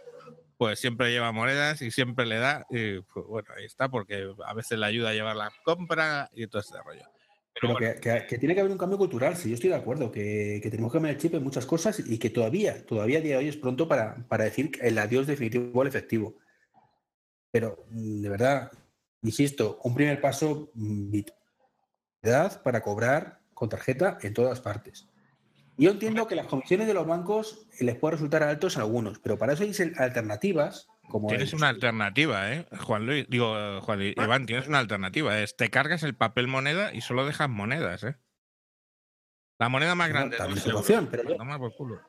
pues 0.56 0.80
siempre 0.80 1.10
lleva 1.10 1.30
monedas 1.30 1.82
y 1.82 1.90
siempre 1.90 2.24
le 2.24 2.38
da. 2.38 2.66
Y 2.70 3.00
pues 3.00 3.26
bueno, 3.26 3.48
ahí 3.56 3.66
está, 3.66 3.90
porque 3.90 4.32
a 4.46 4.54
veces 4.54 4.78
le 4.78 4.86
ayuda 4.86 5.10
a 5.10 5.14
llevar 5.14 5.36
la 5.36 5.52
compra 5.62 6.30
y 6.32 6.46
todo 6.46 6.62
este 6.62 6.78
rollo. 6.82 7.04
Pero 7.52 7.60
Pero 7.60 7.72
bueno, 7.74 7.94
que, 7.94 8.00
que- 8.00 8.26
que 8.26 8.38
tiene 8.38 8.54
que 8.54 8.60
haber 8.60 8.72
un 8.72 8.78
cambio 8.78 8.96
cultural, 8.98 9.36
sí, 9.36 9.48
yo 9.48 9.54
estoy 9.54 9.70
de 9.70 9.76
acuerdo, 9.76 10.10
que, 10.12 10.60
que 10.62 10.70
tenemos 10.70 10.92
que 10.92 10.96
cambiar 10.96 11.14
el 11.16 11.20
chip 11.20 11.34
en 11.34 11.42
muchas 11.42 11.66
cosas 11.66 12.00
y 12.04 12.18
que 12.18 12.30
todavía, 12.30 12.84
todavía 12.86 13.18
a 13.18 13.22
día 13.22 13.32
de 13.32 13.36
hoy 13.38 13.48
es 13.48 13.56
pronto 13.56 13.88
para, 13.88 14.16
para 14.28 14.44
decir 14.44 14.70
el 14.80 14.96
adiós 14.98 15.26
definitivo 15.26 15.82
al 15.82 15.88
efectivo. 15.88 16.36
Pero, 17.50 17.84
mm, 17.90 18.22
de 18.22 18.28
verdad, 18.28 18.70
insisto, 19.22 19.80
un 19.82 19.94
primer 19.94 20.20
paso, 20.20 20.70
mm, 20.74 21.18
edad 22.22 22.62
para 22.62 22.82
cobrar 22.82 23.40
con 23.54 23.68
tarjeta 23.68 24.18
en 24.22 24.32
todas 24.34 24.60
partes. 24.60 25.06
Yo 25.76 25.90
entiendo 25.90 26.26
que 26.26 26.34
las 26.36 26.46
comisiones 26.46 26.86
de 26.86 26.94
los 26.94 27.06
bancos 27.06 27.66
les 27.80 27.96
puede 27.96 28.12
resultar 28.12 28.42
altos 28.42 28.76
a 28.76 28.80
algunos, 28.82 29.18
pero 29.18 29.38
para 29.38 29.54
eso 29.54 29.62
hay 29.62 29.72
alternativas 29.96 30.88
como 31.10 31.28
tienes 31.28 31.52
una 31.52 31.68
alternativa, 31.68 32.50
¿eh? 32.52 32.66
Juan 32.86 33.04
Luis, 33.04 33.26
digo, 33.28 33.54
eh, 33.58 33.80
Juan 33.82 33.98
Luis, 33.98 34.14
Iván, 34.16 34.46
tienes 34.46 34.66
una 34.68 34.78
alternativa. 34.78 35.38
Es 35.40 35.56
te 35.56 35.68
cargas 35.68 36.02
el 36.02 36.14
papel 36.16 36.46
moneda 36.48 36.94
y 36.94 37.02
solo 37.02 37.26
dejas 37.26 37.50
monedas, 37.50 38.02
¿eh? 38.04 38.16
La 39.58 39.68
moneda 39.68 39.94
más 39.94 40.08
grande. 40.08 40.38
dos 40.38 40.88
es 40.88 41.06
pero- 41.10 41.36
Toma 41.36 41.58
por 41.58 41.74
culo. 41.76 42.00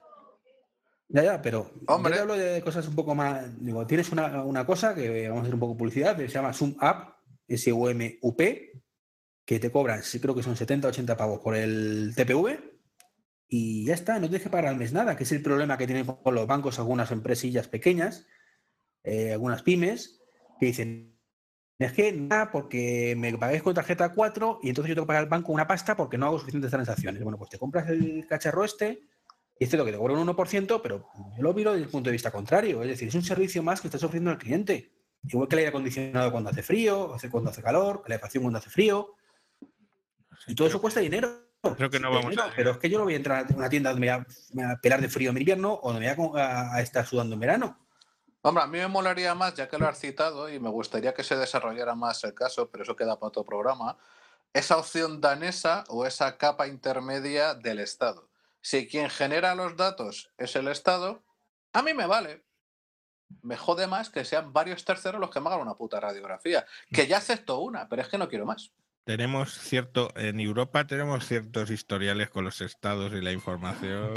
Ya, 1.10 1.24
ya, 1.24 1.42
pero 1.42 1.70
Hombre. 1.88 2.12
yo 2.12 2.16
te 2.16 2.22
hablo 2.22 2.38
de 2.38 2.62
cosas 2.62 2.88
un 2.88 2.96
poco 2.96 3.14
más. 3.14 3.44
Digo, 3.62 3.86
tienes 3.86 4.10
una, 4.14 4.44
una 4.44 4.66
cosa 4.66 4.96
que 4.96 5.28
vamos 5.28 5.40
a 5.40 5.44
hacer 5.44 5.54
un 5.56 5.60
poco 5.60 5.74
de 5.74 5.80
publicidad, 5.80 6.16
que 6.16 6.28
se 6.30 6.36
llama 6.36 6.54
Sum 6.54 6.78
Up, 6.82 7.16
S-U-M-U-P, 7.50 8.82
que 9.46 9.60
te 9.60 9.72
cobran, 9.72 10.04
sí, 10.04 10.22
creo 10.22 10.34
que 10.34 10.44
son 10.44 10.56
70, 10.56 10.88
80 10.88 11.18
pavos 11.18 11.42
por 11.42 11.56
el 11.58 12.14
TPV, 12.16 12.60
y 13.50 13.86
ya 13.86 13.94
está, 13.94 14.14
no 14.20 14.28
tienes 14.30 14.44
que 14.44 14.50
pagar 14.50 14.68
al 14.68 14.78
mes 14.78 14.94
nada, 14.94 15.18
que 15.18 15.24
es 15.24 15.32
el 15.34 15.42
problema 15.42 15.78
que 15.78 15.86
tienen 15.86 16.06
con 16.06 16.34
los 16.34 16.48
bancos 16.48 16.80
algunas 16.80 17.12
empresillas 17.12 17.68
pequeñas, 17.68 18.26
eh, 19.04 19.32
algunas 19.34 19.62
pymes, 19.64 20.22
que 20.60 20.68
dicen. 20.68 21.12
Es 21.80 21.94
que 21.94 22.12
nada, 22.12 22.52
porque 22.52 23.16
me 23.18 23.36
pagáis 23.40 23.64
con 23.64 23.74
tarjeta 23.74 24.12
4 24.14 24.60
y 24.62 24.70
entonces 24.70 24.90
yo 24.90 24.94
tengo 24.96 25.06
que 25.06 25.08
pagar 25.08 25.24
al 25.24 25.30
banco 25.30 25.52
una 25.52 25.66
pasta 25.68 25.96
porque 25.98 26.16
no 26.16 26.28
hago 26.28 26.38
suficientes 26.38 26.70
transacciones. 26.70 27.24
Bueno, 27.24 27.40
pues 27.40 27.50
te 27.50 27.58
compras 27.58 27.90
el 27.90 28.28
cacharro 28.28 28.64
este, 28.64 29.02
y 29.60 29.64
es 29.64 29.70
cierto 29.72 29.84
que 29.86 29.92
te 29.92 29.98
cobran 29.98 30.20
un 30.20 30.28
1%, 30.28 30.80
pero 30.84 31.08
yo 31.36 31.42
lo 31.42 31.54
miro 31.56 31.72
desde 31.72 31.86
el 31.86 31.90
punto 31.90 32.10
de 32.10 32.12
vista 32.12 32.30
contrario. 32.30 32.84
Es 32.84 32.90
decir, 32.90 33.08
es 33.08 33.16
un 33.16 33.24
servicio 33.24 33.64
más 33.64 33.82
que 33.82 33.88
estás 33.88 34.04
ofreciendo 34.04 34.30
al 34.30 34.38
cliente. 34.38 34.92
Igual 35.24 35.48
que 35.48 35.56
el 35.56 35.60
aire 35.60 35.70
acondicionado 35.70 36.32
cuando 36.32 36.52
hace 36.52 36.62
frío, 36.62 37.16
cuando 37.32 37.50
hace 37.50 37.64
calor, 37.64 38.04
calefacción 38.04 38.44
cuando 38.44 38.60
hace 38.60 38.70
frío. 38.70 39.16
Y 40.48 40.54
todo 40.54 40.68
eso 40.68 40.80
cuesta 40.82 41.00
dinero. 41.00 41.48
creo 41.78 41.90
que 41.90 42.00
no 42.00 42.10
vamos 42.12 42.30
dinero, 42.32 42.44
a- 42.48 42.54
Pero 42.56 42.72
es 42.72 42.78
que 42.78 42.90
yo 42.92 42.98
no 43.00 43.06
voy 43.06 43.14
a 43.14 43.18
entrar 43.18 43.46
a 43.52 43.56
una 43.56 43.70
tienda 43.70 43.90
donde 43.92 44.06
me 44.06 44.12
voy 44.16 44.22
a, 44.24 44.28
me 44.54 44.64
voy 44.66 44.72
a 44.74 44.78
pelar 44.78 45.02
de 45.02 45.10
frío 45.10 45.32
en 45.32 45.38
invierno 45.38 45.80
o 45.82 45.92
donde 45.92 46.08
me 46.08 46.14
voy 46.16 46.40
a, 46.40 46.62
a- 46.62 46.76
a 46.76 46.82
estar 46.82 47.06
sudando 47.06 47.34
en 47.34 47.40
verano. 47.40 47.80
Hombre, 48.44 48.64
a 48.64 48.68
mí 48.68 48.80
me 48.80 48.88
molaría 48.88 49.36
más, 49.36 49.54
ya 49.54 49.70
que 49.70 49.78
lo 49.78 49.88
has 49.88 50.00
citado, 50.00 50.50
y 50.50 50.60
me 50.60 50.70
gustaría 50.70 51.14
que 51.14 51.24
se 51.24 51.36
desarrollara 51.36 51.94
más 51.94 52.24
el 52.24 52.34
caso, 52.34 52.70
pero 52.72 52.84
eso 52.84 52.96
queda 52.96 53.20
para 53.20 53.28
otro 53.28 53.46
programa, 53.46 53.98
esa 54.54 54.78
opción 54.78 55.22
danesa 55.22 55.84
o 55.90 56.06
esa 56.06 56.38
capa 56.38 56.68
intermedia 56.68 57.54
del 57.54 57.80
Estado. 57.80 58.30
Si 58.62 58.88
quien 58.88 59.10
genera 59.10 59.56
los 59.56 59.78
datos 59.78 60.32
es 60.38 60.56
el 60.56 60.68
Estado, 60.68 61.24
a 61.74 61.82
mí 61.84 61.94
me 61.94 62.08
vale. 62.08 62.44
Me 63.44 63.58
jode 63.58 63.88
más 63.88 64.10
que 64.10 64.26
sean 64.26 64.52
varios 64.52 64.84
terceros 64.84 65.22
los 65.22 65.30
que 65.30 65.40
me 65.40 65.48
hagan 65.48 65.62
una 65.62 65.76
puta 65.76 66.00
radiografía. 66.00 66.66
Que 66.92 67.08
ya 67.08 67.18
acepto 67.18 67.60
una, 67.60 67.88
pero 67.88 68.02
es 68.02 68.10
que 68.10 68.18
no 68.18 68.28
quiero 68.28 68.46
más. 68.46 68.72
Tenemos 69.04 69.58
cierto, 69.58 70.10
en 70.16 70.40
Europa 70.40 70.86
tenemos 70.86 71.26
ciertos 71.26 71.72
historiales 71.72 72.30
con 72.30 72.46
los 72.46 72.62
estados 72.62 73.14
y 73.14 73.22
la 73.22 73.32
información. 73.32 74.14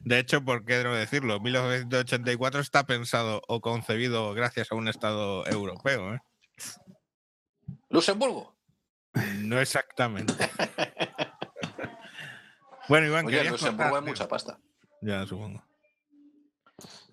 De 0.00 0.18
hecho, 0.18 0.42
¿por 0.42 0.64
qué 0.64 0.78
debo 0.78 0.94
decirlo? 0.94 1.40
1984 1.40 2.60
está 2.60 2.86
pensado 2.86 3.42
o 3.48 3.60
concebido 3.60 4.32
gracias 4.32 4.72
a 4.72 4.76
un 4.76 4.88
estado 4.88 5.46
europeo, 5.46 6.14
¿eh? 6.14 6.20
Luxemburgo. 7.90 8.56
No 9.38 9.60
exactamente. 9.60 10.34
Bueno, 12.88 13.06
Iván, 13.06 13.26
Oye, 13.26 13.44
Luxemburgo 13.44 13.94
hay 13.94 14.02
mucha 14.02 14.26
pasta. 14.26 14.58
Ya, 15.00 15.24
supongo. 15.24 15.62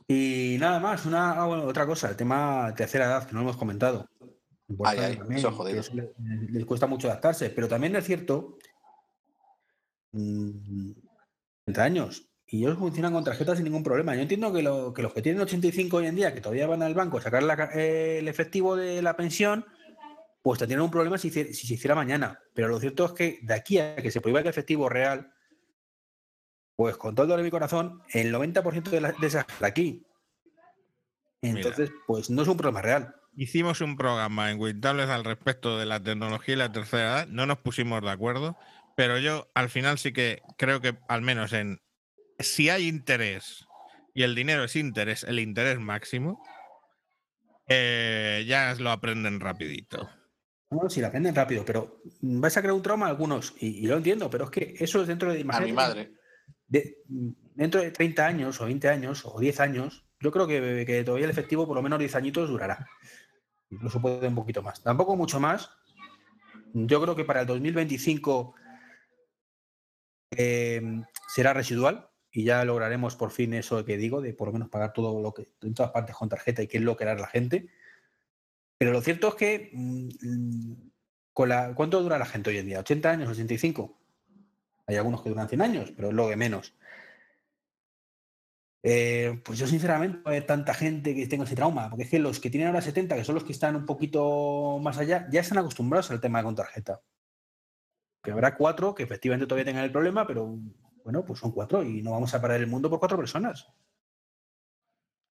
Y 0.07 0.57
nada 0.59 0.79
más, 0.79 1.05
una 1.05 1.33
ah, 1.33 1.45
bueno, 1.45 1.65
otra 1.65 1.85
cosa, 1.85 2.09
el 2.09 2.15
tema 2.15 2.73
tercera 2.75 3.05
edad, 3.05 3.27
que 3.27 3.33
no 3.33 3.41
hemos 3.41 3.57
comentado. 3.57 4.09
Ay, 4.83 4.99
ay, 4.99 5.15
También, 5.17 5.39
eso 5.39 5.51
jodido. 5.51 5.81
les 6.49 6.65
cuesta 6.65 6.87
mucho 6.87 7.07
adaptarse, 7.07 7.49
pero 7.49 7.67
también 7.67 7.95
es 7.95 8.05
cierto, 8.05 8.57
mm, 10.11 10.91
30 11.65 11.83
años, 11.83 12.29
y 12.45 12.59
ellos 12.63 12.77
funcionan 12.77 13.13
con 13.13 13.23
tarjetas 13.23 13.57
sin 13.57 13.65
ningún 13.65 13.83
problema. 13.83 14.15
Yo 14.15 14.21
entiendo 14.21 14.51
que, 14.53 14.61
lo- 14.61 14.93
que 14.93 15.01
los 15.01 15.13
que 15.13 15.21
tienen 15.21 15.41
85 15.41 15.97
hoy 15.97 16.07
en 16.07 16.15
día, 16.15 16.33
que 16.33 16.41
todavía 16.41 16.67
van 16.67 16.81
al 16.83 16.93
banco 16.93 17.17
a 17.17 17.21
sacar 17.21 17.43
la 17.43 17.69
eh, 17.73 18.19
el 18.19 18.27
efectivo 18.27 18.75
de 18.75 19.01
la 19.01 19.15
pensión, 19.15 19.65
pues 20.41 20.59
tendrían 20.59 20.81
un 20.81 20.91
problema 20.91 21.17
si 21.17 21.29
se 21.29 21.41
hiciera 21.49 21.95
mañana. 21.95 22.39
Pero 22.53 22.67
lo 22.69 22.79
cierto 22.79 23.05
es 23.05 23.11
que 23.11 23.39
de 23.41 23.53
aquí 23.53 23.79
a 23.79 23.95
que 23.97 24.11
se 24.11 24.21
prohíba 24.21 24.39
el 24.41 24.47
efectivo 24.47 24.87
real, 24.87 25.33
pues 26.75 26.95
con 26.95 27.15
todo 27.15 27.23
el 27.23 27.29
dolor 27.29 27.39
de 27.41 27.47
mi 27.47 27.51
corazón, 27.51 28.01
el 28.13 28.31
90% 28.33 28.89
de, 28.91 29.01
la- 29.01 29.11
de 29.13 29.27
esas 29.27 29.45
de 29.59 29.65
aquí. 29.65 30.03
Entonces, 31.41 31.89
pues 32.05 32.29
no 32.29 32.41
es 32.41 32.47
un 32.47 32.57
problema 32.57 32.81
real. 32.81 33.15
Hicimos 33.39 33.81
un 33.81 33.95
programa 33.97 34.49
en 34.49 34.59
Wintables 34.59 35.09
al 35.09 35.23
respecto 35.23 35.77
de 35.77 35.85
la 35.85 36.01
tecnología 36.01 36.55
y 36.55 36.57
la 36.57 36.71
tercera 36.71 37.03
edad. 37.03 37.27
No 37.27 37.45
nos 37.45 37.59
pusimos 37.59 38.01
de 38.01 38.09
acuerdo, 38.09 38.57
pero 38.95 39.19
yo 39.19 39.47
al 39.53 39.69
final 39.69 39.99
sí 39.99 40.11
que 40.11 40.41
creo 40.57 40.81
que 40.81 40.97
al 41.07 41.21
menos 41.21 41.53
en 41.53 41.79
si 42.39 42.69
hay 42.69 42.87
interés 42.87 43.67
y 44.15 44.23
el 44.23 44.33
dinero 44.33 44.63
es 44.63 44.75
interés, 44.75 45.23
el 45.23 45.37
interés 45.37 45.79
máximo, 45.79 46.43
eh, 47.67 48.43
ya 48.47 48.73
lo 48.79 48.89
aprenden 48.89 49.39
rapidito. 49.39 50.09
No, 50.71 50.89
si 50.89 50.99
la 50.99 51.09
aprenden 51.09 51.35
rápido, 51.35 51.63
pero 51.63 52.01
vais 52.21 52.57
a 52.57 52.61
crear 52.61 52.73
un 52.73 52.81
trauma 52.81 53.05
a 53.05 53.09
algunos, 53.09 53.53
y, 53.59 53.67
y 53.67 53.87
lo 53.87 53.97
entiendo, 53.97 54.31
pero 54.31 54.45
es 54.45 54.49
que 54.49 54.73
eso 54.79 54.99
es 55.01 55.07
dentro 55.07 55.31
de. 55.31 55.45
A 55.47 55.59
mi 55.61 55.71
madre. 55.73 56.11
de- 56.67 56.97
dentro 57.53 57.81
de 57.81 57.91
30 57.91 58.25
años, 58.25 58.59
o 58.59 58.65
20 58.65 58.89
años, 58.89 59.23
o 59.25 59.39
10 59.39 59.59
años, 59.59 60.05
yo 60.19 60.31
creo 60.31 60.47
que, 60.47 60.83
que 60.85 61.03
todavía 61.03 61.25
el 61.25 61.31
efectivo 61.31 61.67
por 61.67 61.75
lo 61.75 61.81
menos 61.83 61.99
10 61.99 62.15
añitos 62.15 62.49
durará. 62.49 62.87
Incluso 63.69 64.01
puede 64.01 64.27
un 64.27 64.35
poquito 64.35 64.61
más. 64.61 64.81
Tampoco 64.81 65.15
mucho 65.15 65.39
más. 65.39 65.69
Yo 66.73 67.01
creo 67.01 67.15
que 67.15 67.25
para 67.25 67.41
el 67.41 67.47
2025 67.47 68.55
eh, 70.31 70.81
será 71.27 71.53
residual 71.53 72.09
y 72.31 72.43
ya 72.43 72.63
lograremos 72.65 73.15
por 73.15 73.31
fin 73.31 73.53
eso 73.53 73.83
que 73.83 73.97
digo, 73.97 74.21
de 74.21 74.33
por 74.33 74.49
lo 74.49 74.53
menos 74.53 74.69
pagar 74.69 74.93
todo 74.93 75.21
lo 75.21 75.33
que 75.33 75.47
en 75.61 75.73
todas 75.73 75.91
partes 75.91 76.15
con 76.15 76.29
tarjeta 76.29 76.61
y 76.61 76.67
que 76.67 76.77
es 76.77 76.83
lo 76.83 76.95
que 76.95 77.03
hará 77.03 77.15
la 77.15 77.27
gente. 77.27 77.69
Pero 78.77 78.91
lo 78.91 79.01
cierto 79.01 79.29
es 79.29 79.35
que 79.35 79.69
mm, 79.73 80.73
¿cuánto 81.33 82.01
dura 82.01 82.19
la 82.19 82.25
gente 82.25 82.49
hoy 82.49 82.57
en 82.57 82.67
día? 82.67 82.83
¿80 82.83 83.05
años? 83.05 83.37
¿85? 83.37 83.95
Hay 84.85 84.95
algunos 84.95 85.21
que 85.21 85.29
duran 85.29 85.49
100 85.49 85.61
años, 85.61 85.91
pero 85.95 86.09
es 86.09 86.13
lo 86.13 86.29
que 86.29 86.35
menos. 86.35 86.73
Eh, 88.83 89.41
pues 89.43 89.59
yo 89.59 89.67
sinceramente 89.67 90.19
no 90.23 90.31
hay 90.31 90.41
tanta 90.41 90.73
gente 90.73 91.15
que 91.15 91.27
tenga 91.27 91.43
ese 91.43 91.55
trauma, 91.55 91.89
porque 91.89 92.03
es 92.03 92.09
que 92.09 92.19
los 92.19 92.39
que 92.39 92.49
tienen 92.49 92.67
ahora 92.67 92.81
70, 92.81 93.15
que 93.15 93.23
son 93.23 93.35
los 93.35 93.43
que 93.43 93.51
están 93.51 93.75
un 93.75 93.85
poquito 93.85 94.79
más 94.81 94.97
allá, 94.97 95.27
ya 95.31 95.41
están 95.41 95.57
acostumbrados 95.57 96.11
al 96.11 96.21
tema 96.21 96.43
con 96.43 96.55
tarjeta. 96.55 97.01
Que 98.23 98.31
habrá 98.31 98.55
cuatro 98.55 98.93
que 98.93 99.03
efectivamente 99.03 99.47
todavía 99.47 99.65
tengan 99.65 99.83
el 99.83 99.91
problema, 99.91 100.25
pero 100.27 100.57
bueno, 101.03 101.25
pues 101.25 101.39
son 101.39 101.51
cuatro 101.51 101.83
y 101.83 102.01
no 102.01 102.11
vamos 102.11 102.33
a 102.33 102.41
parar 102.41 102.59
el 102.59 102.67
mundo 102.67 102.89
por 102.89 102.99
cuatro 102.99 103.17
personas. 103.17 103.67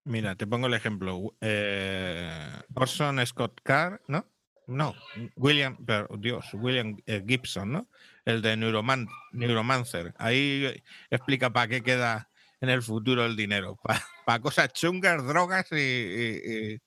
Mira, 0.05 0.37
te 0.37 0.47
pongo 0.47 0.67
el 0.69 0.75
ejemplo. 0.75 1.35
Eh, 1.41 2.49
Orson 2.75 3.25
Scott 3.27 3.61
Carr, 3.63 4.01
¿no? 4.09 4.27
No, 4.69 4.95
William, 5.37 5.77
pero, 5.87 6.09
Dios, 6.19 6.47
William 6.55 6.97
eh, 7.07 7.25
Gibson, 7.27 7.71
¿no? 7.71 7.89
El 8.25 8.43
de 8.43 8.57
Neuroman- 8.57 9.09
Neuromancer. 9.33 10.13
Ahí 10.19 10.83
explica 11.11 11.53
para 11.53 11.69
qué 11.69 11.83
queda 11.83 12.31
en 12.61 12.69
el 12.71 12.83
futuro 12.83 13.25
el 13.25 13.37
dinero. 13.37 13.79
Para 14.27 14.41
cosas 14.41 14.73
chungas, 14.73 15.25
drogas 15.27 15.71
y, 15.73 15.77
y- 15.77 16.73
y- 16.75 16.79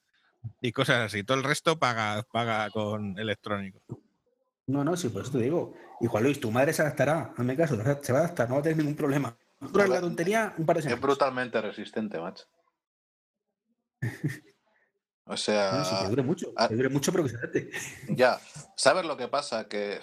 y 0.62 0.72
cosas 0.72 1.02
así. 1.08 1.24
Todo 1.24 1.38
el 1.38 1.44
resto 1.44 1.78
paga, 1.78 2.24
paga 2.32 2.70
con 2.72 3.18
electrónico. 3.20 3.82
No, 4.68 4.84
no, 4.84 4.96
sí, 4.96 5.10
por 5.10 5.24
eso 5.24 5.32
te 5.34 5.40
digo. 5.40 5.74
Y 6.00 6.08
Juan 6.08 6.24
Luis, 6.24 6.40
tu 6.40 6.50
madre 6.52 6.72
se 6.74 6.82
adaptará, 6.82 7.34
hazme 7.38 7.58
caso, 7.58 7.76
se 8.02 8.14
va 8.14 8.20
a 8.20 8.22
adaptar, 8.24 8.48
no 8.48 8.56
va 8.56 8.60
a 8.62 8.64
tener 8.64 8.78
ningún 8.78 8.96
problema. 8.96 9.36
Dura 9.60 9.88
la 9.88 10.00
tontería 10.00 10.54
un 10.58 10.66
par 10.66 10.76
de 10.78 10.80
Es 10.80 10.84
semanas. 10.86 11.02
brutalmente 11.02 11.62
resistente, 11.62 12.20
macho. 12.20 12.46
O 15.26 15.34
No, 15.34 15.38
sea, 15.38 15.84
sí, 15.86 15.96
que 16.02 16.10
dure 16.10 16.24
mucho, 16.24 16.52
ah. 16.56 16.68
que 16.68 16.76
dure 16.76 16.90
mucho, 16.90 17.12
pero 17.12 17.24
que 17.24 17.30
se 17.30 17.38
adapte. 17.38 17.70
ya. 18.10 18.40
¿Sabes 18.76 19.06
lo 19.06 19.16
que 19.16 19.28
pasa? 19.28 19.68
Que. 19.68 20.00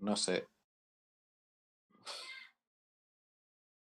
No 0.00 0.16
sé. 0.16 0.46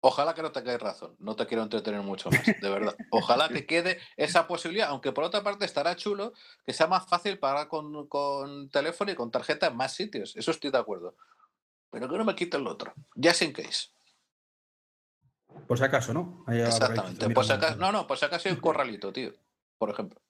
Ojalá 0.09 0.33
que 0.33 0.41
no 0.41 0.53
tengáis 0.53 0.79
razón. 0.79 1.17
No 1.19 1.35
te 1.35 1.45
quiero 1.45 1.63
entretener 1.63 2.01
mucho 2.01 2.29
más, 2.29 2.45
de 2.45 2.69
verdad. 2.69 2.95
Ojalá 3.11 3.49
que 3.49 3.65
quede 3.65 3.99
esa 4.15 4.47
posibilidad, 4.47 4.87
aunque 4.87 5.11
por 5.11 5.25
otra 5.25 5.43
parte 5.43 5.65
estará 5.65 5.97
chulo 5.97 6.31
que 6.65 6.71
sea 6.71 6.87
más 6.87 7.05
fácil 7.09 7.37
pagar 7.39 7.67
con, 7.67 8.07
con 8.07 8.69
teléfono 8.69 9.11
y 9.11 9.15
con 9.15 9.31
tarjeta 9.31 9.67
en 9.67 9.75
más 9.75 9.93
sitios. 9.93 10.33
Eso 10.37 10.51
estoy 10.51 10.71
de 10.71 10.77
acuerdo. 10.77 11.17
Pero 11.89 12.07
que 12.07 12.17
no 12.17 12.23
me 12.23 12.35
quiten 12.35 12.63
lo 12.63 12.71
otro. 12.71 12.93
Just 13.21 13.41
in 13.41 13.51
case. 13.51 13.89
Por 15.67 15.77
si 15.77 15.83
acaso, 15.83 16.13
¿no? 16.13 16.41
Por 16.45 16.55
Exactamente. 16.55 17.29
Por 17.31 17.43
si 17.43 17.51
acaso, 17.51 17.75
no, 17.75 17.91
no, 17.91 18.07
por 18.07 18.17
si 18.17 18.23
acaso 18.23 18.47
hay 18.47 18.55
un 18.55 18.61
corralito, 18.61 19.11
tío. 19.11 19.33
Por 19.77 19.89
ejemplo. 19.89 20.21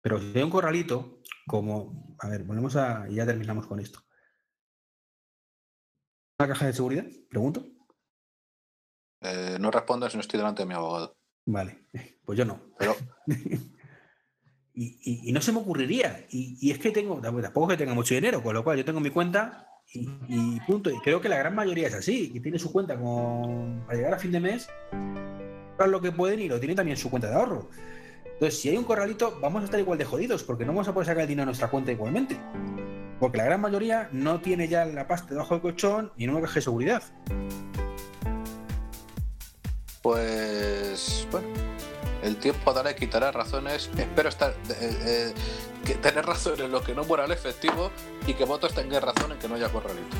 Pero 0.00 0.20
si 0.20 0.32
hay 0.32 0.44
un 0.44 0.50
corralito, 0.50 1.22
como. 1.48 2.16
A 2.20 2.28
ver, 2.28 2.44
volvemos 2.44 2.76
a. 2.76 3.08
Y 3.08 3.16
ya 3.16 3.26
terminamos 3.26 3.66
con 3.66 3.80
esto. 3.80 3.98
¿Una 6.38 6.48
caja 6.48 6.66
de 6.66 6.72
seguridad? 6.72 7.06
Pregunto. 7.28 7.66
Eh, 9.26 9.58
no 9.60 9.70
respondo 9.70 10.08
si 10.10 10.16
no 10.16 10.20
estoy 10.20 10.38
delante 10.38 10.62
de 10.62 10.66
mi 10.66 10.74
abogado. 10.74 11.16
Vale, 11.46 11.78
pues 12.24 12.38
yo 12.38 12.44
no. 12.44 12.60
Pero 12.78 12.96
y, 14.74 14.84
y- 15.02 15.28
y 15.28 15.32
no 15.32 15.40
se 15.40 15.52
me 15.52 15.58
ocurriría. 15.58 16.26
Y, 16.30 16.58
y 16.60 16.70
es 16.70 16.78
que 16.78 16.90
tengo, 16.90 17.20
tampoco 17.20 17.68
que 17.68 17.76
tenga 17.76 17.94
mucho 17.94 18.14
dinero, 18.14 18.42
con 18.42 18.54
lo 18.54 18.62
cual 18.64 18.76
yo 18.78 18.84
tengo 18.84 19.00
mi 19.00 19.10
cuenta 19.10 19.68
y, 19.92 20.60
punto. 20.66 20.90
Y 20.90 20.98
creo 21.00 21.20
que 21.20 21.28
la 21.28 21.38
gran 21.38 21.54
mayoría 21.54 21.88
es 21.88 21.94
así, 21.94 22.30
que 22.32 22.40
tiene 22.40 22.58
su 22.58 22.72
cuenta 22.72 22.98
con, 22.98 23.84
para 23.86 23.96
llegar 23.96 24.14
a 24.14 24.18
fin 24.18 24.32
de 24.32 24.40
mes, 24.40 24.68
comprar 24.90 25.88
lo 25.88 26.00
que 26.00 26.12
pueden 26.12 26.40
y 26.40 26.48
lo 26.48 26.58
tiene 26.58 26.74
también 26.74 26.96
en 26.96 27.02
su 27.02 27.08
cuenta 27.10 27.28
de 27.28 27.34
ahorro. 27.36 27.70
Entonces, 28.24 28.60
si 28.60 28.68
hay 28.68 28.76
un 28.76 28.84
corralito, 28.84 29.38
vamos 29.40 29.62
a 29.62 29.64
estar 29.64 29.80
igual 29.80 29.96
de 29.98 30.04
jodidos, 30.04 30.42
porque 30.44 30.64
no 30.66 30.72
vamos 30.72 30.88
a 30.88 30.92
poder 30.92 31.06
sacar 31.06 31.22
el 31.22 31.28
dinero 31.28 31.44
a 31.44 31.46
nuestra 31.46 31.68
cuenta 31.70 31.92
igualmente. 31.92 32.36
Porque 33.18 33.38
la 33.38 33.44
gran 33.44 33.62
mayoría 33.62 34.10
no 34.12 34.40
tiene 34.42 34.68
ya 34.68 34.84
la 34.84 35.08
pasta 35.08 35.30
debajo 35.30 35.54
del 35.54 35.62
colchón 35.62 36.12
y 36.18 36.24
en 36.24 36.30
una 36.30 36.42
caja 36.42 36.56
de 36.56 36.60
seguridad. 36.60 37.02
Pues 40.06 41.26
bueno, 41.32 41.48
el 42.22 42.36
tiempo 42.36 42.72
dará 42.72 42.92
y 42.92 42.94
quitará 42.94 43.32
razones. 43.32 43.90
Espero 43.98 44.28
estar 44.28 44.52
eh, 44.70 44.74
eh, 45.04 45.34
que 45.84 45.96
tener 45.96 46.24
razón 46.24 46.60
en 46.60 46.70
lo 46.70 46.80
que 46.84 46.94
no 46.94 47.02
muera 47.02 47.24
el 47.24 47.32
efectivo 47.32 47.90
y 48.24 48.34
que 48.34 48.44
votos 48.44 48.72
tengan 48.72 49.02
razón 49.02 49.32
en 49.32 49.38
que 49.40 49.48
no 49.48 49.56
haya 49.56 49.68
corralito. 49.68 50.16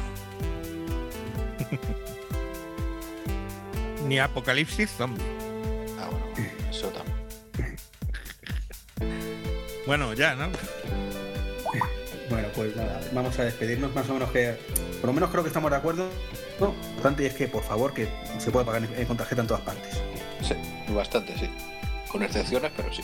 Ni 4.08 4.18
apocalipsis 4.18 4.90
zombie. 4.90 5.22
Ah, 6.00 6.10
bueno, 6.10 6.50
eso 6.68 6.88
también. 6.88 7.76
Bueno, 9.86 10.14
ya, 10.14 10.34
¿no? 10.34 10.48
Bueno, 12.28 12.48
pues 12.54 12.74
nada, 12.74 13.00
vamos 13.12 13.38
a 13.38 13.44
despedirnos 13.44 13.94
más 13.94 14.08
o 14.10 14.14
menos 14.14 14.30
que, 14.32 14.56
por 15.00 15.06
lo 15.08 15.12
menos 15.12 15.30
creo 15.30 15.42
que 15.44 15.48
estamos 15.48 15.70
de 15.70 15.76
acuerdo. 15.76 16.08
No, 16.58 16.66
lo 16.66 16.88
importante 16.90 17.26
es 17.26 17.34
que, 17.34 17.46
por 17.46 17.62
favor, 17.62 17.94
que 17.94 18.08
se 18.38 18.50
pueda 18.50 18.64
pagar 18.66 18.82
en- 18.84 19.06
con 19.06 19.16
tarjeta 19.16 19.42
en 19.42 19.46
todas 19.46 19.62
partes. 19.62 19.94
Sí, 20.42 20.54
bastante, 20.92 21.36
sí. 21.38 21.48
Con 22.10 22.22
excepciones, 22.22 22.72
pero 22.76 22.92
sí. 22.92 23.02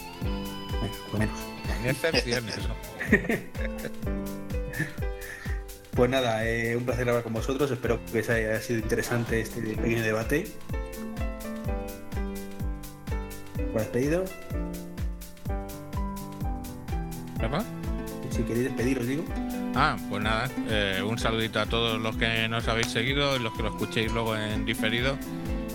Venga, 0.81 0.95
por 1.05 1.13
lo 1.15 1.19
menos. 1.21 1.39
Ni 1.83 1.89
excepciones. 1.91 2.57
¿no? 2.69 2.75
Pues 5.95 6.09
nada, 6.09 6.47
eh, 6.49 6.75
un 6.75 6.85
placer 6.87 7.07
hablar 7.07 7.23
con 7.23 7.35
vosotros. 7.35 7.71
Espero 7.71 8.01
que 8.11 8.21
os 8.21 8.31
haya 8.31 8.59
sido 8.63 8.79
interesante 8.79 9.43
este 9.43 9.61
pequeño 9.61 10.03
debate. 10.03 10.47
Por 13.73 13.83
despedido. 13.83 14.25
¿Verdad? 17.39 17.63
Si 18.35 18.43
queréis 18.45 18.65
despediros, 18.65 19.07
digo. 19.07 19.25
Ah, 19.75 19.97
pues 20.09 20.23
nada, 20.23 20.49
eh, 20.69 21.03
un 21.07 21.19
saludito 21.19 21.61
a 21.61 21.67
todos 21.67 22.01
los 22.01 22.17
que 22.17 22.49
nos 22.49 22.67
habéis 22.67 22.89
seguido, 22.89 23.39
los 23.39 23.53
que 23.55 23.63
lo 23.63 23.69
escuchéis 23.69 24.11
luego 24.13 24.37
en 24.37 24.65
diferido. 24.65 25.19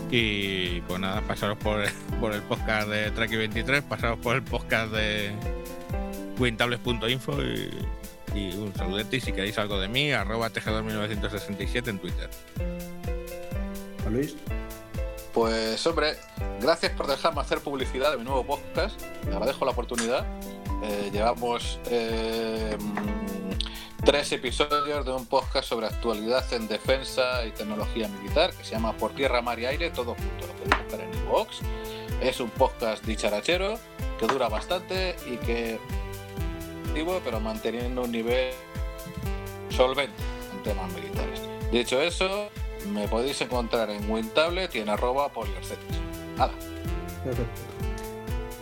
Y 0.10 0.82
pues 0.82 1.00
nada, 1.00 1.22
pasaros 1.22 1.58
por, 1.58 1.84
por 2.20 2.34
el 2.34 2.42
podcast 2.42 2.90
de 2.90 3.12
Traki 3.12 3.36
23, 3.36 3.84
pasaros 3.84 4.20
por 4.20 4.36
el 4.36 4.44
podcast 4.44 4.92
de 4.92 5.32
wintables.info 6.40 7.44
y, 7.44 7.70
y 8.36 8.56
un 8.56 8.74
saludete. 8.74 9.18
Y 9.18 9.22
si 9.22 9.32
queréis 9.32 9.58
algo 9.58 9.80
de 9.80 9.88
mí, 9.88 10.12
arroba 10.12 10.50
tejedor1967 10.52 11.88
en 11.90 12.00
Twitter. 12.00 12.30
Luis. 14.10 14.36
Pues 15.38 15.86
hombre, 15.86 16.16
gracias 16.60 16.94
por 16.94 17.06
dejarme 17.06 17.42
hacer 17.42 17.60
publicidad 17.60 18.10
de 18.10 18.18
mi 18.18 18.24
nuevo 18.24 18.44
podcast. 18.44 19.00
Te 19.00 19.30
agradezco 19.30 19.66
la 19.66 19.72
oportunidad. 19.72 20.26
Eh, 20.82 21.12
llevamos 21.14 21.80
eh, 21.92 22.76
tres 24.04 24.32
episodios 24.32 25.06
de 25.06 25.12
un 25.12 25.28
podcast 25.28 25.70
sobre 25.70 25.86
actualidad 25.86 26.52
en 26.54 26.68
defensa 26.68 27.46
y 27.46 27.52
tecnología 27.52 28.08
militar 28.08 28.52
que 28.52 28.64
se 28.64 28.72
llama 28.72 28.98
Por 28.98 29.14
Tierra, 29.14 29.44
Mar 29.44 29.60
y 29.60 29.68
Aire, 29.68 29.92
todo 29.92 30.16
junto. 30.16 30.48
Lo 30.48 30.54
podéis 30.54 30.84
buscar 30.84 31.02
en 31.02 31.14
iVoox. 31.28 31.60
Es 32.20 32.40
un 32.40 32.50
podcast 32.50 33.06
dicharachero 33.06 33.78
que 34.20 34.26
dura 34.26 34.50
bastante 34.50 35.18
y 35.28 35.38
que 35.38 35.80
pero 37.24 37.40
manteniendo 37.40 38.02
un 38.02 38.12
nivel 38.12 38.56
solvente 39.70 40.20
en 40.52 40.64
temas 40.64 40.92
militares. 40.94 41.42
Dicho 41.72 42.02
eso, 42.02 42.50
me 42.94 43.08
podéis 43.08 43.40
encontrar 43.42 43.90
en 43.90 44.10
WinTablet 44.10 44.76
y 44.76 44.80
en 44.80 44.90
arroba 44.90 45.30
poliorcetes. 45.30 45.98
Nada. 46.38 46.54
Perfecto. 47.24 47.62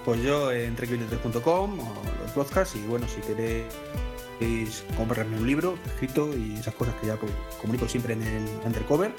Pues 0.05 0.21
yo 0.21 0.51
en 0.51 0.75
trequillotes.com 0.75 1.79
o 1.79 1.93
los 2.21 2.31
podcasts 2.31 2.75
y 2.75 2.81
bueno, 2.85 3.07
si 3.07 3.21
queréis 3.21 4.83
comprarme 4.95 5.37
un 5.37 5.47
libro 5.47 5.77
escrito 5.85 6.29
y 6.37 6.55
esas 6.55 6.75
cosas 6.75 6.93
que 7.01 7.07
ya 7.07 7.15
pues, 7.15 7.31
comunico 7.59 7.87
siempre 7.87 8.13
en 8.13 8.21
el 8.21 8.45
undercover. 8.65 9.11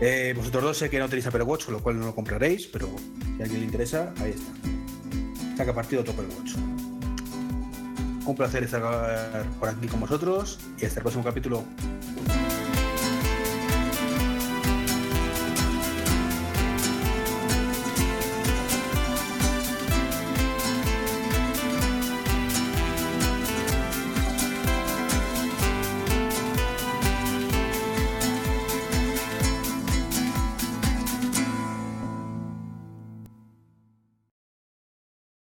Eh, 0.00 0.34
vosotros 0.36 0.64
dos 0.64 0.78
sé 0.78 0.90
que 0.90 0.98
no 0.98 1.08
tenéis 1.08 1.26
Apple 1.26 1.44
Watch, 1.44 1.68
lo 1.68 1.80
cual 1.80 1.98
no 1.98 2.06
lo 2.06 2.14
compraréis, 2.14 2.66
pero 2.66 2.88
si 3.36 3.40
a 3.40 3.44
alguien 3.44 3.60
le 3.60 3.66
interesa, 3.66 4.12
ahí 4.18 4.32
está. 4.32 5.56
Saca 5.56 5.72
partido 5.72 6.02
tu 6.02 6.10
Apple 6.10 6.26
Watch. 6.36 6.56
Un 8.26 8.36
placer 8.36 8.64
estar 8.64 9.44
por 9.58 9.68
aquí 9.68 9.86
con 9.86 10.00
vosotros 10.00 10.58
y 10.78 10.86
hasta 10.86 10.98
el 10.98 11.02
próximo 11.02 11.24
capítulo. 11.24 11.64